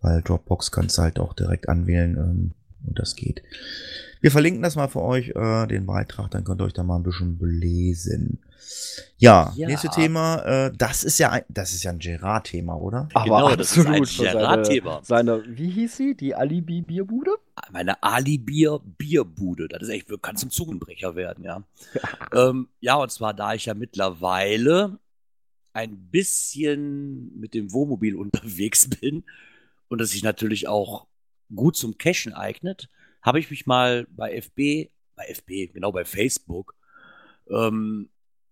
weil 0.00 0.22
Dropbox 0.22 0.70
kannst 0.70 0.98
du 0.98 1.02
halt 1.02 1.18
auch 1.18 1.34
direkt 1.34 1.68
anwählen 1.68 2.16
ähm, 2.16 2.50
und 2.86 2.98
das 2.98 3.16
geht. 3.16 3.42
Wir 4.20 4.30
verlinken 4.30 4.62
das 4.62 4.76
mal 4.76 4.88
für 4.88 5.02
euch, 5.02 5.30
äh, 5.30 5.66
den 5.66 5.86
Beitrag, 5.86 6.30
dann 6.30 6.44
könnt 6.44 6.60
ihr 6.60 6.64
euch 6.64 6.72
da 6.72 6.82
mal 6.82 6.96
ein 6.96 7.02
bisschen 7.02 7.38
belesen. 7.38 8.38
Ja, 9.18 9.52
Ja. 9.56 9.68
nächste 9.68 9.88
Thema, 9.88 10.42
äh, 10.44 10.72
das 10.76 11.04
ist 11.04 11.18
ja 11.18 11.30
ein, 11.30 11.42
das 11.48 11.72
ist 11.72 11.82
ja 11.84 11.92
ein 11.92 11.98
Gerard-Thema, 11.98 12.74
oder? 12.74 13.08
Genau, 13.24 13.54
das 13.54 13.76
ist 13.76 13.86
ein 13.86 14.04
für 14.04 14.24
seine, 14.24 14.38
Gerard-Thema. 14.38 15.00
seine, 15.04 15.42
wie 15.46 15.70
hieß 15.70 15.96
sie? 15.96 16.16
Die 16.16 16.34
Alibi-Bierbude? 16.34 17.30
meine 17.72 18.02
Ali-Bier-Bierbude. 18.02 19.68
Das 19.68 19.82
ist 19.82 19.88
echt, 19.88 20.22
kann 20.22 20.36
zum 20.36 20.50
Zungenbrecher 20.50 21.14
werden, 21.14 21.44
ja. 21.44 21.62
ähm, 22.34 22.68
ja, 22.80 22.96
und 22.96 23.10
zwar, 23.10 23.34
da 23.34 23.54
ich 23.54 23.66
ja 23.66 23.74
mittlerweile 23.74 24.98
ein 25.76 26.08
bisschen 26.10 27.38
mit 27.38 27.52
dem 27.54 27.72
Wohnmobil 27.72 28.16
unterwegs 28.24 28.88
bin 28.88 29.24
und 29.88 30.00
das 30.00 30.10
sich 30.10 30.22
natürlich 30.22 30.66
auch 30.66 31.06
gut 31.54 31.76
zum 31.76 31.98
Cashen 31.98 32.32
eignet, 32.32 32.88
habe 33.22 33.38
ich 33.38 33.50
mich 33.50 33.66
mal 33.66 34.06
bei 34.10 34.34
FB, 34.34 34.90
bei 35.14 35.26
FB, 35.28 35.74
genau 35.74 35.92
bei 35.92 36.04
Facebook, 36.04 36.74
ähm, 37.50 38.08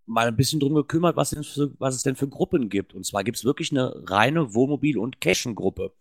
mal 0.06 0.28
ein 0.28 0.36
bisschen 0.36 0.60
drum 0.60 0.74
gekümmert, 0.74 1.16
was, 1.16 1.30
für, 1.30 1.72
was 1.78 1.94
es 1.94 2.02
denn 2.02 2.14
für 2.14 2.28
Gruppen 2.28 2.68
gibt. 2.68 2.94
Und 2.94 3.06
zwar 3.06 3.24
gibt 3.24 3.38
es 3.38 3.44
wirklich 3.44 3.72
eine 3.72 3.94
reine 4.06 4.54
Wohnmobil- 4.54 4.98
und 4.98 5.20
Cashen-Gruppe, 5.20 5.92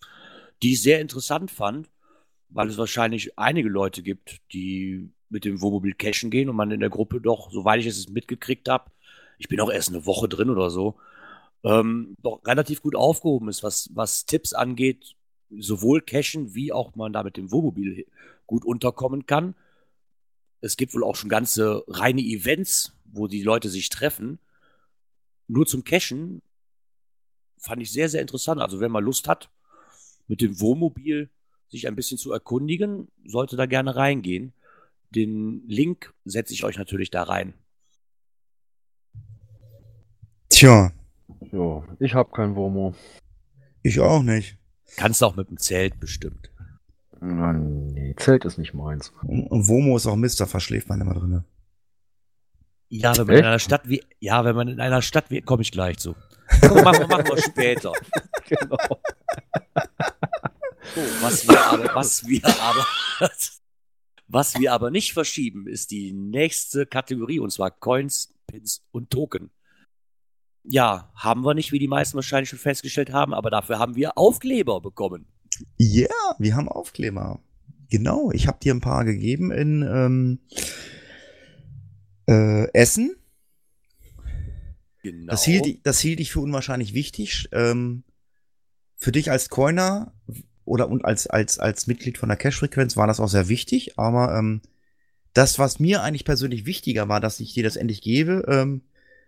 die 0.61 0.73
ich 0.73 0.81
sehr 0.81 0.99
interessant 0.99 1.51
fand, 1.51 1.89
weil 2.49 2.67
es 2.67 2.77
wahrscheinlich 2.77 3.39
einige 3.39 3.69
Leute 3.69 4.03
gibt, 4.03 4.41
die 4.51 5.09
mit 5.29 5.45
dem 5.45 5.61
Wohnmobil 5.61 5.93
cashen 5.93 6.29
gehen 6.29 6.49
und 6.49 6.55
man 6.55 6.69
in 6.71 6.81
der 6.81 6.89
Gruppe 6.89 7.21
doch, 7.21 7.49
soweit 7.51 7.79
ich 7.79 7.87
es 7.87 8.09
mitgekriegt 8.09 8.69
habe, 8.69 8.91
ich 9.39 9.47
bin 9.47 9.59
auch 9.59 9.71
erst 9.71 9.89
eine 9.89 10.05
Woche 10.05 10.27
drin 10.27 10.49
oder 10.49 10.69
so, 10.69 10.95
ähm, 11.63 12.15
doch 12.21 12.41
relativ 12.45 12.81
gut 12.81 12.95
aufgehoben 12.95 13.49
ist, 13.49 13.63
was, 13.63 13.89
was 13.93 14.25
Tipps 14.25 14.53
angeht, 14.53 15.15
sowohl 15.49 16.01
cashen, 16.01 16.53
wie 16.55 16.73
auch 16.73 16.95
man 16.95 17.13
da 17.13 17.23
mit 17.23 17.37
dem 17.37 17.51
Wohnmobil 17.51 18.05
gut 18.45 18.65
unterkommen 18.65 19.25
kann. 19.25 19.55
Es 20.61 20.77
gibt 20.77 20.93
wohl 20.93 21.03
auch 21.03 21.15
schon 21.15 21.29
ganze 21.29 21.83
reine 21.87 22.21
Events, 22.21 22.93
wo 23.05 23.27
die 23.27 23.43
Leute 23.43 23.69
sich 23.69 23.89
treffen. 23.89 24.39
Nur 25.47 25.65
zum 25.65 25.83
Cashen 25.83 26.41
fand 27.57 27.81
ich 27.81 27.91
sehr, 27.91 28.09
sehr 28.09 28.21
interessant. 28.21 28.61
Also 28.61 28.79
wer 28.79 28.89
mal 28.89 29.03
Lust 29.03 29.27
hat, 29.27 29.49
mit 30.27 30.41
dem 30.41 30.59
Wohnmobil 30.59 31.29
sich 31.69 31.87
ein 31.87 31.95
bisschen 31.95 32.17
zu 32.17 32.31
erkundigen, 32.31 33.07
sollte 33.25 33.55
da 33.55 33.65
gerne 33.65 33.95
reingehen. 33.95 34.53
Den 35.11 35.67
Link 35.67 36.13
setze 36.25 36.53
ich 36.53 36.63
euch 36.63 36.77
natürlich 36.77 37.11
da 37.11 37.23
rein. 37.23 37.53
Tja, 40.49 40.91
Ja, 41.53 41.83
ich 41.99 42.13
habe 42.15 42.31
kein 42.31 42.55
Womo. 42.55 42.95
ich 43.83 43.99
auch 43.99 44.23
nicht. 44.23 44.57
Kannst 44.97 45.21
du 45.21 45.25
auch 45.27 45.35
mit 45.35 45.49
dem 45.49 45.57
Zelt 45.57 45.99
bestimmt. 45.99 46.51
Nein, 47.19 47.87
nee, 47.93 48.15
Zelt 48.17 48.43
ist 48.45 48.57
nicht 48.57 48.73
meins. 48.73 49.13
Und 49.23 49.67
Womo 49.67 49.95
ist 49.95 50.07
auch 50.07 50.15
Mister, 50.15 50.47
verschläft 50.47 50.89
man 50.89 50.99
immer 51.01 51.13
drin. 51.13 51.43
Ja, 52.89 53.15
wenn 53.17 53.25
man 53.25 53.29
in 53.35 53.39
Echt? 53.39 53.45
einer 53.47 53.59
Stadt 53.59 53.87
wie, 53.89 54.03
ja, 54.19 54.43
wenn 54.45 54.55
man 54.55 54.67
in 54.67 54.79
einer 54.79 55.01
Stadt 55.01 55.29
wie, 55.31 55.41
komme 55.41 55.61
ich 55.61 55.71
gleich 55.71 55.97
zu. 55.99 56.15
Komm, 56.61 56.83
machen, 56.83 56.99
wir- 57.01 57.07
machen 57.07 57.25
wir 57.27 57.41
später. 57.41 57.93
genau. 58.47 58.77
So, 60.95 61.01
was 61.21 61.47
wir 61.47 61.65
aber, 61.65 61.95
was 61.95 62.27
wir 62.27 62.45
aber, 62.45 62.85
was 64.27 64.59
wir 64.59 64.73
aber 64.73 64.91
nicht 64.91 65.13
verschieben, 65.13 65.67
ist 65.67 65.91
die 65.91 66.13
nächste 66.13 66.85
Kategorie, 66.85 67.39
und 67.39 67.51
zwar 67.51 67.71
Coins, 67.71 68.33
Pins 68.47 68.83
und 68.91 69.09
Token. 69.09 69.49
Ja, 70.63 71.11
haben 71.15 71.43
wir 71.43 71.53
nicht, 71.53 71.71
wie 71.71 71.79
die 71.79 71.87
meisten 71.87 72.15
wahrscheinlich 72.15 72.49
schon 72.49 72.59
festgestellt 72.59 73.11
haben, 73.11 73.33
aber 73.33 73.49
dafür 73.49 73.79
haben 73.79 73.95
wir 73.95 74.17
Aufkleber 74.17 74.79
bekommen. 74.81 75.25
Ja, 75.77 76.07
wir 76.39 76.55
haben 76.55 76.69
Aufkleber. 76.69 77.39
Genau, 77.89 78.31
ich 78.31 78.47
habe 78.47 78.59
dir 78.59 78.73
ein 78.73 78.81
paar 78.81 79.05
gegeben 79.05 79.51
in 79.51 79.81
ähm, 79.83 80.39
äh, 82.27 82.71
Essen. 82.73 83.15
Genau. 85.03 85.31
Das, 85.31 85.43
hielt, 85.43 85.65
ich- 85.67 85.81
das 85.83 85.99
hielt 85.99 86.19
ich 86.19 86.31
für 86.31 86.39
unwahrscheinlich 86.39 86.93
wichtig. 86.93 87.49
Ähm, 87.51 88.03
für 88.95 89.11
dich 89.11 89.29
als 89.29 89.49
Coiner 89.49 90.13
oder 90.65 90.87
und 90.89 91.03
als, 91.03 91.27
als, 91.27 91.59
als 91.59 91.87
Mitglied 91.87 92.17
von 92.17 92.29
der 92.29 92.37
Cash-Frequenz 92.37 92.95
war 92.95 93.05
das 93.05 93.19
auch 93.19 93.27
sehr 93.27 93.49
wichtig. 93.49 93.99
Aber 93.99 94.35
ähm, 94.37 94.61
das, 95.33 95.59
was 95.59 95.79
mir 95.79 96.01
eigentlich 96.03 96.23
persönlich 96.25 96.65
wichtiger 96.65 97.09
war, 97.09 97.19
dass 97.19 97.41
ich 97.41 97.53
dir 97.53 97.63
das 97.63 97.75
endlich 97.75 98.01
gebe, 98.01 98.45
ähm, 98.47 98.81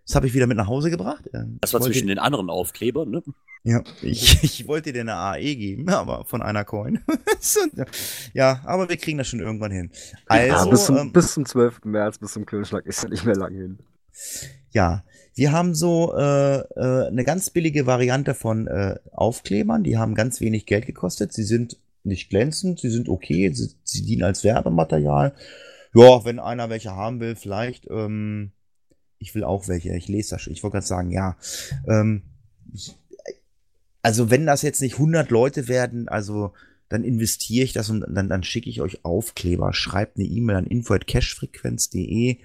das 0.06 0.14
habe 0.14 0.26
ich 0.26 0.34
wieder 0.34 0.46
mit 0.46 0.56
nach 0.56 0.68
Hause 0.68 0.90
gebracht. 0.90 1.28
Das 1.60 1.72
war 1.72 1.80
zwischen 1.80 2.06
den 2.06 2.18
anderen 2.18 2.48
Aufklebern, 2.48 3.10
ne? 3.10 3.22
Ja, 3.64 3.82
ich, 4.00 4.38
ich 4.44 4.68
wollte 4.68 4.92
dir 4.92 5.00
eine 5.00 5.16
AE 5.16 5.56
geben, 5.56 5.88
aber 5.90 6.24
von 6.24 6.40
einer 6.40 6.64
Coin. 6.64 7.00
Ja, 8.32 8.60
aber 8.64 8.88
wir 8.88 8.96
kriegen 8.96 9.18
das 9.18 9.28
schon 9.28 9.40
irgendwann 9.40 9.70
hin. 9.70 9.90
Also, 10.26 10.46
ja, 10.46 10.64
bis, 10.66 10.86
zum, 10.86 10.96
ähm, 10.96 11.12
bis 11.12 11.34
zum 11.34 11.46
12. 11.46 11.84
März, 11.84 12.18
bis 12.18 12.32
zum 12.32 12.46
Kühlschlag 12.46 12.86
ist 12.86 13.02
ja 13.02 13.08
nicht 13.08 13.24
mehr 13.24 13.36
lang 13.36 13.54
hin. 13.54 13.78
Ja, 14.70 15.04
wir 15.34 15.52
haben 15.52 15.74
so 15.74 16.14
äh, 16.16 16.58
äh, 16.58 17.06
eine 17.06 17.24
ganz 17.24 17.50
billige 17.50 17.86
Variante 17.86 18.34
von 18.34 18.66
äh, 18.66 18.96
Aufklebern. 19.12 19.84
Die 19.84 19.96
haben 19.96 20.14
ganz 20.14 20.40
wenig 20.40 20.66
Geld 20.66 20.86
gekostet. 20.86 21.32
Sie 21.32 21.44
sind 21.44 21.78
nicht 22.04 22.30
glänzend, 22.30 22.80
sie 22.80 22.90
sind 22.90 23.08
okay, 23.08 23.52
sie, 23.52 23.74
sie 23.84 24.02
dienen 24.02 24.24
als 24.24 24.44
Werbematerial. 24.44 25.34
Ja, 25.94 26.24
wenn 26.24 26.38
einer 26.38 26.70
welche 26.70 26.94
haben 26.94 27.20
will, 27.20 27.36
vielleicht. 27.36 27.88
Ähm, 27.90 28.52
ich 29.18 29.34
will 29.34 29.44
auch 29.44 29.68
welche. 29.68 29.94
Ich 29.94 30.08
lese 30.08 30.30
das 30.30 30.42
schon. 30.42 30.52
Ich 30.52 30.62
wollte 30.62 30.74
gerade 30.74 30.86
sagen, 30.86 31.10
ja. 31.10 31.36
Ähm, 31.86 32.22
also 34.02 34.30
wenn 34.30 34.46
das 34.46 34.62
jetzt 34.62 34.80
nicht 34.80 34.94
100 34.94 35.30
Leute 35.30 35.68
werden, 35.68 36.08
also 36.08 36.52
dann 36.88 37.02
investiere 37.02 37.64
ich 37.64 37.72
das 37.72 37.90
und 37.90 38.04
dann, 38.08 38.28
dann 38.28 38.44
schicke 38.44 38.70
ich 38.70 38.80
euch 38.80 39.04
Aufkleber. 39.04 39.72
Schreibt 39.72 40.16
eine 40.16 40.26
E-Mail 40.26 40.56
an 40.56 40.66
info@cashfrequenz.de. 40.66 42.38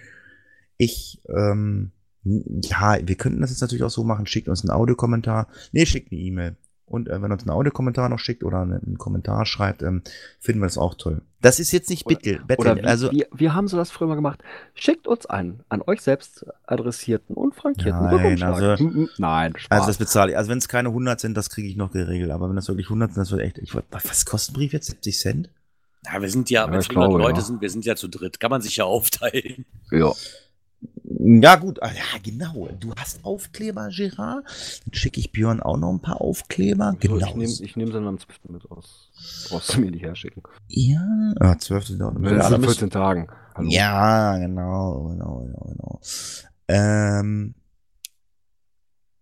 Ich, 0.77 1.21
ähm, 1.29 1.91
ja, 2.23 2.97
wir 3.03 3.15
könnten 3.15 3.41
das 3.41 3.51
jetzt 3.51 3.61
natürlich 3.61 3.83
auch 3.83 3.91
so 3.91 4.03
machen. 4.03 4.25
Schickt 4.25 4.47
uns 4.47 4.61
einen 4.61 4.71
Audiokommentar. 4.71 5.47
Nee, 5.71 5.85
schickt 5.85 6.11
eine 6.11 6.21
E-Mail. 6.21 6.55
Und 6.91 7.07
äh, 7.09 7.21
wenn 7.21 7.31
uns 7.31 7.43
einen 7.43 7.51
Audiokommentar 7.51 8.09
noch 8.09 8.19
schickt 8.19 8.43
oder 8.43 8.61
einen, 8.61 8.73
einen 8.85 8.97
Kommentar 8.97 9.45
schreibt, 9.45 9.81
ähm, 9.81 10.01
finden 10.39 10.61
wir 10.61 10.67
das 10.67 10.77
auch 10.77 10.95
toll. 10.95 11.21
Das 11.41 11.59
ist 11.59 11.71
jetzt 11.71 11.89
nicht 11.89 12.05
Bittel, 12.05 12.41
Oder 12.57 12.75
wie, 12.75 12.81
also 12.83 13.11
wir, 13.11 13.27
wir 13.33 13.55
haben 13.55 13.67
so 13.67 13.77
das 13.77 13.89
früher 13.89 14.07
mal 14.07 14.15
gemacht. 14.15 14.43
Schickt 14.75 15.07
uns 15.07 15.25
einen 15.25 15.63
an 15.69 15.81
euch 15.87 16.01
selbst 16.01 16.45
adressierten 16.67 17.35
und 17.35 17.55
frankierten 17.55 18.03
Nein, 18.05 18.43
also- 18.43 18.75
Nein, 19.17 19.53
Spaß. 19.57 19.71
Also 19.71 19.87
das 19.87 19.97
bezahle 19.97 20.31
ich. 20.31 20.37
Also 20.37 20.51
wenn 20.51 20.59
es 20.59 20.67
keine 20.67 20.89
100 20.89 21.19
sind, 21.19 21.35
das 21.35 21.49
kriege 21.49 21.67
ich 21.67 21.75
noch 21.77 21.91
geregelt. 21.91 22.29
Aber 22.31 22.47
wenn 22.49 22.55
das 22.55 22.67
wirklich 22.67 22.87
100 22.87 23.13
sind, 23.13 23.21
das 23.21 23.31
wird 23.31 23.41
echt. 23.41 23.57
Ich, 23.57 23.73
was 23.73 24.25
kostet 24.25 24.53
ein 24.53 24.57
Brief 24.59 24.73
jetzt? 24.73 24.87
70 24.87 25.19
Cent? 25.19 25.49
Ja, 26.05 26.21
wir 26.21 26.29
sind 26.29 26.49
ja, 26.49 26.65
Ja, 26.65 26.71
wenn 26.71 26.79
ich 26.79 26.85
es 26.85 26.89
100 26.89 27.09
glaube, 27.09 27.23
Leute 27.23 27.39
ja. 27.39 27.45
sind, 27.45 27.61
wir 27.61 27.69
sind 27.69 27.85
ja 27.85 27.95
zu 27.95 28.07
dritt. 28.07 28.39
Kann 28.39 28.51
man 28.51 28.61
sich 28.61 28.75
ja 28.75 28.83
aufteilen. 28.85 29.65
ja. 29.91 30.11
Ja, 31.03 31.55
gut. 31.55 31.81
Ah, 31.83 31.91
Ja, 31.91 32.19
genau. 32.23 32.69
Du 32.79 32.93
hast 32.95 33.23
Aufkleber, 33.23 33.89
Gerard. 33.89 34.43
Dann 34.85 34.93
schicke 34.93 35.19
ich 35.19 35.31
Björn 35.31 35.61
auch 35.61 35.77
noch 35.77 35.91
ein 35.91 35.99
paar 36.01 36.19
Aufkleber. 36.21 36.93
So, 37.01 37.15
genau. 37.15 37.17
ich 37.17 37.35
nehme 37.35 37.51
nehm 37.75 37.87
sie 37.87 37.93
dann 37.93 38.07
am 38.07 38.17
12. 38.17 38.39
mit 38.49 38.71
raus. 38.71 39.11
Brauchst 39.49 39.73
du 39.75 39.81
mir 39.81 39.91
nicht 39.91 40.03
herschicken. 40.03 40.41
ja. 40.67 41.33
Ah, 41.39 41.57
12 41.57 41.85
sind 41.87 42.01
auch 42.01 42.13
Ja, 42.21 42.37
alle 42.39 42.59
14 42.59 42.89
Tagen. 42.89 43.27
Hallo. 43.55 43.69
Ja, 43.69 44.37
genau, 44.37 45.09
genau, 45.09 45.39
genau, 45.45 45.65
genau. 45.69 46.01
Ähm, 46.67 47.55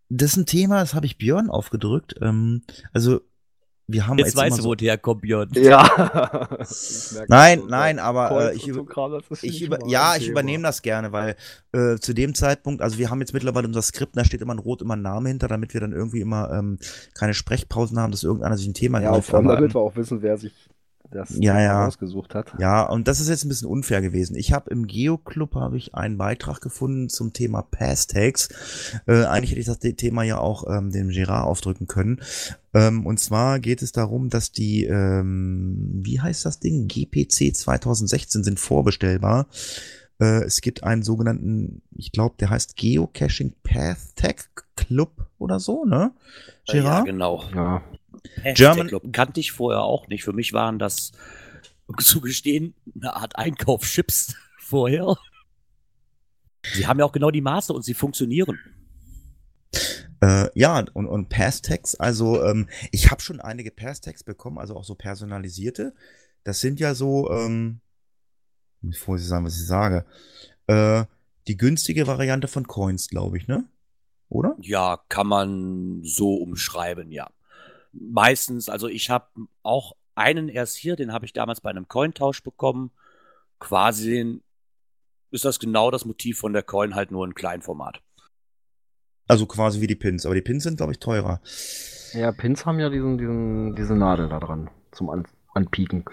das 0.10 0.32
ist 0.32 0.38
ein 0.38 0.45
Thema, 0.45 0.80
das 0.80 0.93
habe 0.93 1.05
ich 1.05 1.18
Björn 1.18 1.49
aufgedrückt. 1.49 2.16
Ähm, 2.22 2.64
also, 2.93 3.22
wir 3.92 4.08
haben 4.08 4.18
Jetzt 4.20 4.34
immer 4.34 4.44
weißt 4.44 4.60
du, 4.60 4.62
so, 4.62 4.70
wo 4.70 4.76
der 4.76 4.98
kommt, 4.98 5.22
Björn. 5.22 5.50
Ja. 5.54 6.48
Nein, 7.28 7.64
nein, 7.68 8.00
aber, 8.00 8.52
äh, 8.52 8.56
ich 8.56 8.68
Ich 9.42 9.62
über, 9.64 9.80
ja, 9.88 10.16
ich 10.16 10.28
übernehme 10.28 10.64
das 10.64 10.82
gerne, 10.82 11.12
weil 11.12 11.36
äh, 11.72 11.98
zu 11.98 12.14
dem 12.14 12.36
Zeitpunkt, 12.36 12.82
also 12.82 12.98
wir 12.98 13.10
haben 13.10 13.20
jetzt 13.20 13.34
mittlerweile 13.34 13.68
unser 13.68 13.82
Skript, 13.82 14.16
da 14.16 14.24
steht 14.24 14.42
immer 14.42 14.54
ein 14.54 14.60
Rot, 14.60 14.82
immer 14.82 14.96
ein 14.96 15.02
Name 15.02 15.30
hinter, 15.30 15.48
damit 15.48 15.74
wir 15.74 15.82
dann 15.82 15.94
irgendwie 15.94 16.22
immer 16.22 16.52
ähm, 16.52 16.78
keine 17.18 17.34
Sprechpausen 17.34 18.00
haben, 18.00 18.12
dass 18.12 18.24
irgendeiner 18.24 18.58
sich 18.58 18.68
ein 18.68 18.74
Thema 18.74 19.02
Ja, 19.02 19.12
allem, 19.12 19.24
Aber, 19.32 19.56
damit 19.56 19.74
wir 19.74 19.82
auch 19.82 19.96
wissen, 19.96 20.22
wer 20.22 20.38
sich 20.38 20.54
das 21.12 21.36
Ja, 21.38 21.60
ja. 21.62 21.88
ausgesucht 21.88 22.36
hat. 22.36 22.53
Ja, 22.60 22.84
und 22.84 23.07
das 23.07 23.20
ist 23.20 23.30
jetzt 23.30 23.45
ein 23.45 23.49
bisschen 23.49 23.68
unfair 23.68 24.01
gewesen. 24.01 24.36
Ich 24.36 24.53
habe 24.53 24.70
im 24.70 24.88
Geo-Club 24.88 25.55
habe 25.55 25.78
ich 25.78 25.95
einen 25.95 26.18
Beitrag 26.18 26.62
gefunden 26.62 27.10
zum 27.10 27.34
Thema 27.34 27.62
Pass-Tags. 27.62 28.49
Äh, 29.07 29.26
eigentlich 29.26 29.51
hätte 29.51 29.60
ich 29.60 29.66
das 29.66 29.80
Thema 29.80 30.24
ja 30.24 30.38
auch 30.38 30.66
ähm, 30.70 30.91
dem 30.91 31.10
Gerard 31.10 31.45
aufdrücken 31.45 31.88
können. 31.88 32.22
Ähm, 32.74 33.05
und 33.05 33.20
zwar 33.20 33.60
geht 33.60 33.82
es 33.82 33.91
darum, 33.91 34.30
dass 34.30 34.51
die, 34.51 34.86
ähm, 34.86 35.89
wie 36.03 36.20
heißt 36.22 36.45
das 36.45 36.60
Ding? 36.60 36.88
GPC 36.88 37.55
2016 37.55 38.43
sind 38.43 38.60
vorbestellbar. 38.60 39.47
Äh, 40.20 40.43
es 40.43 40.62
gibt 40.62 40.84
einen 40.84 41.01
sogenannten, 41.01 41.82
ich 41.95 42.12
glaube, 42.12 42.36
der 42.39 42.49
heißt 42.49 42.76
Geocaching 42.76 43.53
Path 43.64 44.16
Tag 44.16 44.49
Club 44.76 45.28
oder 45.38 45.60
so, 45.60 45.86
ne? 45.86 46.12
Ja, 46.68 46.74
Gerard? 46.74 47.05
genau. 47.05 47.43
Ja. 47.55 47.82
Hashtag 48.41 48.55
German- 48.55 48.88
Club 48.88 49.13
kannte 49.13 49.39
ich 49.39 49.51
vorher 49.51 49.82
auch 49.82 50.07
nicht. 50.07 50.24
Für 50.24 50.34
mich 50.34 50.53
waren 50.53 50.80
das, 50.80 51.11
um 51.88 51.97
zu 51.97 52.22
gestehen, 52.22 52.74
eine 52.95 53.15
Art 53.15 53.36
Einkaufschips 53.38 54.36
vorher. 54.59 55.15
Sie 56.74 56.86
haben 56.88 56.99
ja 56.99 57.05
auch 57.05 57.11
genau 57.11 57.32
die 57.32 57.41
Maße 57.41 57.74
und 57.74 57.84
sie 57.84 57.93
funktionieren. 57.93 58.59
Äh, 60.22 60.49
ja, 60.53 60.80
und, 60.93 61.07
und 61.07 61.30
Pass-Tags, 61.30 61.95
also 61.95 62.43
ähm, 62.43 62.67
ich 62.91 63.09
habe 63.09 63.22
schon 63.22 63.39
einige 63.39 63.72
Pass-Tags 63.72 64.24
bekommen, 64.24 64.57
also 64.57 64.76
auch 64.76 64.84
so 64.84 64.95
personalisierte. 64.95 65.93
Das 66.43 66.59
sind 66.59 66.80
ja 66.82 66.93
so, 66.93 67.32
ähm, 67.32 67.80
bevor 68.82 69.17
Sie 69.17 69.26
sagen, 69.26 69.45
was 69.45 69.55
ich 69.57 69.65
sage, 69.65 70.05
äh, 70.67 71.05
die 71.47 71.55
günstige 71.55 72.05
Variante 72.07 72.49
von 72.49 72.67
Coins, 72.67 73.07
glaube 73.07 73.38
ich, 73.38 73.47
ne? 73.47 73.65
Oder? 74.28 74.57
Ja, 74.59 74.99
kann 75.07 75.28
man 75.28 76.01
so 76.03 76.36
umschreiben, 76.36 77.11
ja. 77.11 77.30
Meistens, 77.92 78.70
also 78.70 78.88
ich 78.88 79.10
habe 79.10 79.28
auch 79.64 79.96
einen 80.16 80.50
erst 80.50 80.76
hier, 80.76 80.96
den 80.96 81.14
habe 81.14 81.26
ich 81.26 81.34
damals 81.34 81.62
bei 81.62 81.70
einem 81.70 81.88
Cointausch 81.88 82.44
bekommen. 82.44 82.92
Quasi 83.60 84.42
ist 85.32 85.46
das 85.46 85.60
genau 85.60 85.92
das 85.92 86.06
Motiv 86.06 86.40
von 86.40 86.54
der 86.54 86.64
Coin, 86.64 86.96
halt 86.96 87.12
nur 87.12 87.26
in 87.26 87.36
Kleinformat. 87.36 88.02
Also 89.28 89.46
quasi 89.46 89.80
wie 89.82 89.88
die 89.88 89.96
Pins, 89.96 90.26
aber 90.26 90.36
die 90.36 90.42
Pins 90.42 90.64
sind, 90.64 90.78
glaube 90.78 90.92
ich, 90.92 91.00
teurer. 91.00 91.42
ja, 92.14 92.32
Pins 92.32 92.66
haben 92.66 92.80
ja 92.80 92.90
diesen, 92.90 93.18
diesen, 93.18 93.76
diese 93.76 93.96
Nadel 93.96 94.28
da 94.28 94.40
dran 94.40 94.70
zum 94.92 95.10
An 95.10 95.26
Anpieken. 95.54 96.06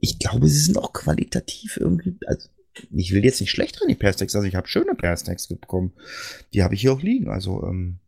Ich 0.00 0.18
glaube, 0.18 0.48
sie 0.48 0.58
sind 0.58 0.78
auch 0.78 0.92
qualitativ 0.92 1.76
irgendwie, 1.76 2.16
also 2.26 2.48
ich 2.94 3.12
will 3.12 3.24
jetzt 3.24 3.40
nicht 3.40 3.50
schlecht 3.50 3.78
drin, 3.78 3.88
die 3.88 3.94
Pass-Tags, 3.94 4.34
also 4.34 4.46
ich 4.46 4.54
habe 4.54 4.68
schöne 4.68 4.94
Pass-Tags 4.94 5.48
bekommen. 5.48 5.92
Die 6.52 6.62
habe 6.62 6.74
ich 6.74 6.82
hier 6.82 6.92
auch 6.92 7.02
liegen, 7.02 7.30
also 7.30 7.62
ähm, 7.64 7.98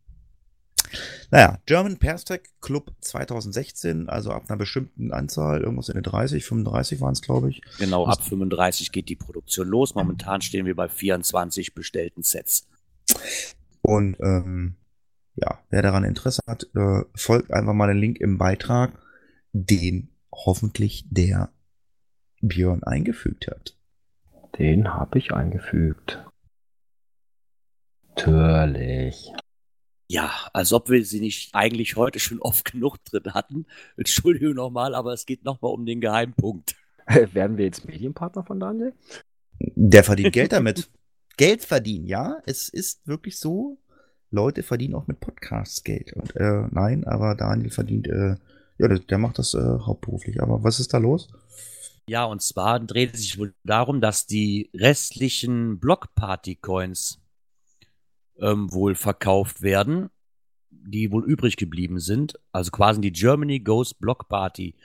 Naja, 1.31 1.59
German 1.65 1.97
Perstec 1.97 2.49
Club 2.61 2.91
2016, 3.01 4.09
also 4.09 4.31
ab 4.31 4.45
einer 4.47 4.57
bestimmten 4.57 5.11
Anzahl, 5.11 5.61
irgendwas 5.61 5.89
in 5.89 5.95
den 5.95 6.03
30, 6.03 6.43
35 6.43 7.01
waren 7.01 7.13
es, 7.13 7.21
glaube 7.21 7.49
ich. 7.49 7.61
Genau, 7.77 8.05
ab 8.05 8.23
35 8.23 8.91
geht 8.91 9.09
die 9.09 9.15
Produktion 9.15 9.67
los. 9.67 9.95
Momentan 9.95 10.41
stehen 10.41 10.65
wir 10.65 10.75
bei 10.75 10.89
24 10.89 11.73
bestellten 11.75 12.23
Sets. 12.23 12.67
Und 13.81 14.17
ähm, 14.21 14.75
ja, 15.35 15.59
wer 15.69 15.81
daran 15.81 16.03
Interesse 16.03 16.41
hat, 16.47 16.67
äh, 16.75 17.03
folgt 17.15 17.51
einfach 17.51 17.73
mal 17.73 17.87
den 17.87 17.97
Link 17.97 18.19
im 18.19 18.37
Beitrag, 18.37 18.93
den 19.53 20.09
hoffentlich 20.31 21.05
der 21.09 21.51
Björn 22.41 22.83
eingefügt 22.83 23.47
hat. 23.47 23.75
Den 24.57 24.93
habe 24.93 25.19
ich 25.19 25.31
eingefügt. 25.31 26.23
Natürlich. 28.09 29.31
Ja, 30.11 30.31
als 30.53 30.73
ob 30.73 30.89
wir 30.89 31.05
sie 31.05 31.19
nicht 31.19 31.53
eigentlich 31.53 31.95
heute 31.95 32.19
schon 32.19 32.41
oft 32.41 32.71
genug 32.71 32.97
drin 33.05 33.33
hatten. 33.33 33.65
Entschuldigung 33.95 34.55
nochmal, 34.55 34.95
aber 34.95 35.13
es 35.13 35.25
geht 35.25 35.45
nochmal 35.45 35.71
um 35.71 35.85
den 35.85 36.01
Geheimpunkt. 36.01 36.75
Werden 37.07 37.57
wir 37.57 37.65
jetzt 37.65 37.87
Medienpartner 37.87 38.43
von 38.43 38.59
Daniel? 38.59 38.93
Der 39.59 40.03
verdient 40.03 40.33
Geld 40.33 40.51
damit. 40.51 40.89
Geld 41.37 41.63
verdienen, 41.63 42.07
ja. 42.07 42.41
Es 42.45 42.69
ist 42.69 43.07
wirklich 43.07 43.39
so. 43.39 43.77
Leute 44.31 44.63
verdienen 44.63 44.95
auch 44.95 45.07
mit 45.07 45.19
Podcasts 45.19 45.83
Geld. 45.83 46.13
Und 46.13 46.35
äh, 46.35 46.67
nein, 46.71 47.03
aber 47.05 47.35
Daniel 47.35 47.71
verdient, 47.71 48.07
äh, 48.07 48.35
ja, 48.77 48.87
der, 48.87 48.99
der 48.99 49.17
macht 49.17 49.39
das 49.39 49.53
äh, 49.53 49.59
hauptberuflich. 49.59 50.41
Aber 50.41 50.63
was 50.63 50.79
ist 50.79 50.93
da 50.93 50.97
los? 50.97 51.29
Ja, 52.07 52.25
und 52.25 52.41
zwar 52.41 52.79
dreht 52.79 53.13
es 53.13 53.21
sich 53.21 53.37
wohl 53.37 53.53
darum, 53.63 54.01
dass 54.01 54.25
die 54.25 54.69
restlichen 54.73 55.79
Block-Party-Coins 55.79 57.19
ähm, 58.41 58.71
wohl 58.71 58.95
verkauft 58.95 59.61
werden, 59.61 60.09
die 60.69 61.11
wohl 61.11 61.25
übrig 61.25 61.57
geblieben 61.57 61.99
sind. 61.99 62.39
Also 62.51 62.71
quasi 62.71 63.01
die 63.01 63.11
Germany 63.11 63.59
Ghost 63.59 63.99
Block 63.99 64.27
Party. 64.29 64.75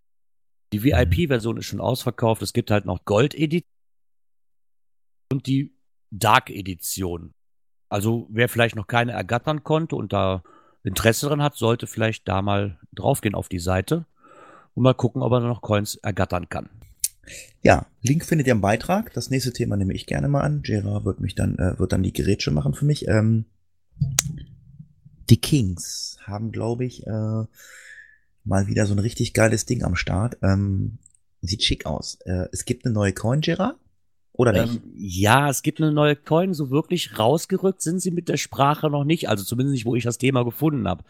Die 0.73 0.83
VIP-Version 0.83 1.57
ist 1.57 1.67
schon 1.67 1.81
ausverkauft. 1.81 2.43
Es 2.43 2.53
gibt 2.53 2.71
halt 2.71 2.85
noch 2.85 3.05
Gold-Edition 3.05 3.69
und 5.31 5.47
die 5.47 5.77
Dark-Edition. 6.11 7.35
Also 7.89 8.27
wer 8.31 8.49
vielleicht 8.49 8.77
noch 8.77 8.87
keine 8.87 9.13
ergattern 9.13 9.63
konnte 9.63 9.97
und 9.97 10.13
da 10.13 10.43
Interesse 10.83 11.29
dran 11.29 11.43
hat, 11.43 11.57
sollte 11.57 11.87
vielleicht 11.87 12.29
da 12.29 12.43
mal 12.43 12.79
draufgehen 12.93 13.35
auf 13.35 13.49
die 13.49 13.59
Seite 13.59 14.07
und 14.75 14.83
mal 14.83 14.95
gucken, 14.95 15.23
ob 15.23 15.33
er 15.33 15.41
noch 15.41 15.63
Coins 15.63 15.97
ergattern 15.97 16.49
kann. 16.49 16.69
Ja, 17.62 17.87
Link 18.03 18.25
findet 18.25 18.47
ihr 18.47 18.53
im 18.53 18.61
Beitrag. 18.61 19.12
Das 19.12 19.31
nächste 19.31 19.53
Thema 19.53 19.77
nehme 19.77 19.95
ich 19.95 20.07
gerne 20.07 20.29
mal 20.29 20.43
an. 20.43 20.62
Gerard 20.62 21.05
wird 21.05 21.20
mich 21.20 21.35
dann, 21.35 21.59
äh, 21.59 21.79
wird 21.79 21.93
dann 21.93 22.03
die 22.03 22.12
Gerätsche 22.12 22.51
machen 22.51 22.75
für 22.75 22.85
mich. 22.85 23.09
Ähm, 23.09 23.47
die 25.31 25.41
Kings 25.41 26.18
haben, 26.22 26.53
glaube 26.53 26.85
ich, 26.85 27.07
äh, 27.07 27.45
mal 28.45 28.66
wieder 28.66 28.87
so 28.87 28.95
ein 28.95 28.99
richtig 28.99 29.33
geiles 29.33 29.66
Ding 29.66 29.83
am 29.83 29.97
Start. 29.97 30.37
Ähm, 30.43 30.99
sieht 31.41 31.62
schick 31.62 31.87
aus. 31.87 32.18
Äh, 32.25 32.49
es 32.53 32.64
gibt 32.64 32.85
eine 32.85 32.95
neue 32.95 33.12
Coin, 33.12 33.41
Gerard? 33.41 33.77
Oder 34.33 34.53
nicht? 34.53 34.75
Ähm, 34.75 34.93
ja, 34.97 35.49
es 35.49 35.62
gibt 35.62 35.81
eine 35.81 35.93
neue 35.93 36.16
Coin. 36.16 36.55
So 36.55 36.70
wirklich 36.70 37.18
rausgerückt 37.18 37.81
sind 37.81 38.01
sie 38.01 38.11
mit 38.11 38.29
der 38.29 38.37
Sprache 38.37 38.91
noch 38.91 39.05
nicht. 39.05 39.29
Also 39.29 39.45
zumindest 39.45 39.75
nicht, 39.75 39.87
wo 39.87 39.95
ich 39.95 40.05
das 40.05 40.18
Thema 40.18 40.45
gefunden 40.45 40.89
habe. 40.89 41.05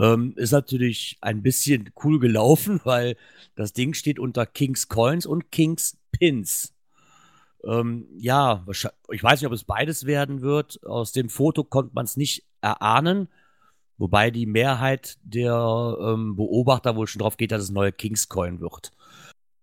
Ähm, 0.00 0.32
ist 0.36 0.52
natürlich 0.52 1.18
ein 1.20 1.42
bisschen 1.42 1.90
cool 2.02 2.18
gelaufen, 2.18 2.80
weil 2.84 3.16
das 3.54 3.72
Ding 3.72 3.94
steht 3.94 4.18
unter 4.18 4.46
Kings 4.46 4.88
Coins 4.88 5.26
und 5.26 5.50
Kings 5.52 5.98
Pins. 6.12 6.74
Ähm, 7.64 8.06
ja, 8.16 8.64
ich 9.10 9.22
weiß 9.22 9.40
nicht, 9.40 9.46
ob 9.46 9.52
es 9.52 9.64
beides 9.64 10.06
werden 10.06 10.40
wird. 10.40 10.82
Aus 10.86 11.12
dem 11.12 11.28
Foto 11.28 11.62
konnte 11.64 11.92
man 11.94 12.06
es 12.06 12.16
nicht 12.16 12.44
erahnen. 12.62 13.28
Wobei 13.98 14.30
die 14.30 14.46
Mehrheit 14.46 15.18
der 15.22 15.96
ähm, 16.00 16.34
Beobachter 16.34 16.96
wohl 16.96 17.06
schon 17.06 17.20
drauf 17.20 17.36
geht, 17.36 17.52
dass 17.52 17.62
es 17.62 17.70
neue 17.70 17.92
Kings 17.92 18.30
Coin 18.30 18.60
wird. 18.60 18.92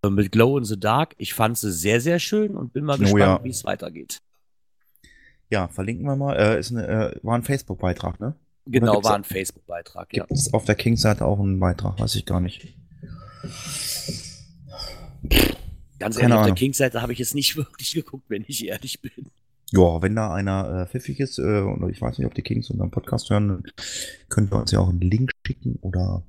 Äh, 0.03 0.11
Mit 0.11 0.31
Glow 0.31 0.59
in 0.59 0.63
the 0.63 0.79
Dark. 0.79 1.15
Ich 1.17 1.33
fand 1.33 1.57
sie 1.57 1.71
sehr, 1.71 2.01
sehr 2.01 2.19
schön 2.19 2.55
und 2.55 2.71
bin 2.71 2.85
mal 2.85 2.97
Oh 2.97 2.99
gespannt, 2.99 3.21
ja. 3.39 3.43
wie 3.43 3.49
es 3.49 3.65
weitergeht. 3.65 4.19
Ja, 5.49 5.67
verlinken 5.69 6.05
wir 6.05 6.15
mal. 6.15 6.35
Äh, 6.35 6.59
ist 6.59 6.71
eine, 6.71 6.88
äh, 6.88 7.19
war 7.23 7.35
ein 7.35 7.43
Facebook-Beitrag, 7.43 8.19
ne? 8.19 8.35
Genau, 8.70 9.03
war 9.03 9.15
ein 9.15 9.24
Facebook-Beitrag, 9.24 10.13
ja. 10.13 10.26
Gibt 10.26 10.39
es 10.39 10.53
auf 10.53 10.65
der 10.65 10.76
Kings-Seite 10.76 11.26
auch 11.26 11.39
einen 11.39 11.59
Beitrag? 11.59 11.99
Weiß 11.99 12.15
ich 12.15 12.26
gar 12.26 12.41
nicht. 12.41 12.68
Ganz 15.99 16.15
Keine 16.15 16.24
ehrlich, 16.24 16.24
auf 16.24 16.28
der 16.30 16.38
Ahnung. 16.38 16.55
Kings-Seite 16.55 17.01
habe 17.01 17.13
ich 17.13 17.20
jetzt 17.20 17.36
nicht 17.36 17.55
wirklich 17.57 17.93
geguckt, 17.93 18.26
wenn 18.30 18.43
ich 18.47 18.65
ehrlich 18.68 19.01
bin. 19.01 19.11
Ja, 19.72 20.01
wenn 20.01 20.15
da 20.15 20.34
einer 20.34 20.84
äh, 20.84 20.88
pfiffig 20.88 21.20
ist, 21.20 21.39
äh, 21.39 21.59
und 21.61 21.89
ich 21.89 22.01
weiß 22.01 22.18
nicht, 22.18 22.28
ob 22.28 22.34
die 22.34 22.41
Kings 22.41 22.70
unseren 22.70 22.91
Podcast 22.91 23.30
hören, 23.30 23.63
könnt 24.30 24.53
ihr 24.53 24.59
uns 24.59 24.72
ja 24.72 24.80
auch 24.80 24.89
einen 24.89 25.01
Link 25.01 25.32
schicken 25.45 25.78
oder 25.82 26.24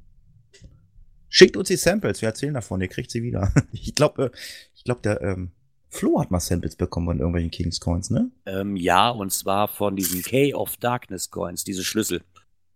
schickt 1.28 1.56
uns 1.56 1.68
die 1.68 1.76
Samples, 1.76 2.20
wir 2.20 2.28
erzählen 2.28 2.54
davon, 2.54 2.80
ihr 2.80 2.88
kriegt 2.88 3.10
sie 3.10 3.22
wieder. 3.22 3.52
ich 3.72 3.94
glaube, 3.94 4.24
äh, 4.24 4.30
ich 4.74 4.84
glaube, 4.84 5.02
der 5.02 5.20
ähm, 5.22 5.52
Flo 5.90 6.20
hat 6.20 6.30
mal 6.30 6.40
Samples 6.40 6.76
bekommen 6.76 7.06
von 7.06 7.18
irgendwelchen 7.18 7.50
Kings 7.50 7.80
Coins, 7.80 8.10
ne? 8.10 8.30
Ähm, 8.46 8.76
ja, 8.76 9.08
und 9.10 9.32
zwar 9.32 9.68
von 9.68 9.96
diesen 9.96 10.22
Key 10.22 10.52
of 10.54 10.76
Darkness 10.76 11.30
Coins, 11.30 11.64
diese 11.64 11.84
Schlüssel. 11.84 12.22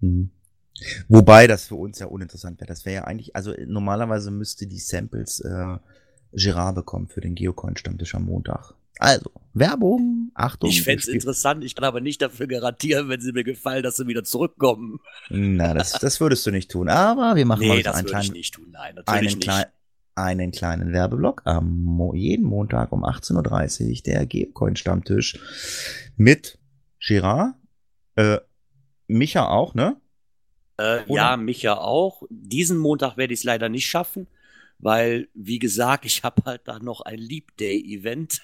Mhm. 0.00 0.30
Wobei 1.08 1.46
das 1.46 1.66
für 1.66 1.74
uns 1.74 1.98
ja 1.98 2.06
uninteressant 2.06 2.60
wäre. 2.60 2.68
Das 2.68 2.84
wäre 2.84 2.94
ja 2.96 3.04
eigentlich, 3.04 3.36
also 3.36 3.52
normalerweise 3.66 4.30
müsste 4.30 4.66
die 4.66 4.78
Samples 4.78 5.40
äh, 5.40 5.76
Girard 6.32 6.74
bekommen 6.74 7.08
für 7.08 7.20
den 7.20 7.34
Geocoin-Stammtisch 7.34 8.14
am 8.14 8.24
Montag. 8.24 8.74
Also, 8.98 9.30
Werbung, 9.54 10.30
Achtung. 10.34 10.70
Ich 10.70 10.82
fände 10.82 11.00
es 11.00 11.08
interessant, 11.08 11.64
ich 11.64 11.74
kann 11.74 11.84
aber 11.84 12.00
nicht 12.00 12.22
dafür 12.22 12.46
garantieren, 12.46 13.08
wenn 13.08 13.20
sie 13.20 13.32
mir 13.32 13.44
gefallen, 13.44 13.82
dass 13.82 13.96
sie 13.96 14.06
wieder 14.06 14.22
zurückkommen. 14.24 15.00
Na, 15.28 15.74
das, 15.74 15.92
das 15.92 16.20
würdest 16.20 16.46
du 16.46 16.50
nicht 16.50 16.70
tun. 16.70 16.88
Aber 16.88 17.34
wir 17.34 17.44
machen 17.44 17.66
mal 17.66 17.74
Nee, 17.74 17.78
wieder 17.80 17.90
das 17.90 17.98
einen 17.98 18.08
würde 18.08 18.18
ich 18.18 18.26
kleinen, 18.26 18.36
nicht 18.38 18.54
tun. 18.54 18.68
Nein, 18.70 18.94
natürlich 18.94 19.32
einen, 19.32 19.58
nicht. 19.58 19.68
Einen 20.14 20.50
kleinen 20.50 20.92
Werbeblock 20.92 21.42
am 21.44 21.82
Mo 21.82 22.14
jeden 22.14 22.44
Montag 22.44 22.92
um 22.92 23.04
18.30 23.04 23.88
Uhr, 23.88 24.02
der 24.04 24.26
Geocoin-Stammtisch 24.26 25.38
mit 26.16 26.58
Girard, 27.00 27.54
äh, 28.16 28.38
Micha 29.08 29.48
auch, 29.48 29.74
ne? 29.74 29.96
Äh, 30.78 31.00
ja, 31.12 31.36
Micha 31.36 31.74
auch. 31.74 32.22
Diesen 32.30 32.78
Montag 32.78 33.16
werde 33.16 33.34
ich 33.34 33.40
es 33.40 33.44
leider 33.44 33.68
nicht 33.68 33.86
schaffen, 33.86 34.26
weil, 34.78 35.28
wie 35.34 35.58
gesagt, 35.58 36.04
ich 36.04 36.22
habe 36.22 36.42
halt 36.44 36.62
da 36.64 36.78
noch 36.78 37.00
ein 37.02 37.18
Leap 37.18 37.56
Day-Event. 37.56 38.40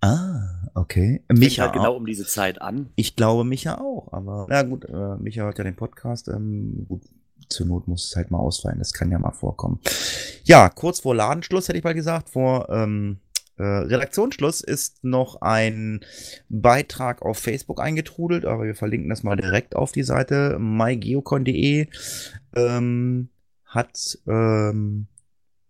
Ah, 0.00 0.68
okay. 0.74 1.24
Micha 1.32 1.64
halt 1.64 1.72
genau 1.74 1.92
auch. 1.92 1.96
um 1.96 2.06
diese 2.06 2.26
Zeit 2.26 2.60
an. 2.60 2.90
Ich 2.96 3.16
glaube 3.16 3.44
Micha 3.44 3.78
auch, 3.78 4.12
aber 4.12 4.46
ja 4.50 4.62
gut, 4.62 4.84
äh, 4.84 5.16
Micha 5.16 5.42
hört 5.42 5.58
ja 5.58 5.64
den 5.64 5.76
Podcast. 5.76 6.28
Ähm, 6.28 6.84
gut, 6.88 7.02
zur 7.50 7.66
Not 7.66 7.88
muss 7.88 8.08
es 8.08 8.16
halt 8.16 8.30
mal 8.30 8.38
ausfallen. 8.38 8.78
Das 8.78 8.92
kann 8.92 9.10
ja 9.10 9.18
mal 9.18 9.32
vorkommen. 9.32 9.80
Ja, 10.44 10.68
kurz 10.68 11.00
vor 11.00 11.14
Ladenschluss 11.14 11.68
hätte 11.68 11.78
ich 11.78 11.84
mal 11.84 11.94
gesagt, 11.94 12.30
vor 12.30 12.68
ähm, 12.70 13.18
äh, 13.56 13.62
Redaktionsschluss 13.62 14.62
ist 14.62 15.04
noch 15.04 15.40
ein 15.40 16.00
Beitrag 16.48 17.22
auf 17.22 17.38
Facebook 17.38 17.80
eingetrudelt, 17.80 18.44
aber 18.44 18.64
wir 18.64 18.74
verlinken 18.74 19.10
das 19.10 19.22
mal 19.22 19.36
direkt 19.36 19.76
auf 19.76 19.92
die 19.92 20.02
Seite 20.02 20.58
mygeocon.de. 20.58 21.86
Ähm, 22.56 23.28
hat 23.64 24.18
ähm, 24.26 25.06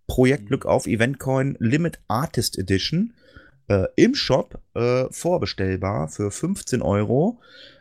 Projekt 0.06 0.46
Glück 0.46 0.66
auf 0.66 0.86
Eventcoin 0.86 1.56
Limit 1.58 2.00
Artist 2.08 2.58
Edition 2.58 3.14
äh, 3.68 3.86
im 3.96 4.14
Shop 4.14 4.60
äh, 4.74 5.04
vorbestellbar 5.10 6.08
für 6.08 6.30
15 6.30 6.82
Euro. 6.82 7.40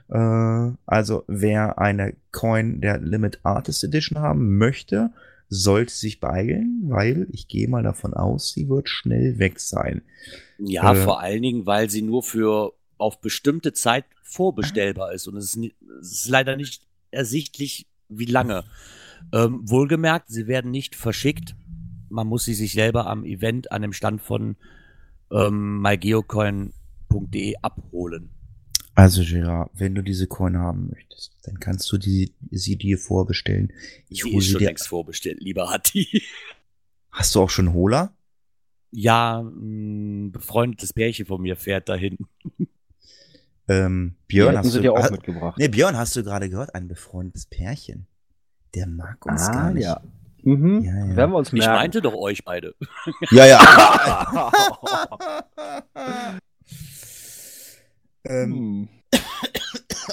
Äh, 0.10 0.72
also 0.86 1.24
wer 1.28 1.80
eine 1.80 2.16
Coin 2.32 2.82
der 2.82 3.00
Limit 3.00 3.40
Artist 3.44 3.84
Edition 3.84 4.20
haben 4.20 4.58
möchte, 4.58 5.12
sollte 5.50 5.94
sich 5.94 6.20
beeilen, 6.20 6.84
weil 6.88 7.28
ich 7.32 7.48
gehe 7.48 7.68
mal 7.68 7.84
davon 7.84 8.14
aus, 8.14 8.54
sie 8.54 8.70
wird 8.70 8.90
schnell 8.90 9.38
weg 9.40 9.60
sein. 9.60 10.02
Ja, 10.58 10.94
Äh. 10.94 10.96
vor 10.96 11.20
allen 11.22 11.42
Dingen, 11.42 11.66
weil 11.66 11.90
sie 11.90 12.02
nur 12.02 12.24
für 12.24 12.74
auf 12.98 13.22
bestimmte 13.22 13.74
Zeit 13.74 14.06
vorbestellbar 14.24 15.14
ist. 15.14 15.28
Und 15.28 15.38
es 15.38 15.56
ist, 15.56 15.72
es 16.02 16.12
ist 16.12 16.28
leider 16.30 16.56
nicht 16.56 16.88
ersichtlich, 17.12 17.88
wie 18.10 18.26
lange. 18.26 18.64
Ähm, 19.32 19.62
wohlgemerkt, 19.64 20.30
sie 20.30 20.48
werden 20.48 20.72
nicht 20.72 20.96
verschickt. 20.96 21.56
Man 22.10 22.28
muss 22.28 22.46
sie 22.46 22.54
sich 22.54 22.74
selber 22.74 23.08
am 23.08 23.24
Event 23.26 23.72
an 23.72 23.82
dem 23.82 23.94
Stand 23.94 24.22
von 24.22 24.56
ähm, 25.32 25.82
mygeocoin.de 25.82 27.56
abholen. 27.62 28.30
Also 28.96 29.24
Gerard, 29.24 29.72
wenn 29.74 29.96
du 29.96 30.04
diese 30.04 30.28
Coin 30.28 30.58
haben 30.58 30.90
möchtest, 30.92 31.36
dann 31.44 31.60
kannst 31.60 31.92
du 31.92 31.98
die, 31.98 32.34
sie 32.52 32.76
dir 32.76 32.98
vorbestellen. 33.00 33.74
Ich 34.08 34.22
sie 34.24 34.30
hole 34.30 34.38
ist 34.38 34.46
sie 34.46 34.52
schon 34.52 34.60
dir. 34.60 34.68
längst 34.68 34.88
vorbestellt, 34.88 35.40
lieber 35.42 35.70
Hatti. 35.72 36.22
Hast 37.12 37.34
du 37.36 37.42
auch 37.42 37.50
schon 37.50 37.74
Hola? 37.74 38.14
Ja, 38.92 39.40
ein 39.40 40.32
befreundetes 40.32 40.94
Pärchen 40.94 41.26
von 41.26 41.42
mir 41.42 41.56
fährt 41.56 41.90
dahin. 41.90 42.18
Ähm, 43.68 44.16
Björn, 44.28 44.58
hast 44.58 44.76
du 44.76 44.82
dir 44.82 44.94
auch 44.94 45.10
mitgebracht. 45.10 45.58
Nee, 45.58 45.70
Björn, 45.70 45.98
hast 45.98 46.16
du 46.16 46.24
gerade 46.24 46.50
gehört? 46.50 46.76
Ein 46.76 46.88
befreundetes 46.88 47.48
Pärchen. 47.48 48.06
Der 48.76 48.88
mag 48.88 49.26
uns 49.26 49.48
ah, 49.48 49.52
gar 49.52 49.72
nicht. 49.72 49.84
ja. 49.84 50.02
Mhm. 50.44 50.84
Ja, 50.84 51.06
ja. 51.08 51.16
Werden 51.16 51.32
wir 51.32 51.38
uns 51.38 51.48
Ich 51.48 51.54
merken. 51.54 51.74
meinte 51.74 52.02
doch 52.02 52.14
euch 52.14 52.44
beide. 52.44 52.76
Ja, 53.32 53.46
ja. 53.46 54.52
ähm, 58.26 58.54
Hm. 58.54 58.90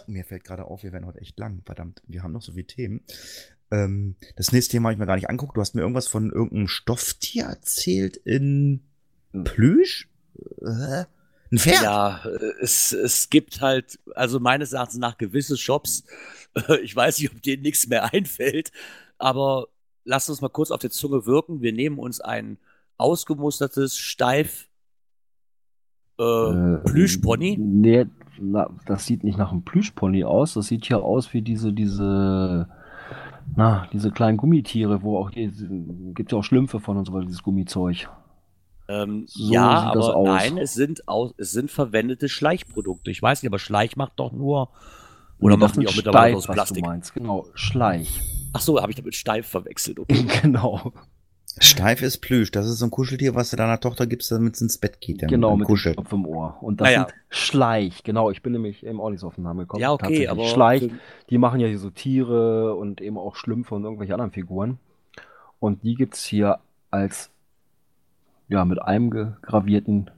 mir 0.07 0.25
fällt 0.25 0.45
gerade 0.45 0.65
auf, 0.65 0.83
wir 0.83 0.93
werden 0.93 1.07
heute 1.07 1.21
echt 1.21 1.39
lang. 1.39 1.63
Verdammt, 1.65 2.03
wir 2.07 2.23
haben 2.23 2.33
noch 2.33 2.43
so 2.43 2.53
viele 2.53 2.67
Themen. 2.67 3.03
Ähm, 3.71 4.17
das 4.37 4.53
nächste 4.53 4.73
Thema 4.73 4.89
habe 4.89 4.95
ich 4.95 4.99
mir 4.99 5.07
gar 5.07 5.17
nicht 5.17 5.29
angeguckt. 5.29 5.57
Du 5.57 5.61
hast 5.61 5.75
mir 5.75 5.83
irgendwas 5.83 6.09
von 6.09 6.31
irgendeinem 6.31 6.69
Stofftier 6.69 7.45
erzählt 7.45 8.17
in 8.17 8.83
Plüsch? 9.45 10.09
Äh, 10.61 11.05
ein 11.53 11.59
Pferd? 11.59 11.83
Ja, 11.83 12.25
äh, 12.25 12.53
es, 12.61 12.93
es 12.93 13.31
gibt 13.31 13.61
halt, 13.61 13.99
also 14.15 14.41
meines 14.41 14.73
Erachtens 14.73 14.99
nach 14.99 15.19
gewisse 15.19 15.57
Shops, 15.57 16.05
ich 16.83 16.95
weiß 16.95 17.19
nicht, 17.19 17.33
ob 17.33 17.43
denen 17.43 17.63
nichts 17.63 17.87
mehr 17.87 18.13
einfällt, 18.13 18.73
aber 19.19 19.69
lasst 20.05 20.31
uns 20.31 20.41
mal 20.41 20.49
kurz 20.49 20.71
auf 20.71 20.81
der 20.81 20.91
Zunge 20.91 21.27
wirken. 21.27 21.61
Wir 21.63 21.73
nehmen 21.73 21.99
uns 21.99 22.21
ein 22.21 22.59
ausgemustertes, 22.97 23.97
steif 23.97 24.69
äh, 26.21 26.75
Äh, 26.75 26.79
Plüschpony. 26.85 27.57
Nee, 27.59 28.07
na, 28.41 28.71
das 28.87 29.07
sieht 29.07 29.25
nicht 29.25 29.39
nach 29.39 29.53
einem 29.53 29.63
Plüschpony 29.63 30.25
aus. 30.25 30.55
Das 30.55 30.67
sieht 30.67 30.89
ja 30.89 30.99
aus 30.99 31.33
wie 31.33 31.43
diese, 31.43 31.73
diese, 31.73 32.69
na, 33.57 33.87
diese 33.93 34.11
kleinen 34.11 34.37
Gummitiere, 34.37 35.03
wo 35.03 35.19
auch, 35.19 35.31
die, 35.31 35.51
gibt 36.15 36.33
ja 36.33 36.39
auch 36.39 36.45
Schlümpfe 36.45 36.81
von 36.81 36.97
und 36.97 37.05
so 37.07 37.13
weiter, 37.13 37.27
dieses 37.27 37.43
Gummizeug. 37.43 38.09
Ähm, 38.89 39.25
So 39.27 39.53
ja, 39.53 39.69
aber 39.69 40.23
nein, 40.25 40.59
es 40.59 40.75
sind, 40.75 41.07
aus, 41.07 41.33
es 41.37 41.53
sind 41.53 41.71
verwendete 41.71 42.29
Schleichprodukte. 42.29 43.11
Ich 43.11 43.23
weiß 43.23 43.43
nicht, 43.43 43.51
aber 43.51 43.59
Schleich 43.59 43.97
macht 43.97 44.15
doch 44.17 44.33
nur. 44.33 44.71
Oder 45.39 45.57
Nee, 45.57 45.61
das 45.61 45.71
machen 45.71 45.81
die 45.81 45.89
auch 45.89 45.97
mittlerweile 45.97 46.37
aus 46.37 46.47
Plastik? 46.47 46.85
Genau, 47.15 47.47
Schleich. 47.55 48.21
Ach 48.53 48.61
so, 48.61 48.81
habe 48.81 48.91
ich 48.91 48.97
damit 48.97 49.15
steif 49.15 49.47
verwechselt. 49.47 50.01
Okay. 50.01 50.27
genau. 50.43 50.93
Steif 51.63 52.01
ist 52.03 52.19
Plüsch. 52.19 52.51
Das 52.51 52.67
ist 52.67 52.79
so 52.79 52.87
ein 52.87 52.91
Kuscheltier, 52.91 53.35
was 53.35 53.51
du 53.51 53.57
deiner 53.57 53.79
Tochter 53.79 54.07
gibst, 54.07 54.31
damit 54.33 54.57
sie 54.57 54.65
ins 54.65 54.79
Bett 54.79 55.01
geht. 55.01 55.23
damit 55.23 55.31
Genau, 55.35 55.57
mit 55.57 55.67
dem 55.67 55.71
kuschelt. 55.71 55.97
Knopf 55.97 56.13
im 56.13 56.27
Ohr. 56.27 56.57
Und 56.63 56.81
das 56.81 56.87
Naja. 56.87 57.07
sind 57.09 57.15
Schleich. 57.29 58.03
Genau, 58.03 58.31
ich 58.31 58.43
bin 58.43 58.53
nämlich 58.53 58.85
eben 58.85 59.01
auch 59.01 59.11
nicht 59.11 59.21
so 59.21 59.27
auf 59.27 59.35
den 59.35 59.45
Namen 59.45 59.61
gekommen. 59.61 59.83
Ja, 59.83 59.93
okay, 59.93 60.03
Tatsächlich. 60.05 60.31
aber 60.31 60.45
Schleich, 60.47 60.91
die 61.29 61.39
machen 61.39 61.61
ja 61.61 61.67
hier 61.69 61.79
so 61.79 61.91
Tiere 61.91 62.75
und 62.75 63.01
eben 63.01 63.19
auch 63.19 63.37
Schlümpfe 63.37 63.75
und 63.75 63.85
irgendwelche 63.85 64.15
anderen 64.15 64.33
Figuren. 64.33 64.79
Und 65.59 65.83
die 65.85 65.95
gibt's 65.95 66.25
hier 66.25 66.61
als, 66.91 67.31
ja, 68.49 68.65
mit 68.65 68.81
einem 68.81 69.11
gegravierten 69.11 70.11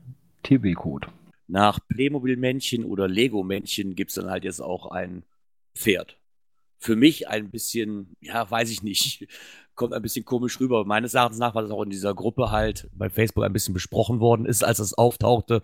TB-Code. 0.45 1.09
Nach 1.49 1.81
Playmobil-Männchen 1.89 2.85
oder 2.85 3.09
Lego-Männchen 3.09 3.95
gibt's 3.97 4.15
dann 4.15 4.31
halt 4.31 4.45
jetzt 4.45 4.61
auch 4.61 4.91
ein 4.93 5.25
Pferd. 5.75 6.17
Für 6.79 6.97
mich 6.97 7.29
ein 7.29 7.51
bisschen, 7.51 8.17
ja, 8.21 8.49
weiß 8.51 8.71
ich 8.71 8.83
nicht, 8.83 9.27
kommt 9.75 9.95
ein 9.95 10.03
bisschen 10.03 10.25
komisch 10.25 10.61
rüber. 10.61 10.85
Meines 10.85 11.15
Erachtens 11.15 11.39
nach, 11.39 11.55
weil 11.55 11.65
das 11.65 11.73
auch 11.73 11.83
in 11.83 11.91
dieser 11.91 12.15
Gruppe 12.15 12.51
halt 12.51 12.89
bei 12.95 13.11
Facebook 13.11 13.45
ein 13.45 13.53
bisschen 13.53 13.75
besprochen 13.75 14.21
worden 14.21 14.47
ist, 14.47 14.65
als 14.65 14.79
es 14.79 14.95
auftauchte. 14.95 15.63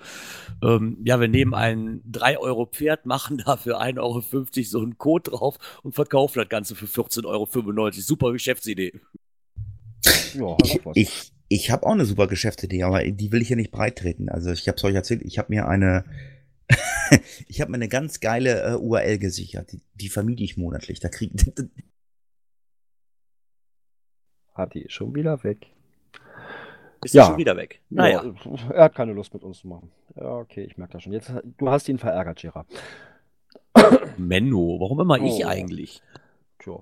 Ähm, 0.62 0.98
ja, 1.04 1.20
wir 1.20 1.28
nehmen 1.28 1.54
ein 1.54 2.02
3-Euro-Pferd, 2.10 3.06
machen 3.06 3.38
dafür 3.44 3.80
1,50 3.80 3.98
Euro 4.00 4.22
so 4.64 4.80
einen 4.80 4.98
Code 4.98 5.30
drauf 5.30 5.58
und 5.82 5.94
verkaufen 5.94 6.38
das 6.38 6.48
Ganze 6.48 6.74
für 6.74 6.86
14,95 6.86 7.26
Euro. 7.26 7.90
Super 7.92 8.32
Geschäftsidee. 8.32 9.00
Ja, 10.34 10.56
Ich, 10.64 10.80
ich, 10.94 11.32
ich 11.48 11.70
habe 11.70 11.86
auch 11.86 11.92
eine 11.92 12.04
super 12.04 12.26
Geschäftsidee, 12.26 12.82
aber 12.82 13.02
die 13.04 13.32
will 13.32 13.42
ich 13.42 13.48
hier 13.48 13.56
nicht 13.56 13.70
breitreten. 13.70 14.28
Also 14.28 14.50
ich 14.52 14.68
habe 14.68 14.76
es 14.76 14.84
euch 14.84 14.94
erzählt, 14.94 15.22
ich 15.22 15.38
habe 15.38 15.52
mir 15.52 15.66
eine, 15.66 16.04
ich 17.48 17.60
habe 17.60 17.70
mir 17.70 17.76
eine 17.76 17.88
ganz 17.88 18.20
geile 18.20 18.62
äh, 18.62 18.74
URL 18.74 19.18
gesichert. 19.18 19.72
Die, 19.72 19.80
die 19.94 20.08
vermiete 20.08 20.42
ich 20.42 20.56
monatlich. 20.56 21.00
Da 21.00 21.08
krieg, 21.08 21.32
Hat 24.58 24.74
die 24.74 24.86
schon 24.88 25.14
wieder 25.14 25.42
weg. 25.44 25.68
Ist 27.04 27.14
Ja. 27.14 27.26
schon 27.26 27.36
wieder 27.38 27.56
weg. 27.56 27.80
Naja. 27.90 28.24
Ja, 28.24 28.70
er 28.74 28.84
hat 28.84 28.94
keine 28.96 29.12
Lust 29.12 29.32
mit 29.32 29.44
uns 29.44 29.60
zu 29.60 29.68
machen. 29.68 29.90
Ja, 30.16 30.32
okay, 30.38 30.64
ich 30.64 30.76
merke 30.76 30.94
das 30.94 31.04
schon. 31.04 31.12
Jetzt, 31.12 31.32
du 31.58 31.70
hast 31.70 31.88
ihn 31.88 31.98
verärgert, 31.98 32.38
Gera. 32.40 32.66
Menno, 34.16 34.78
warum 34.80 35.00
immer 35.00 35.16
ich 35.18 35.44
Oh. 35.44 35.48
eigentlich? 35.48 36.02
Tja. 36.58 36.80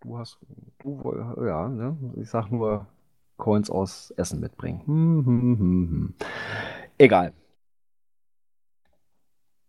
Du 0.00 0.16
hast, 0.16 0.38
du, 0.82 1.14
ja, 1.44 1.68
ne? 1.68 1.94
Ich 2.16 2.30
sag 2.30 2.50
nur 2.50 2.86
Coins 3.36 3.68
aus 3.68 4.10
Essen 4.16 4.40
mitbringen. 4.40 4.80
Hm, 4.86 5.24
hm, 5.26 5.40
hm, 5.42 5.58
hm. 5.58 6.14
Egal. 6.96 7.34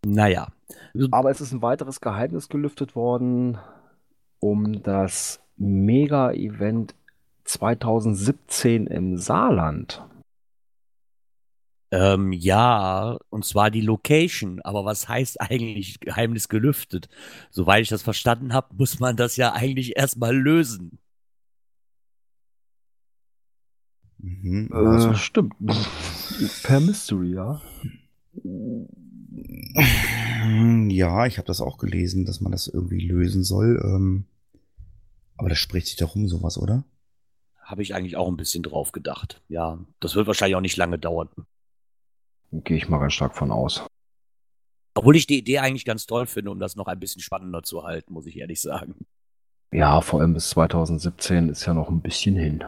Naja. 0.06 0.48
Aber 1.10 1.30
es 1.30 1.42
ist 1.42 1.52
ein 1.52 1.60
weiteres 1.60 2.00
Geheimnis 2.00 2.48
gelüftet 2.48 2.96
worden 2.96 3.58
um 4.40 4.82
das 4.82 5.41
Mega-Event 5.56 6.94
2017 7.44 8.86
im 8.86 9.16
Saarland. 9.18 10.02
Ähm, 11.90 12.32
ja, 12.32 13.18
und 13.28 13.44
zwar 13.44 13.70
die 13.70 13.82
Location. 13.82 14.60
Aber 14.62 14.84
was 14.86 15.08
heißt 15.08 15.40
eigentlich 15.40 16.00
Geheimnis 16.00 16.48
gelüftet? 16.48 17.08
Soweit 17.50 17.82
ich 17.82 17.90
das 17.90 18.02
verstanden 18.02 18.54
habe, 18.54 18.74
muss 18.76 18.98
man 18.98 19.16
das 19.16 19.36
ja 19.36 19.52
eigentlich 19.52 19.96
erstmal 19.96 20.34
lösen. 20.34 20.98
Mhm, 24.18 24.68
also, 24.72 25.10
Äh, 25.10 25.14
stimmt. 25.16 25.54
per 26.62 26.80
Mystery, 26.80 27.34
ja. 27.34 27.60
ja, 30.88 31.26
ich 31.26 31.38
habe 31.38 31.46
das 31.46 31.60
auch 31.60 31.76
gelesen, 31.76 32.24
dass 32.24 32.40
man 32.40 32.52
das 32.52 32.68
irgendwie 32.68 33.06
lösen 33.06 33.44
soll. 33.44 33.82
Ähm, 33.84 34.24
aber 35.42 35.48
das 35.48 35.58
spricht 35.58 35.88
sich 35.88 35.96
doch 35.96 36.14
um 36.14 36.28
sowas, 36.28 36.56
oder? 36.56 36.84
Habe 37.62 37.82
ich 37.82 37.96
eigentlich 37.96 38.16
auch 38.16 38.28
ein 38.28 38.36
bisschen 38.36 38.62
drauf 38.62 38.92
gedacht. 38.92 39.42
Ja, 39.48 39.76
das 39.98 40.14
wird 40.14 40.28
wahrscheinlich 40.28 40.54
auch 40.54 40.60
nicht 40.60 40.76
lange 40.76 41.00
dauern. 41.00 41.30
Gehe 42.52 42.76
ich 42.76 42.88
mal 42.88 43.00
ganz 43.00 43.14
stark 43.14 43.34
von 43.34 43.50
aus. 43.50 43.84
Obwohl 44.94 45.16
ich 45.16 45.26
die 45.26 45.38
Idee 45.38 45.58
eigentlich 45.58 45.84
ganz 45.84 46.06
toll 46.06 46.26
finde, 46.26 46.52
um 46.52 46.60
das 46.60 46.76
noch 46.76 46.86
ein 46.86 47.00
bisschen 47.00 47.22
spannender 47.22 47.64
zu 47.64 47.82
halten, 47.82 48.12
muss 48.12 48.26
ich 48.26 48.36
ehrlich 48.36 48.60
sagen. 48.60 49.04
Ja, 49.72 50.00
vor 50.00 50.20
allem 50.20 50.34
bis 50.34 50.50
2017 50.50 51.48
ist 51.48 51.66
ja 51.66 51.74
noch 51.74 51.88
ein 51.88 52.02
bisschen 52.02 52.36
hin. 52.36 52.62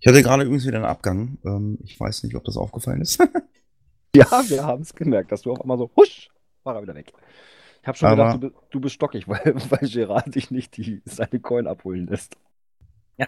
Ich 0.00 0.06
hatte 0.06 0.22
gerade 0.22 0.42
übrigens 0.42 0.66
wieder 0.66 0.76
einen 0.76 0.84
Abgang. 0.84 1.38
Ähm, 1.46 1.78
ich 1.82 1.98
weiß 1.98 2.24
nicht, 2.24 2.36
ob 2.36 2.44
das 2.44 2.58
aufgefallen 2.58 3.00
ist. 3.00 3.18
Ja, 4.14 4.42
wir 4.48 4.64
haben 4.64 4.80
es 4.80 4.94
gemerkt, 4.94 5.30
dass 5.30 5.42
du 5.42 5.52
auf 5.52 5.60
einmal 5.60 5.76
so, 5.76 5.90
husch, 5.94 6.30
war 6.62 6.74
er 6.74 6.80
wieder 6.80 6.94
weg. 6.94 7.12
Ich 7.86 7.88
habe 7.88 7.98
schon 7.98 8.08
Aber- 8.08 8.32
gedacht, 8.32 8.42
du, 8.42 8.50
du 8.72 8.80
bist 8.80 8.96
stockig, 8.96 9.28
weil, 9.28 9.54
weil 9.70 9.88
Gerard 9.88 10.34
dich 10.34 10.50
nicht 10.50 10.76
die, 10.76 11.02
seine 11.04 11.38
Coin 11.38 11.68
abholen 11.68 12.08
lässt. 12.08 12.36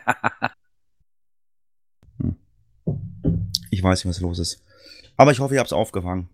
ich 3.70 3.80
weiß 3.80 4.04
nicht, 4.04 4.10
was 4.10 4.20
los 4.20 4.40
ist. 4.40 4.64
Aber 5.16 5.30
ich 5.30 5.38
hoffe, 5.38 5.54
ihr 5.54 5.60
habt 5.60 5.68
es 5.68 5.72
aufgefangen. 5.72 6.28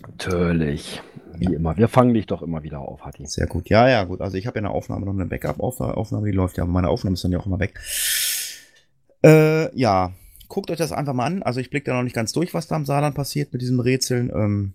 Natürlich. 0.00 1.02
Wie 1.34 1.52
immer. 1.52 1.76
Wir 1.76 1.88
fangen 1.88 2.14
dich 2.14 2.24
doch 2.24 2.40
immer 2.40 2.62
wieder 2.62 2.78
auf, 2.78 3.04
Hatti. 3.04 3.26
Sehr 3.26 3.46
gut. 3.46 3.68
Ja, 3.68 3.86
ja, 3.86 4.04
gut. 4.04 4.22
Also 4.22 4.38
ich 4.38 4.46
habe 4.46 4.58
ja 4.58 4.64
eine 4.64 4.70
Aufnahme, 4.70 5.04
noch 5.04 5.12
eine 5.12 5.26
Backup-Aufnahme, 5.26 6.24
die 6.24 6.32
läuft 6.34 6.56
ja, 6.56 6.62
aber 6.62 6.72
meine 6.72 6.88
Aufnahmen 6.88 7.16
sind 7.16 7.32
ja 7.32 7.38
auch 7.38 7.44
immer 7.44 7.60
weg. 7.60 7.78
Äh, 9.22 9.78
ja, 9.78 10.14
guckt 10.48 10.70
euch 10.70 10.78
das 10.78 10.92
einfach 10.92 11.12
mal 11.12 11.26
an. 11.26 11.42
Also 11.42 11.60
ich 11.60 11.68
blicke 11.68 11.90
da 11.90 11.96
noch 11.98 12.02
nicht 12.02 12.16
ganz 12.16 12.32
durch, 12.32 12.54
was 12.54 12.66
da 12.66 12.76
am 12.76 12.86
Saarland 12.86 13.14
passiert 13.14 13.52
mit 13.52 13.60
diesen 13.60 13.78
Rätseln. 13.78 14.30
Ähm, 14.34 14.72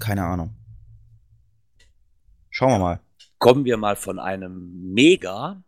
keine 0.00 0.24
Ahnung. 0.24 0.56
Schauen 2.60 2.72
wir 2.72 2.78
mal. 2.78 3.00
Kommen 3.38 3.64
wir 3.64 3.78
mal 3.78 3.96
von 3.96 4.18
einem 4.18 4.92
Mega 4.92 5.62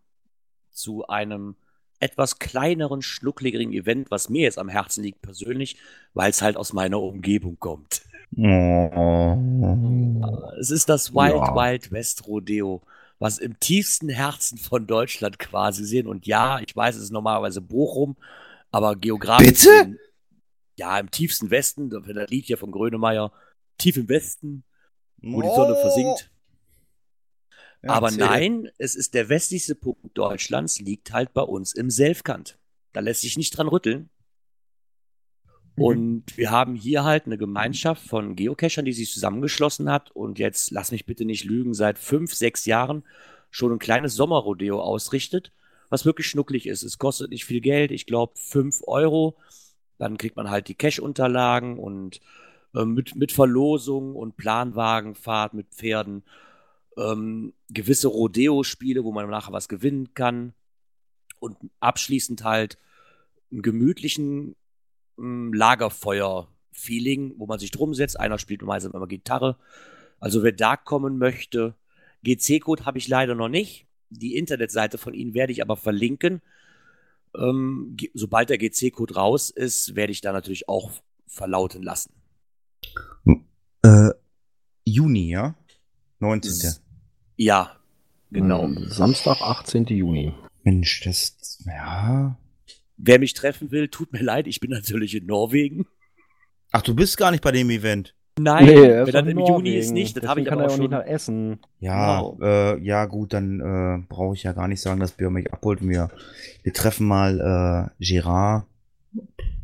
zu 0.73 1.07
einem 1.07 1.57
etwas 2.01 2.39
kleineren, 2.39 3.01
schnuckligeren 3.01 3.73
Event, 3.73 4.11
was 4.11 4.29
mir 4.29 4.43
jetzt 4.43 4.59
am 4.59 4.69
Herzen 4.69 5.03
liegt 5.03 5.23
persönlich, 5.23 5.79
weil 6.13 6.29
es 6.29 6.43
halt 6.43 6.59
aus 6.59 6.75
meiner 6.75 7.01
Umgebung 7.01 7.59
kommt. 7.59 8.03
Oh. 8.37 10.21
Es 10.61 10.71
ist 10.71 10.91
das 10.91 11.15
Wild 11.15 11.33
Ja. 11.35 11.55
Wild 11.55 11.93
West 11.93 12.27
Rodeo, 12.27 12.83
was 13.19 13.39
im 13.39 13.59
tiefsten 13.59 14.11
Herzen 14.11 14.59
von 14.59 14.87
Deutschland 14.87 15.39
quasi 15.39 15.87
sehen. 15.87 16.07
Und 16.07 16.27
ja, 16.27 16.59
ich 16.61 16.77
weiß, 16.77 16.97
es 16.97 17.05
ist 17.05 17.11
normalerweise 17.11 17.63
Bochum, 17.63 18.17
aber 18.71 18.97
geografisch. 18.97 19.47
Bitte? 19.49 19.69
gesehen- 19.71 19.99
Ja, 20.77 20.99
im 20.99 21.11
tiefsten 21.11 21.51
Westen, 21.51 21.89
das 21.89 22.05
Lied 22.29 22.45
hier 22.45 22.59
von 22.59 22.71
Grönemeyer, 22.71 23.33
tief 23.79 23.97
im 23.97 24.11
Westen, 24.11 24.65
wo 25.23 25.41
die 25.41 25.49
Sonne 25.49 25.77
versinkt. 25.77 26.29
Ja, 27.83 27.91
Aber 27.91 28.09
erzähl. 28.09 28.25
nein, 28.25 28.69
es 28.79 28.95
ist 28.95 29.15
der 29.15 29.29
westlichste 29.29 29.75
Punkt 29.75 30.17
Deutschlands, 30.17 30.81
liegt 30.81 31.13
halt 31.13 31.33
bei 31.33 31.43
uns 31.43 31.73
im 31.73 31.91
Selfkant. 31.91 32.59
Da 32.93 33.01
lässt 33.01 33.23
sich 33.23 33.37
nicht 33.37 33.57
dran 33.57 33.69
rütteln. 33.69 34.09
Mhm. 35.77 35.83
Und 35.83 36.37
wir 36.37 36.51
haben 36.51 36.75
hier 36.75 37.05
halt 37.05 37.27
eine 37.27 37.39
Gemeinschaft 37.39 38.07
von 38.07 38.37
Geocachern, 38.37 38.85
die 38.85 38.93
sich 38.93 39.13
zusammengeschlossen 39.13 39.91
hat 39.91 40.11
und 40.13 40.39
jetzt, 40.39 40.71
lass 40.71 40.93
mich 40.93 41.07
bitte 41.07 41.25
nicht 41.25 41.45
lügen, 41.45 41.75
seit 41.75 41.99
fünf, 41.99 42.35
sechs 42.35 42.67
Jahren 42.67 43.05
schon 43.51 43.73
ein 43.73 43.79
kleines 43.79 44.15
Sommerrodeo 44.15 44.81
ausrichtet, 44.81 45.53
was 45.89 46.05
wirklich 46.05 46.27
schnucklig 46.27 46.67
ist. 46.67 46.83
Es 46.83 46.99
kostet 46.99 47.31
nicht 47.31 47.45
viel 47.45 47.61
Geld, 47.61 47.91
ich 47.91 48.07
glaube 48.07 48.35
fünf 48.37 48.83
Euro. 48.87 49.37
Dann 49.99 50.19
kriegt 50.19 50.37
man 50.37 50.51
halt 50.51 50.69
die 50.69 50.75
Cache-Unterlagen 50.75 51.79
und 51.79 52.21
äh, 52.75 52.85
mit, 52.85 53.15
mit 53.15 53.33
Verlosung 53.33 54.17
und 54.17 54.37
Planwagenfahrt 54.37 55.55
mit 55.55 55.69
Pferden. 55.69 56.23
Ähm, 56.97 57.55
gewisse 57.71 58.09
Rodeo-Spiele, 58.09 59.05
wo 59.05 59.13
man 59.13 59.29
nachher 59.31 59.53
was 59.53 59.69
gewinnen 59.69 60.15
kann. 60.15 60.55
Und 61.39 61.57
abschließend 61.81 62.45
halt 62.45 62.79
einen 63.51 63.63
gemütlichen 63.63 64.57
ähm, 65.19 65.53
Lagerfeuer-Feeling, 65.53 67.35
wo 67.39 67.47
man 67.47 67.59
sich 67.59 67.71
drum 67.71 67.95
setzt. 67.95 68.19
Einer 68.19 68.39
spielt 68.39 68.63
meistens 68.63 68.95
immer 68.95 69.07
Gitarre. 69.07 69.57
Also 70.21 70.43
wer 70.43 70.53
da 70.53 70.77
kommen 70.77 71.19
möchte, 71.19 71.75
GC-Code 72.23 72.85
habe 72.85 72.99
ich 72.99 73.09
leider 73.09 73.35
noch 73.35 73.49
nicht. 73.49 73.87
Die 74.11 74.37
Internetseite 74.37 74.99
von 74.99 75.15
Ihnen 75.15 75.35
werde 75.35 75.53
ich 75.53 75.63
aber 75.63 75.77
verlinken. 75.77 76.43
Ähm, 77.35 77.97
sobald 78.15 78.51
der 78.51 78.59
GC-Code 78.59 79.15
raus 79.15 79.51
ist, 79.51 79.97
werde 79.97 80.13
ich 80.13 80.21
da 80.21 80.33
natürlich 80.33 80.69
auch 80.69 80.91
verlauten 81.27 81.83
lassen. 81.83 82.13
Äh, 83.83 84.11
Juni, 84.85 85.31
ja? 85.31 85.55
19. 86.21 86.82
Ja, 87.43 87.73
genau. 88.31 88.63
Hm, 88.65 88.87
Samstag, 88.89 89.41
18. 89.41 89.87
Juni. 89.87 90.33
Mensch, 90.63 91.01
das, 91.05 91.59
ja. 91.67 92.37
Wer 92.97 93.19
mich 93.19 93.35
treffen 93.35 93.73
will, 93.73 93.89
tut 93.89 94.13
mir 94.13 94.23
leid, 94.23 94.47
ich 94.47 94.61
bin 94.61 94.71
natürlich 94.71 95.17
in 95.17 95.27
Norwegen. 95.27 95.87
Ach, 96.71 96.83
du 96.83 96.95
bist 96.95 97.17
gar 97.17 97.33
nicht 97.33 97.43
bei 97.43 97.51
dem 97.51 97.69
Event. 97.71 98.15
Nein, 98.39 98.69
er 98.69 99.07
wenn 99.07 99.13
das 99.13 99.23
in 99.25 99.31
im 99.31 99.39
Juni 99.41 99.51
Norwegen. 99.51 99.77
ist 99.79 99.91
nicht, 99.91 100.17
das 100.17 100.25
habe 100.27 100.41
ich 100.41 100.45
Deswegen 100.47 100.61
aber 100.63 100.69
kann 100.69 100.71
auch 100.71 100.71
er 100.71 100.75
auch 100.75 100.79
nicht 100.79 100.93
schon. 100.93 101.07
nach 101.07 101.13
Essen. 101.15 101.59
Ja, 101.81 102.21
Genau. 102.21 102.39
äh, 102.43 102.79
ja 102.85 103.05
gut, 103.07 103.33
dann 103.33 103.61
äh, 103.61 104.07
brauche 104.09 104.35
ich 104.37 104.45
ja 104.45 104.53
gar 104.53 104.69
nicht 104.69 104.81
sagen, 104.81 105.01
dass 105.01 105.13
Björn 105.13 105.33
mich 105.33 105.53
abholt. 105.53 105.81
Wir, 105.87 106.11
wir 106.63 106.73
treffen 106.73 107.07
mal 107.09 107.91
äh, 107.99 108.05
Gerard. 108.05 108.67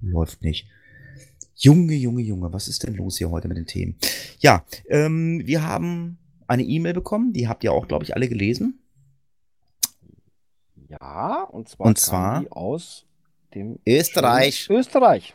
Läuft 0.03 0.43
nicht. 0.43 0.67
Junge, 1.55 1.95
Junge, 1.95 2.23
Junge, 2.23 2.53
was 2.53 2.67
ist 2.69 2.83
denn 2.83 2.95
los 2.95 3.19
hier 3.19 3.31
heute 3.31 3.47
mit 3.49 3.57
den 3.57 3.67
Themen? 3.67 3.97
Ja, 4.41 4.65
ähm, 4.89 5.43
wir 5.45 5.63
haben 5.63 6.19
eine 6.49 6.65
E-Mail 6.65 6.95
bekommen, 6.95 7.33
die 7.33 7.49
habt 7.49 7.62
ihr 7.62 7.73
auch, 7.73 7.87
glaube 7.87 8.05
ich, 8.05 8.15
alle 8.15 8.29
gelesen. 8.29 8.81
Ja, 10.89 11.45
und 11.45 11.69
zwar, 11.69 11.87
Und 11.87 11.99
zwar? 11.99 12.41
die 12.41 12.51
aus 12.51 13.05
dem 13.55 13.79
Österreich. 13.87 14.69
Österreich. 14.70 15.35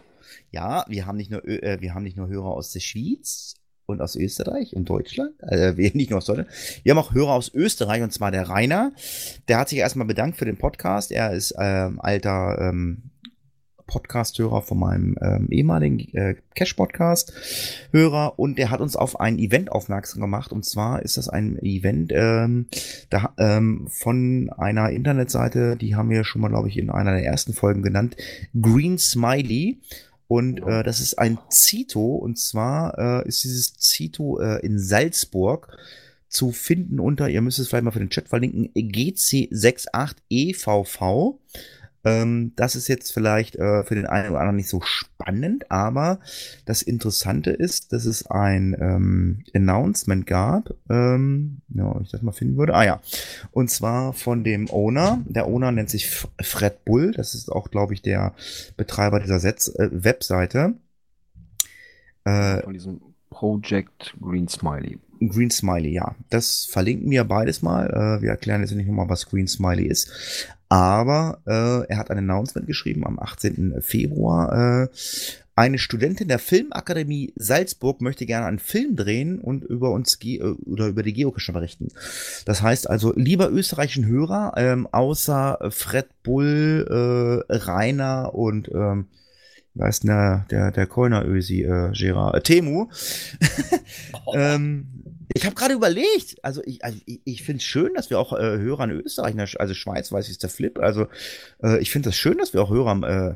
Ja, 0.51 0.85
wir 0.87 1.05
haben 1.05 1.17
nicht 1.17 1.31
nur, 1.31 1.47
äh, 1.47 1.79
wir 1.79 1.93
haben 1.93 2.03
nicht 2.03 2.17
nur 2.17 2.27
Hörer 2.27 2.51
aus 2.51 2.71
der 2.71 2.79
Schweiz 2.79 3.55
und 3.85 4.01
aus 4.01 4.15
Österreich 4.15 4.75
und 4.75 4.89
Deutschland, 4.89 5.33
äh, 5.43 5.77
wir 5.77 5.91
nicht 5.93 6.09
nur 6.09 6.17
aus 6.17 6.25
Deutschland, 6.25 6.49
wir 6.83 6.91
haben 6.91 6.99
auch 6.99 7.13
Hörer 7.13 7.33
aus 7.33 7.53
Österreich 7.53 8.01
und 8.01 8.11
zwar 8.11 8.31
der 8.31 8.49
Rainer. 8.49 8.93
Der 9.47 9.59
hat 9.59 9.69
sich 9.69 9.79
erstmal 9.79 10.07
bedankt 10.07 10.37
für 10.37 10.45
den 10.45 10.57
Podcast. 10.57 11.11
Er 11.11 11.33
ist 11.33 11.53
ähm, 11.59 11.99
alter 12.01 12.57
ähm, 12.59 13.11
Podcast-Hörer 13.87 14.61
von 14.61 14.79
meinem 14.79 15.17
ähm, 15.21 15.47
ehemaligen 15.49 15.99
äh, 16.15 16.35
Cash-Podcast-Hörer 16.55 18.37
und 18.39 18.57
der 18.57 18.71
hat 18.71 18.81
uns 18.81 18.95
auf 18.95 19.19
ein 19.19 19.37
Event 19.39 19.71
aufmerksam 19.71 20.21
gemacht 20.21 20.51
und 20.51 20.65
zwar 20.65 21.01
ist 21.01 21.17
das 21.17 21.29
ein 21.29 21.57
Event 21.61 22.11
ähm, 22.13 22.67
da, 23.09 23.33
ähm, 23.37 23.87
von 23.89 24.49
einer 24.57 24.89
Internetseite, 24.89 25.75
die 25.77 25.95
haben 25.95 26.09
wir 26.09 26.23
schon 26.23 26.41
mal, 26.41 26.49
glaube 26.49 26.69
ich, 26.69 26.77
in 26.77 26.89
einer 26.89 27.11
der 27.13 27.25
ersten 27.25 27.53
Folgen 27.53 27.83
genannt, 27.83 28.15
Green 28.59 28.97
Smiley. 28.97 29.79
Und 30.29 30.61
Ja. 30.61 30.79
äh, 30.79 30.83
das 30.83 30.99
ist 30.99 31.19
ein 31.19 31.37
Zito 31.49 32.15
und 32.15 32.39
zwar 32.39 33.21
äh, 33.23 33.27
ist 33.27 33.43
dieses 33.43 33.73
Zito 33.75 34.39
äh, 34.39 34.65
in 34.65 34.79
Salzburg 34.79 35.77
zu 36.27 36.51
finden 36.51 36.99
unter, 36.99 37.29
ihr 37.29 37.41
müsst 37.41 37.59
es 37.59 37.67
vielleicht 37.67 37.83
mal 37.83 37.91
für 37.91 37.99
den 37.99 38.09
Chat 38.09 38.29
verlinken, 38.29 38.69
GC68EVV. 38.73 41.35
Ähm, 42.05 42.51
das 42.55 42.75
ist 42.75 42.87
jetzt 42.89 43.13
vielleicht 43.13 43.55
äh, 43.55 43.83
für 43.83 43.95
den 43.95 44.05
einen 44.05 44.31
oder 44.31 44.39
anderen 44.39 44.57
nicht 44.57 44.69
so 44.69 44.81
spannend, 44.81 45.71
aber 45.71 46.19
das 46.65 46.81
Interessante 46.81 47.51
ist, 47.51 47.93
dass 47.93 48.05
es 48.05 48.25
ein 48.29 48.75
ähm, 48.79 49.43
Announcement 49.53 50.27
gab, 50.27 50.73
ähm, 50.89 51.61
ja, 51.69 51.85
ob 51.85 52.01
ich 52.01 52.11
das 52.11 52.21
mal 52.21 52.33
finden 52.33 52.57
würde. 52.57 52.75
Ah 52.75 52.83
ja, 52.83 53.01
und 53.51 53.69
zwar 53.69 54.13
von 54.13 54.43
dem 54.43 54.69
Owner. 54.69 55.21
Der 55.25 55.47
Owner 55.47 55.71
nennt 55.71 55.89
sich 55.89 56.05
F- 56.05 56.27
Fred 56.41 56.83
Bull. 56.83 57.11
Das 57.11 57.35
ist 57.35 57.49
auch, 57.49 57.71
glaube 57.71 57.93
ich, 57.93 58.01
der 58.01 58.33
Betreiber 58.75 59.19
dieser 59.19 59.39
Setz 59.39 59.67
äh, 59.69 59.89
Webseite. 59.91 60.73
Äh, 62.25 62.61
Von 62.63 62.73
diesem 62.73 63.01
Project 63.29 64.15
Green 64.21 64.47
Smiley. 64.47 64.99
Green 65.21 65.51
Smiley, 65.51 65.93
ja. 65.93 66.15
Das 66.29 66.65
verlinken 66.65 67.09
wir 67.09 67.23
beides 67.23 67.61
mal. 67.61 67.87
Äh, 67.89 68.21
wir 68.21 68.29
erklären 68.29 68.61
jetzt 68.61 68.73
nicht 68.75 68.87
nochmal, 68.87 69.09
was 69.09 69.29
Green 69.29 69.47
Smiley 69.47 69.85
ist. 69.87 70.11
Aber 70.73 71.37
äh, 71.45 71.87
er 71.87 71.97
hat 71.99 72.09
ein 72.09 72.17
Announcement 72.17 72.65
geschrieben 72.65 73.05
am 73.05 73.19
18. 73.19 73.79
Februar. 73.83 74.85
Äh, 74.85 74.87
Eine 75.55 75.77
Studentin 75.77 76.27
der 76.27 76.39
Filmakademie 76.39 77.31
Salzburg 77.35 78.01
möchte 78.01 78.25
gerne 78.25 78.47
einen 78.47 78.57
Film 78.57 78.95
drehen 78.95 79.37
und 79.37 79.63
über 79.63 79.91
uns 79.91 80.17
äh, 80.23 80.41
oder 80.41 80.87
über 80.87 81.03
die 81.03 81.13
Geocache 81.13 81.53
berichten. 81.53 81.89
Das 82.45 82.63
heißt 82.63 82.89
also, 82.89 83.13
lieber 83.15 83.51
österreichischen 83.51 84.07
Hörer, 84.07 84.53
ähm, 84.57 84.87
außer 84.91 85.59
Fred 85.69 86.07
Bull, 86.23 86.87
äh, 86.89 87.53
Rainer 87.53 88.33
und 88.33 88.71
ähm, 88.73 89.05
denn 89.75 90.07
der, 90.07 90.45
der, 90.49 90.71
der 90.71 90.87
Kölner 90.87 91.23
Ösi, 91.23 91.61
äh, 91.63 91.91
Gerard, 91.93 92.35
äh, 92.35 92.41
Temu. 92.41 92.89
ähm, 94.33 95.02
ich 95.33 95.45
habe 95.45 95.55
gerade 95.55 95.73
überlegt, 95.73 96.35
also 96.43 96.61
ich, 96.65 96.83
also 96.83 96.97
ich, 97.05 97.21
ich 97.25 97.43
finde 97.43 97.57
es 97.57 97.63
schön, 97.63 97.93
dass 97.95 98.09
wir 98.09 98.19
auch 98.19 98.33
äh, 98.33 98.57
Hörer 98.57 98.85
in 98.85 98.91
Österreich, 98.91 99.35
also 99.59 99.73
Schweiz 99.73 100.11
weiß 100.11 100.25
ich, 100.25 100.31
ist 100.31 100.43
der 100.43 100.49
Flip, 100.49 100.77
also 100.79 101.07
äh, 101.63 101.79
ich 101.79 101.91
finde 101.91 102.09
es 102.09 102.15
das 102.15 102.19
schön, 102.19 102.37
dass 102.37 102.53
wir 102.53 102.61
auch 102.61 102.69
Hörer 102.69 102.91
am 102.91 103.03
äh, 103.03 103.35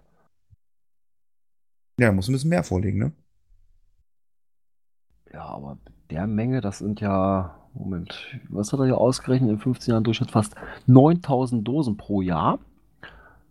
ja, 2.00 2.12
muss 2.12 2.28
ein 2.28 2.34
bisschen 2.34 2.50
mehr 2.50 2.64
vorlegen, 2.64 3.00
ne? 3.00 3.12
Ja, 5.34 5.46
aber 5.46 5.78
der 6.10 6.28
Menge, 6.28 6.62
das 6.62 6.80
sind 6.80 7.02
ja, 7.02 7.56
Moment, 7.74 8.40
was 8.50 8.72
hat 8.74 8.80
er 8.80 8.86
hier 8.86 8.98
ausgerechnet? 8.98 9.50
In 9.52 9.60
15 9.60 9.92
Jahren 9.92 10.04
Durchschnitt 10.04 10.32
fast 10.32 10.56
9000 10.88 11.68
Dosen 11.68 11.98
pro 11.98 12.22
Jahr. 12.22 12.60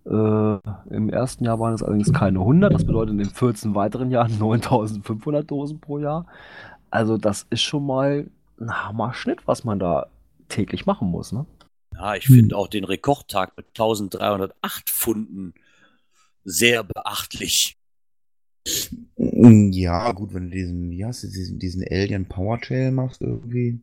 Äh, 0.06 0.58
Im 0.90 1.08
ersten 1.10 1.44
Jahr 1.44 1.58
waren 1.58 1.74
es 1.74 1.82
allerdings 1.82 2.12
keine 2.12 2.38
100, 2.40 2.72
das 2.72 2.84
bedeutet 2.84 3.12
in 3.12 3.18
den 3.18 3.30
14 3.30 3.74
weiteren 3.74 4.10
Jahren 4.10 4.32
9500 4.38 5.50
Dosen 5.50 5.80
pro 5.80 5.98
Jahr. 5.98 6.26
Also, 6.90 7.18
das 7.18 7.46
ist 7.50 7.62
schon 7.62 7.86
mal 7.86 8.30
ein 8.60 8.70
Hammer-Schnitt, 8.84 9.46
was 9.46 9.64
man 9.64 9.78
da 9.78 10.06
täglich 10.48 10.86
machen 10.86 11.10
muss, 11.10 11.32
ne? 11.32 11.46
Ja, 11.97 12.14
ich 12.14 12.28
Hm. 12.28 12.35
finde 12.36 12.56
auch 12.56 12.68
den 12.68 12.85
Rekordtag 12.85 13.56
mit 13.56 13.66
1308 13.68 14.90
Pfunden 14.90 15.55
sehr 16.44 16.85
beachtlich. 16.85 17.77
Ja, 19.16 20.12
gut, 20.12 20.35
wenn 20.35 20.51
du 20.51 20.56
diesen, 20.56 20.90
wie 20.90 21.05
heißt 21.05 21.24
du, 21.24 21.28
diesen, 21.28 21.59
diesen 21.59 21.85
Alien 21.89 22.27
Power 22.27 22.60
Trail 22.60 22.90
machst 22.90 23.20
irgendwie. 23.23 23.81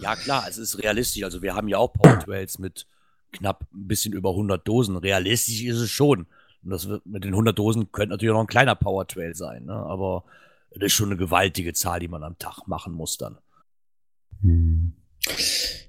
Ja, 0.00 0.16
klar, 0.16 0.46
es 0.48 0.58
ist 0.58 0.82
realistisch. 0.82 1.22
Also 1.24 1.42
wir 1.42 1.54
haben 1.54 1.68
ja 1.68 1.78
auch 1.78 1.92
Power 1.92 2.18
Trails 2.18 2.58
mit 2.58 2.86
knapp 3.32 3.66
ein 3.72 3.88
bisschen 3.88 4.12
über 4.12 4.30
100 4.30 4.66
Dosen. 4.66 4.96
Realistisch 4.96 5.62
ist 5.62 5.78
es 5.78 5.90
schon. 5.90 6.26
Und 6.62 6.70
das 6.70 6.88
wird, 6.88 7.06
mit 7.06 7.24
den 7.24 7.32
100 7.32 7.58
Dosen 7.58 7.92
könnte 7.92 8.10
natürlich 8.10 8.30
auch 8.32 8.38
noch 8.38 8.44
ein 8.44 8.48
kleiner 8.48 8.74
Power 8.74 9.06
Trail 9.06 9.34
sein, 9.34 9.64
ne? 9.66 9.74
aber 9.74 10.24
das 10.72 10.86
ist 10.86 10.92
schon 10.92 11.08
eine 11.08 11.16
gewaltige 11.16 11.72
Zahl, 11.72 12.00
die 12.00 12.08
man 12.08 12.24
am 12.24 12.38
Tag 12.38 12.66
machen 12.66 12.92
muss 12.92 13.16
dann. 13.16 13.38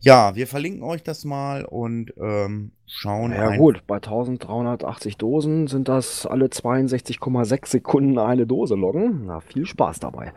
Ja, 0.01 0.35
wir 0.35 0.47
verlinken 0.47 0.83
euch 0.83 1.03
das 1.03 1.25
mal 1.25 1.65
und 1.65 2.13
ähm, 2.21 2.71
schauen. 2.85 3.31
Ja, 3.31 3.49
ein- 3.49 3.59
gut, 3.59 3.85
bei 3.87 3.95
1380 3.97 5.17
Dosen 5.17 5.67
sind 5.67 5.87
das 5.87 6.25
alle 6.25 6.45
62,6 6.47 7.67
Sekunden 7.67 8.17
eine 8.17 8.47
Dose 8.47 8.75
loggen. 8.75 9.25
Na, 9.25 9.39
viel 9.41 9.65
Spaß 9.65 9.99
dabei. 9.99 10.33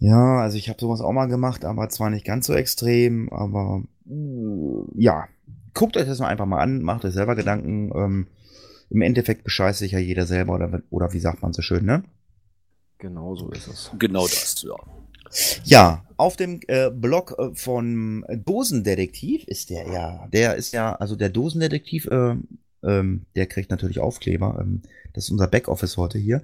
Ja, 0.00 0.38
also 0.40 0.56
ich 0.58 0.68
habe 0.68 0.80
sowas 0.80 1.00
auch 1.00 1.12
mal 1.12 1.26
gemacht, 1.26 1.64
aber 1.64 1.88
zwar 1.88 2.10
nicht 2.10 2.24
ganz 2.26 2.46
so 2.46 2.52
extrem, 2.54 3.28
aber 3.32 3.82
uh, 4.06 4.86
ja, 4.94 5.28
guckt 5.72 5.96
euch 5.96 6.06
das 6.06 6.18
mal 6.18 6.28
einfach 6.28 6.46
mal 6.46 6.60
an, 6.60 6.82
macht 6.82 7.04
euch 7.04 7.14
selber 7.14 7.34
Gedanken. 7.36 7.90
Ähm, 7.94 8.26
Im 8.90 9.02
Endeffekt 9.02 9.44
bescheißt 9.44 9.78
sich 9.78 9.92
ja 9.92 9.98
jeder 9.98 10.26
selber 10.26 10.54
oder, 10.54 10.82
oder 10.90 11.12
wie 11.12 11.20
sagt 11.20 11.42
man 11.42 11.52
so 11.52 11.62
schön, 11.62 11.84
ne? 11.86 12.02
Genau 12.98 13.34
so 13.34 13.50
ist 13.50 13.66
es. 13.68 13.90
Genau 13.98 14.22
das, 14.26 14.62
ja. 14.66 14.74
Ja, 15.64 16.04
auf 16.16 16.36
dem 16.36 16.60
äh, 16.68 16.90
Blog 16.90 17.34
äh, 17.38 17.54
von 17.54 18.24
Dosendetektiv 18.44 19.44
ist 19.44 19.70
der 19.70 19.86
ja, 19.88 20.28
der 20.32 20.54
ist 20.54 20.72
ja, 20.72 20.94
also 20.94 21.16
der 21.16 21.28
Dosendetektiv, 21.28 22.06
äh, 22.06 22.36
ähm, 22.82 23.26
der 23.34 23.46
kriegt 23.46 23.70
natürlich 23.70 23.98
Aufkleber. 23.98 24.58
Ähm, 24.60 24.82
das 25.12 25.24
ist 25.24 25.30
unser 25.30 25.48
Backoffice 25.48 25.96
heute 25.96 26.18
hier. 26.18 26.42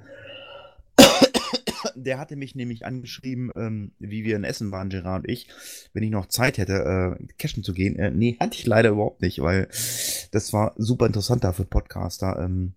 Der 1.95 2.19
hatte 2.19 2.37
mich 2.37 2.55
nämlich 2.55 2.85
angeschrieben, 2.87 3.51
ähm, 3.57 3.93
wie 3.99 4.25
wir 4.25 4.37
in 4.37 4.45
Essen 4.45 4.71
waren, 4.71 4.91
Gerard 4.91 5.25
und 5.25 5.31
ich, 5.31 5.49
wenn 5.93 6.03
ich 6.03 6.11
noch 6.11 6.27
Zeit 6.27 6.59
hätte, 6.59 7.17
äh, 7.19 7.27
cashen 7.39 7.63
zu 7.63 7.73
gehen. 7.73 7.97
Äh, 7.97 8.11
nee, 8.11 8.37
hatte 8.41 8.57
ich 8.57 8.67
leider 8.67 8.91
überhaupt 8.91 9.23
nicht, 9.23 9.41
weil 9.41 9.69
das 10.31 10.53
war 10.53 10.75
super 10.77 11.07
interessant 11.07 11.45
da 11.45 11.53
für 11.53 11.65
Podcaster. 11.65 12.39
Ähm, 12.39 12.75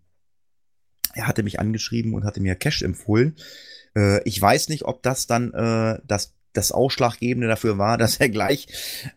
er 1.14 1.28
hatte 1.28 1.44
mich 1.44 1.60
angeschrieben 1.60 2.14
und 2.14 2.24
hatte 2.24 2.42
mir 2.42 2.56
Cash 2.56 2.82
empfohlen. 2.82 3.36
Äh, 3.96 4.22
ich 4.28 4.42
weiß 4.42 4.70
nicht, 4.70 4.84
ob 4.86 5.04
das 5.04 5.28
dann 5.28 5.54
äh, 5.54 6.00
das, 6.08 6.34
das 6.54 6.72
Ausschlaggebende 6.72 7.48
dafür 7.48 7.78
war, 7.78 7.98
dass 8.00 8.18
er 8.18 8.30
gleich 8.30 8.68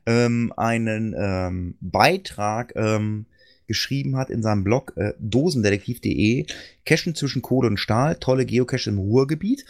ähm, 0.06 0.52
einen 0.56 1.14
ähm, 1.18 1.76
Beitrag 1.80 2.72
ähm, 2.76 3.26
geschrieben 3.66 4.16
hat 4.16 4.30
in 4.30 4.42
seinem 4.42 4.64
Blog 4.64 4.92
äh, 4.96 5.12
dosendetektiv.de. 5.18 6.46
Cachen 6.84 7.14
zwischen 7.14 7.42
Kohle 7.42 7.68
und 7.68 7.78
Stahl, 7.78 8.16
tolle 8.16 8.46
Geocache 8.46 8.90
im 8.90 8.98
Ruhrgebiet. 8.98 9.66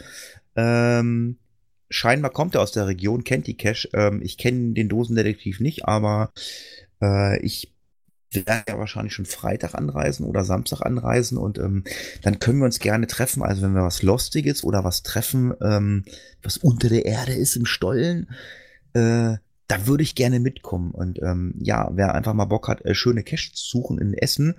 Ähm, 0.55 1.37
scheinbar 1.89 2.31
kommt 2.31 2.55
er 2.55 2.61
aus 2.61 2.71
der 2.71 2.87
Region, 2.87 3.23
kennt 3.23 3.47
die 3.47 3.57
Cache. 3.57 3.89
Ähm, 3.93 4.21
ich 4.23 4.37
kenne 4.37 4.73
den 4.73 4.89
Dosendetektiv 4.89 5.59
nicht, 5.59 5.85
aber 5.85 6.31
äh, 7.01 7.39
ich 7.43 7.73
werde 8.31 8.63
ja 8.67 8.77
wahrscheinlich 8.77 9.13
schon 9.13 9.25
Freitag 9.25 9.73
anreisen 9.73 10.25
oder 10.25 10.43
Samstag 10.43 10.81
anreisen 10.81 11.37
und 11.37 11.57
ähm, 11.57 11.83
dann 12.21 12.39
können 12.39 12.59
wir 12.59 12.65
uns 12.65 12.79
gerne 12.79 13.07
treffen. 13.07 13.43
Also 13.43 13.61
wenn 13.61 13.73
wir 13.73 13.83
was 13.83 14.03
Lustiges 14.03 14.63
oder 14.63 14.83
was 14.83 15.03
treffen, 15.03 15.53
ähm, 15.61 16.03
was 16.43 16.57
unter 16.57 16.89
der 16.89 17.05
Erde 17.05 17.33
ist 17.33 17.55
im 17.55 17.65
Stollen, 17.65 18.29
äh, 18.93 19.37
da 19.67 19.85
würde 19.85 20.03
ich 20.03 20.15
gerne 20.15 20.39
mitkommen. 20.39 20.91
Und 20.91 21.21
ähm, 21.21 21.53
ja, 21.59 21.89
wer 21.93 22.15
einfach 22.15 22.33
mal 22.33 22.45
Bock 22.45 22.67
hat, 22.67 22.85
äh, 22.85 22.93
schöne 22.95 23.23
Caches 23.23 23.53
zu 23.53 23.77
suchen 23.77 23.97
in 23.97 24.13
Essen, 24.13 24.55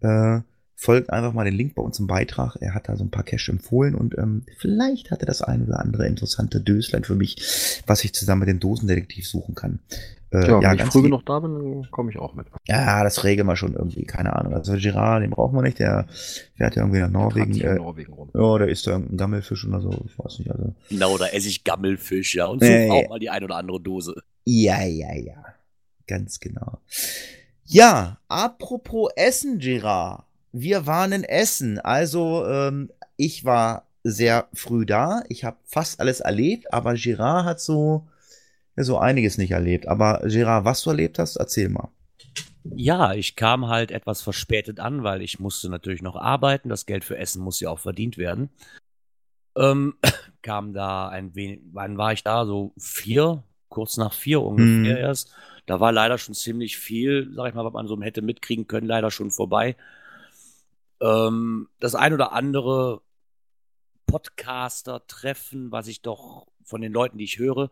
äh, 0.00 0.40
folgt 0.76 1.10
einfach 1.10 1.32
mal 1.32 1.44
den 1.44 1.54
Link 1.54 1.74
bei 1.74 1.82
uns 1.82 1.98
im 1.98 2.06
Beitrag. 2.06 2.56
Er 2.60 2.74
hat 2.74 2.88
da 2.88 2.96
so 2.96 3.02
ein 3.02 3.10
paar 3.10 3.24
Cash 3.24 3.48
empfohlen 3.48 3.94
und 3.94 4.16
ähm, 4.18 4.44
vielleicht 4.58 5.10
hat 5.10 5.20
er 5.20 5.26
das 5.26 5.40
ein 5.40 5.66
oder 5.66 5.80
andere 5.80 6.06
interessante 6.06 6.60
Döslein 6.60 7.02
für 7.02 7.14
mich, 7.14 7.82
was 7.86 8.04
ich 8.04 8.12
zusammen 8.12 8.40
mit 8.40 8.50
dem 8.50 8.60
Dosendetektiv 8.60 9.26
suchen 9.26 9.54
kann. 9.54 9.80
Äh, 10.32 10.48
ja, 10.48 10.60
wenn 10.60 10.78
ich 10.78 10.92
früh 10.92 11.02
genug 11.02 11.24
da 11.24 11.40
bin, 11.40 11.54
dann 11.54 11.90
komme 11.90 12.10
ich 12.10 12.18
auch 12.18 12.34
mit. 12.34 12.46
Ja, 12.66 13.02
das 13.04 13.24
regeln 13.24 13.46
wir 13.46 13.56
schon 13.56 13.72
irgendwie, 13.74 14.04
keine 14.04 14.36
Ahnung. 14.36 14.52
Also 14.52 14.74
Girard, 14.74 15.22
den 15.22 15.30
brauchen 15.30 15.56
wir 15.56 15.62
nicht, 15.62 15.78
der 15.78 16.06
fährt 16.56 16.76
ja 16.76 16.82
irgendwie 16.82 17.00
nach 17.00 17.10
Norwegen. 17.10 17.58
Äh, 17.58 17.76
Norwegen 17.76 18.12
rum. 18.12 18.30
Ja, 18.34 18.58
da 18.58 18.64
ist 18.66 18.86
da 18.86 18.92
irgendein 18.92 19.16
Gammelfisch 19.16 19.66
oder 19.66 19.80
so, 19.80 19.90
ich 20.04 20.18
weiß 20.18 20.40
nicht. 20.40 20.50
Also. 20.50 20.74
Genau, 20.90 21.16
da 21.16 21.28
esse 21.28 21.48
ich 21.48 21.64
Gammelfisch, 21.64 22.34
ja, 22.34 22.46
und 22.46 22.60
so 22.60 22.66
nee. 22.66 22.90
auch 22.90 23.08
mal 23.08 23.18
die 23.18 23.30
ein 23.30 23.42
oder 23.42 23.56
andere 23.56 23.80
Dose. 23.80 24.14
Ja, 24.44 24.82
ja, 24.82 25.14
ja, 25.14 25.42
ganz 26.06 26.38
genau. 26.38 26.80
Ja, 27.64 28.18
apropos 28.28 29.10
Essen, 29.16 29.58
Girard 29.58 30.25
wir 30.58 30.86
waren 30.86 31.12
in 31.12 31.24
Essen. 31.24 31.78
Also 31.78 32.46
ähm, 32.46 32.90
ich 33.16 33.44
war 33.44 33.86
sehr 34.02 34.48
früh 34.54 34.86
da. 34.86 35.22
Ich 35.28 35.44
habe 35.44 35.58
fast 35.64 36.00
alles 36.00 36.20
erlebt, 36.20 36.72
aber 36.72 36.94
Girard 36.94 37.44
hat 37.44 37.60
so, 37.60 38.08
so 38.74 38.98
einiges 38.98 39.36
nicht 39.36 39.50
erlebt. 39.50 39.86
Aber 39.86 40.22
Girard, 40.24 40.64
was 40.64 40.82
du 40.82 40.90
erlebt 40.90 41.18
hast, 41.18 41.36
erzähl 41.36 41.68
mal. 41.68 41.90
Ja, 42.74 43.12
ich 43.12 43.36
kam 43.36 43.68
halt 43.68 43.90
etwas 43.90 44.22
verspätet 44.22 44.80
an, 44.80 45.04
weil 45.04 45.22
ich 45.22 45.38
musste 45.38 45.68
natürlich 45.68 46.02
noch 46.02 46.16
arbeiten. 46.16 46.68
Das 46.68 46.86
Geld 46.86 47.04
für 47.04 47.18
Essen 47.18 47.42
muss 47.42 47.60
ja 47.60 47.68
auch 47.68 47.78
verdient 47.78 48.16
werden. 48.16 48.48
Ähm, 49.56 49.94
kam 50.42 50.72
da 50.72 51.08
ein 51.08 51.34
wenig, 51.34 51.60
wann 51.72 51.98
war 51.98 52.12
ich 52.12 52.24
da? 52.24 52.46
So 52.46 52.72
vier, 52.78 53.42
kurz 53.68 53.98
nach 53.98 54.14
vier 54.14 54.40
ungefähr 54.40 54.96
hm. 54.96 55.04
erst. 55.04 55.34
Da 55.66 55.80
war 55.80 55.92
leider 55.92 56.16
schon 56.16 56.34
ziemlich 56.34 56.78
viel, 56.78 57.30
sag 57.34 57.48
ich 57.48 57.54
mal, 57.54 57.64
was 57.64 57.72
man 57.72 57.88
so 57.88 58.00
hätte 58.00 58.22
mitkriegen 58.22 58.66
können, 58.66 58.86
leider 58.86 59.10
schon 59.10 59.30
vorbei 59.30 59.76
ähm, 61.00 61.68
das 61.80 61.94
ein 61.94 62.12
oder 62.12 62.32
andere 62.32 63.02
Podcaster-Treffen, 64.06 65.72
was 65.72 65.88
ich 65.88 66.02
doch 66.02 66.46
von 66.64 66.80
den 66.80 66.92
Leuten, 66.92 67.18
die 67.18 67.24
ich 67.24 67.38
höre, 67.38 67.70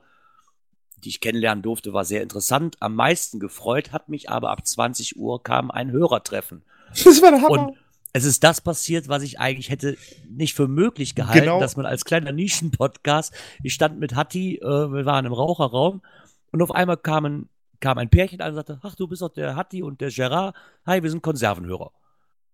die 0.97 1.09
ich 1.09 1.21
kennenlernen 1.21 1.63
durfte, 1.63 1.93
war 1.93 2.05
sehr 2.05 2.23
interessant. 2.23 2.77
Am 2.81 2.95
meisten 2.95 3.41
gefreut 3.41 3.93
hat 3.93 4.09
mich 4.09 4.31
aber 4.31 4.51
ab 4.51 4.67
20 4.67 5.17
Uhr 5.17 5.43
kam 5.43 5.71
ein 5.71 5.91
Hörertreffen. 5.91 6.65
Das 7.05 7.21
war 7.23 7.31
der 7.31 7.43
Hammer. 7.43 7.51
Und 7.51 7.77
es 8.13 8.25
ist 8.25 8.45
das 8.45 8.61
passiert, 8.61 9.09
was 9.09 9.25
ich 9.25 9.41
eigentlich 9.41 9.71
hätte 9.71 9.97
nicht 10.29 10.55
für 10.55 10.69
möglich 10.69 11.17
gehalten, 11.17 11.41
genau. 11.41 11.59
dass 11.59 11.77
man 11.77 11.85
als 11.85 12.05
kleiner 12.05 12.31
Nischen-Podcast, 12.31 13.35
ich 13.63 13.75
stand 13.75 13.99
mit 13.99 14.15
Hatti, 14.15 14.59
äh, 14.59 14.63
wir 14.63 15.05
waren 15.05 15.27
im 15.27 15.33
Raucherraum 15.33 16.01
und 16.53 16.63
auf 16.63 16.71
einmal 16.71 16.97
kam 16.97 17.25
ein, 17.25 17.49
kam 17.81 17.99
ein 17.99 18.11
Pärchen 18.11 18.41
an 18.41 18.51
und 18.51 18.55
sagte, 18.55 18.79
ach, 18.83 18.95
du 18.95 19.09
bist 19.09 19.21
doch 19.21 19.33
der 19.33 19.57
Hatti 19.57 19.83
und 19.83 20.01
der 20.01 20.11
Gerard, 20.11 20.55
hi, 20.87 21.03
wir 21.03 21.11
sind 21.11 21.23
Konservenhörer. 21.23 21.91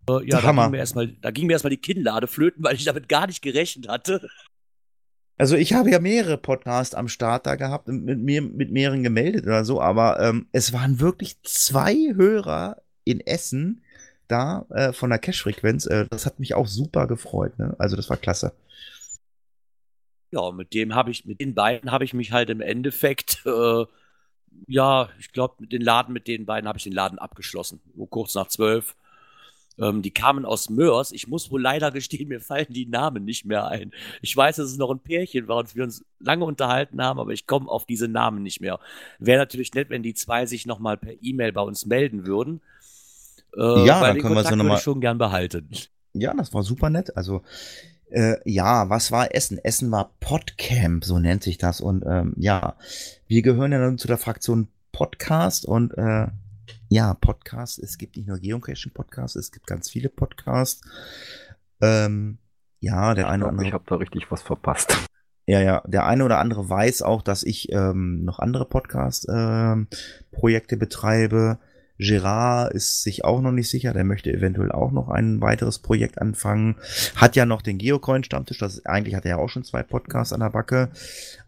Äh, 0.08 0.26
ja, 0.26 0.40
da 0.40 0.52
ging, 0.52 0.70
mir 0.70 0.78
erstmal, 0.78 1.08
da 1.08 1.30
ging 1.30 1.46
mir 1.46 1.52
erstmal 1.54 1.70
die 1.70 1.76
Kinnlade 1.76 2.26
flöten, 2.26 2.64
weil 2.64 2.74
ich 2.74 2.84
damit 2.84 3.08
gar 3.08 3.26
nicht 3.26 3.42
gerechnet 3.42 3.88
hatte. 3.88 4.26
Also 5.38 5.56
ich 5.56 5.72
habe 5.72 5.90
ja 5.90 6.00
mehrere 6.00 6.36
Podcasts 6.36 6.94
am 6.94 7.08
Start 7.08 7.46
da 7.46 7.54
gehabt 7.54 7.88
und 7.88 8.04
mit 8.04 8.18
mir 8.18 8.42
mit 8.42 8.70
mehreren 8.70 9.02
gemeldet 9.02 9.46
oder 9.46 9.64
so, 9.64 9.80
aber 9.80 10.20
ähm, 10.20 10.46
es 10.52 10.74
waren 10.74 11.00
wirklich 11.00 11.42
zwei 11.42 11.94
Hörer 12.14 12.76
in 13.04 13.20
Essen 13.20 13.82
da 14.28 14.66
äh, 14.70 14.92
von 14.92 15.10
der 15.10 15.18
Cash-Frequenz. 15.18 15.86
Äh, 15.86 16.06
das 16.10 16.26
hat 16.26 16.38
mich 16.38 16.54
auch 16.54 16.66
super 16.66 17.06
gefreut. 17.06 17.58
Ne? 17.58 17.74
Also 17.78 17.96
das 17.96 18.10
war 18.10 18.16
klasse. 18.16 18.52
Ja, 20.30 20.52
mit 20.52 20.74
dem 20.74 20.94
habe 20.94 21.10
ich, 21.10 21.24
mit 21.24 21.40
den 21.40 21.54
beiden 21.54 21.90
habe 21.90 22.04
ich 22.04 22.14
mich 22.14 22.32
halt 22.32 22.50
im 22.50 22.60
Endeffekt, 22.60 23.42
äh, 23.46 23.84
ja, 24.68 25.08
ich 25.18 25.32
glaube, 25.32 25.54
mit 25.58 25.72
den 25.72 25.82
Laden, 25.82 26.12
mit 26.12 26.28
den 26.28 26.46
beiden 26.46 26.68
habe 26.68 26.78
ich 26.78 26.84
den 26.84 26.92
Laden 26.92 27.18
abgeschlossen. 27.18 27.80
So 27.96 28.06
kurz 28.06 28.34
nach 28.34 28.48
zwölf. 28.48 28.94
Ähm, 29.80 30.02
die 30.02 30.10
kamen 30.10 30.44
aus 30.44 30.70
Mörs. 30.70 31.12
Ich 31.12 31.28
muss 31.28 31.50
wohl 31.50 31.62
leider 31.62 31.90
gestehen, 31.90 32.28
mir 32.28 32.40
fallen 32.40 32.66
die 32.70 32.86
Namen 32.86 33.24
nicht 33.24 33.44
mehr 33.44 33.66
ein. 33.66 33.92
Ich 34.22 34.36
weiß, 34.36 34.56
dass 34.56 34.70
es 34.70 34.78
noch 34.78 34.90
ein 34.90 35.00
Pärchen 35.00 35.48
war 35.48 35.58
und 35.58 35.74
wir 35.74 35.84
uns 35.84 36.04
lange 36.18 36.44
unterhalten 36.44 37.02
haben, 37.02 37.18
aber 37.18 37.32
ich 37.32 37.46
komme 37.46 37.68
auf 37.68 37.86
diese 37.86 38.08
Namen 38.08 38.42
nicht 38.42 38.60
mehr. 38.60 38.78
Wäre 39.18 39.38
natürlich 39.38 39.72
nett, 39.74 39.90
wenn 39.90 40.02
die 40.02 40.14
zwei 40.14 40.46
sich 40.46 40.66
nochmal 40.66 40.96
per 40.96 41.14
E-Mail 41.20 41.52
bei 41.52 41.62
uns 41.62 41.86
melden 41.86 42.26
würden. 42.26 42.60
Äh, 43.56 43.86
ja, 43.86 44.00
dann 44.00 44.18
können 44.18 44.34
Kontakt 44.34 44.46
wir 44.46 44.50
so 44.50 44.56
nochmal. 44.56 44.78
schon 44.78 45.00
gern 45.00 45.18
behalten. 45.18 45.70
Ja, 46.12 46.34
das 46.34 46.52
war 46.52 46.62
super 46.62 46.90
nett. 46.90 47.16
Also, 47.16 47.42
äh, 48.10 48.36
ja, 48.44 48.90
was 48.90 49.12
war 49.12 49.34
Essen? 49.34 49.58
Essen 49.58 49.90
war 49.90 50.12
Podcamp, 50.20 51.04
so 51.04 51.18
nennt 51.18 51.42
sich 51.42 51.58
das. 51.58 51.80
Und 51.80 52.04
ähm, 52.06 52.34
ja, 52.36 52.76
wir 53.28 53.42
gehören 53.42 53.72
ja 53.72 53.78
dann 53.78 53.98
zu 53.98 54.08
der 54.08 54.18
Fraktion 54.18 54.68
Podcast 54.92 55.64
und 55.64 55.96
äh, 55.96 56.26
ja, 56.90 57.14
Podcasts. 57.14 57.78
Es 57.78 57.96
gibt 57.98 58.16
nicht 58.16 58.26
nur 58.26 58.38
Geocaching-Podcasts, 58.38 59.36
es 59.36 59.52
gibt 59.52 59.68
ganz 59.68 59.88
viele 59.88 60.08
Podcasts. 60.08 60.82
Ähm, 61.80 62.38
ja, 62.80 63.14
der 63.14 63.26
ich 63.26 63.30
eine 63.30 63.44
oder 63.44 63.52
andere. 63.52 63.68
Ich 63.68 63.72
habe 63.72 63.84
da 63.86 63.94
richtig 63.94 64.28
was 64.30 64.42
verpasst. 64.42 64.98
Ja, 65.46 65.60
ja, 65.60 65.84
der 65.86 66.06
eine 66.06 66.24
oder 66.24 66.38
andere 66.38 66.68
weiß 66.68 67.02
auch, 67.02 67.22
dass 67.22 67.44
ich 67.44 67.70
ähm, 67.72 68.24
noch 68.24 68.40
andere 68.40 68.66
Podcast-Projekte 68.66 70.74
ähm, 70.74 70.78
betreibe. 70.78 71.58
Gerard 72.00 72.72
ist 72.72 73.02
sich 73.02 73.24
auch 73.24 73.40
noch 73.42 73.52
nicht 73.52 73.68
sicher, 73.68 73.92
der 73.92 74.04
möchte 74.04 74.32
eventuell 74.32 74.72
auch 74.72 74.90
noch 74.90 75.08
ein 75.08 75.40
weiteres 75.40 75.78
Projekt 75.78 76.20
anfangen. 76.20 76.76
Hat 77.14 77.36
ja 77.36 77.44
noch 77.44 77.62
den 77.62 77.78
Geocoin-Stammtisch, 77.78 78.58
das 78.58 78.86
eigentlich 78.86 79.14
hat 79.14 79.24
er 79.24 79.32
ja 79.32 79.36
auch 79.36 79.48
schon 79.48 79.64
zwei 79.64 79.82
Podcasts 79.82 80.32
an 80.32 80.40
der 80.40 80.50
Backe, 80.50 80.88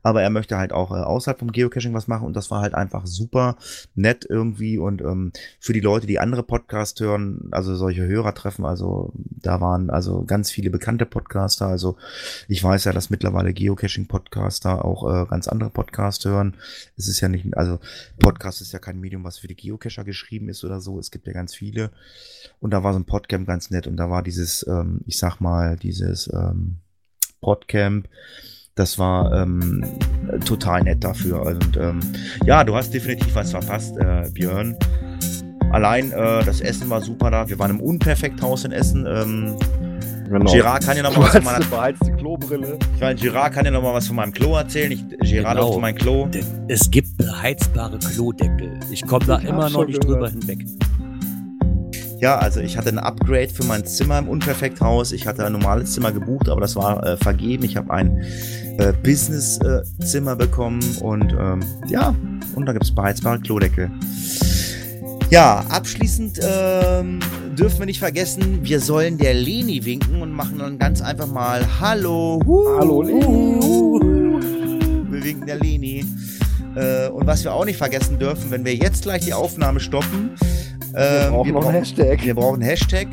aber 0.02 0.22
er 0.22 0.30
möchte 0.30 0.58
halt 0.58 0.72
auch 0.72 0.90
äh, 0.90 1.00
außerhalb 1.00 1.38
vom 1.38 1.52
Geocaching 1.52 1.94
was 1.94 2.06
machen 2.06 2.26
und 2.26 2.36
das 2.36 2.50
war 2.50 2.60
halt 2.60 2.74
einfach 2.74 3.06
super 3.06 3.56
nett 3.94 4.26
irgendwie 4.28 4.78
und 4.78 5.00
ähm, 5.00 5.32
für 5.58 5.72
die 5.72 5.80
Leute, 5.80 6.06
die 6.06 6.18
andere 6.18 6.42
Podcasts 6.42 7.00
hören, 7.00 7.48
also 7.50 7.74
solche 7.74 8.06
Hörer 8.06 8.34
treffen, 8.34 8.64
also 8.64 9.12
da 9.14 9.60
waren 9.60 9.90
also 9.90 10.24
ganz 10.24 10.50
viele 10.50 10.70
bekannte 10.70 11.06
Podcaster, 11.06 11.66
also 11.66 11.96
ich 12.48 12.62
weiß 12.62 12.84
ja, 12.84 12.92
dass 12.92 13.10
mittlerweile 13.10 13.52
Geocaching-Podcaster 13.52 14.84
auch 14.84 15.08
äh, 15.08 15.26
ganz 15.26 15.48
andere 15.48 15.70
Podcasts 15.70 16.24
hören. 16.24 16.56
Es 16.96 17.08
ist 17.08 17.20
ja 17.20 17.28
nicht, 17.28 17.56
also 17.56 17.78
Podcast 18.18 18.60
ist 18.60 18.72
ja 18.72 18.78
kein 18.78 19.00
Medium, 19.00 19.24
was 19.24 19.38
für 19.38 19.48
die 19.48 19.56
Geocacher 19.56 20.04
geschrieben 20.04 20.41
geschrieben 20.42 20.48
ist 20.48 20.64
oder 20.64 20.80
so. 20.80 20.98
Es 20.98 21.10
gibt 21.10 21.26
ja 21.26 21.32
ganz 21.32 21.54
viele. 21.54 21.90
Und 22.60 22.72
da 22.72 22.82
war 22.82 22.92
so 22.92 22.98
ein 22.98 23.04
Podcamp 23.04 23.46
ganz 23.46 23.70
nett 23.70 23.86
und 23.86 23.96
da 23.96 24.10
war 24.10 24.22
dieses, 24.22 24.66
ähm, 24.68 25.00
ich 25.06 25.18
sag 25.18 25.40
mal, 25.40 25.76
dieses 25.76 26.30
ähm, 26.32 26.78
Podcamp. 27.40 28.08
Das 28.74 28.98
war 28.98 29.32
ähm, 29.32 29.84
total 30.46 30.82
nett 30.82 31.04
dafür. 31.04 31.42
Und 31.42 31.76
ähm, 31.76 32.00
ja, 32.46 32.64
du 32.64 32.74
hast 32.74 32.92
definitiv 32.94 33.34
was 33.34 33.50
verpasst, 33.50 33.96
äh, 33.98 34.30
Björn. 34.32 34.76
Allein 35.70 36.10
äh, 36.12 36.44
das 36.44 36.60
Essen 36.60 36.88
war 36.88 37.02
super 37.02 37.30
da. 37.30 37.48
Wir 37.48 37.58
waren 37.58 37.70
im 37.70 37.80
Unperfekthaus 37.80 38.64
in 38.64 38.72
Essen. 38.72 39.06
Ähm, 39.06 39.56
Genau. 40.32 40.50
Girard 40.50 40.82
kann 40.82 40.96
ja 40.96 41.02
noch 41.02 41.14
mal 41.14 41.24
was 41.24 41.34
von 41.34 41.44
meiner 41.44 41.64
beheizte 41.66 42.12
Klobrille. 42.12 42.78
Ich 42.94 43.00
meine, 43.02 43.20
Girard 43.20 43.52
kann 43.52 43.66
ja 43.66 43.70
noch 43.70 43.82
mal 43.82 43.92
was 43.92 44.06
von 44.06 44.16
meinem 44.16 44.32
Klo 44.32 44.56
erzählen. 44.56 44.92
Ich, 44.92 45.30
Girard 45.30 45.56
genau. 45.56 45.68
auf 45.68 45.78
mein 45.78 45.94
Klo. 45.94 46.26
Es 46.68 46.90
gibt 46.90 47.18
beheizbare 47.18 47.98
Klodeckel. 47.98 48.80
Ich 48.90 49.06
komme 49.06 49.26
da 49.26 49.38
ich 49.38 49.44
immer 49.44 49.68
noch 49.68 49.86
nicht 49.86 50.02
drüber 50.02 50.30
hinweg. 50.30 50.64
Ja, 52.18 52.38
also 52.38 52.60
ich 52.60 52.78
hatte 52.78 52.88
ein 52.88 52.98
Upgrade 52.98 53.48
für 53.48 53.64
mein 53.64 53.84
Zimmer 53.84 54.20
im 54.20 54.28
Unperfekthaus. 54.28 55.12
Ich 55.12 55.26
hatte 55.26 55.44
ein 55.44 55.52
normales 55.52 55.92
Zimmer 55.92 56.12
gebucht, 56.12 56.48
aber 56.48 56.62
das 56.62 56.76
war 56.76 57.04
äh, 57.04 57.18
vergeben. 57.18 57.64
Ich 57.64 57.76
habe 57.76 57.92
ein 57.92 58.24
äh, 58.78 58.94
Business-Zimmer 59.02 60.32
äh, 60.32 60.36
bekommen 60.36 60.80
und 61.02 61.36
ähm, 61.38 61.60
ja, 61.88 62.14
und 62.54 62.64
da 62.64 62.72
gibt 62.72 62.84
es 62.84 62.94
beheizbare 62.94 63.38
Klodeckel. 63.38 63.90
Ja, 65.32 65.64
abschließend 65.70 66.40
ähm, 66.42 67.18
dürfen 67.56 67.78
wir 67.78 67.86
nicht 67.86 68.00
vergessen, 68.00 68.58
wir 68.64 68.80
sollen 68.80 69.16
der 69.16 69.32
Leni 69.32 69.82
winken 69.82 70.20
und 70.20 70.30
machen 70.30 70.58
dann 70.58 70.78
ganz 70.78 71.00
einfach 71.00 71.26
mal 71.26 71.66
Hallo. 71.80 72.38
Hu, 72.44 72.68
Hallo 72.76 73.00
Leni. 73.00 73.22
Wir 75.10 75.24
winken 75.24 75.46
der 75.46 75.56
Leni. 75.58 76.04
Äh, 76.76 77.08
und 77.08 77.26
was 77.26 77.44
wir 77.44 77.54
auch 77.54 77.64
nicht 77.64 77.78
vergessen 77.78 78.18
dürfen, 78.18 78.50
wenn 78.50 78.66
wir 78.66 78.74
jetzt 78.74 79.04
gleich 79.04 79.24
die 79.24 79.32
Aufnahme 79.32 79.80
stoppen, 79.80 80.32
äh, 80.92 81.00
wir 81.00 81.30
brauchen 81.30 81.46
wir 81.46 81.52
noch 81.54 81.64
einen 81.64 81.78
Hashtag. 81.78 82.22
Wir 82.22 82.34
brauchen 82.34 82.56
einen 82.56 82.68
Hashtag 82.68 83.08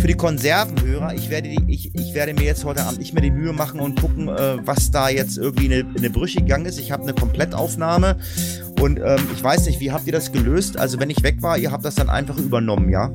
für 0.00 0.06
die 0.06 0.14
Konservenhörer, 0.14 1.14
ich 1.14 1.28
werde, 1.28 1.48
die, 1.48 1.64
ich, 1.66 1.94
ich 1.94 2.14
werde 2.14 2.32
mir 2.32 2.44
jetzt 2.44 2.64
heute 2.64 2.84
Abend 2.84 3.00
nicht 3.00 3.12
mehr 3.14 3.22
die 3.22 3.30
Mühe 3.30 3.52
machen 3.52 3.80
und 3.80 4.00
gucken, 4.00 4.28
äh, 4.28 4.56
was 4.64 4.90
da 4.90 5.08
jetzt 5.08 5.38
irgendwie 5.38 5.66
in 5.66 5.72
eine, 5.72 5.96
eine 5.96 6.10
Brüche 6.10 6.40
gegangen 6.40 6.66
ist. 6.66 6.78
Ich 6.78 6.92
habe 6.92 7.02
eine 7.02 7.14
Komplettaufnahme 7.14 8.16
und 8.80 8.98
ähm, 8.98 9.20
ich 9.34 9.42
weiß 9.42 9.66
nicht, 9.66 9.80
wie 9.80 9.90
habt 9.92 10.06
ihr 10.06 10.12
das 10.12 10.32
gelöst? 10.32 10.78
Also 10.78 10.98
wenn 11.00 11.10
ich 11.10 11.22
weg 11.22 11.42
war, 11.42 11.58
ihr 11.58 11.70
habt 11.72 11.84
das 11.84 11.94
dann 11.96 12.08
einfach 12.08 12.36
übernommen, 12.36 12.90
ja? 12.90 13.10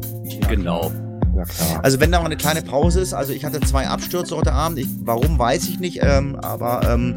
Genau. 0.50 0.92
Ja, 1.36 1.44
klar. 1.46 1.80
Also 1.84 2.00
wenn 2.00 2.12
da 2.12 2.20
mal 2.20 2.28
eine 2.28 2.38
kleine 2.38 2.62
Pause 2.62 3.02
ist, 3.02 3.14
also 3.14 3.34
ich 3.34 3.44
hatte 3.44 3.60
zwei 3.62 3.88
Abstürze 3.88 4.36
heute 4.38 4.54
Abend, 4.54 4.78
ich, 4.78 4.88
warum 5.04 5.40
weiß 5.40 5.68
ich 5.68 5.80
nicht, 5.80 6.00
ähm, 6.04 6.36
aber 6.36 6.88
ähm, 6.94 7.16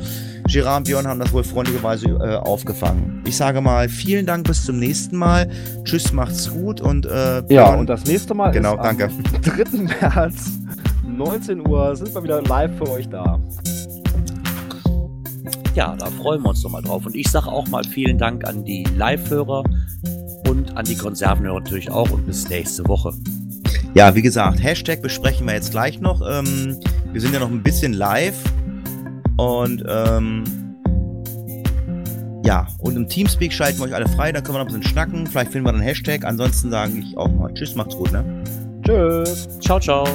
Gerard 0.48 0.78
und 0.78 0.84
Björn 0.84 1.06
haben 1.06 1.20
das 1.20 1.32
wohl 1.32 1.44
freundlicherweise 1.44 2.06
äh, 2.08 2.36
aufgefangen. 2.36 3.22
Ich 3.26 3.36
sage 3.36 3.60
mal 3.60 3.88
vielen 3.90 4.24
Dank, 4.24 4.46
bis 4.46 4.64
zum 4.64 4.78
nächsten 4.78 5.16
Mal. 5.16 5.50
Tschüss, 5.84 6.12
macht's 6.12 6.50
gut 6.50 6.80
und 6.80 7.04
äh, 7.04 7.42
Björn, 7.46 7.50
Ja, 7.50 7.74
und 7.74 7.88
das 7.90 8.04
nächste 8.06 8.32
Mal 8.32 8.52
genau, 8.52 8.76
ist 8.76 8.84
danke. 8.84 9.04
am 9.34 9.42
3. 9.42 9.82
März, 10.00 10.50
19 11.06 11.66
Uhr, 11.68 11.94
sind 11.96 12.14
wir 12.14 12.22
wieder 12.22 12.42
live 12.42 12.74
für 12.78 12.90
euch 12.90 13.08
da. 13.08 13.38
Ja, 15.76 15.94
da 15.94 16.06
freuen 16.06 16.42
wir 16.42 16.48
uns 16.48 16.62
nochmal 16.62 16.80
drauf. 16.80 17.04
Und 17.04 17.14
ich 17.14 17.28
sage 17.30 17.48
auch 17.48 17.68
mal 17.68 17.84
vielen 17.84 18.16
Dank 18.16 18.48
an 18.48 18.64
die 18.64 18.84
Live-Hörer 18.96 19.62
und 20.48 20.74
an 20.74 20.86
die 20.86 20.96
Konservenhörer 20.96 21.60
natürlich 21.60 21.90
auch 21.90 22.10
und 22.10 22.26
bis 22.26 22.48
nächste 22.48 22.88
Woche. 22.88 23.12
Ja, 23.92 24.14
wie 24.14 24.22
gesagt, 24.22 24.62
Hashtag 24.62 25.02
besprechen 25.02 25.46
wir 25.46 25.52
jetzt 25.52 25.72
gleich 25.72 26.00
noch. 26.00 26.22
Ähm, 26.26 26.80
wir 27.12 27.20
sind 27.20 27.34
ja 27.34 27.40
noch 27.40 27.50
ein 27.50 27.62
bisschen 27.62 27.92
live. 27.92 28.42
Und 29.36 29.84
ähm, 29.86 30.44
ja, 32.42 32.66
und 32.78 32.96
im 32.96 33.06
Teamspeak 33.06 33.52
schalten 33.52 33.78
wir 33.78 33.84
euch 33.84 33.94
alle 33.94 34.08
frei, 34.08 34.32
dann 34.32 34.42
können 34.42 34.54
wir 34.56 34.64
noch 34.64 34.70
ein 34.70 34.80
bisschen 34.80 34.90
schnacken. 34.90 35.26
Vielleicht 35.26 35.52
finden 35.52 35.66
wir 35.66 35.72
dann 35.72 35.82
einen 35.82 35.88
Hashtag. 35.88 36.24
Ansonsten 36.24 36.70
sage 36.70 36.92
ich 36.98 37.18
auch 37.18 37.28
mal 37.28 37.52
Tschüss, 37.52 37.74
macht's 37.74 37.94
gut, 37.94 38.12
ne? 38.12 38.24
Tschüss. 38.82 39.46
Ciao, 39.60 39.78
ciao. 39.78 40.06